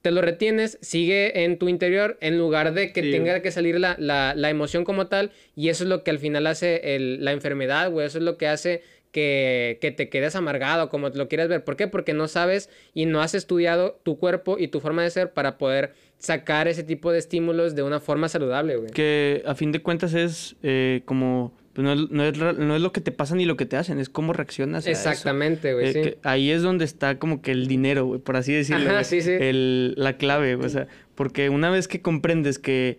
te 0.00 0.10
lo 0.12 0.22
retienes, 0.22 0.78
sigue 0.80 1.44
en 1.44 1.58
tu 1.58 1.68
interior 1.68 2.16
en 2.22 2.38
lugar 2.38 2.72
de 2.72 2.94
que 2.94 3.02
tenga 3.02 3.42
que 3.42 3.50
salir 3.50 3.78
la, 3.78 3.96
la, 3.98 4.48
emoción 4.48 4.84
como 4.84 5.08
tal 5.08 5.30
y 5.54 5.68
eso 5.68 5.84
es 5.84 5.90
lo 5.90 6.04
que 6.04 6.10
al 6.10 6.18
final 6.18 6.46
hace 6.46 6.96
el, 6.96 7.22
la 7.22 7.32
enfermedad, 7.32 7.90
güey, 7.90 8.06
eso 8.06 8.16
es 8.16 8.24
lo 8.24 8.38
que 8.38 8.48
hace 8.48 8.80
que, 9.12 9.78
que, 9.80 9.90
te 9.90 10.08
quedes 10.08 10.36
amargado, 10.36 10.88
como 10.88 11.08
lo 11.08 11.28
quieras 11.28 11.48
ver. 11.48 11.64
¿Por 11.64 11.76
qué? 11.76 11.88
Porque 11.88 12.14
no 12.14 12.28
sabes 12.28 12.70
y 12.94 13.06
no 13.06 13.22
has 13.22 13.34
estudiado 13.34 14.00
tu 14.02 14.18
cuerpo 14.18 14.56
y 14.58 14.68
tu 14.68 14.80
forma 14.80 15.02
de 15.02 15.10
ser 15.10 15.32
para 15.32 15.58
poder 15.58 15.94
sacar 16.18 16.68
ese 16.68 16.84
tipo 16.84 17.10
de 17.10 17.18
estímulos 17.18 17.74
de 17.74 17.82
una 17.82 17.98
forma 17.98 18.28
saludable, 18.28 18.76
güey. 18.76 18.90
Que 18.90 19.42
a 19.46 19.54
fin 19.54 19.72
de 19.72 19.82
cuentas 19.82 20.14
es 20.14 20.56
eh, 20.62 21.02
como... 21.04 21.58
Pues 21.72 21.84
no, 21.84 21.94
no, 21.94 22.24
es, 22.24 22.36
no, 22.36 22.74
es, 22.74 22.82
lo 22.82 22.92
que 22.92 23.00
te 23.00 23.12
pasa 23.12 23.36
ni 23.36 23.44
lo 23.44 23.56
que 23.56 23.64
te 23.64 23.76
hacen, 23.76 24.00
es 24.00 24.08
cómo 24.08 24.32
reaccionas. 24.32 24.88
Exactamente, 24.88 25.72
güey. 25.72 25.96
Eh, 25.96 26.18
ahí 26.24 26.50
es 26.50 26.62
donde 26.62 26.84
está 26.84 27.18
como 27.20 27.42
que 27.42 27.52
el 27.52 27.68
dinero, 27.68 28.06
güey, 28.06 28.20
por 28.20 28.36
así 28.36 28.52
decirlo. 28.52 28.90
Ajá, 28.90 29.04
sí, 29.04 29.22
sí. 29.22 29.30
El, 29.30 29.94
la 29.96 30.16
clave. 30.16 30.56
O 30.56 30.68
sea, 30.68 30.88
porque 31.14 31.48
una 31.48 31.70
vez 31.70 31.86
que 31.86 32.02
comprendes 32.02 32.58
que, 32.58 32.98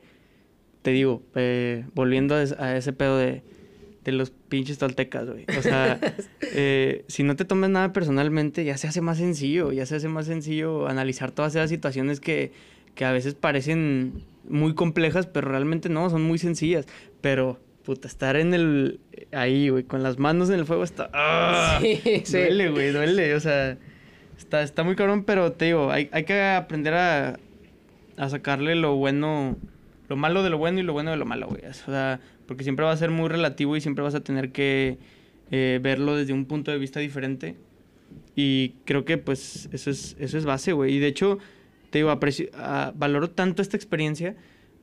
te 0.84 0.92
digo, 0.92 1.22
eh, 1.36 1.84
volviendo 1.94 2.34
a 2.34 2.78
ese 2.78 2.94
pedo 2.94 3.18
de 3.18 3.44
de 4.04 4.12
los 4.12 4.32
pinches 4.32 4.78
toltecas, 4.78 5.30
güey. 5.30 5.46
O 5.58 5.62
sea, 5.62 6.00
eh, 6.42 7.06
si 7.08 7.24
no 7.24 7.36
te 7.36 7.46
tomas 7.46 7.70
nada 7.70 7.94
personalmente, 7.94 8.64
ya 8.64 8.78
se 8.78 8.88
hace 8.88 9.02
más 9.02 9.18
sencillo, 9.18 9.72
ya 9.72 9.86
se 9.86 9.96
hace 9.96 10.08
más 10.08 10.26
sencillo 10.26 10.88
analizar 10.88 11.32
todas 11.32 11.56
esas 11.56 11.70
situaciones 11.70 12.20
que, 12.20 12.52
que 12.96 13.06
a 13.06 13.12
veces 13.12 13.36
parecen 13.36 14.24
muy 14.48 14.74
complejas, 14.74 15.28
pero 15.28 15.50
realmente 15.50 15.90
no, 15.90 16.10
son 16.10 16.24
muy 16.24 16.40
sencillas. 16.40 16.88
Pero, 17.22 17.60
puta, 17.84 18.08
estar 18.08 18.36
en 18.36 18.54
el... 18.54 19.00
ahí, 19.32 19.70
güey, 19.70 19.84
con 19.84 20.02
las 20.02 20.18
manos 20.18 20.50
en 20.50 20.60
el 20.60 20.66
fuego 20.66 20.84
está... 20.84 21.10
¡ah! 21.14 21.78
Sí, 21.82 22.02
sí. 22.26 22.38
Duele, 22.38 22.70
güey, 22.72 22.92
duele. 22.92 23.36
O 23.36 23.40
sea, 23.40 23.78
está, 24.38 24.64
está 24.64 24.84
muy 24.84 24.96
cabrón, 24.96 25.24
pero 25.26 25.52
te 25.52 25.66
digo, 25.66 25.92
hay, 25.92 26.10
hay 26.12 26.24
que 26.24 26.42
aprender 26.42 26.96
a, 26.96 27.40
a 28.18 28.30
sacarle 28.30 28.76
lo 28.76 28.96
bueno... 28.96 29.58
Lo 30.12 30.18
malo 30.18 30.44
de 30.44 30.50
lo 30.50 30.58
bueno 30.58 30.78
y 30.82 30.84
lo 30.84 30.92
bueno 30.92 31.12
de 31.12 31.16
lo 31.16 31.26
malo, 31.26 31.48
güey. 31.48 31.66
O 31.68 31.74
sea, 31.74 32.20
porque 32.46 32.66
siempre 32.66 32.84
va 32.84 32.92
a 32.92 32.98
ser 32.98 33.12
muy 33.12 33.30
relativo 33.30 33.78
y 33.78 33.80
siempre 33.80 34.04
vas 34.04 34.14
a 34.14 34.20
tener 34.20 34.52
que 34.52 34.98
eh, 35.52 35.80
verlo 35.82 36.18
desde 36.18 36.34
un 36.34 36.44
punto 36.44 36.70
de 36.70 36.78
vista 36.78 37.00
diferente. 37.00 37.56
Y 38.36 38.74
creo 38.84 39.06
que 39.06 39.18
pues 39.18 39.70
eso 39.72 39.90
es, 39.90 40.18
eso 40.20 40.38
es 40.38 40.44
base, 40.44 40.74
güey. 40.74 40.96
Y 40.96 41.00
de 41.00 41.08
hecho, 41.08 41.38
te 41.92 42.00
digo, 42.00 42.10
aprecio, 42.10 42.50
ah, 42.56 42.92
valoro 42.94 43.30
tanto 43.30 43.62
esta 43.62 43.78
experiencia 43.78 44.36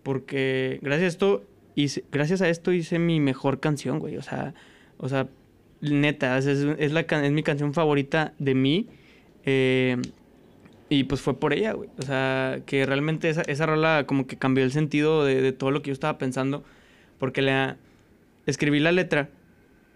porque 0.03 0.79
gracias 0.81 1.05
a 1.05 1.09
esto 1.09 1.45
hice, 1.75 2.05
gracias 2.11 2.41
a 2.41 2.49
esto 2.49 2.73
hice 2.73 2.99
mi 2.99 3.21
mejor 3.21 3.61
canción, 3.61 3.99
güey. 3.99 4.17
O 4.17 4.23
sea, 4.23 4.55
o 4.97 5.11
sea, 5.11 5.29
neta, 5.83 6.39
es, 6.39 6.47
es, 6.47 6.93
la, 6.93 7.01
es 7.01 7.33
mi 7.33 7.43
canción 7.43 7.75
favorita 7.75 8.33
de 8.39 8.55
mí. 8.55 8.87
Eh, 9.45 9.99
y 10.89 11.05
pues 11.05 11.21
fue 11.21 11.39
por 11.39 11.53
ella, 11.53 11.73
güey. 11.73 11.91
O 11.99 12.03
sea, 12.03 12.61
que 12.67 12.87
realmente 12.87 13.29
esa, 13.29 13.43
esa 13.43 13.67
rola 13.67 14.05
como 14.07 14.27
que 14.27 14.37
cambió 14.37 14.65
el 14.65 14.73
sentido 14.73 15.25
de, 15.25 15.43
de 15.43 15.53
todo 15.53 15.71
lo 15.71 15.83
que 15.83 15.89
yo 15.89 15.93
estaba 15.93 16.19
pensando. 16.19 16.65
Porque 17.19 17.43
le 17.43 17.77
escribí 18.47 18.81
la 18.81 18.93
letra 18.93 19.29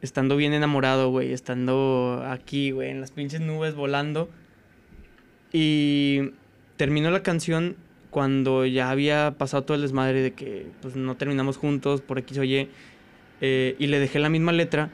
estando 0.02 0.36
bien 0.36 0.52
enamorado, 0.52 1.10
güey, 1.10 1.32
estando 1.32 2.22
aquí, 2.26 2.72
güey, 2.72 2.90
en 2.90 3.00
las 3.00 3.12
pinches 3.12 3.40
nubes 3.40 3.74
volando. 3.74 4.28
Y 5.52 6.32
terminó 6.76 7.10
la 7.10 7.22
canción 7.22 7.76
cuando 8.10 8.66
ya 8.66 8.90
había 8.90 9.36
pasado 9.38 9.64
todo 9.64 9.76
el 9.76 9.82
desmadre 9.82 10.20
de 10.20 10.32
que 10.32 10.66
pues 10.82 10.96
no 10.96 11.16
terminamos 11.16 11.56
juntos 11.56 12.02
por 12.02 12.18
X 12.18 12.38
o 12.38 12.44
Y. 12.44 12.68
Eh, 13.40 13.76
y 13.78 13.86
le 13.86 13.98
dejé 13.98 14.18
la 14.18 14.28
misma 14.28 14.52
letra, 14.52 14.90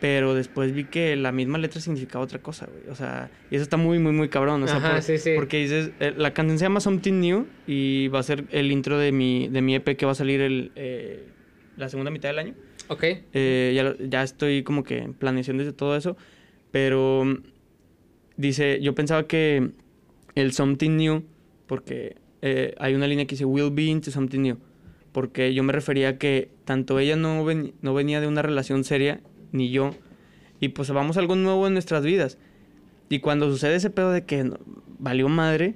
pero 0.00 0.34
después 0.34 0.74
vi 0.74 0.84
que 0.84 1.16
la 1.16 1.32
misma 1.32 1.58
letra 1.58 1.80
significaba 1.80 2.24
otra 2.24 2.40
cosa, 2.40 2.66
güey. 2.66 2.88
O 2.90 2.94
sea, 2.94 3.30
y 3.50 3.56
eso 3.56 3.62
está 3.62 3.76
muy, 3.76 3.98
muy, 3.98 4.12
muy 4.12 4.28
cabrón. 4.28 4.62
O 4.62 4.68
sea, 4.68 5.00
porque 5.34 5.58
dices, 5.58 5.90
eh, 6.00 6.12
la 6.16 6.34
canción 6.34 6.58
se 6.58 6.64
llama 6.64 6.80
Something 6.80 7.20
New 7.20 7.46
y 7.66 8.08
va 8.08 8.18
a 8.18 8.22
ser 8.22 8.44
el 8.50 8.70
intro 8.72 8.98
de 8.98 9.12
mi, 9.12 9.48
de 9.48 9.62
mi 9.62 9.74
EP 9.74 9.96
que 9.96 10.04
va 10.04 10.12
a 10.12 10.16
salir 10.16 10.40
el, 10.40 10.72
eh, 10.76 11.24
la 11.76 11.88
segunda 11.88 12.10
mitad 12.10 12.28
del 12.28 12.38
año. 12.38 12.54
Ok. 12.88 13.04
Eh, 13.32 13.72
ya, 13.74 13.94
ya 14.06 14.22
estoy 14.22 14.62
como 14.62 14.84
que 14.84 14.98
en 14.98 15.14
planeación 15.14 15.56
de 15.56 15.72
todo 15.72 15.96
eso. 15.96 16.16
Pero 16.70 17.24
mm, 17.24 17.36
dice, 18.36 18.80
yo 18.82 18.94
pensaba 18.94 19.26
que 19.26 19.70
el 20.34 20.52
something 20.52 20.90
new, 20.90 21.24
porque 21.66 22.16
hay 22.78 22.94
una 22.94 23.08
línea 23.08 23.26
que 23.26 23.32
dice, 23.32 23.44
will 23.44 23.70
be 23.72 23.84
into 23.84 24.10
something 24.10 24.40
new. 24.40 24.58
Porque 25.10 25.54
yo 25.54 25.62
me 25.64 25.72
refería 25.72 26.10
a 26.10 26.18
que 26.18 26.50
tanto 26.64 26.98
ella 26.98 27.16
no, 27.16 27.44
no 27.80 27.94
venía 27.94 28.20
de 28.20 28.26
una 28.26 28.42
relación 28.42 28.84
seria, 28.84 29.20
ni 29.52 29.70
yo. 29.70 29.90
Y 30.60 30.68
pues 30.68 30.90
vamos 30.90 31.16
a 31.16 31.20
algo 31.20 31.36
nuevo 31.36 31.66
en 31.66 31.74
nuestras 31.74 32.04
vidas. 32.04 32.38
Y 33.08 33.20
cuando 33.20 33.50
sucede 33.50 33.76
ese 33.76 33.90
pedo 33.90 34.10
de 34.10 34.24
que 34.24 34.50
valió 34.98 35.28
madre, 35.28 35.74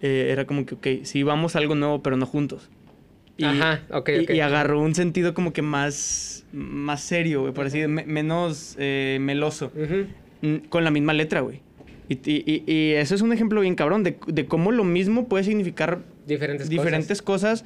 eh, 0.00 0.28
era 0.30 0.46
como 0.46 0.66
que, 0.66 0.74
ok, 0.74 1.04
sí 1.04 1.22
vamos 1.22 1.56
a 1.56 1.58
algo 1.58 1.74
nuevo, 1.74 2.02
pero 2.02 2.16
no 2.16 2.26
juntos. 2.26 2.70
Y, 3.38 3.44
Ajá, 3.44 3.82
ok, 3.90 4.10
y, 4.30 4.40
agarró 4.40 4.80
un 4.80 4.94
sentido 4.94 5.34
como 5.34 5.52
que 5.52 5.60
más, 5.60 6.46
más 6.52 7.02
serio, 7.02 7.42
güey, 7.42 7.52
por 7.52 7.66
así 7.66 7.86
menos 7.86 8.76
eh, 8.78 9.18
meloso. 9.20 9.72
Con 10.68 10.84
la 10.84 10.90
misma 10.90 11.12
letra, 11.12 11.40
güey. 11.40 11.60
Y, 12.08 12.18
y, 12.24 12.92
eso 12.92 13.14
es 13.14 13.20
un 13.20 13.32
ejemplo 13.32 13.60
bien 13.60 13.74
cabrón 13.74 14.04
de, 14.04 14.16
de 14.26 14.46
cómo 14.46 14.70
lo 14.70 14.84
mismo 14.84 15.28
puede 15.28 15.44
significar 15.44 16.02
diferentes, 16.26 16.68
diferentes 16.68 17.20
cosas, 17.20 17.64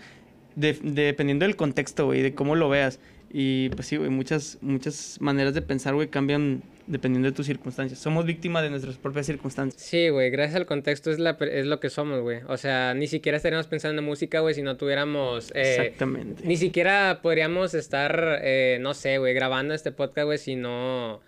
dependiendo 0.57 1.45
del 1.45 1.57
contexto, 1.57 2.07
güey, 2.07 2.23
de 2.23 2.35
cómo 2.35 2.57
lo 2.57 2.69
veas. 2.69 3.01
Y 3.33 3.69
pues 3.71 3.87
sí, 3.87 3.97
güey, 3.97 4.11
muchas, 4.11 4.59
muchas 4.61 5.19
maneras 5.21 5.55
de 5.55 5.63
pensar, 5.63 5.95
güey, 5.95 6.09
cambian 6.09 6.63
dependiendo 6.89 7.29
de 7.29 7.33
tus 7.33 7.47
circunstancias. 7.47 8.01
Somos 8.01 8.27
víctimas 8.27 8.65
de 8.65 8.71
nuestras 8.71 8.97
propias 8.97 9.27
circunstancias. 9.27 9.81
Sí, 9.81 10.09
güey, 10.09 10.31
gracias 10.31 10.57
al 10.57 10.67
contexto 10.67 11.13
es, 11.13 11.21
la, 11.21 11.39
es 11.41 11.67
lo 11.67 11.79
que 11.79 11.91
somos, 11.91 12.21
güey. 12.21 12.41
O 12.49 12.57
sea, 12.57 12.93
ni 12.95 13.07
siquiera 13.07 13.37
estaríamos 13.37 13.69
pensando 13.69 14.01
en 14.01 14.05
música, 14.05 14.41
güey, 14.41 14.55
si 14.55 14.63
no 14.63 14.77
tuviéramos... 14.77 15.53
Eh, 15.55 15.77
Exactamente. 15.79 16.45
Ni 16.45 16.57
siquiera 16.57 17.21
podríamos 17.23 17.75
estar, 17.75 18.41
eh, 18.43 18.79
no 18.81 18.95
sé, 18.95 19.19
güey, 19.19 19.33
grabando 19.33 19.75
este 19.75 19.93
podcast, 19.93 20.25
güey, 20.25 20.39
si 20.39 20.57
no... 20.57 21.21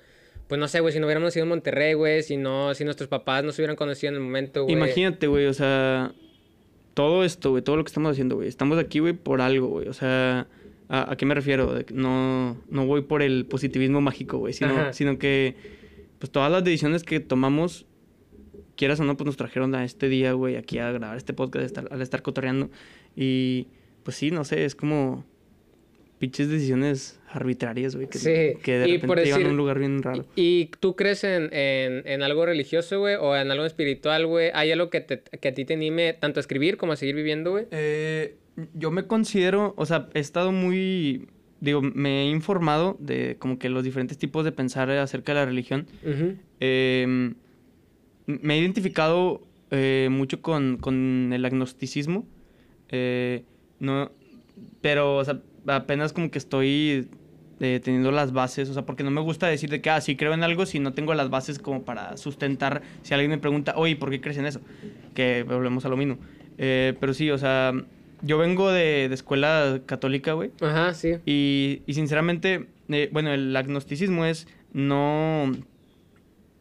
Pues 0.48 0.58
no 0.58 0.66
sé, 0.66 0.80
güey, 0.80 0.92
si 0.92 0.98
no 0.98 1.06
hubiéramos 1.06 1.34
ido 1.36 1.44
a 1.44 1.48
Monterrey, 1.48 1.94
güey, 1.94 2.24
si 2.24 2.36
no, 2.36 2.74
si 2.74 2.84
nuestros 2.84 3.08
papás 3.08 3.44
no 3.44 3.52
se 3.52 3.62
hubieran 3.62 3.76
conocido 3.76 4.10
en 4.10 4.16
el 4.16 4.20
momento, 4.22 4.64
güey. 4.64 4.74
Imagínate, 4.74 5.28
güey, 5.28 5.46
o 5.46 5.54
sea, 5.54 6.12
todo 6.94 7.22
esto, 7.22 7.52
güey, 7.52 7.62
todo 7.62 7.76
lo 7.76 7.84
que 7.84 7.88
estamos 7.88 8.10
haciendo, 8.10 8.34
güey, 8.34 8.48
estamos 8.48 8.78
aquí, 8.78 8.98
güey, 8.98 9.12
por 9.12 9.40
algo, 9.40 9.68
güey, 9.68 9.86
o 9.86 9.94
sea... 9.94 10.48
¿A, 10.94 11.16
qué 11.16 11.24
me 11.24 11.34
refiero? 11.34 11.78
No, 11.94 12.60
no 12.68 12.86
voy 12.86 13.00
por 13.00 13.22
el 13.22 13.46
positivismo 13.46 14.02
mágico, 14.02 14.36
güey, 14.36 14.52
sino, 14.52 14.92
sino 14.92 15.18
que 15.18 15.54
pues 16.18 16.30
todas 16.30 16.52
las 16.52 16.62
decisiones 16.62 17.02
que 17.02 17.18
tomamos, 17.18 17.86
quieras 18.76 19.00
o 19.00 19.04
no, 19.04 19.16
pues 19.16 19.24
nos 19.24 19.38
trajeron 19.38 19.74
a 19.74 19.84
este 19.86 20.10
día, 20.10 20.34
güey, 20.34 20.56
aquí 20.56 20.78
a 20.78 20.92
grabar 20.92 21.16
este 21.16 21.32
podcast, 21.32 21.78
al 21.78 22.02
estar 22.02 22.20
cotorreando. 22.20 22.68
Y 23.16 23.68
pues 24.02 24.18
sí, 24.18 24.30
no 24.30 24.44
sé, 24.44 24.66
es 24.66 24.74
como 24.74 25.24
pinches 26.18 26.48
decisiones 26.50 27.18
arbitrarias, 27.30 27.96
güey. 27.96 28.08
Que, 28.08 28.18
Sí, 28.18 28.60
que 28.62 28.78
de 28.78 28.88
y 28.88 28.92
repente 28.92 29.06
por 29.06 29.16
te 29.16 29.24
llevan 29.24 29.46
a 29.46 29.48
un 29.48 29.56
lugar 29.56 29.78
bien 29.78 30.02
raro. 30.02 30.26
¿Y 30.36 30.42
y 30.60 30.70
tú 30.78 30.94
crees 30.94 31.24
en, 31.24 31.48
en, 31.54 32.06
en 32.06 32.22
algo 32.22 32.44
religioso, 32.44 33.00
güey? 33.00 33.14
¿O 33.16 33.34
en 33.34 33.50
algo 33.50 33.64
espiritual, 33.64 34.26
güey? 34.26 34.50
¿Hay 34.52 34.70
algo 34.70 34.90
que, 34.90 35.00
te, 35.00 35.22
que 35.22 35.48
a 35.48 35.54
ti 35.54 35.64
te 35.64 35.72
anime 35.72 36.12
tanto 36.12 36.38
a 36.38 36.42
escribir 36.42 36.76
como 36.76 36.92
a 36.92 36.96
seguir 36.96 37.14
viviendo, 37.14 37.50
güey? 37.52 37.64
Eh, 37.70 38.36
yo 38.74 38.90
me 38.90 39.06
considero, 39.06 39.74
o 39.76 39.86
sea, 39.86 40.08
he 40.14 40.20
estado 40.20 40.52
muy, 40.52 41.28
digo, 41.60 41.80
me 41.82 42.22
he 42.22 42.30
informado 42.30 42.96
de 43.00 43.36
como 43.38 43.58
que 43.58 43.68
los 43.68 43.84
diferentes 43.84 44.18
tipos 44.18 44.44
de 44.44 44.52
pensar 44.52 44.90
acerca 44.90 45.32
de 45.32 45.40
la 45.40 45.46
religión. 45.46 45.86
Eh, 46.60 47.34
me 48.26 48.54
he 48.54 48.58
identificado 48.58 49.42
eh, 49.70 50.08
mucho 50.10 50.42
con, 50.42 50.76
con 50.76 51.30
el 51.32 51.44
agnosticismo. 51.44 52.26
eh, 52.88 53.44
no, 53.80 54.12
pero, 54.80 55.16
o 55.16 55.24
sea, 55.24 55.40
apenas 55.66 56.12
como 56.12 56.30
que 56.30 56.38
estoy 56.38 57.08
eh, 57.58 57.80
teniendo 57.82 58.12
las 58.12 58.32
bases, 58.32 58.68
o 58.68 58.74
sea, 58.74 58.84
porque 58.84 59.02
no 59.02 59.10
me 59.10 59.20
gusta 59.20 59.48
decir 59.48 59.70
de 59.70 59.80
que, 59.80 59.90
ah, 59.90 60.00
sí 60.00 60.14
creo 60.14 60.34
en 60.34 60.42
algo 60.44 60.66
si 60.66 60.78
no 60.78 60.92
tengo 60.92 61.14
las 61.14 61.30
bases 61.30 61.58
como 61.58 61.82
para 61.84 62.16
sustentar. 62.16 62.82
Si 63.02 63.14
alguien 63.14 63.30
me 63.30 63.38
pregunta, 63.38 63.74
oye, 63.76 63.96
¿por 63.96 64.10
qué 64.10 64.20
crees 64.20 64.38
en 64.38 64.46
eso? 64.46 64.60
Que 65.14 65.42
volvemos 65.42 65.84
a 65.84 65.88
lo 65.88 65.96
mismo. 65.96 66.18
Pero 66.56 67.14
sí, 67.14 67.30
o 67.30 67.38
sea, 67.38 67.72
yo 68.22 68.38
vengo 68.38 68.70
de, 68.70 69.08
de 69.08 69.14
escuela 69.14 69.80
católica, 69.86 70.32
güey. 70.32 70.50
Ajá, 70.60 70.94
sí. 70.94 71.16
Y, 71.26 71.82
y 71.86 71.94
sinceramente, 71.94 72.66
eh, 72.88 73.08
bueno, 73.12 73.32
el 73.32 73.54
agnosticismo 73.56 74.24
es 74.24 74.46
no, 74.72 75.52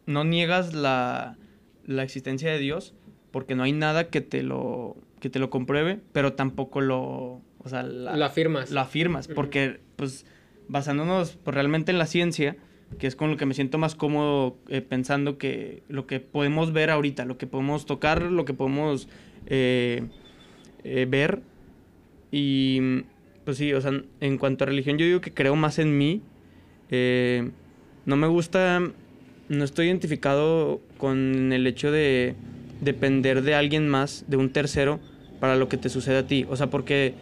no 0.06 0.24
niegas 0.24 0.74
la, 0.74 1.38
la 1.86 2.04
existencia 2.04 2.52
de 2.52 2.60
Dios 2.60 2.94
porque 3.32 3.56
no 3.56 3.64
hay 3.64 3.72
nada 3.72 4.10
que 4.10 4.22
te 4.22 4.44
lo, 4.44 4.98
que 5.20 5.30
te 5.30 5.40
lo 5.40 5.50
compruebe, 5.50 6.00
pero 6.12 6.34
tampoco 6.34 6.82
lo, 6.82 7.42
o 7.60 7.70
sea, 7.70 7.84
la- 7.84 8.18
Lo 8.18 8.26
afirmas. 8.26 8.72
lo 8.72 8.82
afirmas, 8.82 9.28
porque 9.30 9.80
pues 9.96 10.26
basándonos 10.68 11.38
pues, 11.44 11.54
realmente 11.56 11.92
en 11.92 11.98
la 11.98 12.06
ciencia, 12.08 12.58
que 13.00 13.08
es 13.08 13.16
con 13.16 13.32
lo 13.32 13.38
que 13.38 13.46
me 13.46 13.54
siento 13.54 13.78
más 13.78 13.96
cómodo 13.96 14.58
eh, 14.68 14.82
pensando 14.82 15.38
que 15.38 15.84
lo 15.88 16.08
que 16.08 16.20
podemos 16.20 16.74
ver 16.74 16.90
ahorita, 16.90 17.24
lo 17.24 17.38
que 17.38 17.48
podemos 17.48 17.86
tocar, 17.86 18.22
lo 18.22 18.44
que 18.44 18.54
podemos 18.54 19.08
eh, 19.46 20.04
eh, 20.84 21.06
ver. 21.10 21.42
Y 22.32 23.04
pues 23.46 23.58
sí, 23.58 23.74
o 23.74 23.82
sea, 23.82 23.92
en 24.20 24.38
cuanto 24.38 24.64
a 24.64 24.68
religión, 24.68 24.98
yo 24.98 25.06
digo 25.06 25.22
que 25.22 25.34
creo 25.34 25.56
más 25.56 25.80
en 25.80 25.98
mí. 25.98 26.22
Eh, 26.90 27.50
no 28.06 28.16
me 28.16 28.28
gusta, 28.28 28.82
no 29.50 29.64
estoy 29.64 29.88
identificado 29.88 30.82
con 30.98 31.52
el 31.52 31.68
hecho 31.68 31.92
de 31.92 32.36
depender 32.82 33.42
de 33.42 33.56
alguien 33.56 33.88
más, 33.88 34.26
de 34.28 34.38
un 34.38 34.52
tercero, 34.52 35.00
para 35.40 35.56
lo 35.56 35.68
que 35.68 35.78
te 35.78 35.90
sucede 35.90 36.18
a 36.18 36.28
ti. 36.28 36.46
O 36.50 36.56
sea, 36.56 36.68
porque 36.70 37.14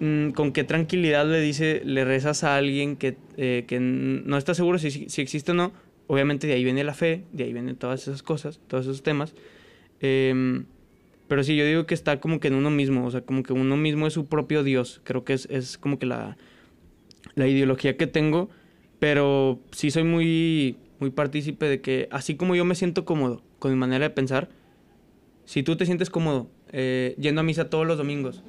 mm, 0.00 0.30
con 0.30 0.52
qué 0.52 0.64
tranquilidad 0.64 1.26
le 1.26 1.40
dice, 1.40 1.82
le 1.84 2.04
rezas 2.04 2.44
a 2.44 2.56
alguien 2.56 2.96
que, 2.96 3.16
eh, 3.36 3.64
que 3.66 3.80
no 3.80 4.36
está 4.36 4.54
seguro 4.54 4.78
si, 4.78 4.90
si 4.90 5.22
existe 5.22 5.52
o 5.52 5.54
no. 5.54 5.72
Obviamente 6.06 6.46
de 6.46 6.54
ahí 6.54 6.64
viene 6.64 6.84
la 6.84 6.94
fe, 6.94 7.24
de 7.32 7.44
ahí 7.44 7.52
vienen 7.52 7.76
todas 7.76 8.02
esas 8.02 8.22
cosas, 8.22 8.60
todos 8.68 8.84
esos 8.84 9.02
temas. 9.02 9.34
Em, 10.00 10.66
pero 11.28 11.42
sí, 11.42 11.56
yo 11.56 11.64
digo 11.66 11.86
que 11.86 11.94
está 11.94 12.20
como 12.20 12.40
que 12.40 12.48
en 12.48 12.54
uno 12.54 12.70
mismo, 12.70 13.06
o 13.06 13.10
sea, 13.10 13.22
como 13.22 13.42
que 13.42 13.52
uno 13.52 13.76
mismo 13.76 14.06
es 14.06 14.12
su 14.12 14.26
propio 14.26 14.62
Dios. 14.62 15.00
Creo 15.04 15.24
que 15.24 15.32
es, 15.34 15.46
es 15.50 15.78
como 15.78 15.98
que 15.98 16.06
la, 16.06 16.36
la 17.34 17.46
ideología 17.48 17.96
que 17.96 18.06
tengo, 18.06 18.50
pero 18.98 19.58
sí 19.72 19.90
soy 19.90 20.04
muy, 20.04 20.76
muy 21.00 21.10
partícipe 21.10 21.66
de 21.66 21.80
que 21.80 22.08
así 22.10 22.34
como 22.36 22.54
yo 22.54 22.64
me 22.64 22.74
siento 22.74 23.04
cómodo 23.04 23.42
con 23.58 23.70
mi 23.72 23.76
manera 23.78 24.04
de 24.08 24.10
pensar, 24.10 24.48
si 25.44 25.62
tú 25.62 25.76
te 25.76 25.86
sientes 25.86 26.10
cómodo 26.10 26.48
eh, 26.72 27.14
yendo 27.18 27.40
a 27.40 27.44
misa 27.44 27.70
todos 27.70 27.86
los 27.86 27.98
domingos, 27.98 28.42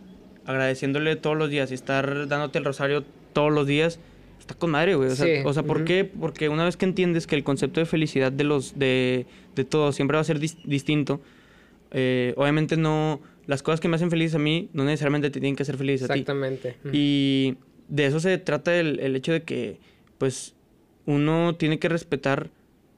agradeciéndole 0.46 1.16
todos 1.16 1.38
los 1.38 1.50
días 1.50 1.72
y 1.72 1.74
estar 1.74 2.28
dándote 2.28 2.60
el 2.60 2.66
rosario 2.66 3.04
todos 3.34 3.52
los 3.52 3.68
días, 3.68 4.00
está 4.40 4.54
con 4.54 4.72
madre, 4.72 4.96
güey. 4.96 5.10
O 5.10 5.16
sea, 5.16 5.26
Sí, 5.26 5.42
o 5.46 5.54
sea, 5.54 5.64
¿por 5.64 5.78
ujú. 5.78 5.86
qué? 5.86 6.06
Porque 6.06 6.50
una 6.50 6.66
vez 6.66 6.78
que 6.78 6.86
entiendes 6.86 7.28
que 7.28 7.36
el 7.36 7.44
concepto 7.44 7.80
de 7.80 7.86
felicidad 7.86 8.32
de 8.32 8.44
los 8.44 8.78
de, 8.78 9.26
de 9.56 9.64
todos 9.66 9.96
siempre 9.96 10.16
va 10.16 10.22
a 10.22 10.26
ser 10.26 10.40
dis- 10.40 10.62
distinto, 10.64 11.22
eh, 11.98 12.34
obviamente 12.36 12.76
no 12.78 13.22
las 13.48 13.64
cosas 13.64 13.80
que 13.80 13.88
me 13.88 13.96
hacen 13.96 14.10
feliz 14.10 14.36
a 14.36 14.40
mí 14.40 14.70
no 14.74 14.84
necesariamente 14.84 15.30
te 15.30 15.40
tienen 15.40 15.56
que 15.56 15.64
hacer 15.64 15.78
feliz 15.78 16.04
a 16.04 16.08
ti. 16.08 16.20
Exactamente. 16.20 16.76
Y 16.92 17.56
de 17.88 18.06
eso 18.08 18.20
se 18.20 18.38
trata 18.38 18.78
el, 18.78 19.00
el 19.00 19.16
hecho 19.16 19.32
de 19.32 19.44
que, 19.44 19.80
pues, 20.18 20.56
uno 21.06 21.56
tiene 21.56 21.78
que 21.80 21.88
respetar, 21.88 22.50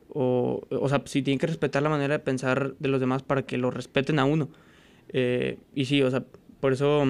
o, 0.09 0.61
o 0.69 0.89
sea, 0.89 1.01
sí 1.05 1.21
tiene 1.21 1.37
que 1.37 1.47
respetar 1.47 1.83
la 1.83 1.89
manera 1.89 2.13
de 2.13 2.19
pensar 2.23 2.73
de 2.79 2.87
los 2.89 2.99
demás 3.01 3.21
para 3.23 3.41
que 3.43 3.57
lo 3.57 3.69
respeten 3.71 4.17
a 4.19 4.25
uno. 4.25 4.49
Eh, 5.09 5.57
y 5.75 5.85
sí, 5.85 6.01
o 6.01 6.09
sea, 6.09 6.23
por 6.61 6.71
eso, 6.73 7.03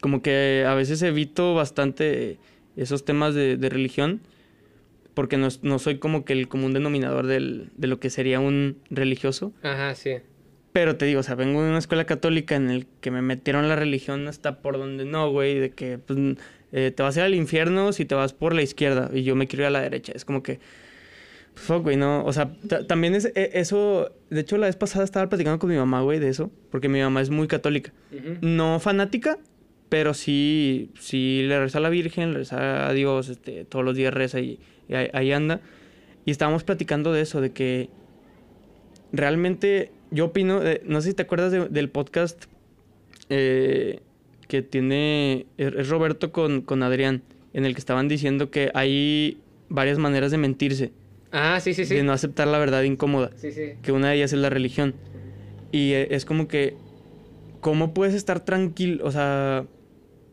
como 0.00 0.20
que 0.20 0.64
a 0.66 0.74
veces 0.74 1.00
evito 1.02 1.54
bastante 1.54 2.38
esos 2.76 3.04
temas 3.04 3.34
de, 3.34 3.56
de 3.56 3.68
religión, 3.68 4.20
porque 5.14 5.36
no, 5.36 5.48
no 5.62 5.78
soy 5.78 5.98
como 5.98 6.24
que 6.24 6.32
el 6.32 6.48
común 6.48 6.72
denominador 6.74 7.26
del- 7.26 7.70
de 7.76 7.86
lo 7.88 7.98
que 7.98 8.10
sería 8.10 8.40
un 8.40 8.78
religioso. 8.90 9.52
Ajá, 9.62 9.94
sí. 9.94 10.16
Pero 10.80 10.94
te 10.94 11.06
digo, 11.06 11.18
o 11.18 11.22
sea, 11.24 11.34
vengo 11.34 11.60
de 11.60 11.70
una 11.70 11.78
escuela 11.78 12.04
católica 12.04 12.54
en 12.54 12.70
el 12.70 12.86
que 13.00 13.10
me 13.10 13.20
metieron 13.20 13.68
la 13.68 13.74
religión 13.74 14.28
hasta 14.28 14.60
por 14.62 14.78
donde 14.78 15.04
no, 15.04 15.28
güey, 15.28 15.58
de 15.58 15.70
que 15.70 15.98
pues, 15.98 16.16
eh, 16.70 16.92
te 16.94 17.02
vas 17.02 17.16
a 17.16 17.18
ir 17.20 17.24
al 17.26 17.34
infierno 17.34 17.92
si 17.92 18.04
te 18.04 18.14
vas 18.14 18.32
por 18.32 18.54
la 18.54 18.62
izquierda 18.62 19.10
y 19.12 19.24
yo 19.24 19.34
me 19.34 19.48
quiero 19.48 19.64
ir 19.64 19.66
a 19.66 19.70
la 19.70 19.80
derecha. 19.80 20.12
Es 20.14 20.24
como 20.24 20.44
que, 20.44 20.60
pues, 21.54 21.66
fuck, 21.66 21.82
güey, 21.82 21.96
no. 21.96 22.24
O 22.24 22.32
sea, 22.32 22.52
ta- 22.68 22.86
también 22.86 23.16
es 23.16 23.24
e- 23.34 23.50
eso. 23.54 24.12
De 24.30 24.42
hecho, 24.42 24.56
la 24.56 24.66
vez 24.66 24.76
pasada 24.76 25.04
estaba 25.04 25.28
platicando 25.28 25.58
con 25.58 25.68
mi 25.68 25.74
mamá, 25.76 26.00
güey, 26.02 26.20
de 26.20 26.28
eso, 26.28 26.52
porque 26.70 26.88
mi 26.88 27.00
mamá 27.00 27.22
es 27.22 27.30
muy 27.30 27.48
católica. 27.48 27.92
Ujú. 28.12 28.36
No 28.40 28.78
fanática, 28.78 29.36
pero 29.88 30.14
sí, 30.14 30.92
sí 31.00 31.42
le 31.48 31.58
reza 31.58 31.78
a 31.78 31.80
la 31.80 31.88
Virgen, 31.88 32.34
le 32.34 32.38
reza 32.38 32.86
a 32.88 32.92
Dios, 32.92 33.30
este, 33.30 33.64
todos 33.64 33.84
los 33.84 33.96
días 33.96 34.14
reza 34.14 34.38
y, 34.38 34.60
y 34.88 34.94
ahí, 34.94 35.10
ahí 35.12 35.32
anda. 35.32 35.60
Y 36.24 36.30
estábamos 36.30 36.62
platicando 36.62 37.12
de 37.12 37.22
eso, 37.22 37.40
de 37.40 37.50
que 37.50 37.88
realmente 39.12 39.90
yo 40.10 40.26
opino, 40.26 40.62
eh, 40.66 40.82
no 40.84 41.00
sé 41.00 41.08
si 41.10 41.14
te 41.14 41.22
acuerdas 41.22 41.52
de- 41.52 41.68
del 41.68 41.88
podcast 41.90 42.44
eh, 43.28 44.00
que 44.48 44.62
tiene, 44.62 45.46
es 45.58 45.74
es 45.74 45.88
Roberto 45.88 46.32
con, 46.32 46.62
con 46.62 46.82
Adrián, 46.82 47.22
en 47.52 47.64
el 47.64 47.74
que 47.74 47.78
estaban 47.80 48.08
diciendo 48.08 48.50
que 48.50 48.70
hay 48.74 49.38
varias 49.68 49.98
maneras 49.98 50.30
de 50.30 50.38
mentirse, 50.38 50.92
Ah, 51.30 51.58
sí, 51.60 51.74
sí, 51.74 51.84
sí. 51.84 51.94
de 51.96 52.02
no 52.02 52.12
aceptar 52.12 52.48
la 52.48 52.58
verdad 52.58 52.82
incómoda 52.84 53.30
Sí, 53.36 53.52
sí. 53.52 53.72
que 53.82 53.92
una 53.92 54.08
de 54.10 54.16
ellas 54.16 54.32
es 54.32 54.38
la 54.38 54.48
religión. 54.48 54.94
Y 55.72 55.92
eh, 55.92 56.08
es 56.12 56.24
como 56.24 56.48
que, 56.48 56.74
¿cómo 57.60 57.92
puedes 57.92 58.14
estar 58.14 58.40
tranquilo? 58.44 59.04
O 59.04 59.10
sea, 59.12 59.66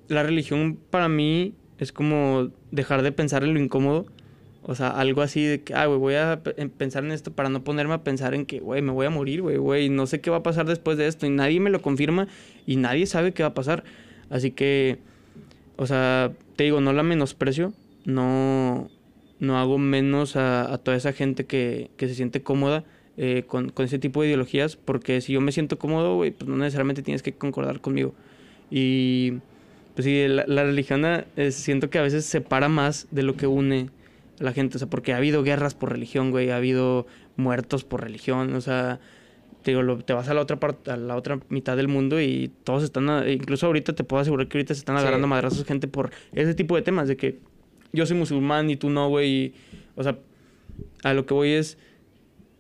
la 0.08 0.24
religión 0.24 0.80
para 0.90 1.10
mí 1.10 1.54
es 1.78 1.92
como 1.92 2.52
dejar 2.72 3.02
de 3.02 3.12
pensar 3.12 3.44
en 3.44 3.54
lo 3.54 3.60
incómodo. 3.60 4.06
O 4.68 4.74
sea, 4.74 4.90
algo 4.90 5.22
así 5.22 5.44
de 5.46 5.62
que, 5.62 5.76
ah, 5.76 5.86
güey, 5.86 6.00
voy 6.00 6.16
a 6.16 6.42
en- 6.58 6.72
pensar 6.72 7.06
en 7.06 7.12
esto 7.12 7.32
para 7.32 7.50
no 7.50 7.64
ponerme 7.64 7.94
a 7.94 8.04
pensar 8.04 8.34
en 8.34 8.48
que, 8.48 8.60
güey, 8.60 8.82
me 8.82 8.92
voy 8.92 9.06
a 9.06 9.12
morir, 9.12 9.44
güey, 9.44 9.58
güey, 9.58 9.90
no 9.90 10.08
sé 10.08 10.22
qué 10.22 10.32
va 10.32 10.38
a 10.38 10.44
pasar 10.44 10.66
después 10.66 10.98
de 10.98 11.06
esto 11.08 11.28
y 11.28 11.30
nadie 11.30 11.60
me 11.60 11.70
lo 11.70 11.84
confirma 11.84 12.28
y 12.66 12.78
nadie 12.78 13.06
sabe 13.06 13.32
qué 13.32 13.44
va 13.44 13.50
a 13.50 13.54
pasar. 13.54 13.84
Así 14.32 14.50
que, 14.50 14.98
o 15.78 15.86
sea, 15.86 16.32
te 16.56 16.64
digo, 16.64 16.82
no 16.82 16.94
la 16.94 17.04
menosprecio, 17.04 17.74
no, 18.06 18.90
no 19.40 19.58
hago 19.60 19.78
menos 19.78 20.36
a, 20.36 20.80
toda 20.84 20.98
esa 20.98 21.14
gente 21.14 21.46
que, 21.46 21.92
que 21.96 22.08
se 22.08 22.16
siente 22.16 22.42
cómoda 22.42 22.86
eh, 23.18 23.44
con, 23.46 23.70
con 23.70 23.86
ese 23.86 24.00
tipo 24.00 24.22
de 24.22 24.30
ideologías, 24.30 24.78
porque 24.78 25.22
si 25.22 25.34
yo 25.34 25.42
me 25.42 25.52
siento 25.52 25.78
cómodo, 25.78 26.16
güey, 26.16 26.32
pues 26.32 26.50
no 26.50 26.58
necesariamente 26.58 27.04
tienes 27.04 27.22
que 27.22 27.34
concordar 27.34 27.82
conmigo. 27.82 28.16
Y 28.72 29.34
pues 29.94 30.06
sí, 30.06 30.28
la, 30.28 30.44
la 30.48 30.64
religión 30.64 31.04
eh, 31.06 31.52
siento 31.52 31.92
que 31.92 32.00
a 32.00 32.02
veces 32.02 32.26
separa 32.26 32.68
más 32.68 33.08
de 33.12 33.22
lo 33.22 33.36
que 33.38 33.46
une 33.46 33.90
la 34.40 34.52
gente, 34.54 34.78
o 34.78 34.80
sea, 34.80 34.90
porque 34.90 35.14
ha 35.14 35.18
habido 35.18 35.44
guerras 35.44 35.74
por 35.76 35.92
religión, 35.92 36.32
güey, 36.32 36.50
ha 36.50 36.58
habido 36.58 37.08
muertos 37.38 37.84
por 37.86 38.02
religión, 38.02 38.54
o 38.56 38.62
sea, 38.62 39.00
te 39.64 39.72
digo, 39.72 39.82
lo- 39.82 39.98
te 40.04 40.14
vas 40.14 40.28
a 40.30 40.34
la 40.34 40.42
otra 40.42 40.60
parte, 40.60 40.92
a 40.92 40.98
la 40.98 41.16
otra 41.16 41.40
mitad 41.50 41.76
del 41.78 41.88
mundo 41.88 42.20
y 42.22 42.52
todos 42.64 42.84
están, 42.84 43.10
a- 43.10 43.30
incluso 43.32 43.66
ahorita 43.66 43.94
te 43.94 44.04
puedo 44.04 44.22
asegurar 44.22 44.48
que 44.48 44.58
ahorita 44.58 44.74
se 44.74 44.80
están 44.80 44.98
Sí. 44.98 45.02
agarrando 45.02 45.28
madrazos 45.28 45.64
gente 45.66 45.88
por 45.88 46.12
ese 46.34 46.54
tipo 46.54 46.76
de 46.76 46.82
temas, 46.82 47.08
de 47.08 47.18
que 47.18 47.40
yo 47.94 48.06
soy 48.06 48.18
musulmán 48.18 48.70
y 48.70 48.76
tú 48.76 48.90
no, 48.90 49.08
güey, 49.10 49.54
o 49.96 50.04
sea, 50.04 50.18
a 51.04 51.14
lo 51.14 51.26
que 51.26 51.34
voy 51.34 51.50
es, 51.52 51.78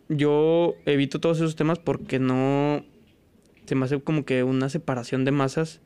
yo 0.07 0.75
evito 0.85 1.19
todos 1.19 1.37
esos 1.37 1.55
temas 1.55 1.79
porque 1.79 2.19
no, 2.19 2.83
se 3.65 3.75
me 3.75 3.85
hace 3.85 3.99
como 3.99 4.23
que 4.25 4.43
una 4.43 4.69
separación 4.69 5.25
de 5.25 5.31
masas, 5.31 5.81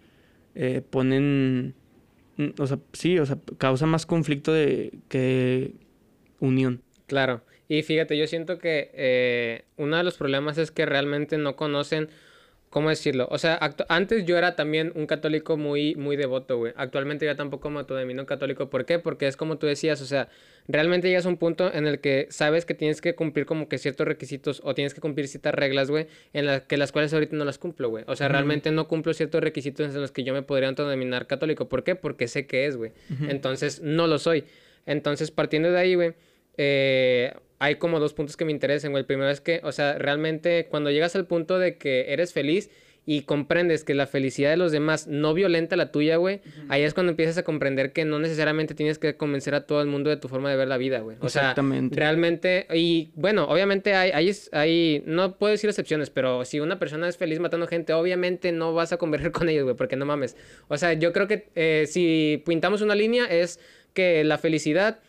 eh, 0.55 0.81
ponen, 0.89 1.73
o 2.57 2.67
sea, 2.67 2.79
sí, 2.93 3.19
o 3.19 3.25
sea, 3.25 3.37
causa 3.57 3.85
más 3.85 4.05
conflicto 4.05 4.53
de 4.53 4.99
que 5.09 5.73
unión. 6.39 6.81
Claro. 7.07 7.41
Y 7.67 7.83
fíjate, 7.83 8.17
yo 8.17 8.25
siento 8.27 8.57
que 8.57 8.91
eh, 8.93 9.65
uno 9.77 9.97
de 9.97 10.03
los 10.03 10.17
problemas 10.17 10.57
es 10.57 10.71
que 10.71 10.85
realmente 10.85 11.37
no 11.37 11.55
conocen 11.55 12.09
¿Cómo 12.69 12.89
decirlo? 12.89 13.27
O 13.31 13.39
sea, 13.39 13.59
antes 13.87 14.25
yo 14.25 14.37
era 14.37 14.55
también 14.55 14.91
un 14.93 15.07
católico 15.07 15.57
muy, 15.57 15.95
muy 15.95 16.15
devoto, 16.15 16.57
güey. 16.57 16.71
Actualmente 16.75 17.25
ya 17.25 17.35
tampoco 17.35 17.71
me 17.71 17.79
autodenomino 17.79 18.27
católico. 18.27 18.69
¿Por 18.69 18.85
qué? 18.85 18.99
Porque 18.99 19.27
es 19.27 19.35
como 19.35 19.57
tú 19.57 19.65
decías, 19.65 19.99
o 20.01 20.05
sea, 20.05 20.29
realmente 20.67 21.07
llegas 21.07 21.25
a 21.25 21.29
un 21.29 21.37
punto 21.37 21.73
en 21.73 21.87
el 21.87 21.99
que 21.99 22.27
sabes 22.29 22.67
que 22.67 22.75
tienes 22.75 23.01
que 23.01 23.15
cumplir 23.15 23.47
como 23.47 23.67
que 23.67 23.79
ciertos 23.79 24.07
requisitos 24.07 24.61
o 24.63 24.75
tienes 24.75 24.93
que 24.93 25.01
cumplir 25.01 25.27
ciertas 25.27 25.55
reglas, 25.55 25.89
güey, 25.89 26.05
en 26.33 26.45
las 26.45 26.61
que 26.61 26.77
las 26.77 26.91
cuales 26.91 27.11
ahorita 27.11 27.35
no 27.35 27.43
las 27.43 27.57
cumplo, 27.57 27.89
güey. 27.89 28.03
O 28.05 28.15
sea, 28.15 28.27
realmente 28.27 28.69
no 28.69 28.87
cumplo 28.87 29.15
ciertos 29.15 29.41
requisitos 29.41 29.95
en 29.95 29.99
los 29.99 30.11
que 30.11 30.23
yo 30.23 30.33
me 30.35 30.43
podría 30.43 30.69
autodenominar 30.69 31.25
católico. 31.25 31.69
¿Por 31.69 31.83
qué? 31.83 31.95
Porque 31.95 32.27
sé 32.27 32.45
que 32.45 32.67
es, 32.67 32.77
güey. 32.77 32.91
Entonces, 33.29 33.81
no 33.81 34.05
lo 34.05 34.19
soy. 34.19 34.43
Entonces, 34.85 35.31
partiendo 35.31 35.71
de 35.71 35.79
ahí, 35.79 35.95
güey, 35.95 36.13
eh, 36.57 37.33
hay 37.59 37.75
como 37.75 37.99
dos 37.99 38.13
puntos 38.13 38.37
que 38.37 38.45
me 38.45 38.51
interesan, 38.51 38.91
güey. 38.91 39.01
El 39.01 39.05
primero 39.05 39.29
es 39.29 39.41
que, 39.41 39.59
o 39.63 39.71
sea, 39.71 39.97
realmente 39.97 40.67
cuando 40.69 40.89
llegas 40.91 41.15
al 41.15 41.25
punto 41.25 41.59
de 41.59 41.77
que 41.77 42.11
eres 42.13 42.33
feliz 42.33 42.69
y 43.05 43.23
comprendes 43.23 43.83
que 43.83 43.95
la 43.95 44.05
felicidad 44.07 44.51
de 44.51 44.57
los 44.57 44.71
demás 44.71 45.07
no 45.07 45.33
violenta 45.33 45.75
la 45.75 45.91
tuya, 45.91 46.17
güey, 46.17 46.41
ahí 46.67 46.83
es 46.83 46.93
cuando 46.93 47.09
empiezas 47.09 47.37
a 47.39 47.43
comprender 47.43 47.91
que 47.91 48.05
no 48.05 48.19
necesariamente 48.19 48.75
tienes 48.75 48.99
que 48.99 49.15
convencer 49.17 49.55
a 49.55 49.65
todo 49.65 49.81
el 49.81 49.87
mundo 49.87 50.09
de 50.11 50.17
tu 50.17 50.27
forma 50.27 50.49
de 50.51 50.55
ver 50.55 50.67
la 50.67 50.77
vida, 50.77 50.99
güey. 50.99 51.17
O 51.19 51.25
Exactamente. 51.25 51.95
sea, 51.95 52.03
realmente, 52.05 52.67
y 52.73 53.09
bueno, 53.15 53.45
obviamente 53.45 53.95
hay, 53.95 54.11
hay, 54.11 54.31
hay, 54.51 55.03
no 55.07 55.37
puedo 55.37 55.51
decir 55.51 55.69
excepciones, 55.69 56.11
pero 56.11 56.45
si 56.45 56.59
una 56.59 56.77
persona 56.77 57.09
es 57.09 57.17
feliz 57.17 57.39
matando 57.39 57.65
gente, 57.65 57.93
obviamente 57.93 58.51
no 58.51 58.73
vas 58.73 58.93
a 58.93 58.97
converger 58.97 59.31
con 59.33 59.49
ellos, 59.49 59.63
güey, 59.63 59.75
porque 59.75 59.95
no 59.95 60.05
mames. 60.05 60.37
O 60.67 60.77
sea, 60.77 60.93
yo 60.93 61.11
creo 61.11 61.27
que 61.27 61.47
eh, 61.55 61.85
si 61.87 62.43
pintamos 62.45 62.81
una 62.81 62.95
línea 62.95 63.25
es 63.25 63.59
que 63.93 64.23
la 64.23 64.37
felicidad 64.37 64.99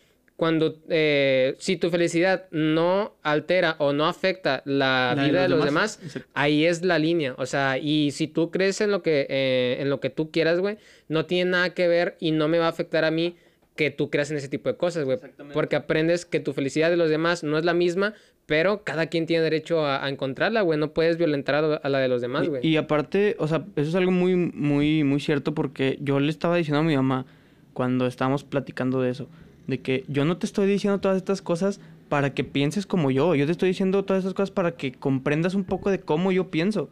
cuando 0.41 0.79
eh, 0.89 1.53
si 1.59 1.77
tu 1.77 1.91
felicidad 1.91 2.47
no 2.49 3.13
altera 3.21 3.75
o 3.77 3.93
no 3.93 4.07
afecta 4.07 4.63
la, 4.65 5.15
vida 5.15 5.43
de 5.43 5.49
los, 5.49 5.63
demás, 5.63 5.99
ahí 6.33 6.65
es 6.65 6.83
la 6.83 6.97
línea. 6.97 7.35
O 7.37 7.45
sea, 7.45 7.77
y 7.77 8.09
si 8.09 8.25
tú 8.25 8.49
crees 8.49 8.81
en 8.81 8.89
lo 8.89 9.03
que, 9.03 9.27
eh, 9.29 9.77
en 9.79 9.91
lo 9.91 9.99
que 9.99 10.09
tú 10.09 10.31
quieras, 10.31 10.59
güey, 10.59 10.79
no 11.09 11.27
tiene 11.27 11.51
nada 11.51 11.75
que 11.75 11.87
ver 11.87 12.17
y 12.19 12.31
no 12.31 12.47
me 12.47 12.57
va 12.57 12.65
a 12.65 12.69
afectar 12.69 13.05
a 13.05 13.11
mí 13.11 13.35
que 13.75 13.91
tú 13.91 14.09
creas 14.09 14.31
en 14.31 14.37
ese 14.37 14.49
tipo 14.49 14.67
de 14.67 14.77
cosas, 14.77 15.05
güey. 15.05 15.19
Porque 15.53 15.75
aprendes 15.75 16.25
que 16.25 16.39
tu 16.39 16.53
felicidad 16.53 16.89
de 16.89 16.97
los 16.97 17.11
demás 17.11 17.43
no 17.43 17.59
es 17.59 17.63
la 17.63 17.75
misma, 17.75 18.15
pero 18.47 18.83
cada 18.83 19.05
quien 19.05 19.27
tiene 19.27 19.43
derecho 19.43 19.85
a, 19.85 20.09
encontrarla, 20.09 20.61
güey. 20.61 20.79
No 20.79 20.91
puedes 20.91 21.19
violentar 21.19 21.79
a, 21.83 21.87
la 21.87 21.99
de 21.99 22.07
los 22.07 22.19
demás, 22.19 22.49
güey. 22.49 22.65
Y, 22.65 22.69
y, 22.69 22.77
aparte, 22.77 23.35
o 23.37 23.47
sea, 23.47 23.63
eso 23.75 23.89
es 23.89 23.93
algo 23.93 24.09
muy, 24.09 24.35
muy, 24.35 25.03
muy 25.03 25.19
cierto 25.19 25.53
porque 25.53 25.99
yo 26.01 26.19
le 26.19 26.31
estaba 26.31 26.57
diciendo 26.57 26.79
a 26.79 26.83
mi 26.83 26.95
mamá 26.95 27.27
cuando 27.73 28.07
estábamos 28.07 28.43
platicando 28.43 29.03
de 29.03 29.11
eso 29.11 29.29
de 29.67 29.79
que 29.79 30.03
yo 30.07 30.25
no 30.25 30.37
te 30.37 30.45
estoy 30.45 30.67
diciendo 30.67 30.99
todas 30.99 31.17
estas 31.17 31.41
cosas 31.41 31.79
para 32.09 32.33
que 32.33 32.43
pienses 32.43 32.85
como 32.85 33.09
yo, 33.11 33.35
yo 33.35 33.45
te 33.45 33.51
estoy 33.51 33.69
diciendo 33.69 34.03
todas 34.03 34.21
estas 34.21 34.33
cosas 34.33 34.51
para 34.51 34.71
que 34.73 34.91
comprendas 34.91 35.55
un 35.55 35.63
poco 35.63 35.89
de 35.89 35.99
cómo 35.99 36.31
yo 36.31 36.51
pienso. 36.51 36.89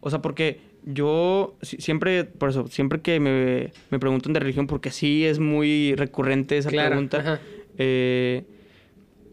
O 0.00 0.10
sea, 0.10 0.20
porque 0.20 0.60
yo 0.84 1.56
siempre, 1.62 2.24
por 2.24 2.50
eso, 2.50 2.66
siempre 2.68 3.00
que 3.00 3.20
me, 3.20 3.72
me 3.90 3.98
preguntan 3.98 4.32
de 4.32 4.40
religión, 4.40 4.66
porque 4.66 4.90
sí 4.90 5.24
es 5.24 5.38
muy 5.38 5.94
recurrente 5.94 6.58
esa 6.58 6.70
pregunta, 6.70 7.40
eh, 7.78 8.44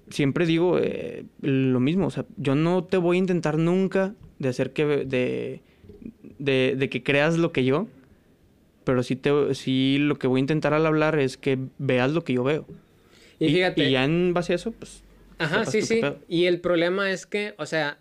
siempre 0.09 0.45
digo 0.45 0.79
eh, 0.79 1.25
lo 1.41 1.79
mismo, 1.79 2.07
o 2.07 2.11
sea, 2.11 2.25
yo 2.37 2.55
no 2.55 2.83
te 2.83 2.97
voy 2.97 3.17
a 3.17 3.19
intentar 3.19 3.57
nunca 3.57 4.13
de 4.39 4.49
hacer 4.49 4.71
que, 4.71 4.85
de, 4.85 5.61
de, 6.39 6.75
de 6.77 6.89
que 6.89 7.03
creas 7.03 7.37
lo 7.37 7.51
que 7.51 7.65
yo, 7.65 7.87
pero 8.87 9.03
sí, 9.03 9.17
te, 9.17 9.53
sí 9.53 9.97
lo 9.99 10.17
que 10.17 10.27
voy 10.27 10.39
a 10.39 10.39
intentar 10.39 10.73
al 10.73 10.85
hablar 10.85 11.19
es 11.19 11.35
que 11.35 11.59
veas 11.77 12.09
lo 12.13 12.23
que 12.23 12.31
yo 12.31 12.45
veo. 12.45 12.65
Y, 13.37 13.49
fíjate. 13.49 13.83
Y 13.83 13.91
ya 13.91 14.05
en 14.05 14.33
base 14.33 14.53
a 14.53 14.55
eso, 14.55 14.71
pues. 14.71 15.03
Ajá, 15.39 15.65
sí, 15.65 15.81
sí. 15.81 15.99
Y 16.29 16.45
el 16.45 16.61
problema 16.61 17.11
es 17.11 17.25
que, 17.25 17.53
o 17.57 17.65
sea, 17.65 17.97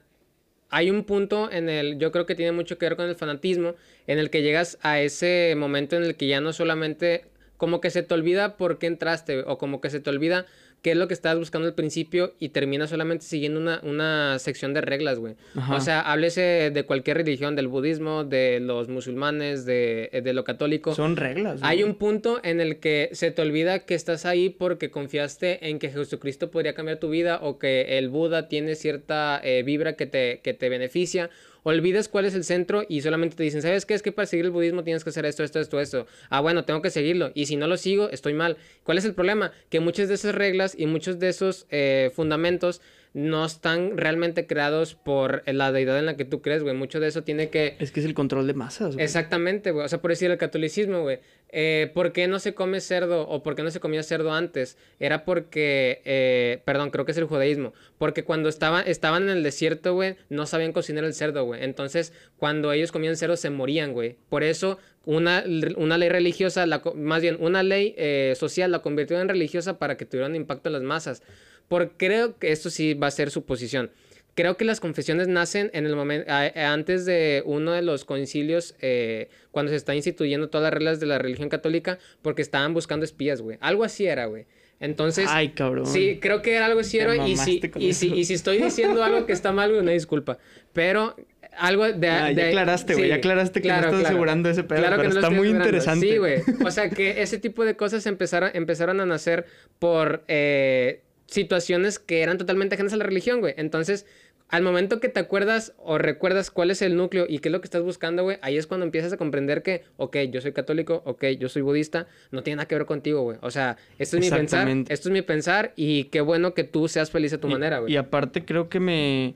hay 0.70 0.90
un 0.90 1.02
punto 1.02 1.50
en 1.50 1.68
el, 1.68 1.98
yo 1.98 2.12
creo 2.12 2.24
que 2.24 2.36
tiene 2.36 2.52
mucho 2.52 2.78
que 2.78 2.86
ver 2.86 2.94
con 2.94 3.08
el 3.08 3.16
fanatismo, 3.16 3.74
en 4.06 4.20
el 4.20 4.30
que 4.30 4.42
llegas 4.42 4.78
a 4.80 5.00
ese 5.00 5.54
momento 5.56 5.96
en 5.96 6.04
el 6.04 6.14
que 6.14 6.28
ya 6.28 6.40
no 6.40 6.52
solamente, 6.52 7.24
como 7.56 7.80
que 7.80 7.90
se 7.90 8.04
te 8.04 8.14
olvida 8.14 8.56
por 8.56 8.78
qué 8.78 8.86
entraste, 8.86 9.40
o 9.40 9.58
como 9.58 9.80
que 9.80 9.90
se 9.90 9.98
te 9.98 10.08
olvida 10.08 10.46
qué 10.86 10.92
es 10.92 10.96
lo 10.96 11.08
que 11.08 11.14
estabas 11.14 11.40
buscando 11.40 11.66
al 11.66 11.74
principio 11.74 12.34
y 12.38 12.50
termina 12.50 12.86
solamente 12.86 13.24
siguiendo 13.24 13.58
una, 13.58 13.80
una 13.82 14.38
sección 14.38 14.72
de 14.72 14.82
reglas, 14.82 15.18
güey. 15.18 15.34
O 15.72 15.80
sea, 15.80 16.00
háblese 16.00 16.70
de 16.72 16.84
cualquier 16.84 17.16
religión, 17.16 17.56
del 17.56 17.66
budismo, 17.66 18.22
de 18.22 18.60
los 18.60 18.88
musulmanes, 18.88 19.66
de, 19.66 20.08
de 20.22 20.32
lo 20.32 20.44
católico. 20.44 20.94
Son 20.94 21.16
reglas. 21.16 21.58
Hay 21.64 21.82
un 21.82 21.96
punto 21.96 22.38
en 22.44 22.60
el 22.60 22.78
que 22.78 23.08
se 23.10 23.32
te 23.32 23.42
olvida 23.42 23.80
que 23.80 23.96
estás 23.96 24.26
ahí 24.26 24.48
porque 24.48 24.92
confiaste 24.92 25.68
en 25.68 25.80
que 25.80 25.90
Jesucristo 25.90 26.52
podría 26.52 26.74
cambiar 26.74 27.00
tu 27.00 27.10
vida 27.10 27.40
o 27.42 27.58
que 27.58 27.98
el 27.98 28.08
Buda 28.08 28.46
tiene 28.46 28.76
cierta 28.76 29.40
eh, 29.42 29.64
vibra 29.64 29.94
que 29.94 30.06
te, 30.06 30.38
que 30.44 30.54
te 30.54 30.68
beneficia 30.68 31.30
olvidas 31.66 32.08
cuál 32.08 32.26
es 32.26 32.34
el 32.36 32.44
centro 32.44 32.84
y 32.88 33.00
solamente 33.00 33.34
te 33.34 33.42
dicen, 33.42 33.60
¿sabes 33.60 33.86
qué? 33.86 33.94
Es 33.94 34.02
que 34.02 34.12
para 34.12 34.26
seguir 34.26 34.44
el 34.44 34.52
budismo 34.52 34.84
tienes 34.84 35.02
que 35.02 35.10
hacer 35.10 35.26
esto, 35.26 35.42
esto, 35.42 35.58
esto, 35.58 35.80
esto. 35.80 36.06
Ah, 36.30 36.40
bueno, 36.40 36.64
tengo 36.64 36.80
que 36.80 36.90
seguirlo. 36.90 37.32
Y 37.34 37.46
si 37.46 37.56
no 37.56 37.66
lo 37.66 37.76
sigo, 37.76 38.08
estoy 38.10 38.34
mal. 38.34 38.56
¿Cuál 38.84 38.98
es 38.98 39.04
el 39.04 39.14
problema? 39.14 39.50
Que 39.68 39.80
muchas 39.80 40.06
de 40.06 40.14
esas 40.14 40.36
reglas 40.36 40.76
y 40.78 40.86
muchos 40.86 41.18
de 41.18 41.28
esos 41.28 41.66
eh, 41.70 42.12
fundamentos 42.14 42.80
no 43.14 43.44
están 43.44 43.96
realmente 43.96 44.46
creados 44.46 44.94
por 44.94 45.42
la 45.46 45.72
deidad 45.72 45.98
en 45.98 46.06
la 46.06 46.16
que 46.16 46.24
tú 46.24 46.40
crees, 46.40 46.62
güey. 46.62 46.76
Mucho 46.76 47.00
de 47.00 47.08
eso 47.08 47.24
tiene 47.24 47.48
que... 47.48 47.74
Es 47.80 47.90
que 47.90 47.98
es 47.98 48.06
el 48.06 48.14
control 48.14 48.46
de 48.46 48.54
masas, 48.54 48.94
güey. 48.94 49.04
Exactamente, 49.04 49.72
güey. 49.72 49.86
O 49.86 49.88
sea, 49.88 50.00
por 50.00 50.12
decir 50.12 50.30
el 50.30 50.38
catolicismo, 50.38 51.00
güey. 51.00 51.18
Eh, 51.50 51.90
¿Por 51.94 52.12
qué 52.12 52.26
no 52.26 52.38
se 52.38 52.54
come 52.54 52.80
cerdo 52.80 53.28
o 53.28 53.42
por 53.42 53.54
qué 53.54 53.62
no 53.62 53.70
se 53.70 53.80
comía 53.80 54.02
cerdo 54.02 54.32
antes? 54.32 54.76
Era 54.98 55.24
porque, 55.24 56.02
eh, 56.04 56.60
perdón, 56.64 56.90
creo 56.90 57.04
que 57.04 57.12
es 57.12 57.18
el 57.18 57.24
judaísmo. 57.24 57.72
Porque 57.98 58.24
cuando 58.24 58.48
estaba, 58.48 58.80
estaban 58.80 59.24
en 59.24 59.30
el 59.30 59.42
desierto, 59.42 59.94
güey, 59.94 60.16
no 60.28 60.46
sabían 60.46 60.72
cocinar 60.72 61.04
el 61.04 61.14
cerdo, 61.14 61.44
güey. 61.44 61.62
Entonces, 61.62 62.12
cuando 62.36 62.72
ellos 62.72 62.92
comían 62.92 63.16
cerdo, 63.16 63.36
se 63.36 63.50
morían, 63.50 63.92
güey. 63.92 64.16
Por 64.28 64.42
eso, 64.42 64.78
una, 65.04 65.44
una 65.76 65.98
ley 65.98 66.08
religiosa, 66.08 66.66
la, 66.66 66.82
más 66.94 67.22
bien, 67.22 67.36
una 67.40 67.62
ley 67.62 67.94
eh, 67.96 68.34
social 68.36 68.70
la 68.72 68.80
convirtió 68.80 69.20
en 69.20 69.28
religiosa 69.28 69.78
para 69.78 69.96
que 69.96 70.04
tuviera 70.04 70.28
un 70.28 70.36
impacto 70.36 70.68
en 70.68 70.74
las 70.74 70.82
masas. 70.82 71.22
Porque 71.68 71.94
creo 71.96 72.38
que 72.38 72.52
esto 72.52 72.70
sí 72.70 72.94
va 72.94 73.06
a 73.06 73.12
ser 73.12 73.30
su 73.30 73.44
posición. 73.44 73.90
Creo 74.36 74.56
que 74.56 74.64
las 74.64 74.80
confesiones 74.80 75.28
nacen 75.28 75.70
en 75.72 75.86
el 75.86 75.96
momento 75.96 76.30
antes 76.30 77.04
de 77.06 77.42
uno 77.46 77.72
de 77.72 77.82
los 77.82 78.04
concilios 78.04 78.76
eh, 78.80 79.28
cuando 79.50 79.70
se 79.70 79.76
está 79.76 79.94
instituyendo 79.94 80.50
todas 80.50 80.64
las 80.64 80.74
reglas 80.74 81.00
de 81.00 81.06
la 81.06 81.18
religión 81.18 81.48
católica 81.48 81.98
porque 82.22 82.42
estaban 82.42 82.74
buscando 82.74 83.04
espías, 83.04 83.40
güey. 83.40 83.56
Algo 83.60 83.82
así 83.82 84.06
era, 84.06 84.26
güey. 84.26 84.46
Entonces, 84.78 85.26
Ay, 85.30 85.48
cabrón. 85.50 85.86
Sí, 85.86 86.18
creo 86.20 86.42
que 86.42 86.54
era 86.54 86.66
algo 86.66 86.80
así 86.80 86.98
era 86.98 87.16
y 87.26 87.36
si, 87.36 87.62
y, 87.78 87.94
si, 87.94 88.12
y 88.12 88.24
si 88.26 88.34
estoy 88.34 88.58
diciendo 88.58 89.02
algo 89.02 89.24
que 89.24 89.32
está 89.32 89.52
mal, 89.52 89.70
güey, 89.70 89.80
una 89.80 89.92
disculpa. 89.92 90.38
Pero 90.72 91.16
algo 91.56 91.90
de... 91.90 92.08
Ah, 92.08 92.30
ya 92.32 92.48
aclaraste, 92.48 92.94
güey, 92.94 93.08
ya 93.08 93.14
aclaraste 93.16 93.62
que 93.62 93.68
no 93.68 93.76
estás 93.76 94.04
asegurando 94.04 94.50
ese 94.50 94.64
pedo, 94.64 94.80
claro 94.80 94.98
pero 94.98 95.08
está 95.08 95.30
muy 95.30 95.48
interesante. 95.48 96.06
Sí, 96.06 96.18
güey. 96.18 96.42
O 96.64 96.70
sea, 96.70 96.90
que 96.90 97.22
ese 97.22 97.38
tipo 97.38 97.64
de 97.64 97.76
cosas 97.76 98.06
empezaron, 98.06 98.50
empezaron 98.52 99.00
a 99.00 99.06
nacer 99.06 99.46
por 99.78 100.24
eh, 100.28 101.00
situaciones 101.26 101.98
que 101.98 102.22
eran 102.22 102.38
totalmente 102.38 102.74
ajenas 102.74 102.92
a 102.92 102.96
la 102.96 103.04
religión, 103.04 103.40
güey. 103.40 103.54
Entonces, 103.56 104.06
al 104.48 104.62
momento 104.62 105.00
que 105.00 105.08
te 105.08 105.18
acuerdas 105.18 105.74
o 105.78 105.98
recuerdas 105.98 106.50
cuál 106.50 106.70
es 106.70 106.80
el 106.80 106.96
núcleo 106.96 107.26
y 107.28 107.40
qué 107.40 107.48
es 107.48 107.52
lo 107.52 107.60
que 107.60 107.66
estás 107.66 107.82
buscando, 107.82 108.22
güey, 108.22 108.38
ahí 108.42 108.56
es 108.56 108.66
cuando 108.66 108.86
empiezas 108.86 109.12
a 109.12 109.16
comprender 109.16 109.62
que, 109.62 109.82
ok, 109.96 110.16
yo 110.30 110.40
soy 110.40 110.52
católico, 110.52 111.02
ok, 111.04 111.24
yo 111.38 111.48
soy 111.48 111.62
budista, 111.62 112.06
no 112.30 112.42
tiene 112.42 112.56
nada 112.56 112.68
que 112.68 112.76
ver 112.76 112.86
contigo, 112.86 113.22
güey. 113.22 113.38
O 113.42 113.50
sea, 113.50 113.76
esto 113.98 114.16
es 114.16 114.24
mi 114.24 114.30
pensar, 114.30 114.68
esto 114.68 115.08
es 115.08 115.12
mi 115.12 115.22
pensar 115.22 115.72
y 115.74 116.04
qué 116.04 116.20
bueno 116.20 116.54
que 116.54 116.64
tú 116.64 116.86
seas 116.86 117.10
feliz 117.10 117.32
a 117.32 117.38
tu 117.38 117.48
manera, 117.48 117.80
güey. 117.80 117.92
Y 117.92 117.96
aparte 117.96 118.44
creo 118.44 118.68
que 118.68 118.78
me... 118.78 119.34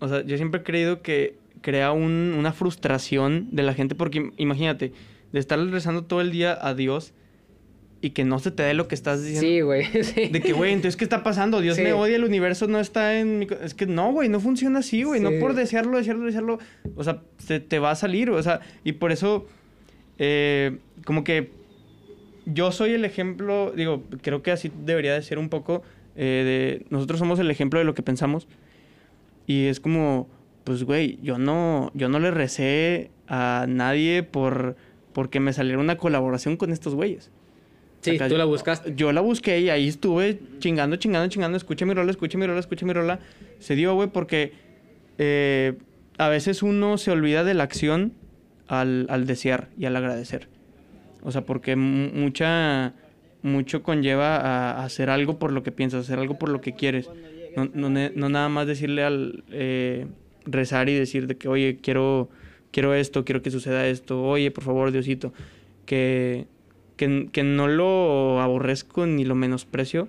O 0.00 0.08
sea, 0.08 0.22
yo 0.22 0.36
siempre 0.36 0.62
he 0.62 0.64
creído 0.64 1.02
que 1.02 1.36
crea 1.60 1.92
una 1.92 2.52
frustración 2.52 3.48
de 3.52 3.62
la 3.62 3.74
gente 3.74 3.94
porque 3.94 4.32
imagínate, 4.36 4.92
de 5.30 5.38
estar 5.38 5.58
rezando 5.58 6.04
todo 6.04 6.20
el 6.20 6.32
día 6.32 6.58
a 6.60 6.74
Dios 6.74 7.14
y 8.02 8.10
que 8.10 8.24
no 8.24 8.40
se 8.40 8.50
te 8.50 8.64
dé 8.64 8.74
lo 8.74 8.88
que 8.88 8.96
estás 8.96 9.22
diciendo. 9.22 9.48
Sí, 9.48 9.60
güey. 9.60 9.86
De 10.32 10.42
que, 10.42 10.52
güey, 10.52 10.72
entonces, 10.72 10.96
¿qué 10.96 11.04
está 11.04 11.22
pasando? 11.22 11.60
Dios 11.60 11.78
me 11.78 11.92
odia, 11.92 12.16
el 12.16 12.24
universo 12.24 12.66
no 12.66 12.80
está 12.80 13.18
en 13.18 13.38
mi... 13.38 13.46
Es 13.62 13.74
que 13.74 13.86
no, 13.86 14.10
güey, 14.12 14.28
no 14.28 14.40
funciona 14.40 14.80
así, 14.80 15.04
güey. 15.04 15.20
No 15.20 15.30
por 15.38 15.54
desearlo, 15.54 15.96
desearlo, 15.96 16.26
desearlo. 16.26 16.58
O 16.96 17.04
sea, 17.04 17.22
se 17.38 17.60
te 17.60 17.78
va 17.78 17.92
a 17.92 17.94
salir, 17.94 18.28
o 18.28 18.42
sea, 18.42 18.60
y 18.82 18.94
por 18.94 19.12
eso, 19.12 19.46
eh, 20.18 20.78
como 21.04 21.22
que 21.22 21.52
yo 22.44 22.72
soy 22.72 22.90
el 22.90 23.04
ejemplo, 23.04 23.72
digo, 23.74 24.02
creo 24.20 24.42
que 24.42 24.50
así 24.50 24.72
debería 24.84 25.14
de 25.14 25.22
ser 25.22 25.38
un 25.38 25.48
poco, 25.48 25.84
eh, 26.16 26.80
de... 26.80 26.86
Nosotros 26.90 27.20
somos 27.20 27.38
el 27.38 27.52
ejemplo 27.52 27.78
de 27.78 27.84
lo 27.84 27.94
que 27.94 28.02
pensamos. 28.02 28.48
Y 29.46 29.66
es 29.66 29.78
como, 29.78 30.28
pues, 30.64 30.82
güey, 30.82 31.20
yo 31.22 31.38
no, 31.38 31.92
yo 31.94 32.08
no 32.08 32.18
le 32.18 32.32
recé 32.32 33.12
a 33.28 33.66
nadie 33.68 34.24
por... 34.24 34.74
Porque 35.12 35.38
me 35.38 35.52
saliera 35.52 35.78
una 35.78 35.98
colaboración 35.98 36.56
con 36.56 36.72
estos 36.72 36.96
güeyes. 36.96 37.30
Sí, 38.02 38.18
tú 38.18 38.36
la 38.36 38.44
buscaste. 38.44 38.92
Yo 38.94 39.12
la 39.12 39.20
busqué 39.20 39.60
y 39.60 39.70
ahí 39.70 39.88
estuve 39.88 40.40
chingando, 40.58 40.96
chingando, 40.96 41.28
chingando. 41.28 41.56
Escucha 41.56 41.86
mi 41.86 41.94
rola, 41.94 42.10
escucha 42.10 42.36
mi 42.36 42.46
rola, 42.46 42.60
escucha 42.60 42.84
mi 42.84 42.92
rola. 42.92 43.20
Se 43.58 43.74
dio, 43.74 43.94
güey, 43.94 44.08
porque 44.08 44.52
eh, 45.18 45.74
a 46.18 46.28
veces 46.28 46.62
uno 46.62 46.98
se 46.98 47.10
olvida 47.10 47.44
de 47.44 47.54
la 47.54 47.62
acción 47.62 48.12
al, 48.68 49.06
al 49.08 49.26
desear 49.26 49.68
y 49.78 49.86
al 49.86 49.96
agradecer. 49.96 50.48
O 51.22 51.30
sea, 51.30 51.46
porque 51.46 51.76
mucha, 51.76 52.92
mucho 53.42 53.82
conlleva 53.82 54.36
a, 54.36 54.84
hacer 54.84 55.08
algo 55.08 55.38
por 55.38 55.52
lo 55.52 55.62
que 55.62 55.70
piensas, 55.72 56.04
hacer 56.04 56.18
algo 56.18 56.38
por 56.38 56.48
lo 56.48 56.60
que 56.60 56.74
quieres. 56.74 57.08
No, 57.56 57.70
no, 57.72 57.88
no 57.88 58.28
nada 58.28 58.48
más 58.48 58.66
decirle 58.66 59.04
al 59.04 59.44
eh, 59.50 60.06
rezar 60.44 60.88
y 60.88 60.94
decir 60.94 61.26
de 61.28 61.36
que, 61.36 61.48
oye, 61.48 61.78
quiero 61.80 62.28
quiero 62.72 62.94
esto, 62.94 63.24
quiero 63.24 63.42
que 63.42 63.52
suceda 63.52 63.86
esto, 63.86 64.20
oye, 64.24 64.50
por 64.50 64.64
favor, 64.64 64.90
Diosito, 64.90 65.32
que, 65.86 66.46
que, 67.32 67.42
no 67.42 67.68
lo 67.68 68.40
aborrezco 68.40 69.06
ni 69.06 69.24
lo 69.24 69.34
menosprecio, 69.34 70.08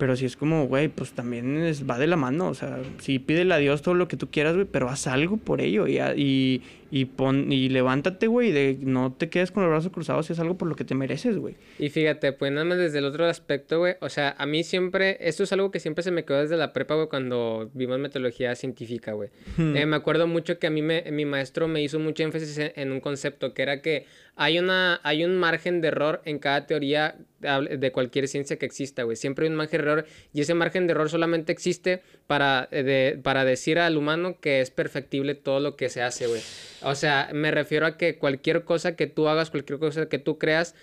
pero 0.00 0.16
si 0.16 0.24
es 0.24 0.34
como, 0.34 0.66
güey, 0.66 0.88
pues 0.88 1.12
también 1.12 1.58
es, 1.58 1.88
va 1.88 1.98
de 1.98 2.06
la 2.06 2.16
mano. 2.16 2.48
O 2.48 2.54
sea, 2.54 2.78
sí, 3.00 3.18
pídele 3.18 3.52
a 3.52 3.58
Dios 3.58 3.82
todo 3.82 3.94
lo 3.94 4.08
que 4.08 4.16
tú 4.16 4.30
quieras, 4.30 4.54
güey, 4.54 4.64
pero 4.64 4.88
haz 4.88 5.06
algo 5.06 5.36
por 5.36 5.60
ello. 5.60 5.86
Y, 5.86 5.98
y, 5.98 6.62
y, 6.90 7.04
pon, 7.04 7.52
y 7.52 7.68
levántate, 7.68 8.26
güey, 8.26 8.50
de 8.50 8.78
no 8.80 9.12
te 9.12 9.28
quedes 9.28 9.50
con 9.50 9.62
los 9.62 9.70
brazos 9.70 9.92
cruzados 9.92 10.24
si 10.24 10.32
es 10.32 10.40
algo 10.40 10.56
por 10.56 10.68
lo 10.68 10.74
que 10.74 10.84
te 10.84 10.94
mereces, 10.94 11.36
güey. 11.36 11.56
Y 11.78 11.90
fíjate, 11.90 12.32
pues 12.32 12.50
nada 12.50 12.64
más 12.64 12.78
desde 12.78 13.00
el 13.00 13.04
otro 13.04 13.26
aspecto, 13.26 13.80
güey. 13.80 13.96
O 14.00 14.08
sea, 14.08 14.34
a 14.38 14.46
mí 14.46 14.64
siempre, 14.64 15.18
esto 15.20 15.42
es 15.42 15.52
algo 15.52 15.70
que 15.70 15.80
siempre 15.80 16.02
se 16.02 16.12
me 16.12 16.24
quedó 16.24 16.40
desde 16.40 16.56
la 16.56 16.72
prepa, 16.72 16.94
güey, 16.94 17.08
cuando 17.08 17.70
vimos 17.74 17.98
metodología 17.98 18.54
científica, 18.54 19.12
güey. 19.12 19.28
Hmm. 19.58 19.76
Eh, 19.76 19.84
me 19.84 19.96
acuerdo 19.96 20.26
mucho 20.26 20.58
que 20.58 20.66
a 20.66 20.70
mí 20.70 20.80
me, 20.80 21.04
mi 21.12 21.26
maestro 21.26 21.68
me 21.68 21.82
hizo 21.82 21.98
mucho 21.98 22.22
énfasis 22.22 22.58
en 22.74 22.90
un 22.90 23.00
concepto, 23.00 23.52
que 23.52 23.60
era 23.60 23.82
que 23.82 24.06
hay, 24.36 24.58
una, 24.58 24.98
hay 25.02 25.26
un 25.26 25.36
margen 25.36 25.82
de 25.82 25.88
error 25.88 26.22
en 26.24 26.38
cada 26.38 26.66
teoría 26.66 27.16
de 27.40 27.92
cualquier 27.92 28.28
ciencia 28.28 28.58
que 28.58 28.66
exista, 28.66 29.02
güey. 29.02 29.16
Siempre 29.16 29.46
hay 29.46 29.50
un 29.50 29.56
margen 29.56 29.80
de 29.80 29.90
error 29.90 30.06
y 30.32 30.42
ese 30.42 30.54
margen 30.54 30.86
de 30.86 30.92
error 30.92 31.08
solamente 31.08 31.52
existe 31.52 32.02
para, 32.26 32.68
eh, 32.70 33.18
para 33.22 33.44
decir 33.44 33.78
al 33.78 33.96
humano 33.96 34.38
que 34.40 34.60
es 34.60 34.70
perfectible 34.70 35.34
todo 35.34 35.60
lo 35.60 35.76
que 35.76 35.88
se 35.88 36.02
hace, 36.02 36.26
güey. 36.26 36.42
O 36.82 36.94
sea, 36.94 37.30
me 37.32 37.50
refiero 37.50 37.86
a 37.86 37.96
que 37.96 38.16
cualquier 38.18 38.64
cosa 38.64 38.96
que 38.96 39.06
tú 39.06 39.28
hagas, 39.28 39.50
cualquier 39.50 39.78
cosa 39.78 40.06
que 40.06 40.18
tú 40.18 40.38
creas, 40.38 40.74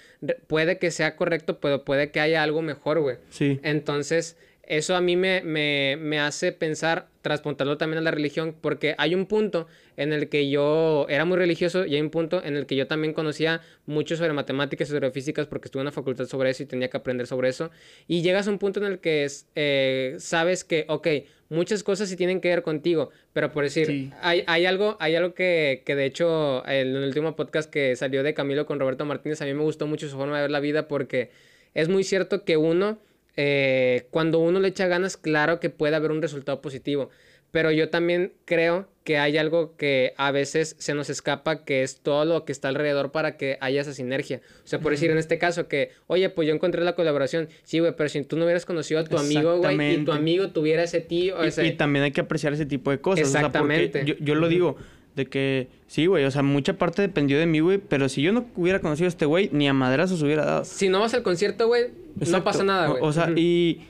puede 0.48 0.78
que 0.80 0.92
sea 0.92 1.16
correcto, 1.16 1.60
pero 1.60 1.84
puede 1.86 2.12
que 2.12 2.20
haya 2.20 2.44
algo 2.44 2.62
mejor, 2.62 3.00
güey. 3.00 3.18
Sí. 3.30 3.60
Entonces, 3.64 4.36
eso 4.68 4.96
a 4.96 5.02
mí 5.02 5.16
me, 5.16 5.42
me, 5.42 5.98
me 6.00 6.20
hace 6.20 6.52
pensar, 6.52 7.08
traspontarlo 7.22 7.78
también 7.78 8.00
a 8.00 8.02
la 8.02 8.12
religión, 8.12 8.56
porque 8.60 8.96
hay 8.98 9.16
un 9.16 9.26
punto 9.26 9.68
en 9.96 10.14
el 10.14 10.30
que 10.30 10.50
yo 10.50 11.06
era 11.10 11.26
muy 11.26 11.38
religioso 11.38 11.86
y 11.86 11.96
hay 11.96 12.02
un 12.02 12.10
punto 12.10 12.44
en 12.44 12.56
el 12.56 12.66
que 12.66 12.76
yo 12.76 12.86
también 12.86 13.14
conocía 13.14 13.62
mucho 13.86 14.16
sobre 14.16 14.34
matemáticas 14.34 14.90
y 14.90 14.92
sobre 14.92 15.10
físicas 15.12 15.48
porque 15.48 15.68
estuve 15.68 15.82
en 15.82 15.86
la 15.86 15.92
facultad 15.92 16.26
sobre 16.26 16.50
eso 16.50 16.64
y 16.64 16.66
tenía 16.66 16.90
que 16.90 16.98
aprender 16.98 17.28
sobre 17.28 17.50
eso. 17.50 17.72
Y 18.08 18.22
llegas 18.22 18.48
a 18.48 18.52
un 18.52 18.60
punto 18.60 18.80
en 18.80 18.92
el 18.92 19.00
que 19.00 19.24
es, 19.24 19.48
eh, 19.56 20.16
sabes 20.20 20.64
que, 20.64 20.86
ok, 20.90 21.08
muchas 21.50 21.82
cosas 21.82 22.10
sí 22.10 22.18
tienen 22.18 22.42
que 22.42 22.50
ver 22.50 22.62
contigo, 22.62 23.10
pero 23.34 23.52
por 23.52 23.64
decir, 23.64 24.12
hay, 24.22 24.44
hay, 24.48 24.66
algo, 24.66 24.98
hay 25.00 25.16
algo 25.16 25.34
que, 25.34 25.82
que 25.86 25.96
de 25.96 26.06
hecho 26.06 26.68
en 26.68 26.96
el 26.96 27.04
último 27.04 27.36
podcast 27.36 27.70
que 27.70 27.96
salió 27.96 28.22
de 28.22 28.34
Camilo 28.34 28.66
con 28.66 28.80
Roberto 28.80 29.06
Martínez, 29.06 29.42
a 29.42 29.46
mí 29.46 29.54
me 29.54 29.64
gustó 29.64 29.88
mucho 29.88 30.10
su 30.10 30.18
forma 30.18 30.36
de 30.36 30.42
ver 30.42 30.52
la 30.52 30.60
vida 30.60 30.88
porque 30.88 31.32
es 31.74 31.90
muy 31.90 32.04
cierto 32.04 32.44
que 32.44 32.58
uno 32.58 33.00
eh, 33.38 34.08
cuando 34.10 34.40
uno 34.40 34.60
le 34.60 34.68
echa 34.68 34.88
ganas, 34.88 35.16
claro 35.16 35.60
que 35.60 35.70
puede 35.70 35.96
haber 35.96 36.12
un 36.12 36.22
resultado 36.22 36.60
positivo. 36.60 37.10
Pero 37.52 37.72
yo 37.72 37.90
también 37.90 38.34
creo 38.44 38.90
que 39.06 39.18
hay 39.18 39.38
algo 39.38 39.78
que 39.78 40.14
a 40.18 40.32
veces 40.32 40.76
se 40.80 40.94
nos 40.94 41.10
escapa, 41.10 41.64
que 41.64 41.82
es 41.82 42.02
todo 42.02 42.26
lo 42.26 42.44
que 42.44 42.52
está 42.52 42.68
alrededor 42.68 43.14
para 43.14 43.38
que 43.38 43.58
haya 43.62 43.80
esa 43.80 43.94
sinergia. 43.94 44.42
O 44.66 44.68
sea, 44.68 44.80
por 44.80 44.92
decir 44.92 45.12
en 45.12 45.18
este 45.18 45.38
caso 45.38 45.70
que, 45.70 45.92
oye, 46.08 46.30
pues 46.30 46.46
yo 46.46 46.54
encontré 46.54 46.84
la 46.84 46.94
colaboración. 46.94 47.48
Sí, 47.64 47.80
güey, 47.80 47.96
pero 47.96 48.10
si 48.10 48.22
tú 48.24 48.36
no 48.36 48.44
hubieras 48.44 48.66
conocido 48.66 49.00
a 49.00 49.06
tu 49.06 49.18
amigo, 49.18 49.60
güey, 49.60 49.94
y 49.94 50.04
tu 50.04 50.12
amigo 50.12 50.50
tuviera 50.50 50.84
ese 50.84 51.00
tío. 51.00 51.38
Y, 51.46 51.72
también 51.72 52.04
hay 52.04 52.12
que 52.12 52.22
apreciar 52.22 52.52
ese 52.52 52.66
tipo 52.66 52.92
de 52.92 53.00
cosas. 53.00 53.28
Exactamente. 53.28 54.04
yo, 54.04 54.16
yo 54.20 54.36
lo 54.36 54.50
digo, 54.50 54.76
de 55.18 55.26
que, 55.26 55.68
sí, 55.88 56.06
güey, 56.06 56.24
o 56.26 56.32
sea, 56.32 56.44
mucha 56.44 56.78
parte 56.78 57.02
dependió 57.02 57.40
de 57.40 57.48
mí, 57.48 57.60
güey, 57.60 57.80
pero 57.80 58.08
si 58.08 58.22
yo 58.22 58.32
no 58.32 58.46
hubiera 58.56 58.80
conocido 58.80 59.08
a 59.08 59.10
este 59.10 59.26
güey, 59.26 59.50
ni 59.52 59.68
a 59.68 59.74
madrazos 59.74 60.22
hubiera 60.22 60.46
dado. 60.46 60.64
Si 60.64 60.90
no 60.90 61.00
vas 61.00 61.14
al 61.16 61.24
concierto, 61.24 61.68
güey, 61.68 61.88
no 62.30 62.44
pasa 62.44 62.64
nada, 62.64 62.88
güey. 62.88 63.02
O, 63.02 63.12
sea, 63.12 63.32
y 63.36 63.82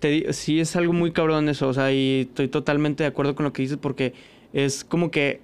te 0.00 0.32
sí 0.34 0.60
es 0.60 0.76
algo 0.76 0.92
muy 0.92 1.10
cabrón 1.10 1.48
eso, 1.48 1.68
o 1.68 1.72
sea, 1.72 1.90
y 1.90 2.26
estoy 2.28 2.48
totalmente 2.48 3.02
de 3.02 3.08
acuerdo 3.08 3.34
con 3.34 3.44
lo 3.44 3.52
que 3.54 3.62
dices 3.62 3.78
porque 3.80 4.12
es 4.52 4.84
como 4.84 5.10
que 5.10 5.40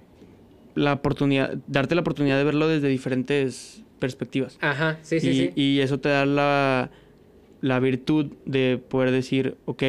la 0.75 0.93
oportunidad, 0.93 1.55
darte 1.67 1.95
la 1.95 2.01
oportunidad 2.01 2.37
de 2.37 2.43
verlo 2.43 2.67
desde 2.67 2.87
diferentes 2.87 3.81
perspectivas. 3.97 4.59
Ajá, 4.61 4.99
sí, 5.01 5.19
sí, 5.19 5.33
sí. 5.33 5.51
Y 5.55 5.79
eso 5.79 5.99
te 5.99 6.09
da 6.09 6.27
la, 6.27 6.91
la 7.61 7.79
virtud 7.79 8.27
de 8.45 8.79
poder 8.87 9.09
decir, 9.09 9.57
ok, 9.65 9.83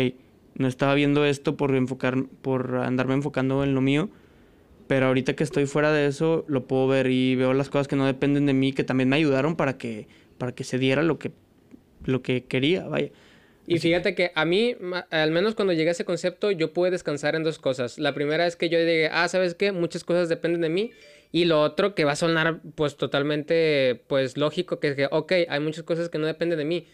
no 0.55 0.67
estaba 0.67 0.95
viendo 0.95 1.27
esto 1.27 1.59
por 1.59 1.75
enfocar, 1.75 2.25
por 2.41 2.77
andarme 2.77 3.13
enfocando 3.13 3.65
en 3.65 3.75
lo 3.75 3.83
mío, 3.83 4.09
pero 4.93 5.07
ahorita 5.07 5.33
que 5.33 5.43
estoy 5.43 5.65
fuera 5.65 5.91
de 5.91 6.05
eso, 6.05 6.45
lo 6.49 6.67
puedo 6.67 6.87
ver 6.87 7.07
y 7.07 7.35
veo 7.35 7.55
las 7.55 7.71
cosas 7.71 7.89
que 7.89 7.97
no 7.97 8.05
dependen 8.05 8.45
de 8.45 8.53
mí, 8.53 8.75
que 8.75 8.85
también 8.85 9.09
me 9.09 9.17
ayudaron 9.17 9.57
para 9.57 9.79
que, 9.79 10.07
para 10.37 10.53
que 10.53 10.65
se 10.65 10.77
diera 10.77 11.03
lo 11.03 11.19
que, 11.19 11.33
lo 12.05 12.21
que 12.21 12.45
quería, 12.45 12.87
vaya. 12.87 13.09
Y 13.67 13.79
fíjate 13.79 14.15
que 14.15 14.33
a 14.35 14.45
mí, 14.45 14.77
al 15.09 15.31
menos 15.31 15.55
cuando 15.55 15.73
llegué 15.73 15.89
a 15.89 15.93
ese 15.93 16.05
concepto, 16.05 16.51
yo 16.51 16.75
pude 16.75 16.91
descansar 16.91 17.37
en 17.37 17.43
dos 17.43 17.59
cosas. 17.59 17.99
La 17.99 18.13
primera 18.13 18.47
es 18.47 18.55
que 18.55 18.69
yo 18.69 18.79
dije, 18.79 19.09
ah, 19.11 19.27
¿sabes 19.29 19.55
qué? 19.55 19.73
Muchas 19.73 20.05
cosas 20.05 20.29
dependen 20.29 20.61
de 20.61 20.69
mí. 20.69 20.91
Y 21.31 21.47
lo 21.47 21.63
otro 21.63 21.95
que 21.95 22.05
va 22.05 22.13
a 22.13 22.17
sonar 22.17 22.61
pues 22.75 22.99
totalmente 22.99 24.03
pues 24.09 24.37
lógico, 24.37 24.79
que 24.79 24.89
es 24.89 24.95
que, 24.95 25.09
ok, 25.11 25.33
hay 25.49 25.61
muchas 25.61 25.85
cosas 25.85 26.11
que 26.11 26.19
no 26.19 26.27
dependen 26.27 26.59
de 26.59 26.67
mí 26.67 26.87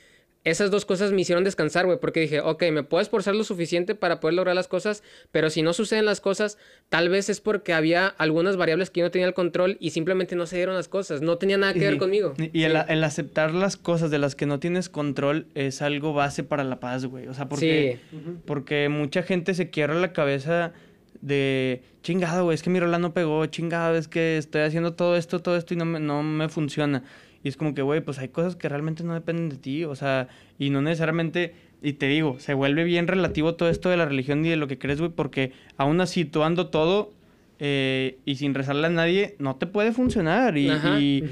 esas 0.51 0.71
dos 0.71 0.85
cosas 0.85 1.13
me 1.13 1.21
hicieron 1.21 1.45
descansar, 1.45 1.87
güey, 1.87 1.99
porque 1.99 2.21
dije, 2.21 2.41
ok, 2.41 2.65
me 2.73 2.83
puedo 2.83 3.01
esforzar 3.01 3.35
lo 3.35 3.45
suficiente 3.45 3.95
para 3.95 4.21
poder 4.21 4.35
lograr 4.35 4.55
las 4.55 4.69
cosas, 4.69 5.03
pero 5.33 5.51
si 5.51 5.63
no 5.63 5.73
suceden 5.73 6.05
las 6.05 6.21
cosas, 6.21 6.59
tal 6.89 7.09
vez 7.09 7.29
es 7.29 7.41
porque 7.41 7.73
había 7.73 8.07
algunas 8.07 8.57
variables 8.57 8.91
que 8.91 9.01
yo 9.01 9.07
no 9.07 9.11
tenía 9.11 9.27
el 9.27 9.35
control 9.35 9.77
y 9.81 9.91
simplemente 9.91 10.37
no 10.37 10.47
se 10.47 10.57
dieron 10.57 10.75
las 10.75 10.89
cosas, 10.89 11.23
no 11.23 11.39
tenía 11.39 11.59
nada 11.59 11.75
que 11.75 11.81
ver 11.81 11.99
conmigo. 11.99 12.35
Y 12.53 12.63
el, 12.65 12.77
aceptar 12.77 13.55
las 13.55 13.77
cosas 13.77 14.11
de 14.11 14.19
las 14.19 14.35
que 14.35 14.47
no 14.47 14.59
tienes 14.61 14.89
control 14.89 15.47
es 15.55 15.83
algo 15.83 16.13
base 16.13 16.45
para 16.45 16.65
la 16.65 16.81
paz, 16.81 17.07
güey. 17.07 17.27
O 17.27 17.35
sea, 17.35 17.49
porque, 17.49 17.99
porque 18.45 18.89
mucha 18.89 19.23
gente 19.23 19.55
se 19.55 19.71
quiebra 19.71 19.95
la 19.95 20.13
cabeza 20.13 20.73
de 21.21 21.83
chingado, 22.03 22.45
güey, 22.45 22.55
es 22.55 22.63
que 22.63 22.71
mi 22.71 22.81
rola 22.81 22.99
no 22.99 23.13
pegó, 23.13 23.45
chingado, 23.47 23.97
es 23.97 24.09
que 24.09 24.39
estoy 24.39 24.63
haciendo 24.63 24.95
todo 24.95 25.17
esto, 25.17 25.41
todo 25.41 25.57
esto 25.57 25.75
y 25.75 25.77
no 25.77 25.85
me, 25.85 26.01
no 26.01 26.23
me 26.23 26.49
funciona. 26.49 27.03
Y 27.43 27.49
es 27.49 27.57
como 27.57 27.75
que, 27.75 27.83
güey, 27.83 28.01
pues 28.01 28.19
hay 28.19 28.29
cosas 28.29 28.57
que 28.57 28.69
realmente 28.69 29.05
no 29.05 29.15
dependen 29.15 29.49
de 29.49 29.57
ti, 29.57 29.85
o 29.85 29.95
sea, 29.95 30.29
y 30.59 30.71
no 30.71 30.83
necesariamente, 30.83 31.55
y 31.83 31.95
te 31.95 32.07
digo, 32.09 32.39
se 32.41 32.55
vuelve 32.55 32.85
bien 32.85 33.07
relativo 33.07 33.55
todo 33.55 33.69
esto 33.69 33.89
de 33.89 33.97
la 33.97 34.07
religión 34.07 34.45
y 34.45 34.49
de 34.49 34.57
lo 34.57 34.67
que 34.67 34.79
crees, 34.79 34.99
güey, 34.99 35.13
porque 35.13 35.53
aún 35.77 36.01
así 36.01 36.25
tú 36.25 36.43
ando 36.43 36.69
todo 36.69 37.13
eh, 37.61 38.19
y 38.25 38.37
sin 38.37 38.55
rezarle 38.55 38.87
a 38.87 38.91
nadie, 38.91 39.37
no 39.39 39.57
te 39.57 39.67
puede 39.67 39.93
funcionar. 39.93 40.57
Y, 40.59 41.23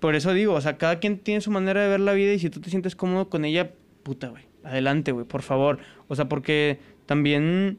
por 0.00 0.16
eso 0.16 0.34
digo, 0.34 0.54
o 0.54 0.60
sea, 0.60 0.78
cada 0.78 0.98
quien 0.98 1.18
tiene 1.18 1.40
su 1.40 1.52
manera 1.52 1.80
de 1.80 1.88
ver 1.88 2.00
la 2.00 2.12
vida 2.12 2.32
y 2.32 2.40
si 2.40 2.50
tú 2.50 2.60
te 2.60 2.70
sientes 2.70 2.96
cómodo 2.96 3.28
con 3.28 3.44
ella, 3.44 3.70
puta, 4.02 4.30
güey, 4.30 4.42
adelante, 4.64 5.12
güey, 5.12 5.24
por 5.24 5.42
favor. 5.42 5.78
O 6.08 6.16
sea, 6.16 6.28
porque 6.28 6.80
también, 7.06 7.78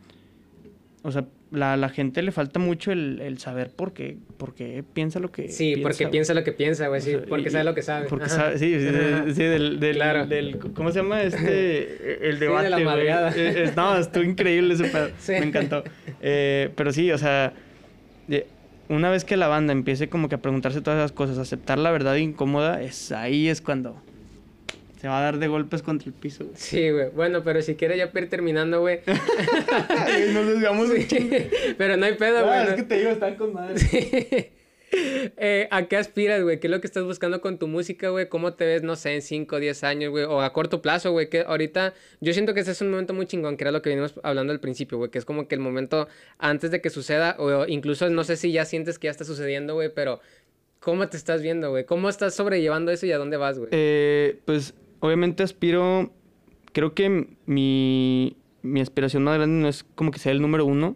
o 1.02 1.12
sea, 1.12 1.26
la, 1.54 1.78
la 1.78 1.89
gente 1.89 2.22
le 2.22 2.32
falta 2.32 2.60
mucho 2.60 2.91
el, 2.91 3.22
el 3.22 3.38
saber 3.38 3.70
por 3.70 3.93
qué, 3.93 4.18
por 4.38 4.56
qué 4.56 4.84
piensa 4.93 5.20
lo 5.20 5.32
que 5.32 5.49
Sí, 5.49 5.78
porque 5.78 6.08
piensa 6.08 6.34
lo 6.34 6.43
que 6.43 6.51
piensa, 6.51 6.88
güey, 6.88 7.01
sí, 7.01 7.16
porque 7.30 7.49
sabe 7.49 7.64
lo 7.64 7.76
que 7.76 7.84
sabe. 7.84 8.08
Porque 8.08 8.28
sabe, 8.28 8.58
sí, 8.58 8.74
sí, 8.74 9.43
del, 9.43 9.80
del, 9.80 9.95
claro. 9.95 10.26
del, 10.26 10.58
¿cómo 10.58 10.91
se 10.91 10.99
llama 10.99 11.22
este? 11.22 12.20
El 12.30 12.39
debate, 12.39 12.68
sí, 12.68 12.74
de 12.74 12.80
la 12.80 12.86
madreada. 12.86 13.34
Eh, 13.36 13.72
no, 13.76 13.97
estuvo 13.97 14.24
increíble 14.24 14.74
ese 14.74 14.86
pedo, 14.86 15.10
sí. 15.20 15.34
me 15.34 15.45
encantó. 15.45 15.84
Eh, 16.22 16.72
pero 16.76 16.91
sí, 16.91 17.12
o 17.12 17.18
sea, 17.18 17.54
una 18.89 19.10
vez 19.10 19.24
que 19.24 19.38
la 19.38 19.47
banda 19.47 19.74
empiece 19.74 20.10
como 20.10 20.30
que 20.30 20.36
a 20.36 20.41
preguntarse 20.41 20.82
todas 20.82 20.97
esas 20.97 21.12
cosas, 21.12 21.38
aceptar 21.38 21.78
la 21.78 21.91
verdad 21.91 22.16
incómoda, 22.16 22.82
es 22.82 23.12
ahí 23.12 23.47
es 23.47 23.62
cuando 23.62 24.01
se 25.04 25.10
va 25.10 25.20
a 25.20 25.22
dar 25.22 25.38
de 25.38 25.49
golpes 25.49 25.82
contra 25.82 26.08
el 26.08 26.14
piso. 26.14 26.45
Sí, 26.54 26.89
güey. 26.89 27.10
Bueno, 27.10 27.43
pero 27.43 27.62
si 27.62 27.76
quieres 27.76 27.97
ya 27.97 28.10
ir 28.18 28.30
terminando, 28.30 28.80
güey. 28.80 29.01
Nos 30.34 30.47
desviamos 30.47 30.88
sí. 30.88 31.30
Pero 31.78 31.97
no 31.97 32.06
hay 32.06 32.14
pedo, 32.14 32.45
güey. 32.45 32.68
Es 32.70 32.74
que 32.76 32.84
te 32.84 32.99
digo, 32.99 33.10
están 33.10 33.36
con 33.36 33.51
madre. 33.51 34.51
Eh, 35.38 35.68
¿A 35.72 35.88
qué 35.88 35.97
aspiras, 35.97 36.43
güey? 36.43 36.60
¿Qué 36.60 36.68
es 36.68 36.72
lo 36.72 36.80
que 36.80 36.86
estás 36.86 37.04
buscando 37.04 37.41
con 37.41 37.58
tu 37.58 37.68
música, 37.68 38.10
güey? 38.10 38.30
¿Cómo 38.30 38.54
te 38.54 38.64
ves, 38.64 38.84
no 38.84 38.95
sé, 38.95 39.16
en 39.16 39.24
5 39.24 39.56
o 39.56 39.60
10 39.60 39.84
años, 39.86 40.12
güey? 40.12 40.26
O 40.26 40.39
a 40.39 40.54
corto 40.54 40.84
plazo, 40.84 41.12
güey. 41.12 41.30
Que 41.30 41.41
ahorita 41.41 41.95
yo 42.22 42.32
siento 42.32 42.54
que 42.54 42.60
ese 42.60 42.72
es 42.72 42.82
un 42.82 42.91
momento 42.91 43.12
muy 43.16 43.26
chingón, 43.26 43.58
que 43.58 43.64
era 43.64 43.72
lo 43.72 43.82
que 43.82 43.89
venimos 43.89 44.14
hablando 44.22 44.54
al 44.54 44.60
principio, 44.60 44.99
güey. 44.99 45.10
Que 45.10 45.18
es 45.18 45.26
como 45.26 45.47
que 45.47 45.56
el 45.56 45.62
momento 45.62 46.08
antes 46.38 46.70
de 46.70 46.80
que 46.80 46.91
suceda, 46.91 47.36
o 47.39 47.66
incluso 47.66 48.08
no 48.12 48.24
sé 48.24 48.38
si 48.38 48.51
ya 48.51 48.66
sientes 48.66 48.99
que 48.99 49.08
ya 49.08 49.12
está 49.12 49.26
sucediendo, 49.26 49.74
güey, 49.74 49.91
pero 49.91 50.22
¿cómo 50.80 51.10
te 51.10 51.18
estás 51.18 51.41
viendo, 51.41 51.72
güey? 51.72 51.86
¿Cómo 51.86 52.07
estás 52.07 52.36
sobrellevando 52.36 52.91
eso 52.91 53.07
y 53.07 53.11
a 53.14 53.18
dónde 53.18 53.38
vas, 53.38 53.57
güey? 53.57 53.69
Eh, 53.72 54.38
pues 54.45 54.76
obviamente 55.03 55.43
aspiro, 55.43 56.13
creo 56.71 56.93
que 56.95 57.27
mi, 57.45 58.38
mi 58.61 58.80
aspiración 58.80 59.25
más 59.25 59.35
grande 59.35 59.61
no 59.61 59.67
es 59.67 59.84
como 59.95 60.11
que 60.11 60.19
sea 60.19 60.31
el 60.31 60.41
número 60.41 60.65
uno. 60.65 60.95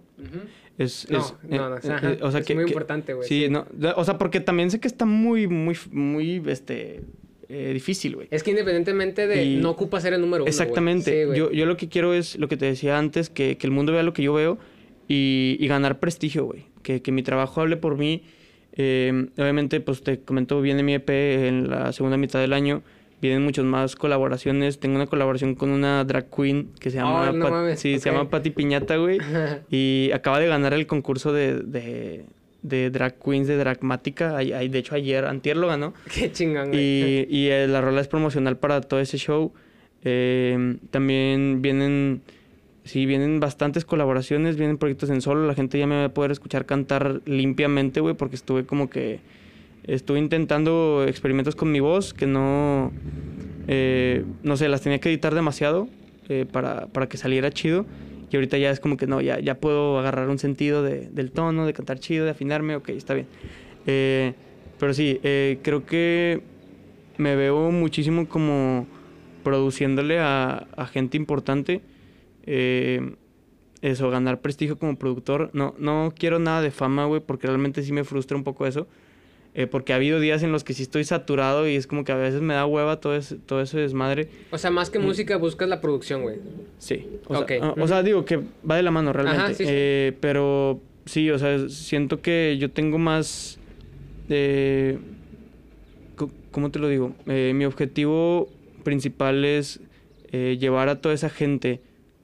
Es, 0.77 1.09
no, 1.09 1.19
no, 1.43 1.69
no, 1.69 1.75
eh, 1.75 2.17
o 2.21 2.31
sea, 2.31 2.39
es 2.39 2.55
muy 2.55 2.63
importante, 2.63 3.13
güey. 3.13 3.27
Sí, 3.27 3.49
no, 3.49 3.67
o 3.97 4.05
sea, 4.05 4.17
porque 4.17 4.39
también 4.39 4.71
sé 4.71 4.79
que 4.79 4.87
está 4.87 5.03
muy, 5.03 5.47
muy, 5.47 5.75
muy, 5.91 6.41
este, 6.47 7.01
eh, 7.49 7.71
difícil, 7.73 8.15
güey. 8.15 8.29
Es 8.31 8.43
que 8.43 8.51
independientemente 8.51 9.27
de, 9.27 9.57
no 9.57 9.71
ocupa 9.71 9.99
ser 9.99 10.13
el 10.13 10.21
número 10.21 10.43
uno, 10.43 10.49
Exactamente. 10.49 11.27
yo, 11.35 11.51
yo 11.51 11.65
lo 11.65 11.75
que 11.75 11.89
quiero 11.89 12.13
es, 12.13 12.37
lo 12.37 12.47
que 12.47 12.55
te 12.55 12.65
decía 12.65 12.97
antes, 12.97 13.29
que, 13.29 13.57
que 13.57 13.67
el 13.67 13.71
mundo 13.71 13.91
vea 13.91 14.03
lo 14.03 14.13
que 14.13 14.23
yo 14.23 14.33
veo 14.33 14.57
y, 15.09 15.57
y 15.59 15.67
ganar 15.67 15.99
prestigio, 15.99 16.45
güey. 16.45 16.67
Que, 16.81 17.01
que 17.01 17.11
mi 17.11 17.23
trabajo 17.23 17.59
hable 17.59 17.75
por 17.75 17.97
mí. 17.97 18.23
Eh, 18.71 19.27
obviamente, 19.37 19.81
pues 19.81 20.01
te 20.01 20.21
comento, 20.21 20.61
viene 20.61 20.81
mi 20.83 20.93
EP 20.93 21.09
en 21.09 21.69
la 21.69 21.91
segunda 21.91 22.15
mitad 22.15 22.39
del 22.39 22.53
año 22.53 22.83
vienen 23.21 23.43
muchas 23.43 23.65
más 23.65 23.95
colaboraciones. 23.95 24.79
Tengo 24.79 24.95
una 24.95 25.07
colaboración 25.07 25.55
con 25.55 25.69
una 25.69 26.03
drag 26.03 26.29
queen 26.29 26.69
que 26.79 26.91
se 26.91 26.97
llama, 26.97 27.31
oh, 27.31 27.75
sí, 27.75 27.99
se 27.99 28.11
llama 28.11 28.29
Patti 28.29 28.51
Piñata, 28.51 28.97
güey. 28.97 29.19
y 29.69 30.11
acaba 30.13 30.39
de 30.39 30.47
ganar 30.47 30.73
el 30.73 30.87
concurso 30.87 31.33
de, 31.33 31.61
de, 31.61 32.25
de 32.61 32.89
drag 32.89 33.15
queens 33.19 33.47
de 33.47 33.57
Dragmática. 33.57 34.37
De 34.37 34.77
hecho, 34.77 34.95
ayer, 34.95 35.25
antier 35.25 35.57
lo 35.57 35.67
ganó. 35.67 35.93
Qué 36.13 36.31
chingón, 36.31 36.69
güey. 36.69 36.79
Y, 36.79 37.27
y 37.29 37.47
eh, 37.49 37.67
la 37.67 37.81
rola 37.81 38.01
es 38.01 38.07
promocional 38.07 38.57
para 38.57 38.81
todo 38.81 38.99
ese 38.99 39.17
show. 39.17 39.53
Eh, 40.03 40.77
también 40.91 41.61
vienen, 41.61 42.21
sí, 42.83 43.05
vienen 43.05 43.39
bastantes 43.39 43.83
colaboraciones, 43.83 44.57
vienen 44.57 44.77
proyectos 44.77 45.09
en 45.09 45.21
solo. 45.21 45.47
La 45.47 45.55
gente 45.55 45.79
ya 45.79 45.87
me 45.87 45.95
va 45.95 46.05
a 46.05 46.13
poder 46.13 46.31
escuchar 46.31 46.65
cantar 46.65 47.21
limpiamente, 47.25 47.99
güey, 47.99 48.15
porque 48.15 48.35
estuve 48.35 48.65
como 48.65 48.89
que... 48.89 49.19
Estuve 49.87 50.19
intentando 50.19 51.05
experimentos 51.07 51.55
con 51.55 51.71
mi 51.71 51.79
voz 51.79 52.13
que 52.13 52.27
no... 52.27 52.91
Eh, 53.67 54.23
no 54.43 54.55
sé, 54.57 54.69
las 54.69 54.81
tenía 54.81 54.99
que 54.99 55.09
editar 55.09 55.33
demasiado 55.33 55.87
para, 56.51 56.87
para 56.87 57.07
que 57.07 57.17
saliera 57.17 57.51
chido. 57.51 57.85
Y 58.29 58.35
ahorita 58.35 58.57
ya 58.57 58.71
es 58.71 58.79
como 58.79 58.97
que 58.97 59.07
no, 59.07 59.21
ya, 59.21 59.39
ya 59.39 59.55
puedo 59.55 59.99
agarrar 59.99 60.29
un 60.29 60.37
sentido 60.37 60.83
de, 60.83 61.09
del 61.09 61.31
tono, 61.31 61.65
de 61.65 61.73
cantar 61.73 61.99
chido, 61.99 62.25
de 62.25 62.31
afinarme, 62.31 62.75
ok, 62.75 62.89
está 62.89 63.13
bien. 63.13 63.27
Eh, 63.85 64.33
pero 64.79 64.93
sí, 64.93 65.19
eh, 65.23 65.59
creo 65.61 65.85
que 65.85 66.41
me 67.17 67.35
veo 67.35 67.71
muchísimo 67.71 68.27
como 68.27 68.85
produciéndole 69.43 70.19
a, 70.19 70.67
a 70.75 70.85
gente 70.87 71.15
importante. 71.15 71.81
Eh, 72.45 73.15
eso, 73.81 74.09
ganar 74.09 74.41
prestigio 74.41 74.77
como 74.77 74.97
productor. 74.97 75.49
No, 75.53 75.73
no 75.77 76.13
quiero 76.17 76.39
nada 76.39 76.61
de 76.61 76.71
fama, 76.71 77.05
güey, 77.05 77.21
porque 77.21 77.47
realmente 77.47 77.81
sí 77.81 77.93
me 77.93 78.03
frustra 78.03 78.35
un 78.35 78.43
poco 78.43 78.67
eso. 78.67 78.87
Eh, 79.57 79.65
porque 79.65 79.91
ha 79.91 79.95
habido 79.95 80.19
días 80.19 80.43
en 80.43 80.51
los 80.51 80.63
que 80.63 80.75
sí 80.75 80.83
estoy 80.83 81.03
saturado 81.03 81.67
y 81.67 81.75
es 81.75 81.87
como 81.87 82.03
que 82.03 82.11
a 82.11 82.15
veces 82.15 82.41
me 82.41 82.53
da 82.53 82.67
hueva 82.67 83.01
todo, 83.01 83.15
ese, 83.15 83.37
todo 83.37 83.59
eso 83.59 83.79
desmadre. 83.79 84.29
O 84.51 84.59
sea, 84.59 84.69
más 84.69 84.91
que 84.91 84.99
mm. 84.99 85.01
música 85.01 85.35
buscas 85.37 85.67
la 85.67 85.81
producción, 85.81 86.21
güey. 86.21 86.37
Sí. 86.77 87.07
O, 87.25 87.43
sea, 87.43 87.57
ah, 87.63 87.73
o 87.75 87.87
sea, 87.87 88.03
digo 88.03 88.23
que 88.23 88.39
va 88.69 88.75
de 88.75 88.83
la 88.83 88.91
mano 88.91 89.13
realmente. 89.13 89.65
Eh, 89.67 90.13
pero 90.19 90.79
sí, 91.07 91.31
o 91.31 91.39
sea, 91.39 91.69
siento 91.69 92.21
que 92.21 92.57
yo 92.59 92.69
tengo 92.69 92.99
más... 92.99 93.57
Eh, 94.29 94.99
¿Cómo 96.51 96.69
te 96.69 96.77
lo 96.77 96.87
digo? 96.87 97.15
mi 97.25 97.65
objetivo 97.65 98.49
principal 98.83 99.43
es 99.43 99.79
llevar 100.31 100.89
a 100.89 101.01
toda 101.01 101.15
esa 101.15 101.29
gente 101.29 101.81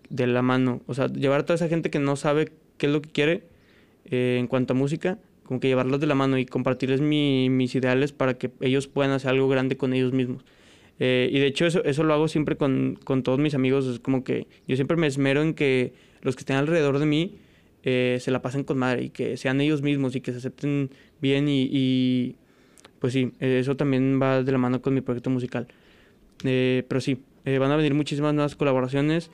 de 0.10 0.27
la 0.27 0.43
mano. 0.43 0.81
O 0.85 0.93
sea, 0.93 1.07
llevar 1.07 1.41
a 1.41 1.45
toda 1.45 1.55
esa 1.55 1.68
gente 1.68 1.89
que 1.89 1.99
no 1.99 2.15
sabe 2.15 2.51
qué 2.77 2.85
es 2.85 2.91
lo 2.91 3.01
que 3.01 3.10
quiere 3.10 3.43
en 4.05 4.45
cuanto 4.47 4.73
a 4.73 4.76
música 4.76 5.18
como 5.45 5.60
que 5.60 5.68
llevarlos 5.68 5.99
de 5.99 6.07
la 6.07 6.15
mano 6.15 6.38
y 6.38 6.45
compartirles 6.45 7.02
mis 7.02 7.76
ideales 7.76 8.11
para 8.11 8.38
que 8.38 8.52
ellos 8.61 8.88
puedan 8.88 9.11
hacer 9.11 9.32
algo 9.32 9.48
grande 9.48 9.78
con 9.78 9.94
ellos 9.94 10.14
mismos. 10.14 10.44
Eh, 10.99 11.30
y 11.32 11.40
de 11.40 11.48
hecho 11.48 11.65
eso, 11.65 11.84
eso 11.84 12.03
lo 12.03 12.14
hago 12.14 12.28
siempre 12.28 12.56
con, 12.56 12.99
con, 13.03 13.24
todos 13.24 13.40
mis 13.40 13.56
amigos, 13.56 13.86
es 13.88 13.99
como 13.99 14.24
que 14.24 14.48
yo 14.68 14.76
siempre 14.76 14.95
me 14.95 15.07
esmero 15.07 15.41
en 15.41 15.53
que 15.53 15.94
los 16.22 16.36
que 16.36 16.41
estén 16.41 16.56
alrededor 16.56 16.99
de 16.99 17.06
mí 17.06 17.38
eh, 17.84 18.20
se 18.22 18.32
la 18.32 18.41
pasen 18.41 18.64
con 18.64 18.78
madre 18.78 19.06
y 19.06 19.10
que 19.10 19.36
sean 19.36 19.60
ellos 19.60 19.82
mismos 19.82 20.15
y 20.15 20.22
que 20.22 20.32
se 20.32 20.38
acepten 20.38 20.91
bien 21.20 21.49
y, 21.49 21.68
y 21.72 22.36
pues 22.99 23.14
sí, 23.14 23.32
eso 23.40 23.76
también 23.76 24.20
va 24.22 24.44
de 24.44 24.52
la 24.52 24.57
mano 24.57 24.82
con 24.82 24.94
mi 24.94 25.02
proyecto 25.02 25.30
musical. 25.30 25.68
Eh, 26.44 26.84
pero 26.88 27.02
sí, 27.02 27.22
van 27.45 27.72
a 27.72 27.76
venir 27.76 27.94
muchísimas 27.94 28.34
nuevas 28.34 28.56
colaboraciones. 28.56 29.30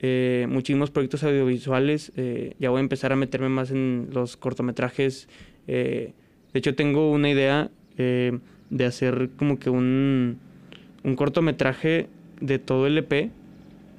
Eh, 0.00 0.46
muchísimos 0.48 0.90
proyectos 0.92 1.24
audiovisuales. 1.24 2.12
Eh, 2.16 2.54
ya 2.60 2.70
voy 2.70 2.78
a 2.78 2.80
empezar 2.80 3.12
a 3.12 3.16
meterme 3.16 3.48
más 3.48 3.72
en 3.72 4.08
los 4.12 4.36
cortometrajes. 4.36 5.28
Eh, 5.66 6.12
de 6.52 6.58
hecho, 6.58 6.74
tengo 6.74 7.10
una 7.10 7.28
idea 7.30 7.70
de 7.96 8.84
hacer 8.84 9.30
como 9.36 9.58
que 9.58 9.70
un, 9.70 10.38
un 11.02 11.16
cortometraje 11.16 12.06
de 12.40 12.60
todo 12.60 12.86
el 12.86 12.96
EP. 12.96 13.32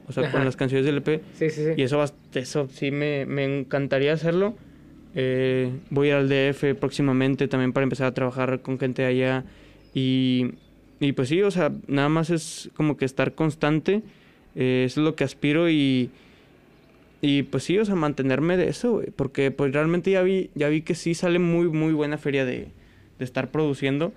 O 0.07 0.13
sea, 0.13 0.31
con 0.31 0.45
las 0.45 0.55
canciones 0.55 0.85
del 0.85 0.97
EP. 0.97 1.21
Sí, 1.33 1.49
sí, 1.49 1.65
sí. 1.65 1.71
Y 1.75 1.83
eso, 1.83 2.01
eso 2.33 2.69
sí 2.71 2.91
me, 2.91 3.25
me 3.25 3.43
encantaría 3.43 4.13
hacerlo. 4.13 4.55
voy 5.13 6.07
a 6.07 6.11
ir 6.11 6.13
al 6.15 6.29
DF 6.29 6.79
próximamente 6.79 7.49
también 7.49 7.73
para 7.73 7.83
empezar 7.83 8.07
a 8.07 8.13
trabajar 8.13 8.61
con 8.61 8.79
gente 8.79 9.03
allá. 9.03 9.43
Y, 9.93 10.53
y 11.01 11.11
pues 11.11 11.27
sí, 11.27 11.41
o 11.41 11.51
sea, 11.51 11.73
nada 11.87 12.07
más 12.07 12.29
es 12.29 12.71
como 12.73 12.95
que 12.95 13.03
estar 13.03 13.35
constante 13.35 14.01
eh, 14.55 14.83
eso 14.85 15.01
es 15.01 15.05
lo 15.05 15.15
que 15.15 15.23
aspiro 15.23 15.69
y, 15.69 16.09
y 17.21 17.43
pues 17.43 17.63
sí, 17.63 17.77
o 17.77 17.85
sea, 17.85 17.95
mantenerme 17.95 18.57
de 18.57 18.69
eso, 18.69 18.93
güey. 18.93 19.07
Porque 19.15 19.51
pues 19.51 19.73
realmente 19.73 20.11
ya 20.11 20.21
vi, 20.21 20.49
ya 20.55 20.69
vi 20.69 20.81
que 20.81 20.95
sí 20.95 21.13
sale 21.13 21.39
muy, 21.39 21.67
muy 21.69 21.93
buena 21.93 22.17
feria 22.17 22.45
de, 22.45 22.69
de 23.17 23.25
estar 23.25 23.51
produciendo. 23.51 24.13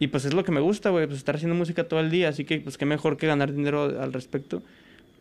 Y 0.00 0.08
pues 0.08 0.24
es 0.24 0.34
lo 0.34 0.44
que 0.44 0.52
me 0.52 0.60
gusta, 0.60 0.90
güey, 0.90 1.06
pues 1.06 1.18
estar 1.18 1.36
haciendo 1.36 1.56
música 1.56 1.84
todo 1.84 2.00
el 2.00 2.10
día. 2.10 2.28
Así 2.28 2.44
que 2.44 2.60
pues 2.60 2.78
qué 2.78 2.86
mejor 2.86 3.16
que 3.16 3.26
ganar 3.26 3.52
dinero 3.52 4.00
al 4.00 4.12
respecto. 4.12 4.62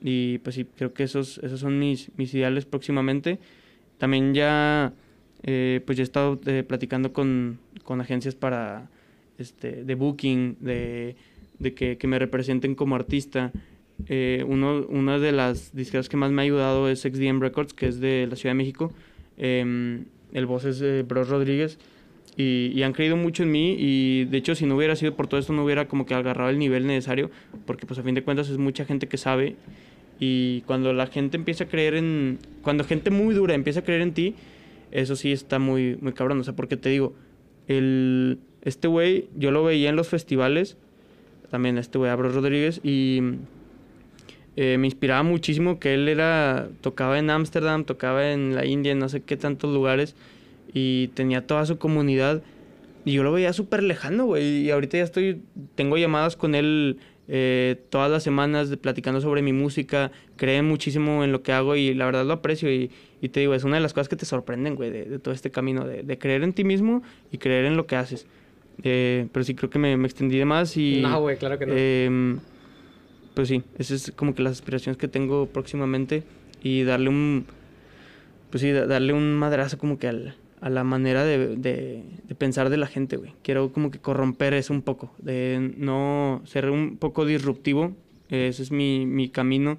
Y 0.02 0.38
pues 0.40 0.56
sí, 0.56 0.66
creo 0.76 0.94
que 0.94 1.04
esos, 1.04 1.40
esos 1.40 1.60
son 1.60 1.80
mis, 1.80 2.12
mis 2.18 2.34
ideales 2.34 2.66
próximamente. 2.66 3.40
También 3.98 4.34
ya, 4.34 4.94
eh, 5.44 5.82
pues 5.86 5.98
ya 5.98 6.04
he 6.04 6.06
estado 6.06 6.40
eh, 6.46 6.64
platicando 6.64 7.14
con, 7.14 7.60
con, 7.84 8.00
agencias 8.00 8.36
para, 8.36 8.90
este, 9.40 9.84
de 9.84 9.96
booking, 9.96 10.58
de, 10.60 11.16
de 11.58 11.74
que, 11.74 11.98
que 11.98 12.08
me 12.08 12.20
representen 12.20 12.76
como 12.76 12.96
artista. 12.96 13.52
Eh, 14.08 14.44
uno, 14.48 14.86
una 14.90 15.20
de 15.20 15.32
las 15.32 15.76
disqueras 15.76 16.10
que 16.10 16.18
más 16.18 16.32
me 16.32 16.42
ha 16.42 16.46
ayudado 16.46 16.90
es 16.90 17.02
XDM 17.02 17.42
Records, 17.42 17.74
que 17.74 17.88
es 17.88 18.00
de 18.00 18.28
la 18.30 18.36
Ciudad 18.36 18.52
de 18.52 18.58
México. 18.58 18.92
Em, 19.38 20.06
el 20.34 20.46
voz 20.46 20.66
es 20.66 20.80
de 20.80 21.04
Bros 21.04 21.30
Rodríguez. 21.30 21.78
Y, 22.40 22.84
han 22.84 22.94
creído 22.94 23.18
mucho 23.18 23.42
en 23.42 23.52
mí 23.52 23.76
y 23.80 24.26
de 24.26 24.38
hecho 24.38 24.54
si 24.54 24.68
no 24.68 24.76
hubiera 24.76 24.96
sido 24.96 25.16
por 25.16 25.26
todo 25.26 25.40
esto 25.40 25.54
no 25.54 25.66
hubiera 25.66 25.88
como 25.88 26.06
que 26.06 26.14
agarrado 26.14 26.52
el 26.52 26.60
nivel 26.60 26.86
necesario 26.86 27.32
porque 27.66 27.88
pues 27.88 28.00
a 28.00 28.04
fin 28.04 28.14
de 28.14 28.22
cuentas 28.22 28.48
es 28.50 28.60
mucha 28.60 28.86
gente 28.86 29.08
que 29.08 29.18
sabe 29.18 29.56
y 30.20 30.62
cuando 30.68 30.94
la 30.94 31.08
gente 31.08 31.36
empieza 31.36 31.64
a 31.64 31.68
creer 31.68 31.96
en 31.96 32.38
cuando 32.62 32.84
gente 32.84 33.10
muy 33.10 33.34
dura 33.34 33.56
empieza 33.56 33.80
a 33.80 33.84
creer 33.84 34.02
en 34.02 34.14
ti 34.14 34.36
eso 34.92 35.16
sí 35.16 35.32
está 35.32 35.58
muy 35.58 35.98
muy 36.00 36.14
cabrón 36.14 36.40
o 36.40 36.44
sea 36.44 36.56
porque 36.56 36.78
te 36.78 36.90
digo 36.90 37.16
el 37.68 38.38
este 38.62 38.88
güey 38.88 39.30
yo 39.36 39.50
lo 39.50 39.64
veía 39.64 39.90
en 39.90 39.96
los 39.96 40.08
festivales 40.08 40.78
también 41.50 41.80
este 41.80 41.98
güey 41.98 42.16
Bros 42.16 42.36
Rodríguez 42.36 42.82
y 42.84 43.22
eh, 44.60 44.78
me 44.80 44.88
inspiraba 44.88 45.22
muchísimo 45.22 45.80
que 45.80 45.94
él 45.94 46.10
era 46.10 46.68
tocaba 46.82 47.20
en 47.20 47.30
Ámsterdam, 47.30 47.86
tocaba 47.86 48.32
en 48.32 48.56
la 48.56 48.66
India, 48.66 48.92
en 48.92 48.98
no 48.98 49.08
sé 49.08 49.22
qué 49.22 49.38
tantos 49.38 49.72
lugares 49.72 50.16
y 50.74 51.10
tenía 51.10 51.46
toda 51.46 51.68
su 51.68 51.78
comunidad 51.78 52.42
y 53.06 53.14
yo 53.14 53.24
lo 53.24 53.32
veía 53.32 53.54
súper 53.54 53.84
lejano, 53.84 54.26
güey, 54.26 54.64
y 54.64 54.72
ahorita 54.72 54.98
ya 54.98 55.04
estoy, 55.04 55.42
tengo 55.76 55.96
llamadas 55.96 56.36
con 56.36 56.56
él 56.56 56.98
eh, 57.28 57.78
todas 57.90 58.10
las 58.10 58.24
semanas 58.24 58.72
de, 58.72 58.78
platicando 58.78 59.22
sobre 59.22 59.44
mi 59.44 59.54
música, 59.54 60.12
cree 60.38 60.64
muchísimo 60.64 61.24
en 61.24 61.32
lo 61.32 61.44
que 61.44 61.52
hago 61.52 61.76
y 61.76 61.94
la 61.94 62.06
verdad 62.06 62.26
lo 62.26 62.34
aprecio 62.34 62.74
y, 62.74 62.90
y 63.22 63.30
te 63.30 63.42
digo, 63.42 63.54
es 63.54 63.64
una 63.64 63.76
de 63.76 63.82
las 63.82 63.94
cosas 63.94 64.10
que 64.10 64.16
te 64.16 64.26
sorprenden, 64.26 64.76
güey, 64.76 64.90
de, 64.90 65.20
todo 65.20 65.36
este 65.36 65.52
camino, 65.52 65.86
de, 65.86 66.02
de, 66.02 66.18
creer 66.18 66.42
en 66.42 66.54
ti 66.54 66.64
mismo 66.64 67.04
y 67.32 67.38
creer 67.38 67.66
en 67.66 67.78
lo 67.78 67.86
que 67.86 67.96
haces. 67.96 68.26
Eh, 68.84 69.28
pero 69.32 69.44
sí 69.44 69.54
creo 69.54 69.70
que 69.70 69.78
me, 69.78 69.96
me 69.98 70.08
extendí 70.08 70.38
de 70.38 70.46
más 70.46 70.76
y... 70.78 71.02
No, 71.02 71.22
güey, 71.22 71.38
claro 71.38 71.60
que 71.60 71.66
no 71.66 71.74
em, 71.76 72.40
pues 73.38 73.50
sí, 73.50 73.62
esas 73.78 74.10
es 74.10 74.16
como 74.16 74.34
que 74.34 74.42
las 74.42 74.54
aspiraciones 74.54 74.98
que 74.98 75.08
tengo 75.08 75.46
próximamente 75.46 76.24
y 76.64 76.82
darle 76.82 77.10
un, 77.10 77.46
pues 78.50 78.62
sí, 78.62 78.72
darle 78.72 79.14
un 79.14 79.36
madrazo 79.36 79.78
como 79.78 80.00
que 80.00 80.08
al, 80.08 80.36
a 80.60 80.72
la 80.72 80.84
manera 80.84 81.24
de, 81.24 81.56
de, 81.56 82.04
pensar 82.36 82.72
de 82.72 82.78
la 82.78 82.88
gente, 82.88 83.16
güey. 83.16 83.36
Quiero 83.44 83.72
como 83.72 83.92
que 83.92 84.00
corromper 84.00 84.56
eso 84.56 84.74
un 84.74 84.82
poco, 84.82 85.14
de 85.20 85.72
no 85.78 86.42
ser 86.46 86.72
un 86.72 86.98
poco 86.98 87.28
disruptivo, 87.28 87.96
ese 88.30 88.64
es 88.64 88.72
mi, 88.72 89.06
mi 89.06 89.30
camino, 89.30 89.78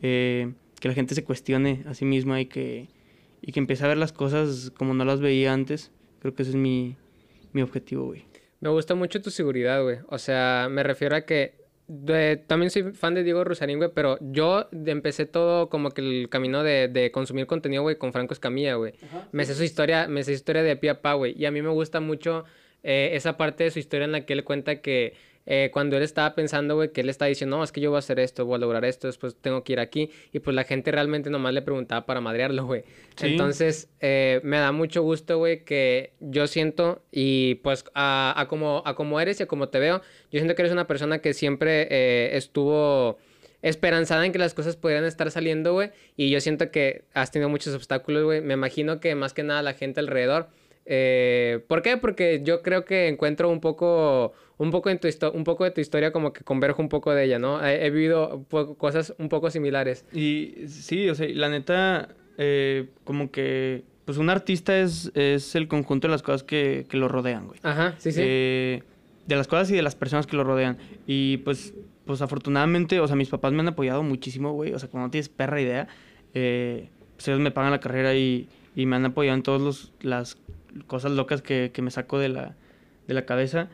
eh, 0.00 0.52
que 0.78 0.86
la 0.86 0.94
gente 0.94 1.16
se 1.16 1.24
cuestione 1.24 1.82
a 1.88 1.94
sí 1.94 2.04
misma 2.04 2.40
y 2.40 2.46
que, 2.46 2.86
y 3.40 3.50
que 3.50 3.58
empiece 3.58 3.84
a 3.84 3.88
ver 3.88 3.98
las 3.98 4.12
cosas 4.12 4.70
como 4.78 4.94
no 4.94 5.04
las 5.04 5.20
veía 5.20 5.52
antes. 5.52 5.90
Creo 6.20 6.36
que 6.36 6.42
ese 6.42 6.52
es 6.52 6.56
mi, 6.56 6.94
mi 7.52 7.62
objetivo, 7.62 8.04
güey. 8.04 8.26
Me 8.60 8.68
gusta 8.68 8.94
mucho 8.94 9.20
tu 9.20 9.32
seguridad, 9.32 9.82
güey. 9.82 9.98
O 10.06 10.18
sea, 10.18 10.68
me 10.70 10.84
refiero 10.84 11.16
a 11.16 11.22
que 11.22 11.61
también 12.46 12.70
soy 12.70 12.92
fan 12.92 13.14
de 13.14 13.22
Diego 13.22 13.44
Rosarín, 13.44 13.78
güey, 13.78 13.90
pero 13.94 14.18
yo 14.20 14.68
empecé 14.86 15.26
todo 15.26 15.68
como 15.68 15.90
que 15.90 16.00
el 16.00 16.28
camino 16.28 16.62
de, 16.62 16.88
de 16.88 17.10
consumir 17.10 17.46
contenido, 17.46 17.82
güey, 17.82 17.96
con 17.96 18.12
Franco 18.12 18.34
Escamilla, 18.34 18.74
güey. 18.74 18.94
Me 19.32 19.44
sé 19.44 19.54
su 19.54 19.64
historia, 19.64 20.08
me 20.08 20.22
sé 20.22 20.32
su 20.32 20.36
historia 20.36 20.62
de 20.62 20.76
pie 20.76 20.90
a 20.90 21.02
pa, 21.02 21.14
güey. 21.14 21.34
Y 21.36 21.44
a 21.46 21.50
mí 21.50 21.62
me 21.62 21.70
gusta 21.70 22.00
mucho 22.00 22.44
eh, 22.82 23.10
esa 23.12 23.36
parte 23.36 23.64
de 23.64 23.70
su 23.70 23.78
historia 23.78 24.04
en 24.04 24.12
la 24.12 24.26
que 24.26 24.32
él 24.32 24.44
cuenta 24.44 24.80
que 24.80 25.14
eh, 25.46 25.70
cuando 25.72 25.96
él 25.96 26.02
estaba 26.02 26.34
pensando, 26.34 26.76
güey, 26.76 26.92
que 26.92 27.00
él 27.00 27.08
estaba 27.08 27.28
diciendo, 27.28 27.56
no, 27.56 27.64
es 27.64 27.72
que 27.72 27.80
yo 27.80 27.90
voy 27.90 27.96
a 27.96 27.98
hacer 27.98 28.20
esto, 28.20 28.46
voy 28.46 28.56
a 28.56 28.58
lograr 28.58 28.84
esto, 28.84 29.08
después 29.08 29.36
tengo 29.40 29.64
que 29.64 29.72
ir 29.72 29.80
aquí. 29.80 30.10
Y 30.32 30.38
pues 30.38 30.54
la 30.54 30.64
gente 30.64 30.90
realmente 30.92 31.30
nomás 31.30 31.52
le 31.52 31.62
preguntaba 31.62 32.06
para 32.06 32.20
madrearlo, 32.20 32.64
güey. 32.64 32.84
Entonces, 33.20 33.88
eh, 34.00 34.40
me 34.44 34.58
da 34.58 34.72
mucho 34.72 35.02
gusto, 35.02 35.38
güey, 35.38 35.64
que 35.64 36.12
yo 36.20 36.46
siento, 36.46 37.02
y 37.10 37.56
pues 37.56 37.84
a, 37.94 38.34
a, 38.36 38.48
como, 38.48 38.82
a 38.84 38.94
como 38.94 39.20
eres 39.20 39.40
y 39.40 39.42
a 39.42 39.46
como 39.46 39.68
te 39.68 39.78
veo, 39.78 40.00
yo 40.30 40.38
siento 40.38 40.54
que 40.54 40.62
eres 40.62 40.72
una 40.72 40.86
persona 40.86 41.18
que 41.18 41.34
siempre 41.34 41.88
eh, 41.90 42.36
estuvo 42.36 43.18
esperanzada 43.62 44.26
en 44.26 44.32
que 44.32 44.38
las 44.38 44.54
cosas 44.54 44.76
pudieran 44.76 45.04
estar 45.04 45.30
saliendo, 45.30 45.72
güey. 45.72 45.90
Y 46.16 46.30
yo 46.30 46.40
siento 46.40 46.70
que 46.70 47.04
has 47.14 47.30
tenido 47.30 47.48
muchos 47.48 47.74
obstáculos, 47.74 48.24
güey. 48.24 48.40
Me 48.40 48.54
imagino 48.54 49.00
que 49.00 49.14
más 49.14 49.34
que 49.34 49.42
nada 49.42 49.62
la 49.62 49.74
gente 49.74 50.00
alrededor 50.00 50.48
eh, 50.84 51.64
¿Por 51.68 51.82
qué? 51.82 51.96
Porque 51.96 52.40
yo 52.42 52.62
creo 52.62 52.84
que 52.84 53.08
encuentro 53.08 53.48
un 53.48 53.60
poco, 53.60 54.32
un 54.62 54.70
poco, 54.70 54.90
en 54.90 54.98
tu 54.98 55.08
un 55.34 55.44
poco 55.44 55.64
de 55.64 55.70
tu 55.70 55.80
historia 55.80 56.12
como 56.12 56.32
que 56.32 56.44
converjo 56.44 56.82
un 56.82 56.88
poco 56.88 57.12
de 57.12 57.24
ella, 57.24 57.38
¿no? 57.38 57.64
He, 57.64 57.90
vivido 57.90 58.44
cosas 58.78 59.14
un 59.18 59.28
poco 59.28 59.50
similares. 59.50 60.04
Y 60.12 60.54
sí, 60.68 61.08
o 61.08 61.14
sea, 61.14 61.28
la 61.28 61.48
neta, 61.48 62.08
eh, 62.38 62.88
como 63.04 63.30
que 63.30 63.84
pues 64.04 64.18
un 64.18 64.30
artista 64.30 64.78
es, 64.78 65.12
es 65.14 65.54
el 65.54 65.68
conjunto 65.68 66.08
de 66.08 66.12
las 66.12 66.22
cosas 66.22 66.42
que, 66.42 66.86
que 66.88 66.96
lo 66.96 67.08
rodean, 67.08 67.46
güey. 67.46 67.60
Ajá, 67.62 67.94
sí, 67.98 68.12
sí. 68.12 68.20
Eh, 68.22 68.82
de 69.26 69.36
las 69.36 69.46
cosas 69.46 69.70
y 69.70 69.74
de 69.74 69.82
las 69.82 69.94
personas 69.94 70.26
que 70.26 70.36
lo 70.36 70.44
rodean. 70.44 70.76
Y 71.06 71.38
pues, 71.38 71.74
pues 72.04 72.20
afortunadamente, 72.22 72.98
o 73.00 73.06
sea, 73.06 73.16
mis 73.16 73.28
papás 73.28 73.52
me 73.52 73.60
han 73.60 73.68
apoyado 73.68 74.02
muchísimo, 74.02 74.52
güey. 74.52 74.72
O 74.72 74.78
sea, 74.78 74.88
como 74.88 75.04
no 75.04 75.10
tienes 75.10 75.28
perra 75.28 75.60
idea, 75.60 75.88
eh, 76.34 76.88
pues 77.16 77.28
ellos 77.28 77.40
me 77.40 77.52
pagan 77.52 77.70
la 77.70 77.80
carrera 77.80 78.14
y, 78.14 78.48
y 78.74 78.86
me 78.86 78.96
han 78.96 79.04
apoyado 79.04 79.36
en 79.36 79.42
todas 79.42 79.92
las 80.00 80.36
cosas 80.86 81.12
locas 81.12 81.42
que, 81.42 81.70
que 81.72 81.82
me 81.82 81.90
saco 81.90 82.18
de 82.18 82.28
la, 82.28 82.56
de 83.06 83.14
la 83.14 83.24
cabeza. 83.24 83.68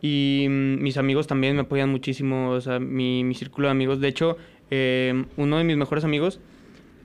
Y 0.00 0.46
mm, 0.48 0.82
mis 0.82 0.96
amigos 0.96 1.26
también 1.26 1.56
me 1.56 1.62
apoyan 1.62 1.90
muchísimo, 1.90 2.50
o 2.50 2.60
sea, 2.60 2.78
mi, 2.78 3.24
mi 3.24 3.34
círculo 3.34 3.68
de 3.68 3.72
amigos. 3.72 4.00
De 4.00 4.08
hecho, 4.08 4.36
eh, 4.70 5.24
uno 5.36 5.58
de 5.58 5.64
mis 5.64 5.76
mejores 5.76 6.04
amigos, 6.04 6.40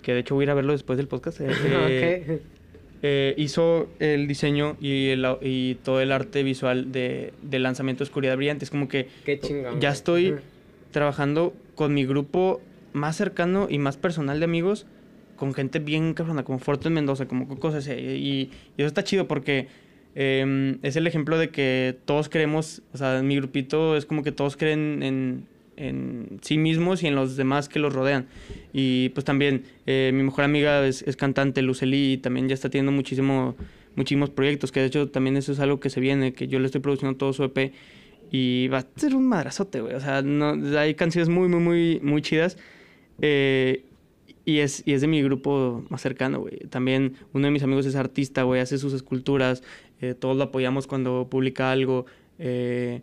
que 0.02 0.14
de 0.14 0.20
hecho 0.20 0.36
voy 0.36 0.44
a 0.44 0.46
ir 0.46 0.50
a 0.52 0.54
verlo 0.54 0.74
después 0.74 0.98
del 0.98 1.08
podcast, 1.08 1.40
eh, 1.42 2.42
eh, 3.02 3.34
hizo 3.38 3.90
el 4.00 4.28
diseño 4.28 4.78
y, 4.80 5.10
el, 5.10 5.26
y 5.42 5.76
todo 5.76 6.02
el 6.02 6.12
arte 6.12 6.44
visual 6.44 6.92
de, 6.92 7.34
del 7.42 7.64
lanzamiento 7.64 8.04
de 8.04 8.10
Oscuridad 8.10 8.38
Brillante. 8.38 8.66
Es 8.66 8.72
como 8.72 8.88
que 8.88 9.08
Qué 9.26 9.40
chingón. 9.40 9.80
ya 9.80 9.90
estoy 9.90 10.36
trabajando 10.92 11.54
con 11.76 11.94
mi 11.94 12.06
grupo 12.06 12.62
más 12.92 13.16
cercano 13.16 13.68
y 13.70 13.80
más 13.80 13.98
personal 13.98 14.40
de 14.40 14.46
amigos, 14.46 14.86
con 15.36 15.56
gente 15.56 15.80
bien 15.80 16.14
cabrona, 16.14 16.44
como 16.44 16.60
Forten 16.60 16.94
Mendoza, 16.94 17.28
como 17.28 17.48
cosas 17.60 17.88
así. 17.88 18.00
Y, 18.00 18.52
y 18.78 18.82
eso 18.82 18.88
está 18.88 19.04
chido 19.04 19.28
porque 19.28 19.68
eh, 20.16 20.78
es 20.82 20.96
el 20.96 21.08
ejemplo 21.08 21.38
de 21.38 21.50
que 21.50 21.98
todos 22.06 22.30
creemos, 22.30 22.82
o 22.94 22.98
sea, 22.98 23.22
mi 23.24 23.36
grupito 23.36 23.98
es 23.98 24.06
como 24.06 24.24
que 24.24 24.32
todos 24.32 24.58
creen 24.58 25.04
en, 25.04 25.46
en 25.78 26.40
sí 26.42 26.58
mismos 26.58 27.04
y 27.04 27.08
en 27.08 27.16
los 27.16 27.36
demás 27.36 27.70
que 27.70 27.80
los 27.80 27.94
rodean. 27.94 28.28
Y 28.72 29.10
pues 29.10 29.26
también 29.26 29.64
eh, 29.86 30.12
mi 30.14 30.24
mejor 30.24 30.44
amiga 30.44 30.86
es, 30.86 31.02
es 31.04 31.16
cantante, 31.16 31.62
Lucely, 31.62 32.14
y 32.14 32.18
también 32.18 32.48
ya 32.48 32.54
está 32.54 32.70
teniendo 32.70 32.92
muchísimo, 32.92 33.56
muchísimos 33.96 34.30
proyectos, 34.30 34.72
que 34.72 34.82
de 34.82 34.88
hecho 34.88 35.10
también 35.10 35.38
eso 35.38 35.52
es 35.52 35.60
algo 35.60 35.80
que 35.80 35.90
se 35.90 36.00
viene, 36.00 36.34
que 36.34 36.48
yo 36.48 36.60
le 36.60 36.66
estoy 36.66 36.82
produciendo 36.82 37.18
todo 37.18 37.34
su 37.34 37.44
EP. 37.44 37.74
Y 38.32 38.68
va 38.70 38.80
a 38.80 38.88
ser 38.96 39.16
un 39.16 39.28
madrazote, 39.28 39.82
güey. 39.82 39.94
O 39.94 40.00
sea, 40.00 40.24
hay 40.80 40.96
canciones 40.96 41.30
muy, 41.30 41.48
muy, 41.48 41.60
muy, 41.60 42.00
muy 42.02 42.22
chidas. 42.24 42.58
Eh, 43.22 43.86
y, 44.44 44.58
es, 44.60 44.82
y 44.88 44.94
es 44.94 45.02
de 45.02 45.08
mi 45.08 45.22
grupo 45.22 45.86
más 45.90 46.02
cercano, 46.02 46.40
güey. 46.40 46.58
También 46.70 47.14
uno 47.34 47.46
de 47.46 47.52
mis 47.52 47.62
amigos 47.62 47.86
es 47.86 47.96
artista, 47.96 48.42
güey. 48.42 48.60
Hace 48.60 48.80
sus 48.80 48.94
esculturas. 48.94 49.62
Eh, 50.04 50.14
todos 50.14 50.36
lo 50.38 50.44
apoyamos 50.44 50.86
cuando 50.88 51.28
publica 51.30 51.72
algo. 51.72 52.06
eh, 52.40 53.02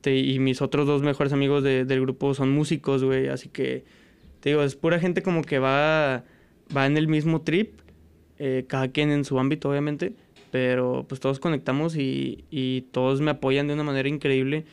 te- 0.00 0.16
y 0.18 0.38
mis 0.38 0.62
otros 0.62 0.86
dos 0.86 1.02
mejores 1.02 1.32
amigos 1.32 1.62
de- 1.62 1.84
del 1.84 2.00
grupo 2.00 2.32
son 2.34 2.50
músicos, 2.50 3.04
güey. 3.04 3.28
Así 3.28 3.48
que, 3.50 3.84
te 4.40 4.48
digo, 4.50 4.62
es 4.62 4.74
pura 4.74 4.98
gente 4.98 5.22
como 5.22 5.42
que 5.42 5.58
va, 5.58 6.24
va 6.74 6.86
en 6.86 6.96
el 6.96 7.06
mismo 7.08 7.42
trip. 7.42 7.78
eh, 8.42 8.64
cada 8.66 8.88
quien 8.88 9.10
en 9.10 9.24
su 9.26 9.38
ámbito, 9.38 9.68
obviamente. 9.68 10.14
Pero 10.50 11.04
pues 11.06 11.20
todos 11.20 11.38
conectamos 11.38 11.94
y, 11.96 12.44
y 12.50 12.86
todos 12.90 13.20
me 13.20 13.30
apoyan 13.32 13.68
de 13.68 13.74
una 13.74 13.84
manera 13.84 14.08
increíble. 14.08 14.64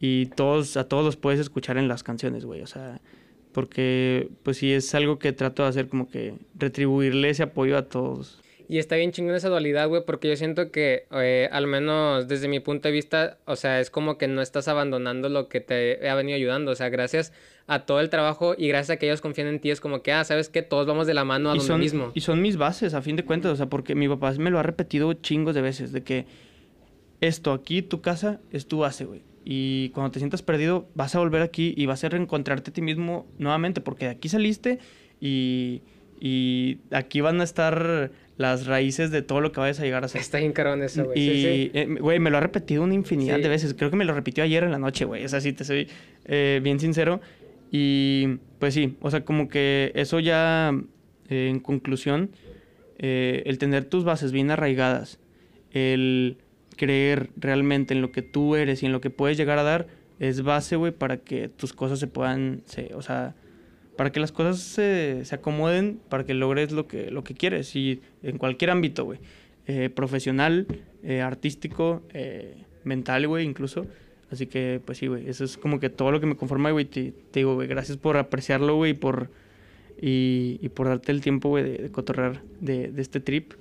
Y 0.00 0.26
todos, 0.34 0.78
a 0.78 0.88
todos 0.88 1.04
los 1.04 1.16
puedes 1.16 1.38
escuchar 1.38 1.76
en 1.76 1.86
las 1.86 2.02
canciones, 2.02 2.46
güey. 2.46 2.62
O 2.62 2.66
sea, 2.66 2.98
porque 3.52 4.28
pues 4.42 4.56
sí 4.56 4.72
es 4.72 4.94
algo 4.94 5.18
que 5.18 5.32
trato 5.32 5.62
de 5.64 5.68
hacer 5.68 5.88
como 5.88 6.08
que 6.08 6.32
retribuirle 6.58 7.28
ese 7.28 7.42
apoyo 7.42 7.76
a 7.76 7.82
todos. 7.82 8.40
Y 8.70 8.78
está 8.78 8.94
bien 8.94 9.10
chingón 9.10 9.34
esa 9.34 9.48
dualidad, 9.48 9.88
güey, 9.88 10.04
porque 10.06 10.28
yo 10.28 10.36
siento 10.36 10.70
que, 10.70 11.08
eh, 11.10 11.48
al 11.50 11.66
menos 11.66 12.28
desde 12.28 12.46
mi 12.46 12.60
punto 12.60 12.86
de 12.86 12.92
vista, 12.92 13.36
o 13.44 13.56
sea, 13.56 13.80
es 13.80 13.90
como 13.90 14.16
que 14.16 14.28
no 14.28 14.42
estás 14.42 14.68
abandonando 14.68 15.28
lo 15.28 15.48
que 15.48 15.60
te 15.60 16.08
ha 16.08 16.14
venido 16.14 16.36
ayudando. 16.36 16.70
O 16.70 16.74
sea, 16.76 16.88
gracias 16.88 17.32
a 17.66 17.80
todo 17.80 17.98
el 17.98 18.10
trabajo 18.10 18.54
y 18.56 18.68
gracias 18.68 18.94
a 18.94 18.96
que 19.00 19.06
ellos 19.06 19.20
confían 19.20 19.48
en 19.48 19.58
ti, 19.58 19.72
es 19.72 19.80
como 19.80 20.02
que, 20.02 20.12
ah, 20.12 20.22
¿sabes 20.22 20.48
qué? 20.48 20.62
Todos 20.62 20.86
vamos 20.86 21.08
de 21.08 21.14
la 21.14 21.24
mano 21.24 21.50
a 21.50 21.56
y 21.56 21.58
donde 21.58 21.66
son, 21.66 21.80
mismo. 21.80 22.12
y 22.14 22.20
son 22.20 22.40
mis 22.40 22.58
bases, 22.58 22.94
a 22.94 23.02
fin 23.02 23.16
de 23.16 23.24
cuentas, 23.24 23.50
o 23.50 23.56
sea, 23.56 23.66
porque 23.66 23.96
mi 23.96 24.06
papá 24.06 24.30
me 24.38 24.50
lo 24.50 24.60
ha 24.60 24.62
repetido 24.62 25.12
chingos 25.14 25.56
de 25.56 25.62
veces, 25.62 25.90
de 25.90 26.04
que 26.04 26.26
esto 27.20 27.52
aquí, 27.52 27.82
tu 27.82 28.00
casa, 28.00 28.38
es 28.52 28.68
tu 28.68 28.78
base, 28.78 29.04
güey. 29.04 29.22
Y 29.44 29.88
cuando 29.88 30.12
te 30.12 30.20
sientas 30.20 30.42
perdido, 30.42 30.86
vas 30.94 31.16
a 31.16 31.18
volver 31.18 31.42
aquí 31.42 31.74
y 31.76 31.86
vas 31.86 32.04
a 32.04 32.08
reencontrarte 32.08 32.70
a 32.70 32.72
ti 32.72 32.82
mismo 32.82 33.26
nuevamente, 33.36 33.80
porque 33.80 34.04
de 34.04 34.12
aquí 34.12 34.28
saliste 34.28 34.78
y, 35.20 35.82
y 36.20 36.78
aquí 36.92 37.20
van 37.20 37.40
a 37.40 37.44
estar 37.44 38.12
las 38.40 38.64
raíces 38.66 39.10
de 39.10 39.20
todo 39.20 39.42
lo 39.42 39.52
que 39.52 39.60
vayas 39.60 39.78
a 39.80 39.82
llegar 39.82 40.02
a 40.02 40.08
ser. 40.08 40.20
Está 40.22 40.38
bien 40.38 40.52
carón 40.52 40.82
eso, 40.82 41.04
güey. 41.04 41.18
Y, 41.20 41.28
Sí, 41.28 41.42
sí. 41.42 41.70
eh, 41.74 41.86
güey, 42.00 42.18
me 42.20 42.30
lo 42.30 42.38
ha 42.38 42.40
repetido 42.40 42.82
una 42.82 42.94
infinidad 42.94 43.36
Sí. 43.36 43.42
de 43.42 43.48
veces. 43.50 43.74
Creo 43.74 43.90
que 43.90 43.96
me 43.96 44.06
lo 44.06 44.14
repitió 44.14 44.42
ayer 44.42 44.64
en 44.64 44.70
la 44.70 44.78
noche, 44.78 45.04
güey. 45.04 45.24
O 45.24 45.28
sea, 45.28 45.40
sí, 45.42 45.52
te 45.52 45.64
soy 45.64 45.88
eh, 46.24 46.60
bien 46.62 46.80
sincero. 46.80 47.20
Y 47.70 48.38
pues 48.58 48.72
sí, 48.74 48.96
o 49.00 49.10
sea, 49.10 49.24
como 49.26 49.48
que 49.50 49.92
eso 49.94 50.20
ya, 50.20 50.72
eh, 51.28 51.48
en 51.50 51.60
conclusión, 51.60 52.30
eh, 52.98 53.42
el 53.44 53.58
tener 53.58 53.84
tus 53.84 54.04
bases 54.04 54.32
bien 54.32 54.50
arraigadas, 54.50 55.18
el 55.72 56.38
creer 56.76 57.28
realmente 57.36 57.92
en 57.94 58.00
lo 58.00 58.10
que 58.10 58.22
tú 58.22 58.56
eres 58.56 58.82
y 58.82 58.86
en 58.86 58.92
lo 58.92 59.00
que 59.02 59.10
puedes 59.10 59.36
llegar 59.36 59.58
a 59.58 59.62
dar, 59.64 59.86
es 60.18 60.42
base, 60.42 60.76
güey, 60.76 60.92
para 60.92 61.18
que 61.18 61.48
tus 61.48 61.72
cosas 61.74 61.98
se 61.98 62.06
puedan, 62.06 62.62
se, 62.64 62.94
o 62.94 63.02
sea, 63.02 63.34
para 63.96 64.10
que 64.12 64.20
las 64.20 64.32
cosas 64.32 64.60
se, 64.60 65.24
se 65.24 65.34
acomoden, 65.34 66.00
para 66.08 66.24
que 66.24 66.34
logres 66.34 66.72
lo 66.72 66.86
que, 66.86 67.10
lo 67.10 67.24
que 67.24 67.34
quieres. 67.34 67.74
Y 67.76 68.00
en 68.22 68.38
cualquier 68.38 68.70
ámbito, 68.70 69.04
güey. 69.04 69.18
Eh, 69.66 69.90
profesional, 69.90 70.66
eh, 71.02 71.20
artístico, 71.20 72.02
eh, 72.12 72.64
mental, 72.84 73.28
güey, 73.28 73.44
incluso. 73.44 73.86
Así 74.30 74.46
que, 74.46 74.80
pues 74.84 74.98
sí, 74.98 75.06
güey, 75.06 75.28
eso 75.28 75.44
es 75.44 75.56
como 75.56 75.80
que 75.80 75.90
todo 75.90 76.12
lo 76.12 76.20
que 76.20 76.26
me 76.26 76.36
conforma, 76.36 76.70
güey. 76.70 76.84
Te, 76.84 77.12
digo, 77.32 77.54
güey, 77.54 77.68
gracias 77.68 77.98
por 77.98 78.16
apreciarlo, 78.16 78.76
güey, 78.76 78.92
y 78.92 78.94
por, 78.94 79.30
y, 80.00 80.58
y 80.62 80.68
por 80.70 80.88
darte 80.88 81.12
el 81.12 81.20
tiempo, 81.20 81.50
güey, 81.50 81.64
de, 81.64 81.78
de 81.78 81.90
cotorrear 81.90 82.42
de, 82.60 82.90
de 82.90 83.02
este 83.02 83.20
trip. 83.20 83.52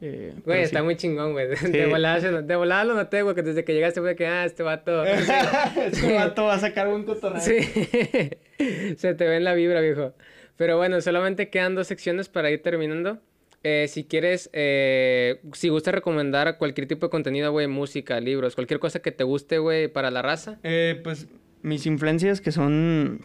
Eh, 0.00 0.34
Güey, 0.44 0.62
está 0.62 0.80
sí. 0.80 0.84
muy 0.84 0.96
chingón, 0.96 1.32
güey. 1.32 1.46
De, 1.48 1.56
Sí. 1.56 1.70
de 1.70 1.86
volada, 1.86 2.42
de 2.42 2.56
volada 2.56 2.84
lo 2.84 2.94
noté, 2.94 3.22
güey, 3.22 3.34
que 3.34 3.42
desde 3.42 3.64
que 3.64 3.72
llegaste 3.74 4.00
fue 4.00 4.16
que, 4.16 4.26
ah, 4.26 4.44
este 4.44 4.62
vato. 4.62 5.04
este 5.76 6.12
vato 6.14 6.44
va 6.44 6.54
a 6.54 6.58
sacar 6.58 6.88
un 6.88 7.04
cotorreo. 7.04 7.40
Sí, 7.40 7.58
se 8.96 9.14
te 9.14 9.26
ve 9.26 9.36
en 9.36 9.44
la 9.44 9.54
vibra, 9.54 9.80
viejo. 9.80 10.14
Pero 10.56 10.76
bueno, 10.76 11.00
solamente 11.00 11.48
quedan 11.50 11.74
dos 11.74 11.86
secciones 11.86 12.28
para 12.28 12.50
ir 12.50 12.62
terminando. 12.62 13.18
Eh, 13.62 13.86
si 13.88 14.04
quieres, 14.04 14.50
eh, 14.52 15.40
si 15.54 15.70
gustas 15.70 15.94
recomendar 15.94 16.58
cualquier 16.58 16.86
tipo 16.86 17.06
de 17.06 17.10
contenido, 17.10 17.50
güey, 17.50 17.66
música, 17.66 18.20
libros, 18.20 18.54
cualquier 18.54 18.78
cosa 18.78 19.00
que 19.00 19.10
te 19.10 19.24
guste, 19.24 19.58
güey, 19.58 19.88
para 19.88 20.10
la 20.10 20.20
raza. 20.22 20.58
Eh, 20.62 21.00
pues 21.02 21.28
mis 21.62 21.86
influencias 21.86 22.42
que 22.42 22.52
son 22.52 23.22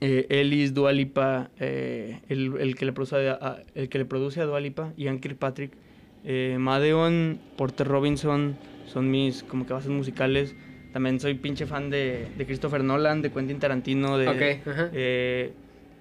Ellis, 0.00 0.72
Dua 0.72 0.92
Lipa, 0.92 1.50
eh, 1.58 2.20
el, 2.28 2.54
el 2.60 2.76
que 2.76 2.84
le 2.84 2.92
produce 2.92 3.28
a, 3.28 3.32
a- 3.32 3.62
el 3.74 3.88
que 3.88 3.98
le 3.98 4.04
produce 4.04 4.40
a 4.40 4.44
Dua 4.44 4.60
Lipa, 4.60 4.92
Ian 4.96 5.18
Kirkpatrick, 5.18 5.72
eh, 6.24 6.56
Madeon, 6.58 7.40
Porter 7.56 7.86
Robinson, 7.86 8.56
son 8.86 9.10
mis 9.10 9.42
como 9.42 9.66
que 9.66 9.72
bases 9.72 9.90
musicales. 9.90 10.54
También 10.92 11.18
soy 11.20 11.34
pinche 11.34 11.64
fan 11.64 11.88
de, 11.88 12.28
de 12.36 12.44
Christopher 12.44 12.84
Nolan, 12.84 13.22
de 13.22 13.30
Quentin 13.30 13.58
Tarantino, 13.58 14.18
de... 14.18 14.28
Ok, 14.28 14.68
ajá. 14.68 14.90
eh, 14.92 15.52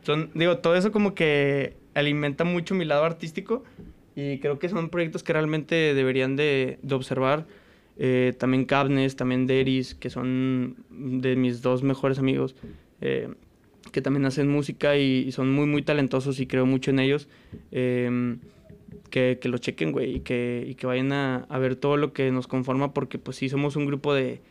son, 0.01 0.31
digo, 0.33 0.57
todo 0.57 0.75
eso 0.75 0.91
como 0.91 1.15
que 1.15 1.77
alimenta 1.93 2.43
mucho 2.43 2.75
mi 2.75 2.83
lado 2.83 3.05
artístico 3.05 3.63
y 4.15 4.39
creo 4.39 4.59
que 4.59 4.67
son 4.67 4.89
proyectos 4.89 5.23
que 5.23 5.31
realmente 5.31 5.93
deberían 5.93 6.35
de, 6.35 6.77
de 6.81 6.95
observar. 6.95 7.47
Eh, 7.97 8.33
también 8.37 8.65
Cabnes, 8.65 9.15
también 9.15 9.47
Deris, 9.47 9.95
que 9.95 10.09
son 10.09 10.75
de 10.89 11.35
mis 11.35 11.61
dos 11.61 11.83
mejores 11.83 12.19
amigos, 12.19 12.55
eh, 12.99 13.29
que 13.91 14.01
también 14.01 14.25
hacen 14.25 14.49
música 14.49 14.97
y, 14.97 15.25
y 15.27 15.31
son 15.31 15.51
muy, 15.51 15.67
muy 15.67 15.83
talentosos 15.83 16.39
y 16.41 16.47
creo 16.47 16.65
mucho 16.65 16.91
en 16.91 16.99
ellos. 16.99 17.29
Eh, 17.71 18.37
que, 19.09 19.39
que 19.41 19.49
lo 19.49 19.57
chequen, 19.57 19.91
güey, 19.91 20.17
y 20.17 20.19
que, 20.21 20.65
y 20.67 20.75
que 20.75 20.87
vayan 20.87 21.11
a, 21.11 21.45
a 21.49 21.59
ver 21.59 21.75
todo 21.75 21.97
lo 21.97 22.13
que 22.13 22.31
nos 22.31 22.47
conforma, 22.47 22.93
porque 22.93 23.17
pues 23.17 23.37
sí, 23.37 23.49
somos 23.49 23.75
un 23.75 23.85
grupo 23.85 24.13
de, 24.13 24.41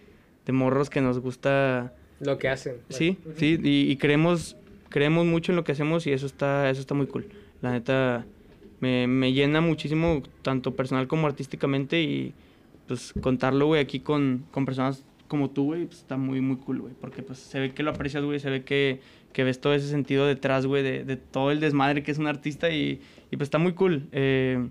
de 0.46 0.52
morros 0.52 0.90
que 0.90 1.00
nos 1.00 1.18
gusta 1.18 1.94
Lo 2.20 2.38
que 2.38 2.48
hacen. 2.48 2.76
Sí, 2.88 3.16
sí, 3.36 3.58
y, 3.62 3.90
y 3.90 3.96
creemos, 3.96 4.56
creemos 4.88 5.26
mucho 5.26 5.52
en 5.52 5.56
lo 5.56 5.64
que 5.64 5.72
hacemos 5.72 6.06
y 6.06 6.12
eso 6.12 6.26
está, 6.26 6.68
eso 6.70 6.80
está 6.80 6.94
muy 6.94 7.06
cool. 7.06 7.26
La 7.62 7.72
neta, 7.72 8.24
me, 8.80 9.06
me 9.06 9.32
llena 9.32 9.60
muchísimo, 9.60 10.22
tanto 10.42 10.74
personal 10.74 11.06
como 11.06 11.26
artísticamente, 11.26 12.02
y 12.02 12.32
pues 12.86 13.12
contarlo, 13.20 13.66
güey, 13.66 13.80
aquí 13.80 14.00
con, 14.00 14.44
con 14.50 14.64
personas 14.64 15.04
como 15.28 15.48
tú, 15.50 15.66
güey, 15.66 15.86
pues 15.86 15.98
está 15.98 16.16
muy, 16.16 16.40
muy 16.40 16.56
cool, 16.56 16.80
güey, 16.80 16.94
porque 17.00 17.22
pues 17.22 17.38
se 17.38 17.60
ve 17.60 17.72
que 17.72 17.84
lo 17.84 17.90
aprecias, 17.90 18.24
güey, 18.24 18.40
se 18.40 18.50
ve 18.50 18.64
que, 18.64 19.00
que 19.32 19.44
ves 19.44 19.60
todo 19.60 19.74
ese 19.74 19.88
sentido 19.88 20.26
detrás, 20.26 20.66
güey, 20.66 20.82
de, 20.82 21.04
de 21.04 21.16
todo 21.16 21.50
el 21.50 21.60
desmadre 21.60 22.02
que 22.02 22.10
es 22.10 22.18
un 22.18 22.26
artista 22.26 22.70
y, 22.70 23.00
y 23.30 23.36
pues 23.36 23.46
está 23.46 23.58
muy 23.58 23.72
cool. 23.74 24.08
eh, 24.12 24.68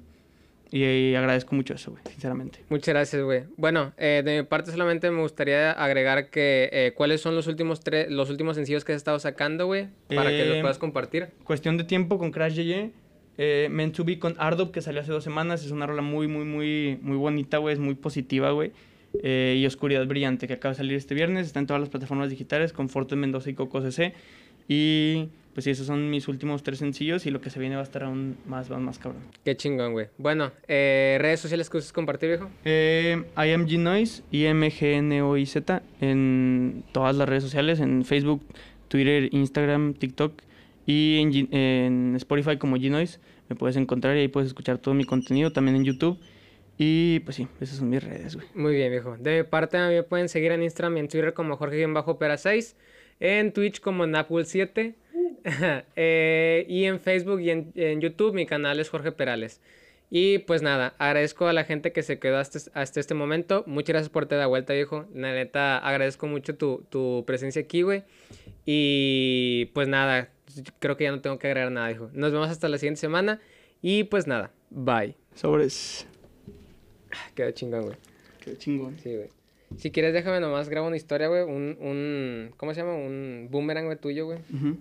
y, 0.71 0.83
y 0.83 1.15
agradezco 1.15 1.55
mucho 1.55 1.73
eso, 1.73 1.89
güey, 1.91 2.03
sinceramente. 2.11 2.59
Muchas 2.69 2.89
gracias, 2.93 3.23
güey. 3.23 3.45
Bueno, 3.57 3.91
eh, 3.97 4.21
de 4.23 4.37
mi 4.37 4.43
parte 4.47 4.69
solamente 4.69 5.09
me 5.09 5.19
gustaría 5.21 5.71
agregar 5.71 6.29
que 6.29 6.69
eh, 6.71 6.93
cuáles 6.95 7.21
son 7.21 7.33
los 7.33 7.47
últimos 7.47 7.79
tres, 7.79 8.11
los 8.11 8.29
últimos 8.29 8.55
sencillos 8.55 8.85
que 8.85 8.91
has 8.91 8.97
estado 8.97 9.17
sacando, 9.17 9.65
güey, 9.65 9.87
para 10.13 10.29
que 10.29 10.45
los 10.45 10.57
Eh, 10.57 10.61
puedas 10.61 10.77
compartir. 10.77 11.29
Cuestión 11.43 11.77
de 11.77 11.85
tiempo 11.85 12.19
con 12.19 12.29
Crash 12.31 12.53
JJ. 12.53 12.91
Eh, 13.41 13.67
Meant 13.71 13.95
to 13.95 14.03
Be 14.03 14.19
con 14.19 14.35
Ardop, 14.37 14.71
que 14.71 14.81
salió 14.81 15.01
hace 15.01 15.11
dos 15.11 15.23
semanas. 15.23 15.65
Es 15.65 15.71
una 15.71 15.87
rola 15.87 16.01
muy, 16.03 16.27
muy, 16.27 16.43
muy, 16.45 16.99
muy 17.01 17.17
bonita, 17.17 17.57
güey. 17.57 17.73
Es 17.73 17.79
muy 17.79 17.95
positiva, 17.95 18.51
güey. 18.51 18.71
Eh, 19.23 19.55
y 19.57 19.65
Oscuridad 19.65 20.05
Brillante, 20.05 20.45
que 20.45 20.53
acaba 20.53 20.73
de 20.73 20.77
salir 20.77 20.93
este 20.97 21.15
viernes. 21.15 21.47
Está 21.47 21.59
en 21.59 21.65
todas 21.65 21.79
las 21.79 21.89
plataformas 21.89 22.29
digitales 22.29 22.73
con 22.73 22.89
Forte 22.89 23.15
Mendoza 23.15 23.49
y 23.49 23.53
Coco 23.55 23.81
CC. 23.81 24.13
Y 24.69 25.29
pues 25.53 25.63
sí, 25.65 25.71
esos 25.71 25.87
son 25.87 26.09
mis 26.09 26.27
últimos 26.29 26.63
tres 26.63 26.77
sencillos 26.79 27.25
y 27.25 27.31
lo 27.31 27.41
que 27.41 27.49
se 27.49 27.59
viene 27.59 27.75
va 27.75 27.81
a 27.81 27.83
estar 27.83 28.03
aún 28.03 28.37
más, 28.45 28.69
más, 28.69 28.79
más 28.79 28.99
cabrón. 28.99 29.23
Qué 29.43 29.57
chingón, 29.57 29.91
güey. 29.91 30.07
Bueno, 30.17 30.51
eh, 30.69 31.17
redes 31.19 31.41
sociales 31.41 31.69
que 31.69 31.77
uses 31.77 31.91
compartir, 31.91 32.29
viejo. 32.29 32.49
Eh, 32.63 33.23
I 33.35 33.51
am 33.51 33.65
G-Noise, 33.67 34.23
I-M-G-N-O-I-Z, 34.31 35.81
en 36.01 36.83
todas 36.91 37.15
las 37.15 37.27
redes 37.27 37.43
sociales, 37.43 37.79
en 37.79 38.05
Facebook, 38.05 38.41
Twitter, 38.87 39.29
Instagram, 39.33 39.95
TikTok 39.95 40.41
y 40.85 41.17
en, 41.19 41.31
G- 41.33 41.47
en 41.51 42.15
Spotify 42.15 42.57
como 42.57 42.77
G-Noise. 42.77 43.19
Me 43.49 43.55
puedes 43.55 43.75
encontrar 43.75 44.15
y 44.15 44.21
ahí 44.21 44.27
puedes 44.27 44.47
escuchar 44.47 44.77
todo 44.77 44.93
mi 44.93 45.03
contenido, 45.03 45.51
también 45.51 45.75
en 45.75 45.83
YouTube. 45.83 46.19
Y 46.77 47.19
pues 47.21 47.35
sí, 47.35 47.47
esas 47.59 47.77
son 47.77 47.89
mis 47.89 48.01
redes, 48.03 48.35
güey. 48.35 48.47
Muy 48.53 48.73
bien, 48.75 48.89
viejo. 48.91 49.17
De 49.17 49.39
mi 49.39 49.43
parte, 49.43 49.77
a 49.77 49.89
mí 49.89 49.95
me 49.95 50.03
pueden 50.03 50.29
seguir 50.29 50.51
en 50.53 50.63
Instagram 50.63 50.95
y 50.97 50.99
en 51.01 51.07
Twitter 51.09 51.33
como 51.33 51.57
Jorge-Opera6, 51.57 52.75
en 53.19 53.51
Twitch 53.53 53.81
como 53.81 54.05
Napul7, 54.05 54.95
eh, 55.95 56.65
y 56.67 56.85
en 56.85 56.99
Facebook 56.99 57.41
y 57.41 57.49
en, 57.49 57.71
en 57.75 58.01
YouTube 58.01 58.33
mi 58.33 58.45
canal 58.45 58.79
es 58.79 58.89
Jorge 58.89 59.11
Perales. 59.11 59.61
Y 60.11 60.39
pues 60.39 60.63
nada, 60.63 60.95
agradezco 60.97 61.47
a 61.47 61.53
la 61.53 61.65
gente 61.65 61.91
que 61.91 62.01
se 62.01 62.17
quedó 62.17 62.37
hasta, 62.37 62.59
hasta 62.73 62.99
este 62.99 63.13
momento. 63.13 63.63
Muchas 63.67 63.89
gracias 63.89 64.09
por 64.09 64.25
te 64.25 64.35
dar 64.35 64.47
vuelta, 64.47 64.73
viejo. 64.73 65.05
La 65.13 65.33
neta, 65.33 65.77
agradezco 65.77 66.25
mucho 66.25 66.55
tu, 66.55 66.83
tu 66.89 67.23
presencia 67.27 67.61
aquí, 67.61 67.83
güey. 67.83 68.03
Y 68.65 69.65
pues 69.73 69.87
nada, 69.87 70.31
creo 70.79 70.97
que 70.97 71.03
ya 71.03 71.11
no 71.11 71.21
tengo 71.21 71.37
que 71.37 71.47
agregar 71.47 71.71
nada, 71.71 71.87
viejo. 71.89 72.09
Nos 72.13 72.31
vemos 72.31 72.49
hasta 72.49 72.67
la 72.69 72.79
siguiente 72.79 72.99
semana. 72.99 73.39
Y 73.83 74.05
pues 74.05 74.25
nada, 74.25 74.51
bye. 74.71 75.15
Sobres. 75.35 76.07
Quedó 77.35 77.51
chingón, 77.51 77.83
güey. 77.83 77.97
Qué 78.39 78.57
chingón. 78.57 78.97
Sí, 78.99 79.15
güey. 79.15 79.29
Si 79.77 79.91
quieres, 79.91 80.13
déjame 80.13 80.39
nomás 80.39 80.69
grabo 80.69 80.87
una 80.87 80.97
historia, 80.97 81.27
güey. 81.27 81.43
Un, 81.43 81.77
un. 81.79 82.51
¿Cómo 82.57 82.73
se 82.73 82.81
llama? 82.81 82.95
Un 82.95 83.47
boomerang, 83.49 83.85
güey, 83.85 83.97
tuyo, 83.97 84.25
güey. 84.25 84.39
Ujú. 84.53 84.79